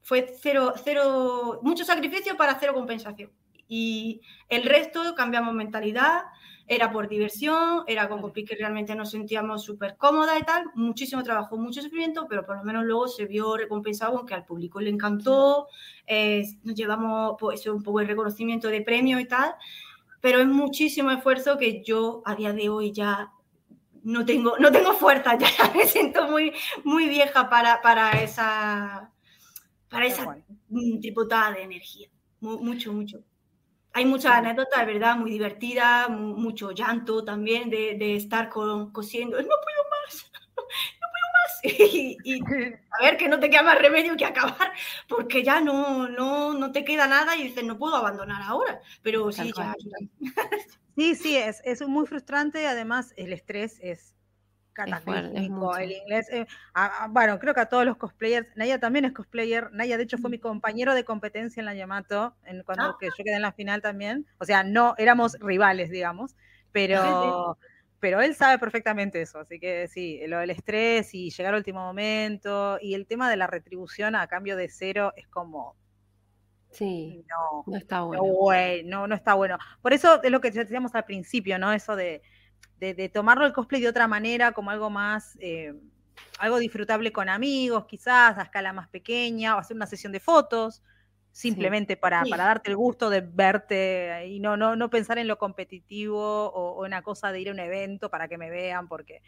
Fue 0.02 0.34
cero, 0.40 0.74
cero, 0.82 1.60
mucho 1.62 1.84
sacrificio 1.84 2.36
para 2.36 2.58
cero 2.58 2.74
compensación. 2.74 3.30
Y 3.68 4.22
el 4.48 4.64
resto 4.64 5.14
cambiamos 5.14 5.54
mentalidad, 5.54 6.22
era 6.70 6.92
por 6.92 7.08
diversión, 7.08 7.82
era 7.88 8.08
con 8.08 8.20
copy 8.20 8.44
que 8.44 8.54
realmente 8.54 8.94
nos 8.94 9.10
sentíamos 9.10 9.64
súper 9.64 9.96
cómoda 9.96 10.38
y 10.38 10.42
tal, 10.44 10.66
muchísimo 10.76 11.20
trabajo, 11.24 11.56
mucho 11.56 11.82
sufrimiento, 11.82 12.28
pero 12.28 12.46
por 12.46 12.58
lo 12.58 12.62
menos 12.62 12.84
luego 12.84 13.08
se 13.08 13.26
vio 13.26 13.56
recompensado 13.56 14.16
aunque 14.16 14.34
al 14.34 14.44
público 14.44 14.80
le 14.80 14.90
encantó, 14.90 15.66
eh, 16.06 16.44
nos 16.62 16.76
llevamos 16.76 17.34
pues, 17.40 17.66
un 17.66 17.82
poco 17.82 17.98
de 17.98 18.06
reconocimiento 18.06 18.68
de 18.68 18.82
premio 18.82 19.18
y 19.18 19.26
tal, 19.26 19.52
pero 20.20 20.38
es 20.38 20.46
muchísimo 20.46 21.10
esfuerzo 21.10 21.58
que 21.58 21.82
yo 21.82 22.22
a 22.24 22.36
día 22.36 22.52
de 22.52 22.68
hoy 22.68 22.92
ya 22.92 23.32
no 24.04 24.24
tengo, 24.24 24.56
no 24.60 24.70
tengo 24.70 24.92
fuerza, 24.92 25.36
ya 25.38 25.72
me 25.74 25.88
siento 25.88 26.28
muy, 26.28 26.52
muy 26.84 27.08
vieja 27.08 27.50
para, 27.50 27.82
para 27.82 28.22
esa, 28.22 29.10
para 29.88 30.06
esa 30.06 30.38
tripotada 31.02 31.50
de 31.50 31.62
energía, 31.62 32.08
mucho, 32.38 32.92
mucho. 32.92 33.24
Hay 33.92 34.04
muchas 34.04 34.32
anécdotas, 34.32 34.86
¿verdad? 34.86 35.16
Muy 35.16 35.30
divertidas, 35.30 36.08
mucho 36.08 36.70
llanto 36.70 37.24
también 37.24 37.70
de, 37.70 38.16
estar 38.16 38.48
cosiendo. 38.48 39.36
No 39.36 39.48
puedo 39.48 39.84
más, 39.90 40.30
no 40.56 40.62
puedo 40.62 41.26
más. 41.32 41.60
Y, 42.22 42.40
a 42.42 43.02
ver, 43.02 43.16
que 43.16 43.28
no 43.28 43.40
te 43.40 43.50
queda 43.50 43.62
más 43.62 43.78
remedio 43.78 44.16
que 44.16 44.24
acabar, 44.24 44.72
porque 45.08 45.42
ya 45.42 45.60
no, 45.60 46.08
no, 46.08 46.54
no 46.54 46.72
te 46.72 46.84
queda 46.84 47.06
nada 47.06 47.36
y 47.36 47.44
dices, 47.44 47.64
no 47.64 47.78
puedo 47.78 47.96
abandonar 47.96 48.42
ahora. 48.42 48.80
Pero 49.02 49.30
sí, 49.32 49.52
ya. 49.56 49.74
Sí, 50.96 51.14
sí, 51.14 51.36
es, 51.36 51.62
es 51.64 51.80
muy 51.88 52.06
frustrante. 52.06 52.66
Además, 52.66 53.14
el 53.16 53.32
estrés 53.32 53.78
es 53.80 54.14
cataclísmico. 54.72 55.76
el 55.76 55.92
inglés, 55.92 56.28
eh, 56.30 56.46
bueno, 57.10 57.38
creo 57.38 57.54
que 57.54 57.60
a 57.60 57.66
todos 57.66 57.84
los 57.84 57.96
cosplayers, 57.96 58.48
Naya 58.56 58.78
también 58.78 59.04
es 59.04 59.12
cosplayer, 59.12 59.70
Naya 59.72 59.96
de 59.96 60.04
hecho 60.04 60.18
fue 60.18 60.30
mi 60.30 60.38
compañero 60.38 60.94
de 60.94 61.04
competencia 61.04 61.60
en 61.60 61.66
la 61.66 61.74
Yamato, 61.74 62.34
en, 62.44 62.62
cuando 62.62 62.84
ah. 62.84 62.96
que 62.98 63.06
yo 63.06 63.24
quedé 63.24 63.36
en 63.36 63.42
la 63.42 63.52
final 63.52 63.82
también, 63.82 64.26
o 64.38 64.44
sea, 64.44 64.62
no, 64.64 64.94
éramos 64.98 65.38
rivales, 65.40 65.90
digamos, 65.90 66.36
pero, 66.72 67.58
pero 68.00 68.20
él 68.20 68.34
sabe 68.34 68.58
perfectamente 68.58 69.20
eso, 69.20 69.40
así 69.40 69.58
que 69.58 69.88
sí, 69.88 70.20
lo 70.26 70.38
del 70.38 70.50
estrés 70.50 71.14
y 71.14 71.30
llegar 71.30 71.54
al 71.54 71.58
último 71.58 71.80
momento, 71.80 72.78
y 72.80 72.94
el 72.94 73.06
tema 73.06 73.30
de 73.30 73.36
la 73.36 73.46
retribución 73.46 74.14
a 74.16 74.26
cambio 74.26 74.56
de 74.56 74.68
cero 74.68 75.12
es 75.16 75.26
como... 75.28 75.76
Sí, 76.72 77.24
no, 77.28 77.64
no 77.66 77.76
está 77.76 78.02
bueno. 78.02 78.22
No, 78.84 79.08
no, 79.08 79.14
está 79.16 79.34
bueno. 79.34 79.58
Por 79.82 79.92
eso 79.92 80.22
es 80.22 80.30
lo 80.30 80.40
que 80.40 80.52
decíamos 80.52 80.94
al 80.94 81.04
principio, 81.04 81.58
¿no? 81.58 81.72
Eso 81.72 81.96
de, 81.96 82.22
de, 82.80 83.08
tomarlo 83.10 83.44
el 83.46 83.52
cosplay 83.52 83.80
de 83.82 83.88
otra 83.88 84.08
manera, 84.08 84.52
como 84.52 84.70
algo 84.70 84.88
más, 84.88 85.36
eh, 85.40 85.74
algo 86.38 86.58
disfrutable 86.58 87.12
con 87.12 87.28
amigos, 87.28 87.84
quizás 87.86 88.38
a 88.38 88.42
escala 88.42 88.72
más 88.72 88.88
pequeña, 88.88 89.54
o 89.54 89.58
hacer 89.58 89.76
una 89.76 89.86
sesión 89.86 90.12
de 90.12 90.20
fotos, 90.20 90.82
simplemente 91.30 91.96
para, 91.96 92.24
para, 92.24 92.44
darte 92.44 92.70
el 92.70 92.76
gusto 92.76 93.10
de 93.10 93.20
verte 93.20 94.26
y 94.26 94.40
no, 94.40 94.56
no, 94.56 94.74
no 94.76 94.90
pensar 94.90 95.18
en 95.18 95.28
lo 95.28 95.38
competitivo 95.38 96.50
o, 96.50 96.84
en 96.84 96.90
la 96.90 97.02
cosa 97.02 97.30
de 97.30 97.40
ir 97.40 97.50
a 97.50 97.52
un 97.52 97.60
evento 97.60 98.10
para 98.10 98.26
que 98.26 98.38
me 98.38 98.50
vean, 98.50 98.88
porque 98.88 99.22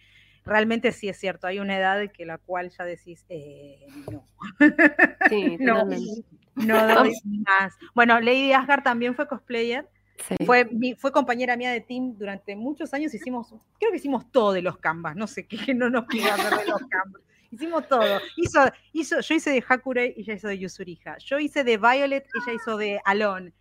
realmente 0.45 0.91
sí 0.91 1.09
es 1.09 1.19
cierto, 1.19 1.47
hay 1.47 1.61
una 1.61 1.77
edad 1.77 2.11
que 2.11 2.24
la 2.24 2.39
cual 2.39 2.70
ya 2.70 2.85
decís, 2.85 3.24
eh, 3.29 3.87
no. 4.11 4.27
Sí, 5.29 5.57
no, 5.61 5.85
no 6.55 6.95
doy 6.95 7.12
más. 7.47 7.74
Bueno, 7.95 8.19
Lady 8.19 8.53
Asgard 8.53 8.83
también 8.83 9.15
fue 9.15 9.29
cosplayer. 9.29 9.89
Fue, 10.47 10.68
fue 10.98 11.12
compañera 11.12 11.56
mía 11.56 11.72
de 11.72 11.80
team 11.80 12.16
durante 12.16 12.55
muchos 12.55 12.93
años, 12.94 13.12
hicimos, 13.12 13.55
creo 13.78 13.90
que 13.90 13.97
hicimos 13.97 14.30
todo 14.30 14.52
de 14.52 14.62
los 14.62 14.78
canvas, 14.78 15.16
no 15.16 15.26
sé 15.26 15.47
qué, 15.47 15.74
no 15.74 15.90
nos 15.90 16.06
quiero 16.06 16.32
hacer 16.32 16.59
de 16.59 16.66
los 16.66 16.80
canvas. 16.89 17.22
Hicimos 17.51 17.86
todo. 17.86 18.18
Hizo, 18.36 18.60
hizo, 18.94 19.20
yo 19.20 19.34
hice 19.34 19.51
de 19.51 19.62
Hakure 19.68 20.14
y 20.16 20.22
ella 20.22 20.34
hizo 20.34 20.48
de 20.48 20.59
Yusurija. 20.59 21.18
Yo 21.18 21.39
hice 21.39 21.64
de 21.64 21.76
Violet, 21.76 22.26
ella 22.34 22.55
hizo 22.55 22.78
de 22.78 22.98
Alon. 23.05 23.52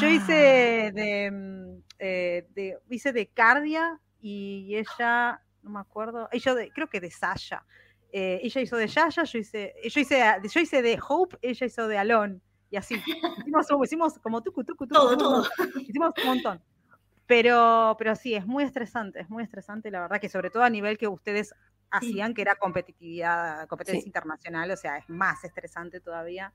Yo 0.00 0.08
hice 0.08 0.86
ah. 0.86 0.92
de, 0.92 1.30
mm, 1.32 1.82
eh, 1.98 2.46
de, 2.54 2.78
hice 2.90 3.12
de 3.12 3.26
Cardia 3.26 3.98
y 4.20 4.76
ella, 4.76 5.42
no 5.62 5.70
me 5.70 5.80
acuerdo, 5.80 6.28
ella 6.30 6.54
creo 6.72 6.88
que 6.88 7.00
de 7.00 7.10
Sasha. 7.10 7.64
Eh, 8.12 8.40
ella 8.42 8.60
hizo 8.60 8.76
de 8.76 8.86
Yaya, 8.86 9.24
yo 9.24 9.38
hice, 9.38 9.74
yo 9.82 10.00
hice, 10.00 10.22
yo 10.52 10.60
hice 10.60 10.82
de 10.82 10.98
Hope, 11.08 11.36
ella 11.42 11.66
hizo 11.66 11.88
de 11.88 11.98
Alon 11.98 12.40
y 12.70 12.76
así. 12.76 12.96
Hicimos, 13.38 13.66
hicimos 13.84 14.18
como 14.18 14.42
tucu, 14.42 14.64
tucu, 14.64 14.86
tucu. 14.86 15.00
Todo, 15.00 15.16
todo. 15.16 15.46
Hicimos 15.80 16.12
un 16.22 16.26
montón. 16.26 16.62
Pero, 17.26 17.94
pero 17.98 18.16
sí, 18.16 18.34
es 18.34 18.46
muy 18.46 18.64
estresante, 18.64 19.20
es 19.20 19.30
muy 19.30 19.44
estresante, 19.44 19.90
la 19.92 20.00
verdad 20.00 20.20
que 20.20 20.28
sobre 20.28 20.50
todo 20.50 20.64
a 20.64 20.70
nivel 20.70 20.98
que 20.98 21.06
ustedes 21.06 21.54
hacían, 21.90 22.34
que 22.34 22.42
era 22.42 22.56
competitividad, 22.56 23.68
competencia 23.68 24.06
internacional, 24.06 24.70
o 24.70 24.76
sea, 24.76 24.96
es 24.98 25.08
más 25.08 25.44
estresante 25.44 26.00
todavía. 26.00 26.52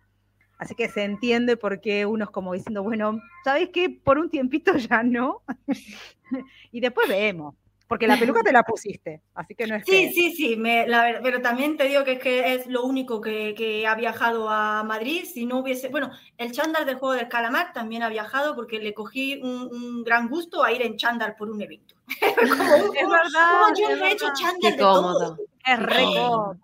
Así 0.58 0.76
que 0.76 0.90
se 0.90 1.04
entiende 1.04 1.58
por 1.58 1.82
qué 1.82 2.06
uno 2.06 2.26
es 2.26 2.30
como 2.30 2.54
diciendo, 2.54 2.84
bueno, 2.84 3.22
¿sabes 3.44 3.70
qué? 3.74 3.90
Por 3.90 4.18
un 4.18 4.30
tiempito 4.30 4.74
ya 4.78 5.04
no. 5.04 5.44
y 6.72 6.80
después 6.80 7.08
vemos. 7.08 7.56
Porque 7.88 8.08
la 8.08 8.18
peluca 8.18 8.42
te 8.42 8.52
la 8.52 8.64
pusiste, 8.64 9.22
así 9.36 9.54
que 9.54 9.68
no 9.68 9.76
es 9.76 9.86
Sí, 9.86 10.12
sí, 10.12 10.32
sí, 10.32 10.56
me, 10.56 10.88
la, 10.88 11.20
pero 11.22 11.42
también 11.42 11.78
te 11.78 11.84
digo 11.84 12.04
que 12.04 12.14
es, 12.14 12.20
que 12.20 12.54
es 12.56 12.66
lo 12.66 12.84
único 12.84 13.22
que, 13.22 13.54
que, 13.56 13.86
ha 13.86 13.94
viajado 13.94 14.50
a 14.50 14.84
Madrid. 14.84 15.24
Si 15.32 15.46
no 15.46 15.60
hubiese, 15.60 15.90
bueno, 15.90 16.10
el 16.38 16.52
chándal 16.52 16.88
del 16.88 16.96
juego 16.96 17.14
del 17.14 17.28
calamar 17.28 17.74
también 17.74 18.02
ha 18.02 18.10
viajado 18.10 18.56
porque 18.56 18.80
le 18.80 18.96
cogí 18.96 19.40
un, 19.44 20.04
gran 20.04 20.30
gusto 20.30 20.64
a 20.64 20.72
ir 20.72 20.82
en 20.82 20.98
chándal 20.98 21.36
por 21.36 21.52
un 21.52 21.62
evento. 21.62 21.94
como, 22.20 22.94
es 22.94 23.08
verdad. 23.08 23.74
yo 23.80 23.90
he 23.90 24.12
hecho 24.12 24.28
chándal 24.34 24.72
de 24.72 24.78
todo. 24.78 25.38
Es 25.64 25.80
re 25.80 26.04
cómodo. 26.06 26.58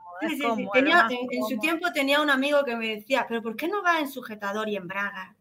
tenía, 0.73 1.07
en, 1.07 1.43
su 1.47 1.59
tiempo 1.59 1.91
tenía 1.93 2.19
un 2.19 2.31
amigo 2.31 2.63
que 2.63 2.75
me 2.75 2.95
decía, 2.95 3.27
pero 3.29 3.43
¿por 3.43 3.55
qué 3.55 3.67
no 3.67 3.83
va 3.83 3.99
en 3.99 4.09
sujetador 4.09 4.67
y 4.69 4.75
en 4.75 4.87
braga? 4.87 5.35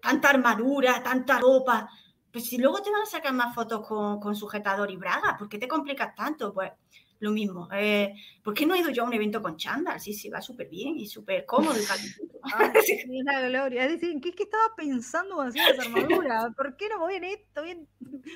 Tanta 0.00 0.30
armadura, 0.30 1.02
tanta 1.02 1.40
ropa. 1.40 1.88
Pues 2.32 2.46
si 2.46 2.58
luego 2.58 2.82
te 2.82 2.90
van 2.90 3.02
a 3.02 3.06
sacar 3.06 3.32
más 3.32 3.54
fotos 3.54 3.86
con, 3.86 4.34
sujetador 4.36 4.90
y 4.90 4.96
braga, 4.96 5.36
¿por 5.38 5.48
qué 5.48 5.58
te 5.58 5.68
complicas 5.68 6.14
tanto? 6.14 6.52
Pues 6.52 6.72
lo 7.20 7.30
mismo. 7.30 7.68
Eh, 7.72 8.14
¿Por 8.42 8.54
qué 8.54 8.64
no 8.64 8.74
he 8.74 8.78
ido 8.78 8.90
yo 8.90 9.02
a 9.02 9.06
un 9.06 9.14
evento 9.14 9.42
con 9.42 9.56
chándal? 9.56 10.00
Sí, 10.00 10.12
sí, 10.12 10.28
va 10.28 10.40
súper 10.40 10.68
bien 10.68 10.98
y 10.98 11.06
súper 11.06 11.44
cómodo 11.44 11.74
y 11.80 11.84
calentito. 11.84 12.38
gloria. 13.48 13.84
Es 13.84 13.92
decir, 13.92 14.20
¿qué 14.20 14.28
es 14.30 14.36
que 14.36 14.44
estaba 14.44 14.74
pensando 14.76 15.34
cuando 15.36 15.50
hacía 15.50 15.68
esa 15.68 15.82
armadura? 15.82 16.52
¿Por 16.56 16.76
qué 16.76 16.88
no 16.88 17.00
voy 17.00 17.14
en 17.14 17.24
esto? 17.24 17.62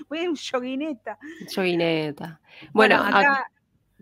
Voy 0.08 0.18
en, 0.18 0.34
yoguineta. 0.34 1.18
Yoguineta. 1.54 2.40
Bueno, 2.72 2.96
acá... 2.96 3.46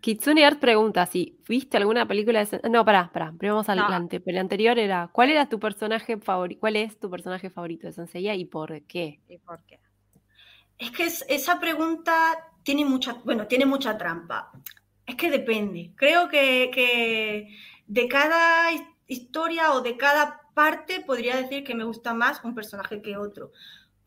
Kitsune 0.01 0.45
Art 0.45 0.59
pregunta 0.59 1.07
si 1.07 1.39
viste 1.49 1.77
alguna 1.77 2.07
película 2.07 2.45
de... 2.45 2.61
No, 2.71 2.85
pará, 2.85 3.11
pará, 3.13 3.35
pero 3.39 3.55
vamos 3.55 3.69
adelante. 3.69 4.21
Pero 4.21 4.37
el 4.37 4.41
anterior 4.41 4.79
era, 4.79 5.09
¿cuál 5.13 5.31
era 5.31 5.49
tu 5.49 5.61
personaje 5.61 6.17
favorito? 6.19 6.61
¿Cuál 6.61 6.77
es 6.77 6.99
tu 6.99 7.11
personaje 7.11 7.51
favorito 7.51 7.87
de 7.87 7.93
Senseiya 7.93 8.35
y 8.35 8.45
por 8.45 8.83
qué? 8.83 9.21
¿Y 9.29 9.39
por 9.39 9.63
qué? 9.65 9.81
Es 10.79 10.91
que 10.91 11.05
esa 11.05 11.61
pregunta 11.61 12.15
tiene 12.63 12.85
mucha, 12.85 13.15
bueno, 13.25 13.47
tiene 13.47 13.67
mucha 13.67 13.99
trampa. 13.99 14.51
Es 15.07 15.17
que 15.17 15.31
depende. 15.31 15.93
Creo 15.97 16.29
que, 16.29 17.49
de 17.87 18.09
cada 18.09 18.71
historia 19.07 19.73
o 19.73 19.83
de 19.83 19.97
cada 19.97 20.41
parte 20.55 21.01
podría 21.01 21.37
decir 21.37 21.65
que 21.65 21.75
me 21.75 21.85
gusta 21.85 22.15
más 22.15 22.43
un 22.45 22.55
personaje 22.55 23.03
que 23.03 23.17
otro. 23.17 23.53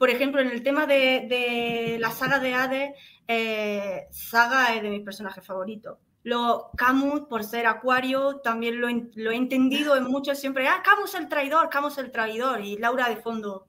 Por 0.03 0.09
ejemplo, 0.09 0.41
en 0.41 0.51
el 0.51 0.63
tema 0.63 0.85
de, 0.85 1.95
la 1.97 2.11
saga 2.11 2.38
de 2.38 2.53
Hades, 2.53 2.91
eh, 3.25 4.01
Saga 4.11 4.75
es 4.75 4.81
de 4.81 4.89
mis 4.89 5.01
personajes 5.01 5.47
favoritos. 5.47 5.97
Lo, 6.23 6.71
Camus, 6.75 7.21
por 7.21 7.45
ser 7.45 7.67
acuario, 7.67 8.41
también 8.43 8.81
lo, 8.81 8.89
lo, 9.15 9.31
he 9.31 9.35
entendido 9.38 9.95
en 9.95 10.03
muchos 10.03 10.38
siempre. 10.38 10.67
Ah, 10.67 10.84
Camus 10.84 11.15
el 11.15 11.30
traidor, 11.30 11.69
Camus 11.69 11.97
el 11.99 12.11
traidor. 12.11 12.59
Y 12.59 12.75
Laura 12.75 13.07
de 13.07 13.15
fondo. 13.15 13.65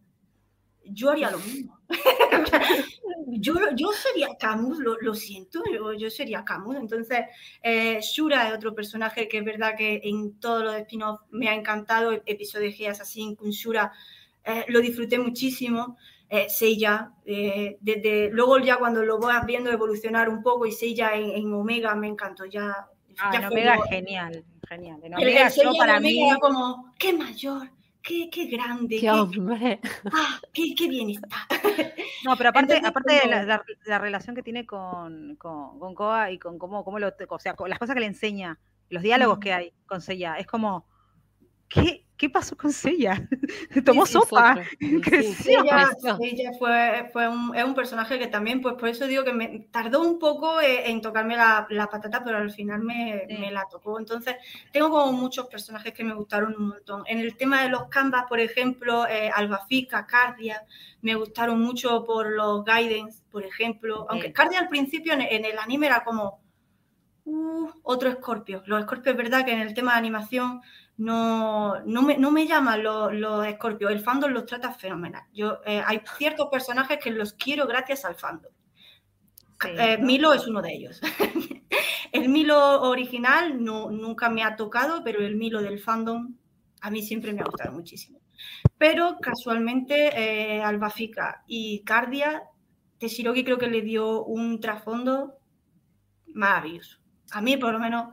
yo 0.82 1.10
haría 1.10 1.30
lo 1.30 1.38
mismo. 1.38 1.78
yo, 3.28 3.54
yo 3.76 3.92
sería 3.92 4.30
Camus, 4.36 4.80
lo, 4.80 4.96
lo 5.00 5.14
siento, 5.14 5.62
yo, 5.72 5.92
yo, 5.92 6.10
sería 6.10 6.44
Camus. 6.44 6.74
Entonces, 6.74 7.26
eh, 7.62 8.00
Shura 8.00 8.48
es 8.48 8.54
otro 8.56 8.74
personaje 8.74 9.28
que 9.28 9.38
es 9.38 9.44
verdad 9.44 9.76
que 9.78 10.00
en 10.02 10.40
todos 10.40 10.64
los 10.64 10.74
spin-offs 10.74 11.22
me 11.30 11.48
ha 11.48 11.54
encantado. 11.54 12.10
Episodio 12.26 12.72
de 12.76 12.88
Assassin 12.88 13.36
con 13.36 13.50
Shura 13.50 13.92
eh, 14.44 14.64
lo 14.66 14.80
disfruté 14.80 15.20
muchísimo. 15.20 15.96
Eh, 16.28 16.48
Seiya, 16.48 17.12
eh, 17.24 17.76
desde 17.80 18.30
luego 18.30 18.58
ya 18.58 18.76
cuando 18.76 19.04
lo 19.04 19.18
vas 19.18 19.44
viendo 19.46 19.70
evolucionar 19.70 20.28
un 20.28 20.42
poco 20.42 20.66
y 20.66 20.72
Seiya 20.72 21.14
en, 21.14 21.30
en 21.30 21.52
Omega 21.52 21.94
me 21.94 22.08
encantó. 22.08 22.44
Ya, 22.46 22.88
ah, 23.18 23.30
ya 23.32 23.38
en 23.38 23.44
Omega 23.44 23.78
genial, 23.88 24.44
genial. 24.68 25.00
En 25.02 25.14
Omega, 25.14 25.46
el, 25.46 25.46
el 25.46 25.64
yo 25.64 25.72
para 25.78 26.00
mí 26.00 26.26
era 26.26 26.38
como, 26.38 26.92
qué 26.98 27.12
mayor, 27.12 27.70
qué, 28.02 28.30
qué 28.30 28.46
grande. 28.46 28.96
Qué, 28.96 29.02
qué 29.02 29.10
hombre. 29.10 29.80
Ah, 30.12 30.40
qué, 30.52 30.74
qué, 30.76 30.88
bien 30.88 31.10
está. 31.10 31.46
No, 32.24 32.36
pero 32.36 32.50
aparte, 32.50 32.76
Entonces, 32.76 32.88
aparte 32.88 33.20
como... 33.20 33.30
de 33.30 33.36
la, 33.36 33.44
la, 33.44 33.64
la, 33.84 33.98
relación 33.98 34.34
que 34.34 34.42
tiene 34.42 34.64
con, 34.66 35.36
con, 35.36 35.78
con 35.78 35.94
Koa 35.94 36.30
y 36.30 36.38
con 36.38 36.58
cómo, 36.58 36.84
cómo 36.84 36.98
lo, 36.98 37.12
o 37.28 37.38
sea, 37.38 37.54
con 37.54 37.68
las 37.68 37.78
cosas 37.78 37.94
que 37.94 38.00
le 38.00 38.06
enseña, 38.06 38.58
los 38.88 39.02
diálogos 39.02 39.38
mm. 39.38 39.40
que 39.40 39.52
hay 39.52 39.72
con 39.86 40.00
Seiya, 40.00 40.38
es 40.38 40.46
como, 40.46 40.86
¿qué, 41.74 42.04
¿qué 42.16 42.30
pasó 42.30 42.56
con 42.56 42.72
Seiya? 42.72 43.28
Tomó 43.84 44.06
sí, 44.06 44.12
sí, 44.12 44.18
sopa, 44.18 44.56
creció. 45.02 45.62
Ella, 45.62 45.90
ella 46.20 46.50
fue, 46.58 47.10
fue 47.12 47.28
un, 47.28 47.54
es 47.54 47.64
un 47.64 47.74
personaje 47.74 48.18
que 48.18 48.28
también, 48.28 48.60
pues 48.60 48.74
por 48.76 48.88
eso 48.88 49.06
digo 49.06 49.24
que 49.24 49.32
me 49.32 49.66
tardó 49.70 50.00
un 50.00 50.18
poco 50.18 50.60
en, 50.60 50.92
en 50.92 51.00
tocarme 51.00 51.36
la, 51.36 51.66
la, 51.70 51.88
patata, 51.88 52.22
pero 52.24 52.38
al 52.38 52.50
final 52.50 52.82
me, 52.82 53.26
sí. 53.28 53.38
me, 53.38 53.50
la 53.50 53.66
tocó. 53.70 53.98
Entonces, 53.98 54.36
tengo 54.72 54.90
como 54.90 55.12
muchos 55.12 55.46
personajes 55.46 55.92
que 55.92 56.04
me 56.04 56.14
gustaron 56.14 56.54
un 56.56 56.68
montón. 56.68 57.02
En 57.06 57.18
el 57.18 57.36
tema 57.36 57.62
de 57.62 57.70
los 57.70 57.88
canvas, 57.88 58.24
por 58.28 58.40
ejemplo, 58.40 59.06
eh, 59.08 59.30
Albafica, 59.34 60.06
Cardia, 60.06 60.64
me 61.02 61.14
gustaron 61.14 61.60
mucho 61.60 62.04
por 62.04 62.30
los 62.30 62.64
guidance, 62.64 63.22
por 63.30 63.44
ejemplo. 63.44 64.06
Aunque 64.08 64.32
Cardia 64.32 64.60
al 64.60 64.68
principio 64.68 65.12
en, 65.12 65.22
en 65.22 65.44
el 65.44 65.58
anime 65.58 65.86
era 65.86 66.04
como... 66.04 66.42
Uh, 67.26 67.70
otro 67.82 68.10
escorpio. 68.10 68.62
Los 68.66 68.80
escorpios 68.80 69.14
es 69.14 69.16
verdad 69.16 69.46
que 69.46 69.52
en 69.52 69.60
el 69.60 69.72
tema 69.72 69.92
de 69.92 69.98
animación 69.98 70.60
no, 70.96 71.80
no, 71.84 72.02
me, 72.02 72.16
no 72.18 72.30
me 72.30 72.46
llaman 72.46 72.82
los, 72.82 73.12
los 73.14 73.46
escorpios. 73.46 73.90
El 73.90 74.00
fandom 74.00 74.30
los 74.30 74.46
trata 74.46 74.72
fenomenal. 74.72 75.24
Yo, 75.32 75.60
eh, 75.66 75.82
hay 75.84 76.02
ciertos 76.16 76.48
personajes 76.50 76.98
que 77.02 77.10
los 77.10 77.32
quiero 77.32 77.66
gracias 77.66 78.04
al 78.04 78.14
fandom. 78.14 78.52
Sí, 79.60 79.68
eh, 79.76 79.96
¿no? 79.98 80.06
Milo 80.06 80.32
es 80.32 80.46
uno 80.46 80.62
de 80.62 80.72
ellos. 80.72 81.00
el 82.12 82.28
Milo 82.28 82.82
original 82.82 83.62
no, 83.62 83.90
nunca 83.90 84.30
me 84.30 84.44
ha 84.44 84.56
tocado, 84.56 85.02
pero 85.02 85.20
el 85.20 85.36
Milo 85.36 85.62
del 85.62 85.80
fandom 85.80 86.36
a 86.80 86.90
mí 86.90 87.02
siempre 87.02 87.32
me 87.32 87.40
ha 87.40 87.44
gustado 87.44 87.72
muchísimo. 87.72 88.20
Pero 88.78 89.16
casualmente 89.20 90.10
eh, 90.56 90.62
Albafica 90.62 91.42
y 91.46 91.82
Cardia, 91.82 92.42
Teshiroki 92.98 93.42
creo 93.42 93.58
que 93.58 93.68
le 93.68 93.82
dio 93.82 94.24
un 94.24 94.60
trasfondo 94.60 95.38
maravilloso. 96.34 96.98
A 97.32 97.40
mí 97.40 97.56
por 97.56 97.72
lo 97.72 97.78
menos 97.78 98.12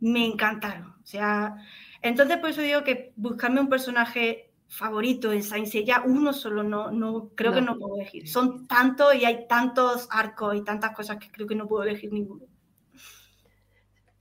me 0.00 0.24
encantaron. 0.24 0.94
O 1.02 1.06
sea, 1.06 1.56
entonces, 2.02 2.38
por 2.38 2.50
eso 2.50 2.60
digo 2.60 2.84
que 2.84 3.12
buscarme 3.16 3.60
un 3.60 3.68
personaje 3.68 4.52
favorito 4.68 5.32
en 5.32 5.42
Saint 5.42 5.66
Seiya, 5.66 6.02
uno 6.04 6.32
solo 6.32 6.62
no, 6.62 6.90
no 6.90 7.30
creo 7.34 7.50
no. 7.50 7.56
que 7.56 7.62
no 7.62 7.78
puedo 7.78 7.96
elegir. 7.96 8.28
Son 8.28 8.66
tantos 8.66 9.14
y 9.14 9.24
hay 9.24 9.46
tantos 9.46 10.08
arcos 10.10 10.56
y 10.56 10.64
tantas 10.64 10.92
cosas 10.96 11.18
que 11.18 11.30
creo 11.30 11.46
que 11.46 11.54
no 11.54 11.68
puedo 11.68 11.84
elegir 11.84 12.12
ninguno. 12.12 12.46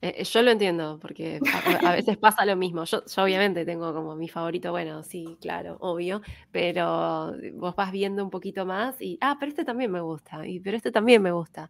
Eh, 0.02 0.24
yo 0.24 0.42
lo 0.42 0.50
entiendo, 0.52 0.98
porque 1.00 1.40
a, 1.84 1.90
a, 1.90 1.96
veces 1.96 2.18
pasa 2.18 2.44
lo 2.44 2.56
mismo. 2.56 2.84
Yo, 2.86 3.04
yo, 3.06 3.24
obviamente 3.24 3.66
tengo 3.66 3.94
como 3.94 4.16
mi 4.16 4.28
favorito, 4.28 4.72
bueno, 4.72 5.04
sí, 5.04 5.38
claro, 5.40 5.78
obvio, 5.80 6.22
pero 6.52 7.34
vos 7.54 7.76
vas 7.76 7.92
viendo 7.92 8.24
un 8.24 8.32
poquito 8.32 8.66
más 8.66 9.00
y, 9.00 9.18
ah, 9.22 9.38
pero 9.40 9.52
este 9.52 9.64
también 9.64 9.92
me 9.92 10.02
gusta, 10.02 10.46
y 10.48 10.60
pero 10.60 10.76
este 10.76 10.92
también 10.92 11.22
me 11.22 11.32
gusta. 11.32 11.70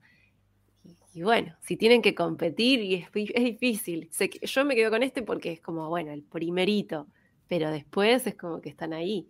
Y 1.14 1.24
bueno, 1.24 1.56
si 1.62 1.76
tienen 1.76 2.02
que 2.02 2.16
competir, 2.16 2.82
y 2.82 2.96
es, 2.96 3.10
es 3.14 3.44
difícil. 3.44 4.08
Sé 4.12 4.30
que 4.30 4.46
yo 4.46 4.66
me 4.66 4.76
quedo 4.76 4.90
con 4.90 5.04
este 5.04 5.22
porque 5.22 5.52
es 5.52 5.60
como, 5.60 5.90
bueno, 5.90 6.12
el 6.12 6.24
primerito, 6.24 7.08
pero 7.48 7.70
después 7.70 8.26
es 8.28 8.36
como 8.36 8.62
que 8.62 8.70
están 8.70 8.94
ahí. 8.94 9.28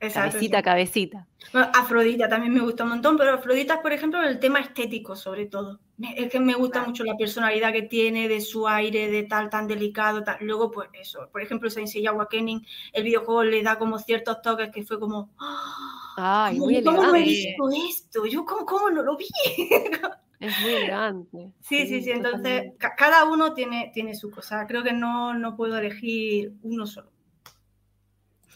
Exacto, 0.00 0.32
cabecita, 0.32 0.58
sí. 0.58 0.62
cabecita. 0.62 1.26
Bueno, 1.52 1.70
Afrodita 1.74 2.28
también 2.28 2.52
me 2.52 2.60
gusta 2.60 2.84
un 2.84 2.90
montón, 2.90 3.16
pero 3.16 3.34
Afrodita, 3.34 3.80
por 3.80 3.92
ejemplo, 3.92 4.22
el 4.22 4.38
tema 4.38 4.60
estético, 4.60 5.16
sobre 5.16 5.46
todo. 5.46 5.80
Es 6.16 6.30
que 6.30 6.40
me 6.40 6.54
gusta 6.54 6.80
claro. 6.80 6.88
mucho 6.88 7.04
la 7.04 7.16
personalidad 7.16 7.72
que 7.72 7.82
tiene, 7.82 8.28
de 8.28 8.40
su 8.40 8.66
aire, 8.66 9.10
de 9.10 9.22
tal, 9.24 9.48
tan 9.48 9.66
delicado. 9.66 10.22
Tal. 10.24 10.38
Luego, 10.40 10.70
pues 10.70 10.88
eso, 10.92 11.28
por 11.32 11.40
ejemplo, 11.40 11.70
Sensei 11.70 12.04
Kenin, 12.30 12.66
el 12.92 13.04
videojuego 13.04 13.44
le 13.44 13.62
da 13.62 13.78
como 13.78 13.98
ciertos 13.98 14.42
toques 14.42 14.70
que 14.70 14.84
fue 14.84 14.98
como. 14.98 15.30
Ay, 16.16 16.58
¿Cómo, 16.58 16.66
muy 16.66 16.82
¿cómo 16.82 17.02
no 17.02 17.16
he 17.16 17.22
visto 17.22 17.68
esto? 17.88 18.26
Yo, 18.26 18.44
¿cómo, 18.44 18.66
cómo 18.66 18.90
no 18.90 19.02
lo 19.02 19.16
vi? 19.16 19.26
Es 20.40 20.60
muy 20.60 20.74
elegante. 20.74 21.52
Sí, 21.60 21.86
sí, 21.86 22.02
sí. 22.02 22.10
Entonces, 22.10 22.72
ca 22.78 22.94
cada 22.94 23.24
uno 23.24 23.54
tiene, 23.54 23.90
tiene 23.94 24.14
su 24.14 24.30
cosa. 24.30 24.66
Creo 24.66 24.82
que 24.82 24.92
no, 24.92 25.34
no 25.34 25.56
puedo 25.56 25.78
elegir 25.78 26.52
uno 26.62 26.86
solo. 26.86 27.10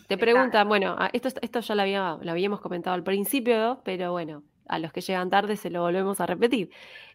Te 0.07 0.17
preguntan, 0.17 0.67
bueno, 0.67 0.97
esto, 1.13 1.29
esto 1.43 1.61
ya 1.61 1.75
lo, 1.75 1.83
había, 1.83 2.19
lo 2.21 2.31
habíamos 2.31 2.61
comentado 2.61 2.95
al 2.95 3.05
principio, 3.05 3.83
pero 3.85 4.13
bueno, 4.13 4.43
a 4.69 4.78
los 4.78 4.93
que 4.93 5.01
llegan 5.01 5.31
tarde 5.31 5.57
se 5.57 5.70
lo 5.70 5.82
volvemos 5.82 6.20
a 6.20 6.27
repetir. 6.27 6.70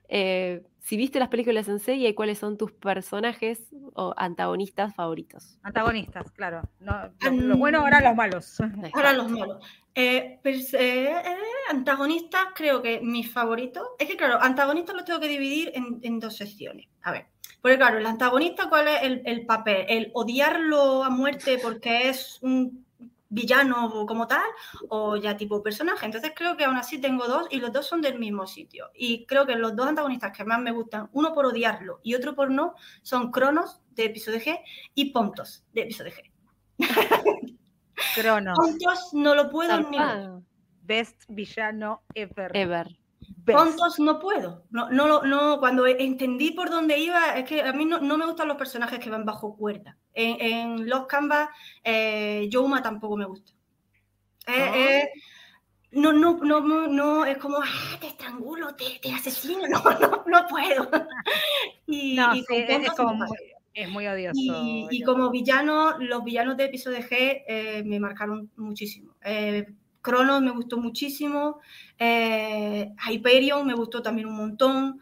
Eh, 0.10 0.64
si 0.80 0.98
viste 0.98 1.18
las 1.18 1.30
películas 1.30 1.70
en 1.70 1.80
serie, 1.80 2.14
¿cuáles 2.14 2.38
son 2.38 2.58
tus 2.58 2.72
personajes 2.74 3.70
o 3.94 4.14
antagonistas 4.18 4.94
favoritos? 4.94 5.58
Antagonistas, 5.64 6.30
claro. 6.32 6.62
No, 6.80 7.10
lo, 7.22 7.32
lo, 7.32 7.58
bueno, 7.58 7.80
ahora 7.80 8.02
los 8.02 8.16
malos. 8.16 8.58
Ahora 8.94 9.14
los 9.14 9.32
malos. 9.32 9.66
Eh, 9.96 10.40
pues, 10.44 10.74
eh, 10.74 11.14
antagonistas, 11.70 12.48
creo 12.54 12.82
que 12.82 13.00
mi 13.02 13.24
favorito. 13.24 13.96
Es 13.98 14.08
que, 14.08 14.18
claro, 14.18 14.42
antagonistas 14.42 14.96
los 14.96 15.06
tengo 15.06 15.20
que 15.20 15.30
dividir 15.30 15.72
en, 15.74 16.00
en, 16.02 16.20
dos 16.20 16.36
secciones. 16.36 16.88
A 17.02 17.12
ver. 17.12 17.28
Porque, 17.62 17.78
claro, 17.78 17.98
el 17.98 18.06
antagonista, 18.06 18.68
¿cuál 18.68 18.90
es 18.90 19.04
el, 19.04 19.22
el 19.26 19.46
papel? 19.46 19.86
El 19.88 20.12
odiarlo 20.14 21.04
a 21.04 21.10
muerte 21.10 21.60
porque 21.64 22.10
es 22.10 22.40
un 22.42 22.83
villano 23.34 24.06
como 24.06 24.28
tal 24.28 24.46
o 24.90 25.16
ya 25.18 25.36
tipo 25.36 25.62
personaje. 25.62 26.06
Entonces 26.06 26.32
creo 26.36 26.56
que 26.56 26.66
aún 26.66 26.78
así 26.78 27.00
tengo 27.02 27.28
dos 27.28 27.48
y 27.50 27.58
los 27.58 27.72
dos 27.72 27.88
son 27.88 28.02
del 28.02 28.20
mismo 28.20 28.46
sitio. 28.48 28.92
Y 28.94 29.26
creo 29.26 29.46
que 29.46 29.56
los 29.56 29.76
dos 29.76 29.88
antagonistas 29.88 30.36
que 30.36 30.46
más 30.46 30.60
me 30.60 30.72
gustan, 30.72 31.10
uno 31.14 31.34
por 31.34 31.46
odiarlo 31.48 32.00
y 32.04 32.16
otro 32.16 32.36
por 32.36 32.52
no, 32.52 32.76
son 33.02 33.32
Cronos 33.32 33.82
de 33.92 34.06
episodio 34.06 34.40
G 34.40 34.60
y 34.94 35.12
Pontos 35.12 35.66
de 35.74 35.82
episodio 35.82 36.12
G. 36.12 36.32
Cronos. 38.16 38.58
Pontos 38.58 39.10
no 39.14 39.36
lo 39.36 39.50
puedo 39.50 39.80
ni 39.90 39.98
Best 40.82 41.24
villano 41.30 42.04
ever. 42.14 42.52
Ever. 42.54 43.03
Pontos 43.46 44.00
no 44.00 44.20
puedo. 44.20 44.66
No, 44.70 44.90
no, 44.90 45.24
no, 45.24 45.60
cuando 45.60 45.86
entendí 45.86 46.52
por 46.52 46.70
dónde 46.70 46.98
iba, 46.98 47.38
es 47.38 47.46
que 47.46 47.62
a 47.62 47.74
mí 47.74 47.86
no, 47.86 48.00
no 48.00 48.18
me 48.18 48.26
gustan 48.26 48.48
los 48.48 48.58
personajes 48.58 49.00
que 49.00 49.10
van 49.10 49.26
bajo 49.26 49.56
cuerda. 49.56 49.98
En, 50.14 50.42
en 50.42 50.90
los 50.90 51.06
Canvas, 51.08 51.50
eh, 51.84 52.50
tampoco 52.82 53.18
me 53.18 53.26
gusta. 53.26 53.52
Eh, 54.48 54.70
oh. 54.70 54.76
eh, 54.76 55.10
no, 55.92 56.12
no, 56.12 56.38
no, 56.38 56.88
no, 56.88 57.26
es 57.26 57.38
como, 57.38 57.58
ah, 57.58 57.98
te 58.00 58.08
estrangulo, 58.08 58.76
te, 58.76 59.00
te, 59.02 59.14
asesino, 59.14 59.68
no, 59.68 59.82
no, 60.00 60.24
no 60.26 60.48
puedo. 60.48 60.90
y, 61.88 62.16
no, 62.16 62.36
y 62.36 62.44
sí, 62.44 62.56
es, 62.58 62.92
como 62.92 63.14
muy, 63.14 63.38
es, 63.74 63.90
muy, 63.90 64.08
odioso. 64.08 64.40
Y, 64.40 64.88
y, 64.90 65.04
como 65.04 65.30
villano, 65.30 65.98
los 66.00 66.24
villanos 66.24 66.58
de 66.58 66.66
episodio 66.66 67.00
G 67.00 67.44
eh, 67.48 67.84
me 67.86 68.00
marcaron 68.00 68.50
muchísimo. 68.56 69.14
Cronos 70.04 70.44
me 70.44 70.52
gustó 70.52 70.78
muchísimo, 70.78 71.60
Hyperion 71.98 73.66
me 73.66 73.74
gustó 73.74 74.04
también 74.04 74.28
un 74.28 74.36
montón. 74.36 75.02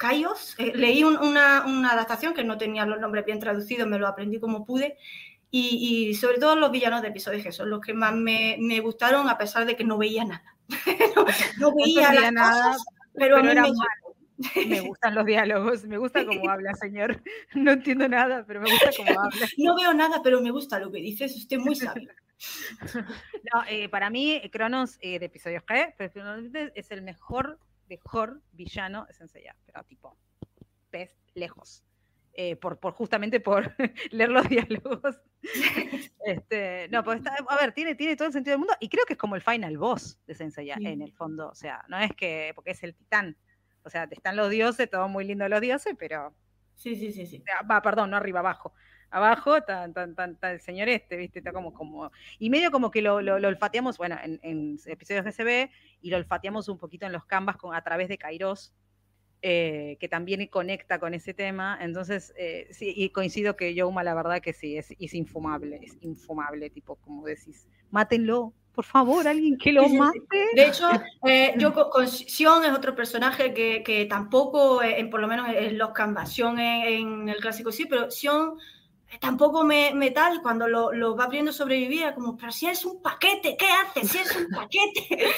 Kaios. 0.00 0.54
Eh, 0.56 0.72
leí 0.74 1.04
un, 1.04 1.18
una, 1.18 1.64
una, 1.66 1.90
adaptación 1.90 2.32
que 2.32 2.42
no 2.42 2.56
tenía 2.56 2.86
los 2.86 2.98
nombres 2.98 3.26
bien 3.26 3.38
traducidos, 3.38 3.86
me 3.86 3.98
lo 3.98 4.08
aprendí 4.08 4.40
como 4.40 4.64
pude. 4.64 4.96
Y, 5.50 6.08
y 6.08 6.14
sobre 6.14 6.38
todo 6.38 6.56
los 6.56 6.70
villanos 6.70 7.02
de 7.02 7.08
episodio 7.08 7.42
que 7.42 7.52
son 7.52 7.68
los 7.68 7.80
que 7.80 7.92
más 7.92 8.14
me, 8.14 8.56
me, 8.58 8.80
gustaron, 8.80 9.28
a 9.28 9.36
pesar 9.36 9.66
de 9.66 9.76
que 9.76 9.84
no 9.84 9.98
veía 9.98 10.24
nada. 10.24 10.56
no, 11.16 11.26
no, 11.58 11.76
veía 11.76 12.12
no 12.12 12.30
nada, 12.30 12.72
cosas, 12.72 12.84
pero, 13.14 13.36
pero 13.36 13.50
era 13.50 13.62
me... 13.62 14.66
Me 14.66 14.80
gustan 14.80 15.14
los 15.14 15.26
diálogos, 15.26 15.84
me 15.84 15.98
gusta 15.98 16.24
cómo 16.24 16.48
habla, 16.50 16.72
señor. 16.74 17.22
No 17.54 17.72
entiendo 17.72 18.08
nada, 18.08 18.44
pero 18.46 18.62
me 18.62 18.70
gusta 18.70 18.90
cómo 18.96 19.20
habla. 19.20 19.46
No 19.58 19.76
veo 19.76 19.92
nada, 19.92 20.22
pero 20.22 20.40
me 20.40 20.50
gusta 20.50 20.78
lo 20.78 20.90
que 20.90 21.00
dices, 21.00 21.36
usted 21.36 21.58
muy 21.58 21.76
sabio. 21.76 22.08
No, 23.52 23.64
eh, 23.68 23.88
para 23.88 24.10
mí, 24.10 24.40
Cronos 24.52 24.98
eh, 25.00 25.18
de 25.18 25.26
episodios 25.26 25.64
G 25.64 25.94
es 26.74 26.90
el 26.90 27.02
mejor 27.02 27.58
mejor 27.90 28.40
villano 28.52 29.06
es 29.10 29.16
Senseiya, 29.16 29.54
pero 29.66 29.82
tipo, 29.84 30.16
pez 30.90 31.18
lejos. 31.34 31.84
Eh, 32.32 32.54
por, 32.54 32.78
por, 32.78 32.92
justamente 32.92 33.40
por 33.40 33.74
leer 34.12 34.30
los 34.30 34.48
diálogos. 34.48 35.20
este, 36.24 36.88
no, 36.88 37.02
pues 37.02 37.18
está, 37.18 37.36
a 37.46 37.56
ver, 37.56 37.72
tiene, 37.72 37.96
tiene 37.96 38.16
todo 38.16 38.28
el 38.28 38.32
sentido 38.32 38.52
del 38.52 38.60
mundo 38.60 38.74
y 38.78 38.88
creo 38.88 39.04
que 39.04 39.14
es 39.14 39.18
como 39.18 39.34
el 39.34 39.42
final 39.42 39.76
boss 39.76 40.18
de 40.26 40.34
Senseiya 40.34 40.76
sí. 40.76 40.86
en 40.86 41.02
el 41.02 41.12
fondo. 41.12 41.48
O 41.48 41.54
sea, 41.54 41.84
no 41.88 41.98
es 41.98 42.14
que, 42.14 42.52
porque 42.54 42.70
es 42.70 42.82
el 42.84 42.94
titán. 42.94 43.36
O 43.82 43.90
sea, 43.90 44.06
están 44.10 44.36
los 44.36 44.48
dioses, 44.50 44.88
todo 44.88 45.08
muy 45.08 45.24
lindo 45.24 45.48
los 45.48 45.60
dioses, 45.60 45.96
pero 45.98 46.34
Sí, 46.80 46.96
sí, 46.96 47.12
sí, 47.12 47.26
sí. 47.26 47.44
Va, 47.70 47.82
perdón, 47.82 48.10
no 48.10 48.16
arriba, 48.16 48.40
abajo. 48.40 48.72
Abajo 49.10 49.56
está, 49.56 49.84
el 49.84 50.60
señor 50.60 50.88
este, 50.88 51.16
¿viste? 51.16 51.40
Está 51.40 51.52
como, 51.52 51.72
como. 51.72 52.10
Y 52.38 52.50
medio 52.50 52.70
como 52.70 52.90
que 52.90 53.02
lo, 53.02 53.20
lo, 53.20 53.34
olfateamos, 53.48 53.98
bueno, 53.98 54.16
en, 54.22 54.78
episodios 54.86 55.24
de 55.24 55.32
CB, 55.32 55.70
y 56.02 56.10
lo 56.10 56.16
olfateamos 56.16 56.68
un 56.68 56.78
poquito 56.78 57.06
en 57.06 57.12
los 57.12 57.24
canvas 57.24 57.56
con, 57.56 57.74
a 57.74 57.82
través 57.82 58.08
de 58.08 58.18
Kairos, 58.18 58.72
eh, 59.42 59.96
que 60.00 60.08
también 60.08 60.46
conecta 60.46 60.98
con 61.00 61.14
ese 61.14 61.34
tema. 61.34 61.78
Entonces, 61.80 62.32
eh, 62.36 62.68
sí, 62.70 62.92
y 62.96 63.10
coincido 63.10 63.56
que 63.56 63.74
Yoma, 63.74 64.04
la 64.04 64.14
verdad 64.14 64.40
que 64.40 64.52
sí, 64.52 64.76
es, 64.76 64.94
es 64.98 65.14
infumable, 65.14 65.80
es 65.82 65.98
infumable, 66.02 66.70
tipo, 66.70 66.96
como 66.96 67.26
decís, 67.26 67.66
mátenlo, 67.90 68.54
por 68.74 68.84
favor, 68.84 69.26
alguien 69.26 69.58
que 69.58 69.72
lo 69.72 69.88
mate. 69.88 70.20
De 70.54 70.68
hecho, 70.68 70.88
eh, 71.26 71.54
yo 71.58 71.72
con, 71.72 72.06
Sion 72.08 72.64
es 72.64 72.72
otro 72.72 72.94
personaje 72.94 73.52
que, 73.52 73.82
que 73.82 74.06
tampoco, 74.06 74.82
en, 74.82 75.10
por 75.10 75.20
lo 75.20 75.26
menos 75.26 75.48
en 75.48 75.76
los 75.76 75.90
canvas, 75.90 76.32
Sion 76.32 76.58
en, 76.58 77.28
el 77.28 77.36
clásico 77.36 77.72
sí, 77.72 77.86
pero 77.86 78.10
Sion 78.10 78.54
eh, 78.58 78.62
tampoco 79.18 79.64
me, 79.64 79.92
me, 79.94 80.10
tal, 80.10 80.40
cuando 80.42 80.68
lo, 80.68 80.92
lo, 80.92 81.16
va 81.16 81.26
viendo 81.26 81.52
sobrevivir, 81.52 82.12
como, 82.14 82.36
pero 82.36 82.52
si 82.52 82.66
es 82.66 82.84
un 82.84 83.02
paquete, 83.02 83.56
¿qué 83.56 83.66
haces? 83.66 84.10
Si 84.10 84.18
es 84.18 84.36
un 84.36 84.48
paquete. 84.54 85.32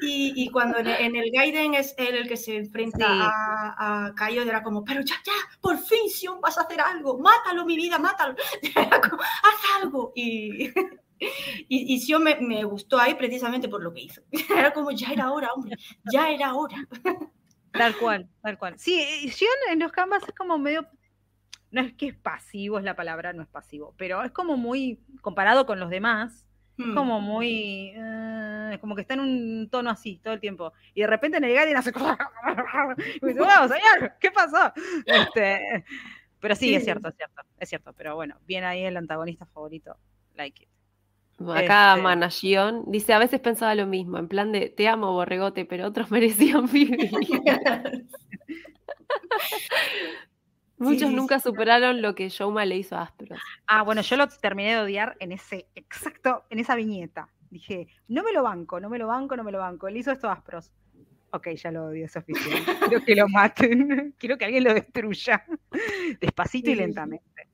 y, 0.00 0.32
y, 0.42 0.48
cuando 0.50 0.78
en, 0.78 1.16
el 1.16 1.30
Gaiden 1.30 1.74
es 1.74 1.94
él 1.98 2.14
el 2.14 2.28
que 2.28 2.36
se 2.36 2.56
enfrenta 2.56 3.06
a, 3.06 4.06
a 4.06 4.14
Caio, 4.14 4.42
era 4.42 4.62
como, 4.62 4.84
pero 4.84 5.02
ya, 5.02 5.16
ya, 5.24 5.32
por 5.60 5.78
fin, 5.78 6.08
Sion, 6.08 6.40
vas 6.40 6.56
a 6.58 6.62
hacer 6.62 6.80
algo, 6.80 7.18
mátalo, 7.18 7.66
mi 7.66 7.76
vida, 7.76 7.98
mátalo, 7.98 8.34
haz 8.76 9.82
algo. 9.82 10.12
Y, 10.14 10.68
y, 11.68 11.94
y 11.94 12.00
Sion 12.00 12.22
me, 12.22 12.36
me, 12.36 12.64
gustó 12.64 12.98
ahí 12.98 13.14
precisamente 13.14 13.68
por 13.68 13.82
lo 13.82 13.92
que 13.92 14.02
hizo. 14.02 14.22
Era 14.50 14.72
como, 14.72 14.90
ya 14.92 15.10
era 15.12 15.30
hora, 15.30 15.52
hombre, 15.52 15.76
ya 16.10 16.30
era 16.30 16.54
hora. 16.54 16.86
Tal 17.72 17.96
cual, 17.96 18.28
tal 18.42 18.58
cual. 18.58 18.78
Sí, 18.78 19.30
Sion 19.30 19.50
en 19.70 19.80
los 19.80 19.92
canvas 19.92 20.22
es 20.26 20.34
como 20.34 20.58
medio, 20.58 20.86
no 21.70 21.80
es 21.80 21.92
que 21.94 22.08
es 22.08 22.14
pasivo, 22.14 22.78
es 22.78 22.84
la 22.84 22.96
palabra, 22.96 23.32
no 23.32 23.42
es 23.42 23.48
pasivo, 23.48 23.94
pero 23.96 24.22
es 24.22 24.30
como 24.30 24.56
muy, 24.56 25.00
comparado 25.20 25.66
con 25.66 25.78
los 25.80 25.90
demás, 25.90 26.46
es 26.78 26.86
hmm. 26.86 26.94
como 26.94 27.20
muy, 27.20 27.92
uh, 27.96 28.78
como 28.80 28.94
que 28.94 29.02
está 29.02 29.14
en 29.14 29.20
un 29.20 29.68
tono 29.70 29.90
así 29.90 30.20
todo 30.22 30.34
el 30.34 30.40
tiempo. 30.40 30.72
Y 30.94 31.00
de 31.02 31.06
repente 31.06 31.38
en 31.38 31.44
el 31.44 31.52
Guardian 31.52 31.76
hace 31.76 31.90
y 31.90 33.24
me 33.24 33.28
dice, 33.32 33.40
wow, 33.40 33.68
señor, 33.68 34.14
¿qué 34.20 34.30
pasó? 34.30 34.72
Este, 35.04 35.84
pero 36.40 36.54
sí, 36.54 36.68
sí, 36.68 36.74
es 36.76 36.84
cierto, 36.84 37.08
es 37.08 37.16
cierto, 37.16 37.42
es 37.58 37.68
cierto. 37.68 37.92
Pero 37.94 38.14
bueno, 38.14 38.36
viene 38.46 38.66
ahí 38.66 38.84
el 38.84 38.96
antagonista 38.96 39.46
favorito, 39.46 39.96
like 40.34 40.62
it. 40.62 40.68
Acá 41.40 41.92
este... 41.92 42.02
Managion 42.02 42.84
dice, 42.90 43.12
a 43.12 43.18
veces 43.18 43.40
pensaba 43.40 43.74
lo 43.74 43.86
mismo, 43.86 44.18
en 44.18 44.28
plan 44.28 44.52
de, 44.52 44.70
te 44.70 44.88
amo, 44.88 45.12
borregote, 45.12 45.64
pero 45.64 45.86
otros 45.86 46.10
merecían 46.12 46.66
vivir. 46.66 47.10
Muchos 50.78 51.10
nunca 51.10 51.40
superaron 51.40 52.02
lo 52.02 52.14
que 52.14 52.28
Showma 52.28 52.64
le 52.64 52.76
hizo 52.76 52.96
a 52.96 53.02
Aspros. 53.02 53.38
Ah, 53.66 53.82
bueno, 53.82 54.00
yo 54.02 54.16
lo 54.16 54.28
terminé 54.28 54.74
de 54.74 54.80
odiar 54.80 55.16
en 55.20 55.32
ese, 55.32 55.66
exacto, 55.74 56.44
en 56.50 56.58
esa 56.58 56.74
viñeta. 56.74 57.28
Dije, 57.50 57.88
no 58.08 58.22
me 58.22 58.32
lo 58.32 58.42
banco, 58.42 58.78
no 58.78 58.88
me 58.88 58.98
lo 58.98 59.06
banco, 59.06 59.36
no 59.36 59.44
me 59.44 59.52
lo 59.52 59.58
banco. 59.58 59.88
Le 59.88 59.98
hizo 59.98 60.12
esto 60.12 60.28
a 60.28 60.34
Aspros. 60.34 60.70
Ok, 61.30 61.48
ya 61.56 61.70
lo 61.70 61.86
odio, 61.86 62.06
es 62.06 62.16
oficial. 62.16 62.62
Quiero 62.88 63.04
que 63.04 63.14
lo 63.14 63.28
maten. 63.28 64.14
Quiero 64.18 64.38
que 64.38 64.44
alguien 64.44 64.64
lo 64.64 64.74
destruya. 64.74 65.44
Despacito 66.20 66.70
y 66.70 66.74
lentamente. 66.74 67.48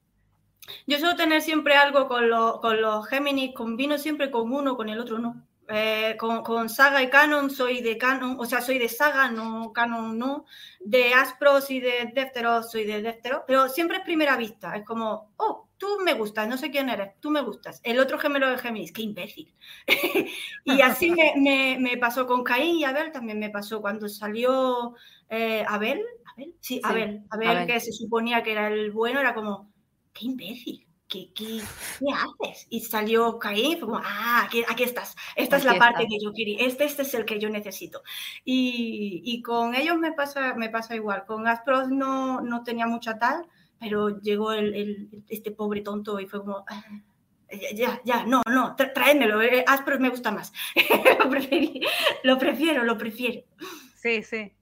Yo 0.87 0.99
suelo 0.99 1.17
tener 1.17 1.43
siempre 1.43 1.75
algo 1.75 2.09
con, 2.09 2.25
con 2.61 2.81
los 2.81 3.07
Géminis, 3.09 3.55
combino 3.55 3.99
siempre 3.99 4.31
con 4.31 4.53
uno, 4.53 4.77
con 4.77 4.89
el 4.89 4.99
otro 4.99 5.19
no. 5.19 5.47
Eh, 5.69 6.17
con, 6.19 6.69
Saga 6.69 7.03
y 7.03 7.09
Canon 7.09 7.51
soy 7.51 7.81
de 7.81 7.97
Canon, 7.97 8.37
o 8.39 8.45
sea, 8.45 8.61
soy 8.61 8.79
de 8.79 8.89
Saga, 8.89 9.31
no 9.31 9.73
Canon, 9.73 10.19
no. 10.19 10.45
De 10.81 11.15
Aspros 11.15 11.71
y 11.71 11.81
de 11.81 12.11
Defteros 12.15 12.71
soy 12.71 12.85
de 12.85 13.01
Defteros, 13.01 13.43
pero 13.47 13.69
siempre 13.69 13.99
es 13.99 14.05
primera 14.05 14.37
vista. 14.37 14.77
Es 14.77 14.85
como, 14.85 15.33
oh, 15.37 15.69
tú 15.79 15.87
me 16.05 16.15
gustas, 16.15 16.49
no 16.49 16.59
sé 16.59 16.71
quién 16.71 16.91
eres, 16.91 17.19
tú 17.21 17.31
me 17.31 17.41
gustas. 17.41 17.81
El 17.83 17.99
otro 17.99 18.19
gemelo 18.19 18.49
de 18.49 18.59
Géminis, 18.59 18.93
qué 18.93 19.03
imbécil. 19.03 19.55
y 20.65 20.81
así 20.83 21.11
me, 21.11 21.79
me, 21.79 21.97
pasó 21.97 22.27
con 22.27 22.45
Caín 22.45 22.77
y 22.77 22.85
Abel, 22.85 23.13
también 23.13 23.39
me 23.39 23.51
pasó 23.51 23.81
cuando 23.81 24.09
salió 24.09 24.95
eh, 25.29 25.65
Abel, 25.67 26.03
Abel, 26.35 26.55
sí, 26.61 26.81
Abel, 26.83 27.23
Abel, 27.31 27.67
que 27.67 27.81
se 27.81 27.93
suponía 27.93 28.43
que 28.43 28.53
era 28.53 28.69
el 28.69 28.91
bueno, 28.93 29.21
era 29.21 29.35
como, 29.35 29.73
qué 30.13 30.27
imbécil. 30.27 30.84
¿Qué, 31.09 31.31
qué, 31.35 31.61
haces? 31.61 32.67
Y 32.71 32.81
salió 32.81 33.39
Caín 33.39 33.79
como, 33.79 34.01
ah, 34.03 34.49
aquí, 34.69 34.83
estás, 34.83 35.15
esta 35.37 35.59
es 35.59 35.65
la 35.65 35.79
parte 35.79 36.07
que 36.09 36.19
yo 36.19 36.33
quería, 36.33 36.67
este, 36.67 36.85
este 36.85 37.03
es 37.03 37.15
el 37.15 37.25
que 37.25 37.39
yo 37.39 37.51
necesito. 37.51 38.03
Y, 38.45 39.21
y, 39.25 39.43
con 39.43 39.75
ellos 39.75 39.99
me 39.99 40.13
pasa, 40.13 40.55
me 40.55 40.71
pasa 40.71 40.97
igual, 40.97 41.25
con 41.27 41.47
Aspros 41.47 41.91
no, 41.91 42.41
no 42.41 42.63
tenía 42.65 42.87
mucha 42.87 43.19
tal, 43.19 43.47
pero 43.79 44.19
llegó 44.21 44.53
el, 44.53 44.75
el, 44.75 45.25
este 45.29 45.51
pobre 45.51 45.83
tonto 45.83 46.19
y 46.21 46.27
fue 46.27 46.41
como, 46.41 46.65
ah, 46.69 46.83
ya, 47.75 48.01
ya, 48.05 48.25
no, 48.25 48.43
no, 48.47 48.75
tráemelo, 48.75 49.43
eh, 49.43 49.65
Aspros 49.67 50.01
me 50.01 50.09
gusta 50.09 50.33
más, 50.33 50.53
lo, 51.19 51.25
lo 52.25 52.39
prefiero, 52.39 52.83
lo 52.83 52.99
prefiero. 52.99 53.43
Sí, 53.95 54.23
sí. 54.23 54.53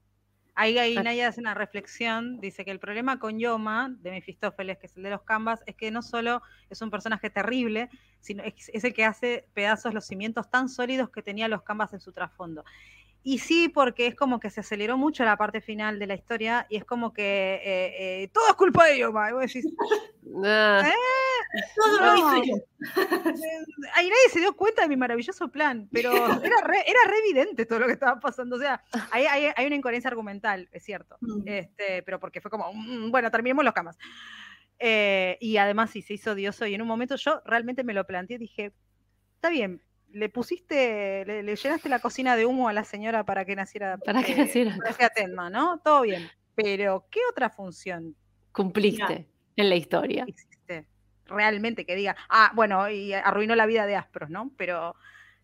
Ahí, 0.54 0.78
ahí 0.78 0.94
Naya 0.96 1.28
hace 1.28 1.40
una 1.40 1.54
reflexión, 1.54 2.38
dice 2.38 2.64
que 2.64 2.70
el 2.70 2.78
problema 2.78 3.18
con 3.18 3.38
Yoma, 3.38 3.94
de 4.00 4.10
Mefistófeles, 4.10 4.78
que 4.78 4.86
es 4.86 4.96
el 4.96 5.02
de 5.02 5.10
los 5.10 5.22
canvas, 5.22 5.62
es 5.66 5.74
que 5.74 5.90
no 5.90 6.02
solo 6.02 6.42
es 6.68 6.82
un 6.82 6.90
personaje 6.90 7.30
terrible, 7.30 7.88
sino 8.20 8.42
es, 8.44 8.68
es 8.72 8.84
el 8.84 8.92
que 8.92 9.06
hace 9.06 9.48
pedazos 9.54 9.94
los 9.94 10.06
cimientos 10.06 10.50
tan 10.50 10.68
sólidos 10.68 11.08
que 11.10 11.22
tenía 11.22 11.48
los 11.48 11.62
canvas 11.62 11.94
en 11.94 12.00
su 12.00 12.12
trasfondo. 12.12 12.64
Y 13.24 13.38
sí, 13.38 13.68
porque 13.68 14.08
es 14.08 14.16
como 14.16 14.40
que 14.40 14.50
se 14.50 14.60
aceleró 14.60 14.96
mucho 14.96 15.24
la 15.24 15.36
parte 15.36 15.60
final 15.60 15.98
de 15.98 16.08
la 16.08 16.14
historia 16.14 16.66
y 16.68 16.76
es 16.76 16.84
como 16.84 17.12
que 17.12 17.54
eh, 17.62 18.22
eh, 18.22 18.28
todo 18.32 18.48
es 18.48 18.54
culpa 18.54 18.86
de 18.86 18.98
Yoma. 18.98 19.30
Y 19.30 19.32
vos 19.32 19.42
decís, 19.42 19.66
ah. 20.44 20.82
¿Eh? 20.84 21.60
Todo 21.76 22.00
lo 22.00 22.16
hice 22.16 22.50
yo. 22.50 22.56
Ahí 23.94 24.08
nadie 24.08 24.28
se 24.32 24.40
dio 24.40 24.56
cuenta 24.56 24.82
de 24.82 24.88
mi 24.88 24.96
maravilloso 24.96 25.48
plan, 25.50 25.88
pero 25.92 26.12
era 26.14 26.56
re, 26.62 26.78
era 26.86 27.00
re 27.06 27.18
evidente 27.24 27.66
todo 27.66 27.78
lo 27.78 27.86
que 27.86 27.92
estaba 27.92 28.18
pasando. 28.18 28.56
O 28.56 28.58
sea, 28.58 28.82
hay, 29.12 29.26
hay, 29.26 29.52
hay 29.54 29.66
una 29.66 29.76
incoherencia 29.76 30.08
argumental, 30.08 30.68
es 30.72 30.82
cierto. 30.82 31.16
Mm. 31.20 31.42
Este, 31.46 32.02
pero 32.02 32.18
porque 32.18 32.40
fue 32.40 32.50
como, 32.50 32.72
mm, 32.72 33.10
bueno, 33.12 33.30
terminemos 33.30 33.64
los 33.64 33.74
camas. 33.74 33.96
y 34.80 35.56
además 35.58 35.90
sí, 35.90 36.02
se 36.02 36.14
hizo 36.14 36.32
odioso 36.32 36.66
y 36.66 36.74
en 36.74 36.82
un 36.82 36.88
momento 36.88 37.14
yo 37.14 37.40
realmente 37.44 37.84
me 37.84 37.94
lo 37.94 38.04
planteé 38.04 38.36
y 38.36 38.40
dije, 38.40 38.72
está 39.36 39.48
bien, 39.48 39.80
le 40.12 40.28
pusiste, 40.28 41.24
le, 41.24 41.56
llenaste 41.56 41.88
la 41.88 41.98
cocina 41.98 42.36
de 42.36 42.46
humo 42.46 42.68
a 42.68 42.72
la 42.72 42.84
señora 42.84 43.24
para 43.24 43.44
que 43.44 43.56
naciera. 43.56 43.98
Para 43.98 44.22
que 44.22 44.34
naciera. 44.34 44.76
Para 44.76 45.50
¿no? 45.50 45.80
Todo 45.80 46.02
bien. 46.02 46.28
Pero, 46.54 47.06
¿qué 47.10 47.20
otra 47.30 47.50
función? 47.50 48.14
Cumpliste 48.52 49.26
en 49.56 49.68
la 49.68 49.76
historia. 49.76 50.24
Existe. 50.26 50.86
Realmente 51.26 51.86
que 51.86 51.96
diga, 51.96 52.16
ah, 52.28 52.52
bueno, 52.54 52.90
y 52.90 53.12
arruinó 53.14 53.54
la 53.54 53.66
vida 53.66 53.86
de 53.86 53.96
Aspros, 53.96 54.28
¿no? 54.28 54.52
Pero, 54.56 54.94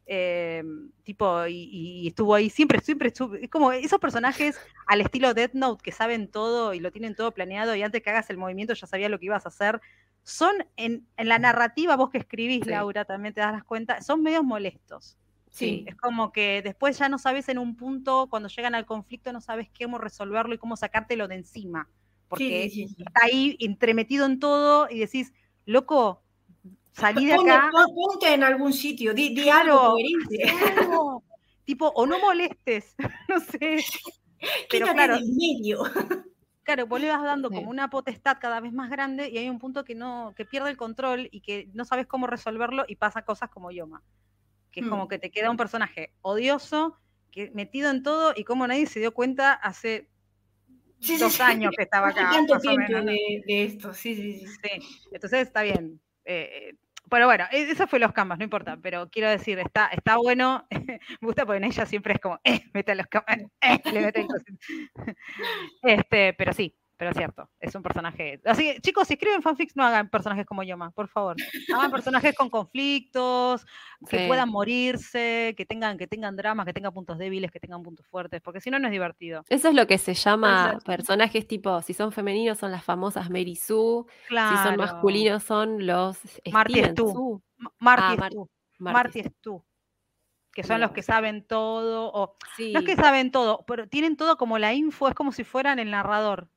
eh, 0.06 0.62
tipo, 1.04 1.46
y, 1.46 2.08
estuvo 2.08 2.34
ahí, 2.34 2.50
siempre, 2.50 2.80
siempre 2.80 3.08
estuvo. 3.08 3.34
Es 3.34 3.48
como 3.48 3.72
esos 3.72 3.98
personajes 3.98 4.58
al 4.86 5.00
estilo 5.00 5.34
Death 5.34 5.54
Note 5.54 5.82
que 5.82 5.92
saben 5.92 6.28
todo 6.28 6.74
y 6.74 6.80
lo 6.80 6.90
tienen 6.92 7.14
todo 7.14 7.32
planeado 7.32 7.74
y 7.74 7.82
antes 7.82 8.02
que 8.02 8.10
hagas 8.10 8.28
el 8.30 8.36
movimiento 8.36 8.74
ya 8.74 8.86
sabía 8.86 9.08
lo 9.08 9.18
que 9.18 9.26
ibas 9.26 9.46
a 9.46 9.50
hacer 9.50 9.80
son 10.28 10.56
en, 10.76 11.06
la 11.16 11.38
narrativa, 11.38 11.96
vos 11.96 12.10
que 12.10 12.18
escribís, 12.18 12.66
Laura, 12.66 13.06
también 13.06 13.32
te 13.32 13.40
das 13.40 13.64
cuenta, 13.64 14.02
son 14.02 14.22
medios 14.22 14.44
molestos. 14.44 15.16
Sí. 15.50 15.84
Es 15.88 15.96
como 15.96 16.32
que 16.32 16.60
después 16.60 16.98
ya 16.98 17.08
no 17.08 17.18
sabes 17.18 17.48
en 17.48 17.56
un 17.56 17.76
punto, 17.76 18.26
cuando 18.28 18.50
llegan 18.50 18.74
al 18.74 18.84
conflicto, 18.84 19.32
no 19.32 19.40
sabes 19.40 19.70
cómo 19.80 19.96
resolverlo 19.96 20.54
y 20.54 20.58
cómo 20.58 20.76
sacártelo 20.76 21.28
de 21.28 21.36
encima. 21.36 21.88
Porque 22.28 22.66
está 22.66 23.22
ahí 23.22 23.56
entremetido 23.58 24.26
en 24.26 24.38
todo 24.38 24.86
y 24.90 24.98
decís, 24.98 25.32
loco, 25.64 26.22
salí 26.92 27.24
de 27.24 27.32
acá. 27.32 27.70
Ponte 27.72 28.34
en 28.34 28.44
algún 28.44 28.74
sitio, 28.74 29.14
di, 29.14 29.48
algo 29.48 29.96
Tipo, 31.64 31.88
o 31.88 32.04
no 32.04 32.18
molestes, 32.18 32.94
no 33.30 33.40
sé. 33.40 33.78
Pero 34.70 34.88
claro, 34.92 35.14
del 35.14 35.24
medio. 35.34 35.84
Claro, 36.68 36.86
vos 36.86 37.00
le 37.00 37.08
vas 37.08 37.22
dando 37.22 37.48
como 37.48 37.70
una 37.70 37.88
potestad 37.88 38.36
cada 38.38 38.60
vez 38.60 38.74
más 38.74 38.90
grande 38.90 39.30
y 39.30 39.38
hay 39.38 39.48
un 39.48 39.58
punto 39.58 39.86
que 39.86 39.94
no, 39.94 40.34
que 40.36 40.44
pierde 40.44 40.68
el 40.68 40.76
control 40.76 41.26
y 41.32 41.40
que 41.40 41.70
no 41.72 41.86
sabes 41.86 42.06
cómo 42.06 42.26
resolverlo 42.26 42.84
y 42.86 42.96
pasa 42.96 43.22
cosas 43.22 43.48
como 43.48 43.70
Yoma. 43.70 44.02
Que 44.70 44.80
es 44.80 44.86
como 44.86 45.06
mm. 45.06 45.08
que 45.08 45.18
te 45.18 45.30
queda 45.30 45.50
un 45.50 45.56
personaje 45.56 46.12
odioso, 46.20 46.98
que 47.30 47.50
metido 47.54 47.88
en 47.88 48.02
todo 48.02 48.34
y 48.36 48.44
como 48.44 48.66
nadie 48.66 48.84
se 48.84 49.00
dio 49.00 49.14
cuenta 49.14 49.54
hace 49.54 50.10
dos 51.18 51.40
años 51.40 51.72
que 51.74 51.84
estaba 51.84 52.08
acá. 52.08 52.32
Tanto 52.32 52.58
tiempo 52.58 53.00
de, 53.00 53.64
esto, 53.64 53.94
sí, 53.94 54.14
sí, 54.14 54.46
sí. 54.46 55.06
Entonces 55.10 55.46
está 55.46 55.62
bien. 55.62 55.98
Eh, 56.26 56.74
pero 57.10 57.26
bueno, 57.26 57.44
e, 57.50 57.62
eso 57.70 57.86
fue 57.86 57.98
los 57.98 58.12
canvas, 58.12 58.38
no 58.38 58.44
importa, 58.44 58.78
pero 58.82 59.08
quiero 59.10 59.30
decir, 59.30 59.58
está, 59.58 59.86
está 59.88 60.16
bueno, 60.16 60.66
me 61.20 61.26
gusta 61.26 61.44
porque 61.46 61.58
en 61.58 61.64
ella 61.64 61.86
siempre 61.86 62.14
es 62.14 62.20
como, 62.20 62.40
eh, 62.44 62.62
mete 62.72 62.94
los 62.94 63.06
canvas, 63.06 63.38
eh, 63.60 63.80
le 63.92 64.00
mete 64.00 64.26
Este, 65.82 66.34
pero 66.34 66.52
sí, 66.52 66.74
pero 66.98 67.12
es 67.12 67.16
cierto, 67.16 67.48
es 67.60 67.72
un 67.76 67.82
personaje. 67.82 68.40
Así 68.44 68.64
que, 68.64 68.80
chicos, 68.80 69.06
si 69.06 69.14
escriben 69.14 69.40
fanfics, 69.40 69.76
no 69.76 69.84
hagan 69.84 70.10
personajes 70.10 70.44
como 70.44 70.64
Yoma, 70.64 70.90
por 70.90 71.06
favor. 71.08 71.36
Hagan 71.72 71.92
personajes 71.92 72.34
con 72.34 72.50
conflictos, 72.50 73.64
que 74.10 74.26
puedan 74.26 74.48
morirse, 74.48 75.54
que 75.56 75.64
tengan, 75.64 75.96
que 75.96 76.08
tengan 76.08 76.34
dramas, 76.34 76.66
que 76.66 76.72
tengan 76.72 76.92
puntos 76.92 77.16
débiles, 77.16 77.52
que 77.52 77.60
tengan 77.60 77.84
puntos 77.84 78.04
fuertes, 78.08 78.42
porque 78.42 78.60
si 78.60 78.70
no, 78.70 78.80
no 78.80 78.88
es 78.88 78.92
divertido. 78.92 79.44
Eso 79.48 79.68
es 79.68 79.74
lo 79.74 79.86
que 79.86 79.96
se 79.96 80.14
llama 80.14 80.80
personajes 80.84 81.46
tipo, 81.46 81.80
si 81.82 81.94
son 81.94 82.10
femeninos, 82.10 82.58
son 82.58 82.72
las 82.72 82.84
famosas 82.84 83.30
Mary 83.30 83.54
Sue, 83.54 84.04
si 84.28 84.56
son 84.64 84.76
masculinos, 84.76 85.44
son 85.44 85.86
los. 85.86 86.18
Marty 86.50 86.82
Stu. 86.82 87.40
Marty 87.78 88.16
ah, 88.20 88.28
Stu. 88.28 88.50
Marty 88.80 89.22
Stu 89.22 89.64
que 90.58 90.64
son 90.64 90.80
los 90.80 90.90
que 90.90 91.04
saben 91.04 91.46
todo, 91.46 92.10
o 92.12 92.36
no 92.72 92.80
es 92.80 92.84
que 92.84 92.96
saben 92.96 93.30
todo, 93.30 93.64
pero 93.64 93.88
tienen 93.88 94.16
todo 94.16 94.36
como 94.36 94.58
la 94.58 94.74
info, 94.74 95.06
es 95.06 95.14
como 95.14 95.30
si 95.30 95.44
fueran 95.44 95.78
el 95.78 95.92
narrador. 95.92 96.48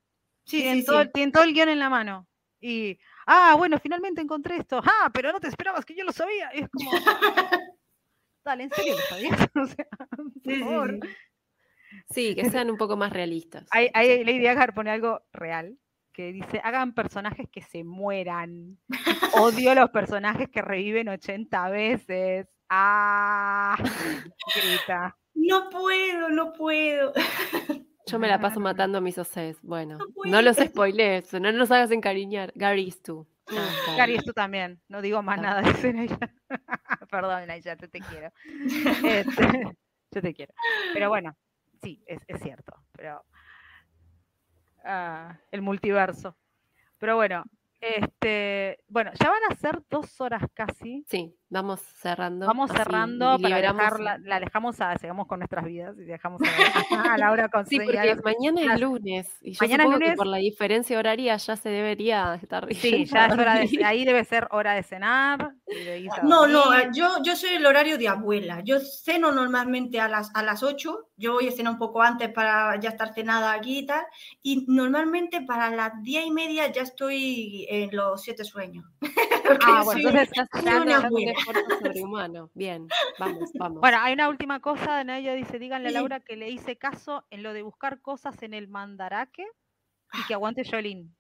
Sí, 0.46 0.62
tienen, 0.62 0.86
todo, 0.86 1.04
todo 1.32 1.44
el 1.44 1.54
guion 1.54 1.70
en 1.70 1.80
la 1.80 1.90
mano. 1.90 2.28
Y, 2.60 3.00
ah, 3.26 3.56
bueno, 3.58 3.80
finalmente 3.80 4.22
encontré 4.22 4.58
esto. 4.58 4.82
Ah, 4.84 5.10
pero 5.14 5.32
no 5.32 5.40
te 5.40 5.48
esperabas 5.48 5.86
que 5.86 5.96
yo 5.96 6.04
lo 6.04 6.12
sabía. 6.12 6.50
es 6.50 6.70
como, 6.70 6.92
dale, 8.46 8.64
¿en 8.64 8.72
serio 8.72 8.96
lo 8.96 9.02
sabías? 9.02 9.50
o 9.56 9.66
sea, 9.66 9.88
por 10.64 11.00
sí, 12.10 12.36
que 12.36 12.50
sean 12.50 12.70
un 12.70 12.78
poco 12.78 12.96
más 12.96 13.12
realistas. 13.12 13.68
Hay, 13.72 13.90
hay, 13.94 14.24
Lady 14.24 14.48
Agar 14.48 14.74
pone 14.74 14.92
algo 14.92 15.24
real 15.34 15.78
que 16.14 16.34
dice, 16.34 16.60
hagan 16.64 16.94
personajes 16.94 17.48
que 17.50 17.62
se 17.62 17.84
mueran. 17.84 18.78
Odio 19.34 19.74
los 19.74 19.90
personajes 19.90 20.50
que 20.50 20.62
reviven 20.62 21.10
80 21.10 21.70
veces. 21.70 22.48
Ah, 22.70 23.78
grita. 24.56 25.18
No 25.34 25.70
puedo, 25.70 26.30
no 26.30 26.54
puedo. 26.54 27.14
Yo 28.12 28.20
me 28.20 28.28
la 28.28 28.40
paso 28.40 28.60
matando 28.60 28.98
a 28.98 29.02
mis 29.02 29.18
OCs. 29.18 29.62
Bueno, 29.62 29.98
no, 30.26 30.42
los 30.42 30.58
spoilees, 30.58 31.34
no 31.34 31.52
nos 31.52 31.72
hagas 31.72 31.92
encariñar. 31.92 32.52
Gary 32.56 32.90
es 32.90 33.02
tú. 33.02 33.26
Ah, 33.48 33.96
Gary 33.98 34.16
es 34.16 34.26
tú 34.26 34.34
también. 34.34 34.82
No 34.90 35.02
digo 35.02 35.22
más 35.22 35.40
nada, 35.40 35.62
dice 35.62 35.94
Naya. 35.94 36.20
Perdón, 37.10 37.48
Naya, 37.48 37.76
te, 37.76 37.88
te 37.88 38.00
quiero. 38.02 38.32
Este, 39.04 39.78
yo 40.12 40.22
te 40.22 40.34
quiero. 40.34 40.54
Pero 40.94 41.10
bueno, 41.10 41.36
sí, 41.82 42.04
es, 42.06 42.20
es 42.28 42.42
cierto. 42.42 42.74
Pero 42.92 43.24
ah, 44.84 45.38
el 45.52 45.62
multiverso. 45.62 46.36
Pero 46.98 47.16
bueno, 47.16 47.44
este, 47.80 48.80
bueno, 48.88 49.12
ya 49.20 49.30
van 49.30 49.42
a 49.50 49.56
ser 49.56 49.82
dos 49.90 50.20
horas 50.22 50.44
casi. 50.54 51.06
Sí, 51.10 51.36
vamos 51.52 51.82
cerrando. 51.98 52.48
Vamos 52.48 52.72
cerrando 52.72 53.38
para 53.40 53.58
dejarla, 53.58 54.18
la 54.24 54.40
dejamos 54.40 54.80
a, 54.80 54.98
sigamos 54.98 55.28
con 55.28 55.40
nuestras 55.40 55.66
vidas 55.66 55.96
y 56.00 56.04
dejamos 56.06 56.42
a, 56.92 57.18
Laura 57.18 57.50
con 57.50 57.68
Sí, 57.68 57.78
porque 57.78 58.16
mañana 58.24 58.74
es 58.74 58.82
lunes. 58.82 59.28
Y 59.42 59.52
yo 59.52 59.58
mañana 59.62 59.84
lunes, 59.84 60.12
que 60.12 60.16
por 60.16 60.28
la 60.28 60.38
diferencia 60.38 60.98
horaria 60.98 61.36
ya 61.36 61.56
se 61.56 61.70
debería 61.70 62.40
estar 62.42 62.68
Sí, 62.74 63.06
ya 63.06 63.28
es 63.28 63.34
hora 63.34 63.56
de, 63.56 63.86
ahí 63.86 64.06
debe 64.06 64.24
ser 64.24 64.48
hora 64.52 64.74
de 64.74 64.84
cenar. 64.84 65.54
no, 66.24 66.48
no, 66.48 66.74
eh, 66.74 66.90
yo, 66.94 67.22
yo 67.22 67.36
soy 67.36 67.52
el 67.52 67.66
horario 67.66 67.98
de 67.98 68.08
abuela. 68.08 68.62
Yo 68.62 68.80
ceno 68.80 69.32
normalmente 69.32 70.00
a 70.00 70.08
las, 70.08 70.34
a 70.34 70.44
las 70.44 70.64
8 70.64 71.12
yo 71.22 71.34
voy 71.34 71.48
a 71.48 71.52
cenar 71.52 71.74
un 71.74 71.80
poco 71.80 72.02
antes 72.02 72.30
para 72.30 72.80
ya 72.80 72.90
estar 72.90 73.14
cenada 73.14 73.54
aquí 73.54 73.80
y 73.80 73.86
tal, 73.86 74.04
y 74.42 74.66
normalmente 74.68 75.42
para 75.42 75.70
las 75.70 75.92
diez 76.02 76.26
y 76.26 76.32
media 76.32 76.72
ya 76.72 76.82
estoy 76.82 77.68
en 77.70 77.96
los 77.96 78.24
siete 78.24 78.44
sueños. 78.44 78.86
ah, 79.66 79.84
bueno, 79.86 80.10
entonces 80.10 80.30
sobrehumano. 81.80 82.50
Bien, 82.54 82.88
vamos, 83.20 83.50
vamos. 83.56 83.82
Bueno, 83.82 83.98
hay 84.00 84.14
una 84.14 84.30
última 84.30 84.60
cosa, 84.60 85.02
ella 85.02 85.34
dice, 85.34 85.60
díganle 85.60 85.90
a 85.90 85.92
Laura 85.92 86.20
que 86.20 86.36
le 86.36 86.50
hice 86.50 86.78
caso 86.78 87.26
en 87.30 87.44
lo 87.44 87.54
de 87.54 87.62
buscar 87.62 88.02
cosas 88.02 88.42
en 88.44 88.54
el 88.54 88.68
mandaraque 88.68 89.46
y 90.14 90.28
que 90.28 90.34
aguante 90.34 90.64
Jolín. 90.64 91.16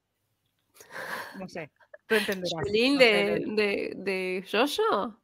No 1.39 1.47
sé, 1.47 1.71
tú 2.07 2.15
entenderás. 2.15 2.51
¿Jolín 2.51 2.97
de, 2.97 3.43
de, 3.47 3.93
de 3.95 4.45
Jojo? 4.49 5.17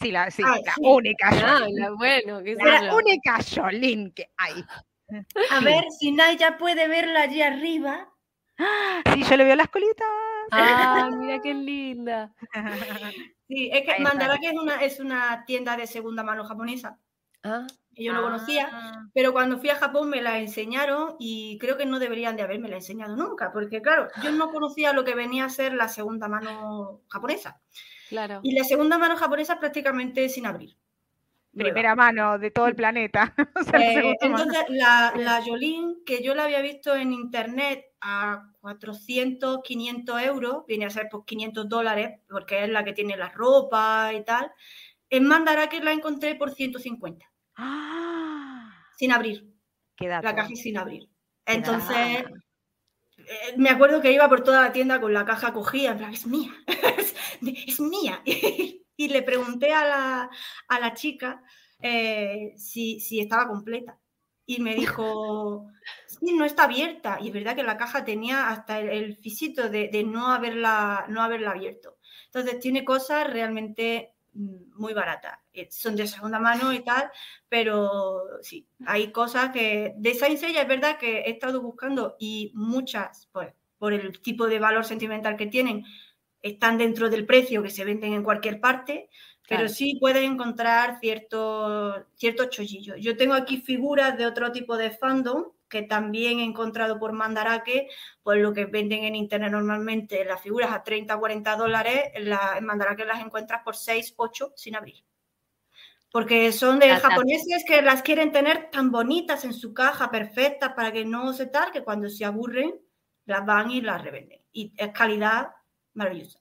Sí, 0.00 0.12
la, 0.12 0.30
sí, 0.30 0.42
la 0.42 0.60
única 0.80 1.28
ah, 1.30 1.66
la, 1.68 1.90
bueno, 1.90 2.40
la 2.40 2.94
única 2.94 3.38
Jolín 3.42 4.12
que 4.12 4.30
hay. 4.36 4.64
A 5.50 5.60
ver, 5.60 5.84
si 5.98 6.12
Naya 6.12 6.56
puede 6.58 6.86
verla 6.86 7.22
allí 7.22 7.42
arriba. 7.42 8.08
Sí, 9.12 9.22
yo 9.22 9.36
le 9.36 9.44
veo 9.44 9.56
las 9.56 9.68
colitas. 9.68 10.06
Ah, 10.50 11.10
mira 11.18 11.40
qué 11.40 11.54
linda. 11.54 12.32
Sí, 13.50 13.70
es 13.72 13.82
que 13.86 14.02
Mandarake 14.02 14.48
es 14.48 14.58
una, 14.60 14.74
es 14.84 15.00
una 15.00 15.44
tienda 15.46 15.74
de 15.74 15.86
segunda 15.86 16.22
mano 16.22 16.44
japonesa. 16.44 16.98
Ah. 17.42 17.66
yo 17.96 18.12
no 18.12 18.20
conocía, 18.20 18.68
ah. 18.70 19.08
pero 19.14 19.32
cuando 19.32 19.58
fui 19.58 19.70
a 19.70 19.76
Japón 19.76 20.10
me 20.10 20.20
la 20.20 20.38
enseñaron 20.38 21.16
y 21.18 21.56
creo 21.58 21.78
que 21.78 21.86
no 21.86 21.98
deberían 21.98 22.36
de 22.36 22.42
haberme 22.42 22.68
la 22.68 22.76
enseñado 22.76 23.16
nunca, 23.16 23.50
porque 23.50 23.80
claro, 23.80 24.08
yo 24.22 24.32
no 24.32 24.50
conocía 24.50 24.92
lo 24.92 25.02
que 25.02 25.14
venía 25.14 25.46
a 25.46 25.48
ser 25.48 25.72
la 25.72 25.88
segunda 25.88 26.28
mano 26.28 27.00
japonesa. 27.08 27.58
Y 28.42 28.52
la 28.52 28.64
segunda 28.64 28.98
mano 28.98 29.16
japonesa 29.16 29.58
prácticamente 29.58 30.28
sin 30.28 30.44
abrir. 30.44 30.76
Primera 31.58 31.94
mano 31.94 32.38
de 32.38 32.50
todo 32.50 32.66
el 32.66 32.74
planeta. 32.74 33.34
Eh, 33.74 34.16
entonces, 34.20 34.64
la, 34.68 35.12
la 35.16 35.42
Jolín, 35.42 36.02
que 36.06 36.22
yo 36.22 36.34
la 36.34 36.44
había 36.44 36.60
visto 36.60 36.94
en 36.94 37.12
internet 37.12 37.84
a 38.00 38.50
400, 38.60 39.60
500 39.62 40.22
euros, 40.22 40.64
viene 40.66 40.86
a 40.86 40.90
ser 40.90 41.08
por 41.10 41.24
500 41.24 41.68
dólares, 41.68 42.20
porque 42.28 42.64
es 42.64 42.68
la 42.70 42.84
que 42.84 42.92
tiene 42.92 43.16
la 43.16 43.28
ropa 43.28 44.12
y 44.14 44.24
tal. 44.24 44.50
En 45.10 45.26
Mandarake 45.26 45.82
la 45.82 45.92
encontré 45.92 46.34
por 46.34 46.50
150. 46.50 47.24
¡Ah! 47.56 48.72
Sin 48.96 49.12
abrir. 49.12 49.48
La 49.98 50.22
caja 50.22 50.48
sin 50.54 50.78
abrir. 50.78 51.08
Entonces, 51.44 52.24
eh, 53.18 53.54
me 53.56 53.70
acuerdo 53.70 54.00
que 54.00 54.12
iba 54.12 54.28
por 54.28 54.42
toda 54.42 54.62
la 54.62 54.72
tienda 54.72 55.00
con 55.00 55.12
la 55.12 55.24
caja 55.24 55.52
cogida, 55.52 55.92
en 55.92 55.98
plan, 55.98 56.12
es 56.12 56.26
mía, 56.26 56.52
es 57.66 57.80
mía. 57.80 58.22
Y 58.98 59.08
le 59.08 59.22
pregunté 59.22 59.72
a 59.72 60.28
la, 60.68 60.94
chica 60.94 61.40
eh, 61.80 62.52
si, 62.56 62.98
estaba 63.20 63.46
completa. 63.46 63.96
Y 64.44 64.60
me 64.60 64.74
dijo, 64.74 65.68
sí, 66.06 66.34
no 66.34 66.44
está 66.44 66.64
abierta. 66.64 67.18
Y 67.20 67.28
es 67.28 67.32
verdad 67.32 67.54
que 67.54 67.62
la 67.62 67.78
caja 67.78 68.04
tenía 68.04 68.48
hasta 68.48 68.80
el, 68.80 69.16
fisito 69.16 69.70
de, 69.70 70.04
no, 70.04 70.32
haberla, 70.32 71.06
no 71.08 71.22
haberla 71.22 71.52
abierto. 71.52 71.96
Entonces 72.26 72.58
tiene 72.58 72.84
cosas 72.84 73.32
realmente 73.32 74.14
mm, 74.32 74.74
muy 74.74 74.94
baratas. 74.94 75.38
Eh, 75.52 75.68
son 75.70 75.94
de 75.94 76.08
segunda 76.08 76.40
mano 76.40 76.72
y 76.72 76.80
tal, 76.80 77.08
pero 77.48 78.20
sí, 78.42 78.66
hay 78.84 79.12
cosas 79.12 79.52
que 79.52 79.94
de 79.96 80.14
Saint 80.14 80.40
Seiya 80.40 80.62
es 80.62 80.68
verdad 80.68 80.98
que 80.98 81.20
he 81.20 81.30
estado 81.30 81.62
buscando 81.62 82.16
y 82.18 82.50
muchas, 82.52 83.28
pues, 83.30 83.54
por 83.78 83.92
el 83.92 84.20
tipo 84.20 84.48
de 84.48 84.58
valor 84.58 84.84
sentimental 84.84 85.36
que 85.36 85.46
tienen, 85.46 85.84
están 86.42 86.78
dentro 86.78 87.08
del 87.10 87.26
precio 87.26 87.62
que 87.62 87.70
se 87.70 87.84
venden 87.84 88.12
en 88.12 88.22
cualquier 88.22 88.60
parte, 88.60 89.08
pero 89.48 89.68
sí 89.68 89.96
pueden 89.98 90.32
encontrar 90.32 90.98
ciertos 91.00 92.02
cierto 92.16 92.46
chollillos. 92.46 92.96
Yo 93.00 93.16
tengo 93.16 93.34
aquí 93.34 93.58
figuras 93.58 94.18
de 94.18 94.26
otro 94.26 94.52
tipo 94.52 94.76
de 94.76 94.90
fandom 94.90 95.44
que 95.68 95.82
también 95.82 96.40
he 96.40 96.44
encontrado 96.44 96.98
por 96.98 97.12
Mandarake, 97.12 97.88
pues 98.22 98.40
lo 98.40 98.52
que 98.52 98.64
venden 98.66 99.04
en 99.04 99.14
internet 99.14 99.52
normalmente 99.52 100.24
las 100.24 100.40
figuras 100.40 100.72
a 100.72 100.82
30 100.82 101.16
40 101.16 101.56
dólares, 101.56 102.02
en, 102.14 102.30
la, 102.30 102.58
Mandarake 102.60 103.04
las 103.04 103.20
encuentras 103.20 103.62
por 103.62 103.76
6, 103.76 104.14
8 104.16 104.52
sin 104.56 104.76
abrir. 104.76 105.04
Porque 106.10 106.52
son 106.52 106.78
de 106.78 106.96
japoneses 106.96 107.64
que 107.66 107.82
las 107.82 108.02
quieren 108.02 108.32
tener 108.32 108.70
tan 108.70 108.90
bonitas 108.90 109.44
en 109.44 109.52
su 109.52 109.74
caja, 109.74 110.10
perfectas, 110.10 110.72
para 110.72 110.90
que 110.90 111.04
no 111.04 111.34
se 111.34 111.46
tal, 111.46 111.70
que 111.70 111.84
cuando 111.84 112.08
se 112.08 112.24
aburren, 112.24 112.80
las 113.26 113.44
van 113.44 113.70
y 113.70 113.82
las 113.82 114.02
revenden. 114.02 114.40
Y 114.50 114.72
es 114.74 114.90
calidad 114.92 115.48
maravillosa. 115.94 116.40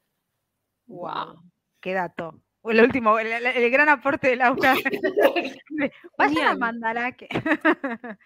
Wow, 0.88 1.44
qué 1.82 1.94
dato. 1.94 2.42
El 2.64 2.82
último, 2.82 3.18
el, 3.20 3.72
gran 3.72 3.90
aporte 3.90 4.30
de 4.30 4.36
Laura. 4.36 4.76
Vayan 6.18 6.48
a 6.48 6.56
Mandaraque. 6.56 7.28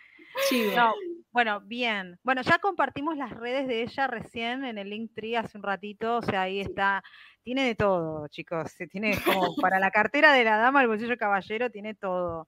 Sí, 0.50 0.72
bueno, 1.32 1.62
bien. 1.62 2.20
Bueno, 2.24 2.42
ya 2.42 2.60
compartimos 2.60 3.18
las 3.18 3.32
redes 3.32 3.68
de 3.68 3.84
ella 3.84 4.08
recién 4.08 4.66
en 4.66 4.78
el 4.78 4.90
link 4.90 5.12
tree 5.14 5.36
hace 5.36 5.58
un 5.58 5.64
ratito, 5.64 6.18
o 6.18 6.22
sea, 6.22 6.44
ahí 6.44 6.60
está. 6.60 7.04
Tiene 7.44 7.66
de 7.66 7.76
todo, 7.76 8.28
chicos. 8.28 8.74
Tiene 8.90 9.18
como 9.26 9.56
para 9.62 9.80
la 9.80 9.92
cartera 9.92 10.32
de 10.34 10.44
la 10.44 10.58
dama, 10.58 10.82
el 10.82 10.88
bolsillo 10.88 11.18
caballero, 11.18 11.70
tiene 11.70 11.96
todo. 11.96 12.48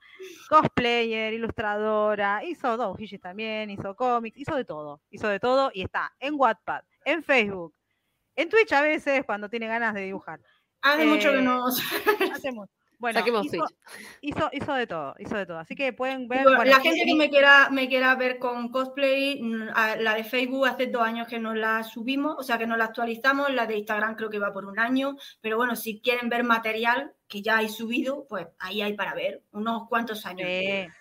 Cosplayer, 0.50 1.34
ilustradora, 1.34 2.44
hizo 2.44 2.78
dos 2.78 2.98
también, 3.22 3.70
hizo 3.70 3.96
cómics, 3.96 4.38
hizo 4.38 4.56
de 4.56 4.66
todo. 4.66 5.02
Hizo 5.10 5.28
de 5.28 5.40
todo 5.40 5.72
y 5.74 5.82
está 5.84 6.14
en 6.20 6.36
Wattpad, 6.36 6.84
en 7.06 7.24
Facebook, 7.24 7.74
en 8.36 8.50
Twitch 8.50 8.72
a 8.74 8.82
veces 8.82 9.24
cuando 9.26 9.50
tiene 9.50 9.68
ganas 9.68 9.94
de 9.94 10.02
dibujar. 10.02 10.40
Hace 10.82 11.06
mucho 11.06 11.32
que 11.32 11.40
eh, 11.40 11.42
no. 11.42 11.66
Hacemos. 12.34 12.70
Bueno, 13.04 13.20
hizo, 14.22 14.50
hizo, 14.54 14.74
de 14.76 14.88
todo, 14.88 15.14
hizo 15.20 15.36
de 15.36 15.46
todo. 15.46 15.60
Así 15.60 15.76
que 15.76 15.92
pueden 15.92 16.30
ver. 16.30 16.46
la 16.46 16.80
gente 16.80 17.04
que 17.06 17.16
me 17.16 17.30
quiera, 17.30 17.70
me 17.70 17.90
quiera 17.90 18.16
ver 18.16 18.40
con 18.40 18.70
cosplay, 18.70 19.42
la 20.00 20.14
de 20.16 20.24
Facebook 20.24 20.68
hace 20.68 20.88
dos 20.88 21.02
años 21.02 21.28
que 21.28 21.38
nos 21.38 21.58
la 21.58 21.84
subimos, 21.84 22.38
o 22.40 22.44
sea 22.44 22.58
que 22.58 22.66
no 22.66 22.78
la 22.78 22.86
actualizamos, 22.86 23.54
la 23.54 23.68
de 23.68 23.76
Instagram 23.80 24.16
creo 24.16 24.30
que 24.30 24.40
va 24.40 24.54
por 24.54 24.64
un 24.64 24.80
año, 24.80 25.18
pero 25.42 25.58
bueno, 25.58 25.76
si 25.76 26.00
quieren 26.00 26.30
ver 26.30 26.46
material 26.46 27.12
que 27.28 27.42
ya 27.42 27.58
hay 27.58 27.68
subido, 27.68 28.26
pues 28.30 28.48
ahí 28.58 28.82
hay 28.82 28.94
para 28.94 29.14
ver, 29.14 29.44
unos 29.52 29.90
cuantos 29.90 30.26
años. 30.26 30.48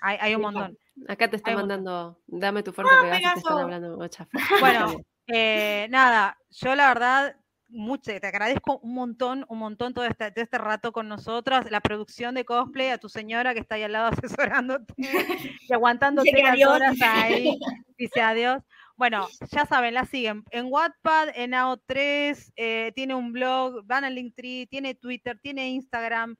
hay, 0.00 0.34
un 0.34 0.42
montón. 0.42 0.76
Acá 1.06 1.30
te 1.30 1.36
Hay 1.36 1.54
montón. 1.54 1.68
mandando, 1.68 2.18
dame 2.26 2.64
tu 2.64 2.72
Ah, 2.78 3.02
Pegasus, 3.02 3.34
te 3.34 3.38
están 3.38 3.58
hablando 3.58 4.08
fe. 4.08 4.26
Bueno, 4.58 4.96
eh, 5.32 5.86
nada, 5.90 6.38
yo 6.50 6.74
la 6.74 6.88
verdad, 6.88 7.36
mucho, 7.68 8.12
te 8.20 8.26
agradezco 8.26 8.78
un 8.80 8.94
montón, 8.94 9.46
un 9.48 9.58
montón 9.58 9.94
todo 9.94 10.04
este, 10.04 10.30
todo 10.30 10.42
este 10.44 10.58
rato 10.58 10.92
con 10.92 11.08
nosotras, 11.08 11.70
la 11.70 11.80
producción 11.80 12.34
de 12.34 12.44
cosplay, 12.44 12.90
a 12.90 12.98
tu 12.98 13.08
señora 13.08 13.54
que 13.54 13.60
está 13.60 13.76
ahí 13.76 13.82
al 13.82 13.92
lado 13.92 14.10
asesorándote 14.12 14.94
y 14.98 15.72
aguantándote 15.72 16.30
Dice 16.30 16.42
las 16.42 16.52
adiós. 16.52 16.70
horas 16.70 16.96
ahí, 17.02 17.58
dice 17.98 18.20
adiós. 18.20 18.62
Bueno, 18.96 19.26
ya 19.50 19.64
saben, 19.66 19.94
la 19.94 20.04
siguen 20.04 20.44
en 20.50 20.66
Wattpad, 20.70 21.30
en 21.34 21.52
AO3, 21.52 22.52
eh, 22.56 22.92
tiene 22.94 23.14
un 23.14 23.32
blog, 23.32 23.84
van 23.86 24.04
al 24.04 24.14
Linktree, 24.14 24.66
tiene 24.66 24.94
Twitter, 24.94 25.40
tiene 25.42 25.70
Instagram. 25.70 26.36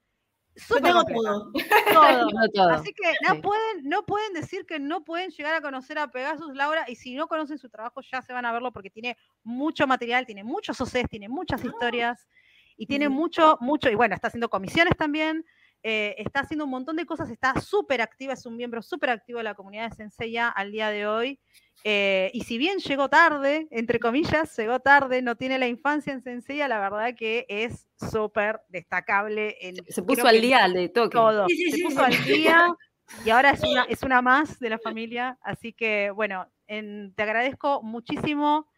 Súper 0.56 0.82
tengo 0.82 1.04
todo. 1.04 1.52
todo. 1.92 2.28
Todo. 2.54 2.68
Así 2.70 2.92
que 2.92 3.12
no, 3.26 3.34
Sí. 3.34 3.40
pueden, 3.40 3.88
no 3.88 4.02
pueden 4.04 4.32
decir 4.34 4.66
que 4.66 4.78
no 4.78 5.02
pueden 5.02 5.30
llegar 5.30 5.54
a 5.54 5.62
conocer 5.62 5.98
a 5.98 6.08
Pegasus 6.08 6.54
Laura 6.54 6.84
y 6.88 6.96
si 6.96 7.14
no 7.14 7.26
conocen 7.26 7.58
su 7.58 7.68
trabajo 7.70 8.00
ya 8.02 8.20
se 8.22 8.32
van 8.32 8.44
a 8.44 8.52
verlo 8.52 8.72
porque 8.72 8.90
tiene 8.90 9.16
mucho 9.44 9.86
material, 9.86 10.26
tiene 10.26 10.44
muchos 10.44 10.80
OCs, 10.80 11.08
tiene 11.08 11.28
muchas 11.28 11.64
historias 11.64 12.26
y 12.76 12.86
tiene 12.86 13.08
mucho, 13.08 13.56
mucho, 13.60 13.90
y 13.90 13.94
bueno, 13.94 14.14
está 14.14 14.28
haciendo 14.28 14.48
comisiones 14.48 14.96
también, 14.96 15.44
eh, 15.82 16.14
está 16.18 16.40
haciendo 16.40 16.64
un 16.64 16.70
montón 16.70 16.96
de 16.96 17.04
cosas, 17.06 17.28
está 17.30 17.60
súper 17.60 18.00
activa, 18.00 18.32
es 18.34 18.46
un 18.46 18.56
miembro 18.56 18.82
súper 18.82 19.10
activo 19.10 19.38
de 19.38 19.44
la 19.44 19.54
comunidad 19.54 19.90
de 19.90 19.96
Senseiya 19.96 20.48
al 20.48 20.70
día 20.72 20.90
de 20.90 21.06
hoy. 21.06 21.38
eh, 21.84 22.30
y 22.32 22.42
si 22.44 22.58
bien 22.58 22.78
llegó 22.78 23.08
tarde, 23.08 23.66
entre 23.72 23.98
comillas, 23.98 24.56
llegó 24.56 24.78
tarde, 24.78 25.20
no 25.22 25.34
tiene 25.36 25.58
la 25.58 25.66
infancia 25.66 26.12
en 26.12 26.22
Senseiya, 26.22 26.68
la 26.68 26.78
verdad 26.78 27.14
que 27.16 27.44
es 27.48 27.88
súper 28.10 28.60
destacable. 28.68 29.56
En, 29.60 29.76
Se 29.88 30.02
puso 30.02 30.26
al 30.28 30.36
en 30.36 30.42
día 30.42 30.68
de 30.68 30.88
toque. 30.88 31.16
todo. 31.16 31.46
Se 31.48 31.82
puso 31.82 32.04
al 32.04 32.24
día 32.24 32.68
y 33.24 33.30
ahora 33.30 33.50
es 33.50 33.62
una, 33.64 33.82
es 33.84 34.02
una 34.04 34.22
más 34.22 34.60
de 34.60 34.70
la 34.70 34.78
familia. 34.78 35.36
Así 35.42 35.72
que, 35.72 36.12
bueno, 36.12 36.46
en- 36.68 37.12
te 37.14 37.24
agradezco 37.24 37.82
muchísimo 37.82 38.68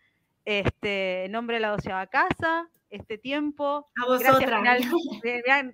este, 0.47 1.25
en 1.27 1.33
nombre 1.33 1.57
de 1.57 1.61
la 1.61 1.69
doceava 1.71 2.07
casa, 2.07 2.69
este 2.95 3.19
tiempo. 3.19 3.89
A 4.03 4.07
vosotras. 4.07 4.63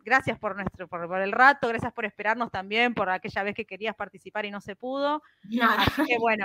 gracias 0.04 0.38
por 0.38 0.56
nuestro, 0.56 0.88
por, 0.88 1.06
por 1.06 1.20
el 1.20 1.32
rato, 1.32 1.68
gracias 1.68 1.92
por 1.92 2.04
esperarnos 2.04 2.50
también, 2.50 2.94
por 2.94 3.10
aquella 3.10 3.42
vez 3.42 3.54
que 3.54 3.66
querías 3.66 3.94
participar 3.94 4.46
y 4.46 4.50
no 4.50 4.60
se 4.60 4.76
pudo. 4.76 5.22
Nada. 5.44 5.82
Así 5.82 6.04
que 6.04 6.18
bueno, 6.18 6.44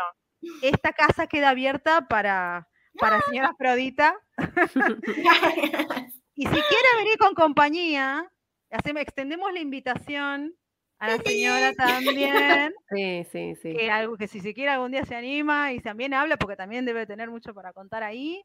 esta 0.61 0.93
casa 0.93 1.27
queda 1.27 1.49
abierta 1.49 2.07
para, 2.07 2.67
para 2.99 3.21
señora 3.21 3.49
Afrodita. 3.49 4.15
Y 6.37 6.43
si 6.43 6.49
quiere 6.49 6.87
venir 6.97 7.17
con 7.17 7.33
compañía, 7.33 8.29
hacemos, 8.69 9.01
extendemos 9.01 9.53
la 9.53 9.61
invitación 9.61 10.53
a 10.99 11.07
la 11.07 11.17
señora 11.17 11.73
también, 11.73 12.73
Sí, 12.89 13.25
sí, 13.31 13.55
sí. 13.61 13.73
que, 13.73 13.89
algo, 13.89 14.17
que 14.17 14.27
si 14.27 14.41
se 14.41 14.53
quiere 14.53 14.71
algún 14.71 14.91
día 14.91 15.05
se 15.05 15.15
anima 15.15 15.71
y 15.71 15.79
también 15.79 16.13
habla, 16.13 16.35
porque 16.35 16.57
también 16.57 16.85
debe 16.85 17.05
tener 17.05 17.29
mucho 17.29 17.53
para 17.53 17.71
contar 17.71 18.03
ahí. 18.03 18.43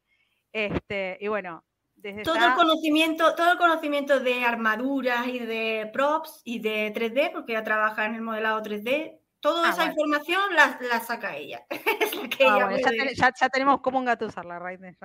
Este, 0.53 1.17
y 1.19 1.27
bueno, 1.27 1.65
desde 2.01 2.23
todo 2.23 2.35
el 2.45 2.53
conocimiento, 2.53 3.35
todo 3.35 3.51
el 3.53 3.57
conocimiento 3.57 4.19
de 4.19 4.43
armaduras 4.43 5.27
y 5.27 5.39
de 5.39 5.89
props 5.93 6.41
y 6.43 6.59
de 6.59 6.91
3D, 6.93 7.31
porque 7.31 7.53
ella 7.53 7.63
trabaja 7.63 8.05
en 8.05 8.15
el 8.15 8.21
modelado 8.21 8.61
3D, 8.61 9.19
toda 9.39 9.67
Ah, 9.67 9.71
esa 9.71 9.85
información 9.85 10.41
la, 10.55 10.77
la 10.81 10.99
saca 10.99 11.35
ella. 11.35 11.65
Es 12.01 12.15
la 12.15 12.27
que 12.29 12.43
Ah, 12.45 12.55
ella 12.57 12.65
bueno, 12.65 12.77
ya, 12.79 12.89
ten- 12.89 13.15
ya- 13.15 13.33
ya 13.39 13.49
tenemos 13.49 13.81
cómo 13.81 13.99
engatusarla, 13.99 14.59
Raiden. 14.59 14.97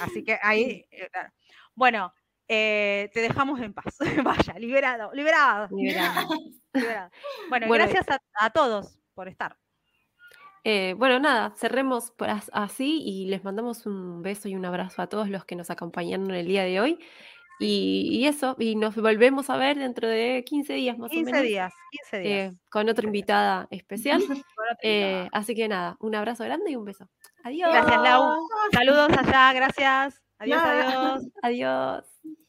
Así 0.00 0.24
que 0.24 0.38
ahí, 0.42 0.86
eh, 0.90 1.08
claro. 1.10 1.30
bueno, 1.74 2.12
eh, 2.48 3.10
te 3.12 3.20
dejamos 3.20 3.60
en 3.60 3.74
paz. 3.74 3.96
Vaya, 4.24 4.58
liberado, 4.58 5.12
liberado. 5.12 5.68
Liberado. 5.70 6.28
Bueno, 7.48 7.66
gracias 7.70 8.06
a, 8.10 8.18
a 8.40 8.50
todos 8.50 8.98
por 9.14 9.28
estar. 9.28 9.56
Eh, 10.68 10.94
bueno, 10.98 11.20
nada, 11.20 11.52
cerremos 11.56 12.10
por 12.10 12.28
as- 12.28 12.50
así 12.52 13.00
y 13.04 13.26
les 13.26 13.44
mandamos 13.44 13.86
un 13.86 14.20
beso 14.22 14.48
y 14.48 14.56
un 14.56 14.64
abrazo 14.64 15.00
a 15.00 15.06
todos 15.06 15.28
los 15.28 15.44
que 15.44 15.54
nos 15.54 15.70
acompañaron 15.70 16.28
el 16.32 16.44
día 16.48 16.64
de 16.64 16.80
hoy. 16.80 16.98
Y, 17.60 18.08
y 18.10 18.26
eso, 18.26 18.56
y 18.58 18.74
nos 18.74 18.96
volvemos 18.96 19.48
a 19.48 19.56
ver 19.56 19.78
dentro 19.78 20.08
de 20.08 20.42
15 20.44 20.72
días 20.74 20.98
más 20.98 21.10
15 21.12 21.30
o 21.30 21.32
menos. 21.32 21.46
días, 21.48 21.72
15 22.10 22.18
días. 22.18 22.52
eh, 22.52 22.56
con 22.68 22.88
otra 22.88 23.06
invitada 23.06 23.68
especial. 23.70 24.20
Eh, 24.82 25.28
así 25.32 25.54
que 25.54 25.68
nada, 25.68 25.96
un 26.00 26.16
abrazo 26.16 26.42
grande 26.42 26.72
y 26.72 26.76
un 26.76 26.84
beso. 26.84 27.08
Adiós. 27.44 27.70
Gracias, 27.72 28.02
Lau. 28.02 28.36
Saludos 28.72 29.08
allá, 29.16 29.52
gracias. 29.52 30.20
Adiós, 30.38 30.60
adiós. 30.60 31.22
Adiós. 31.42 32.45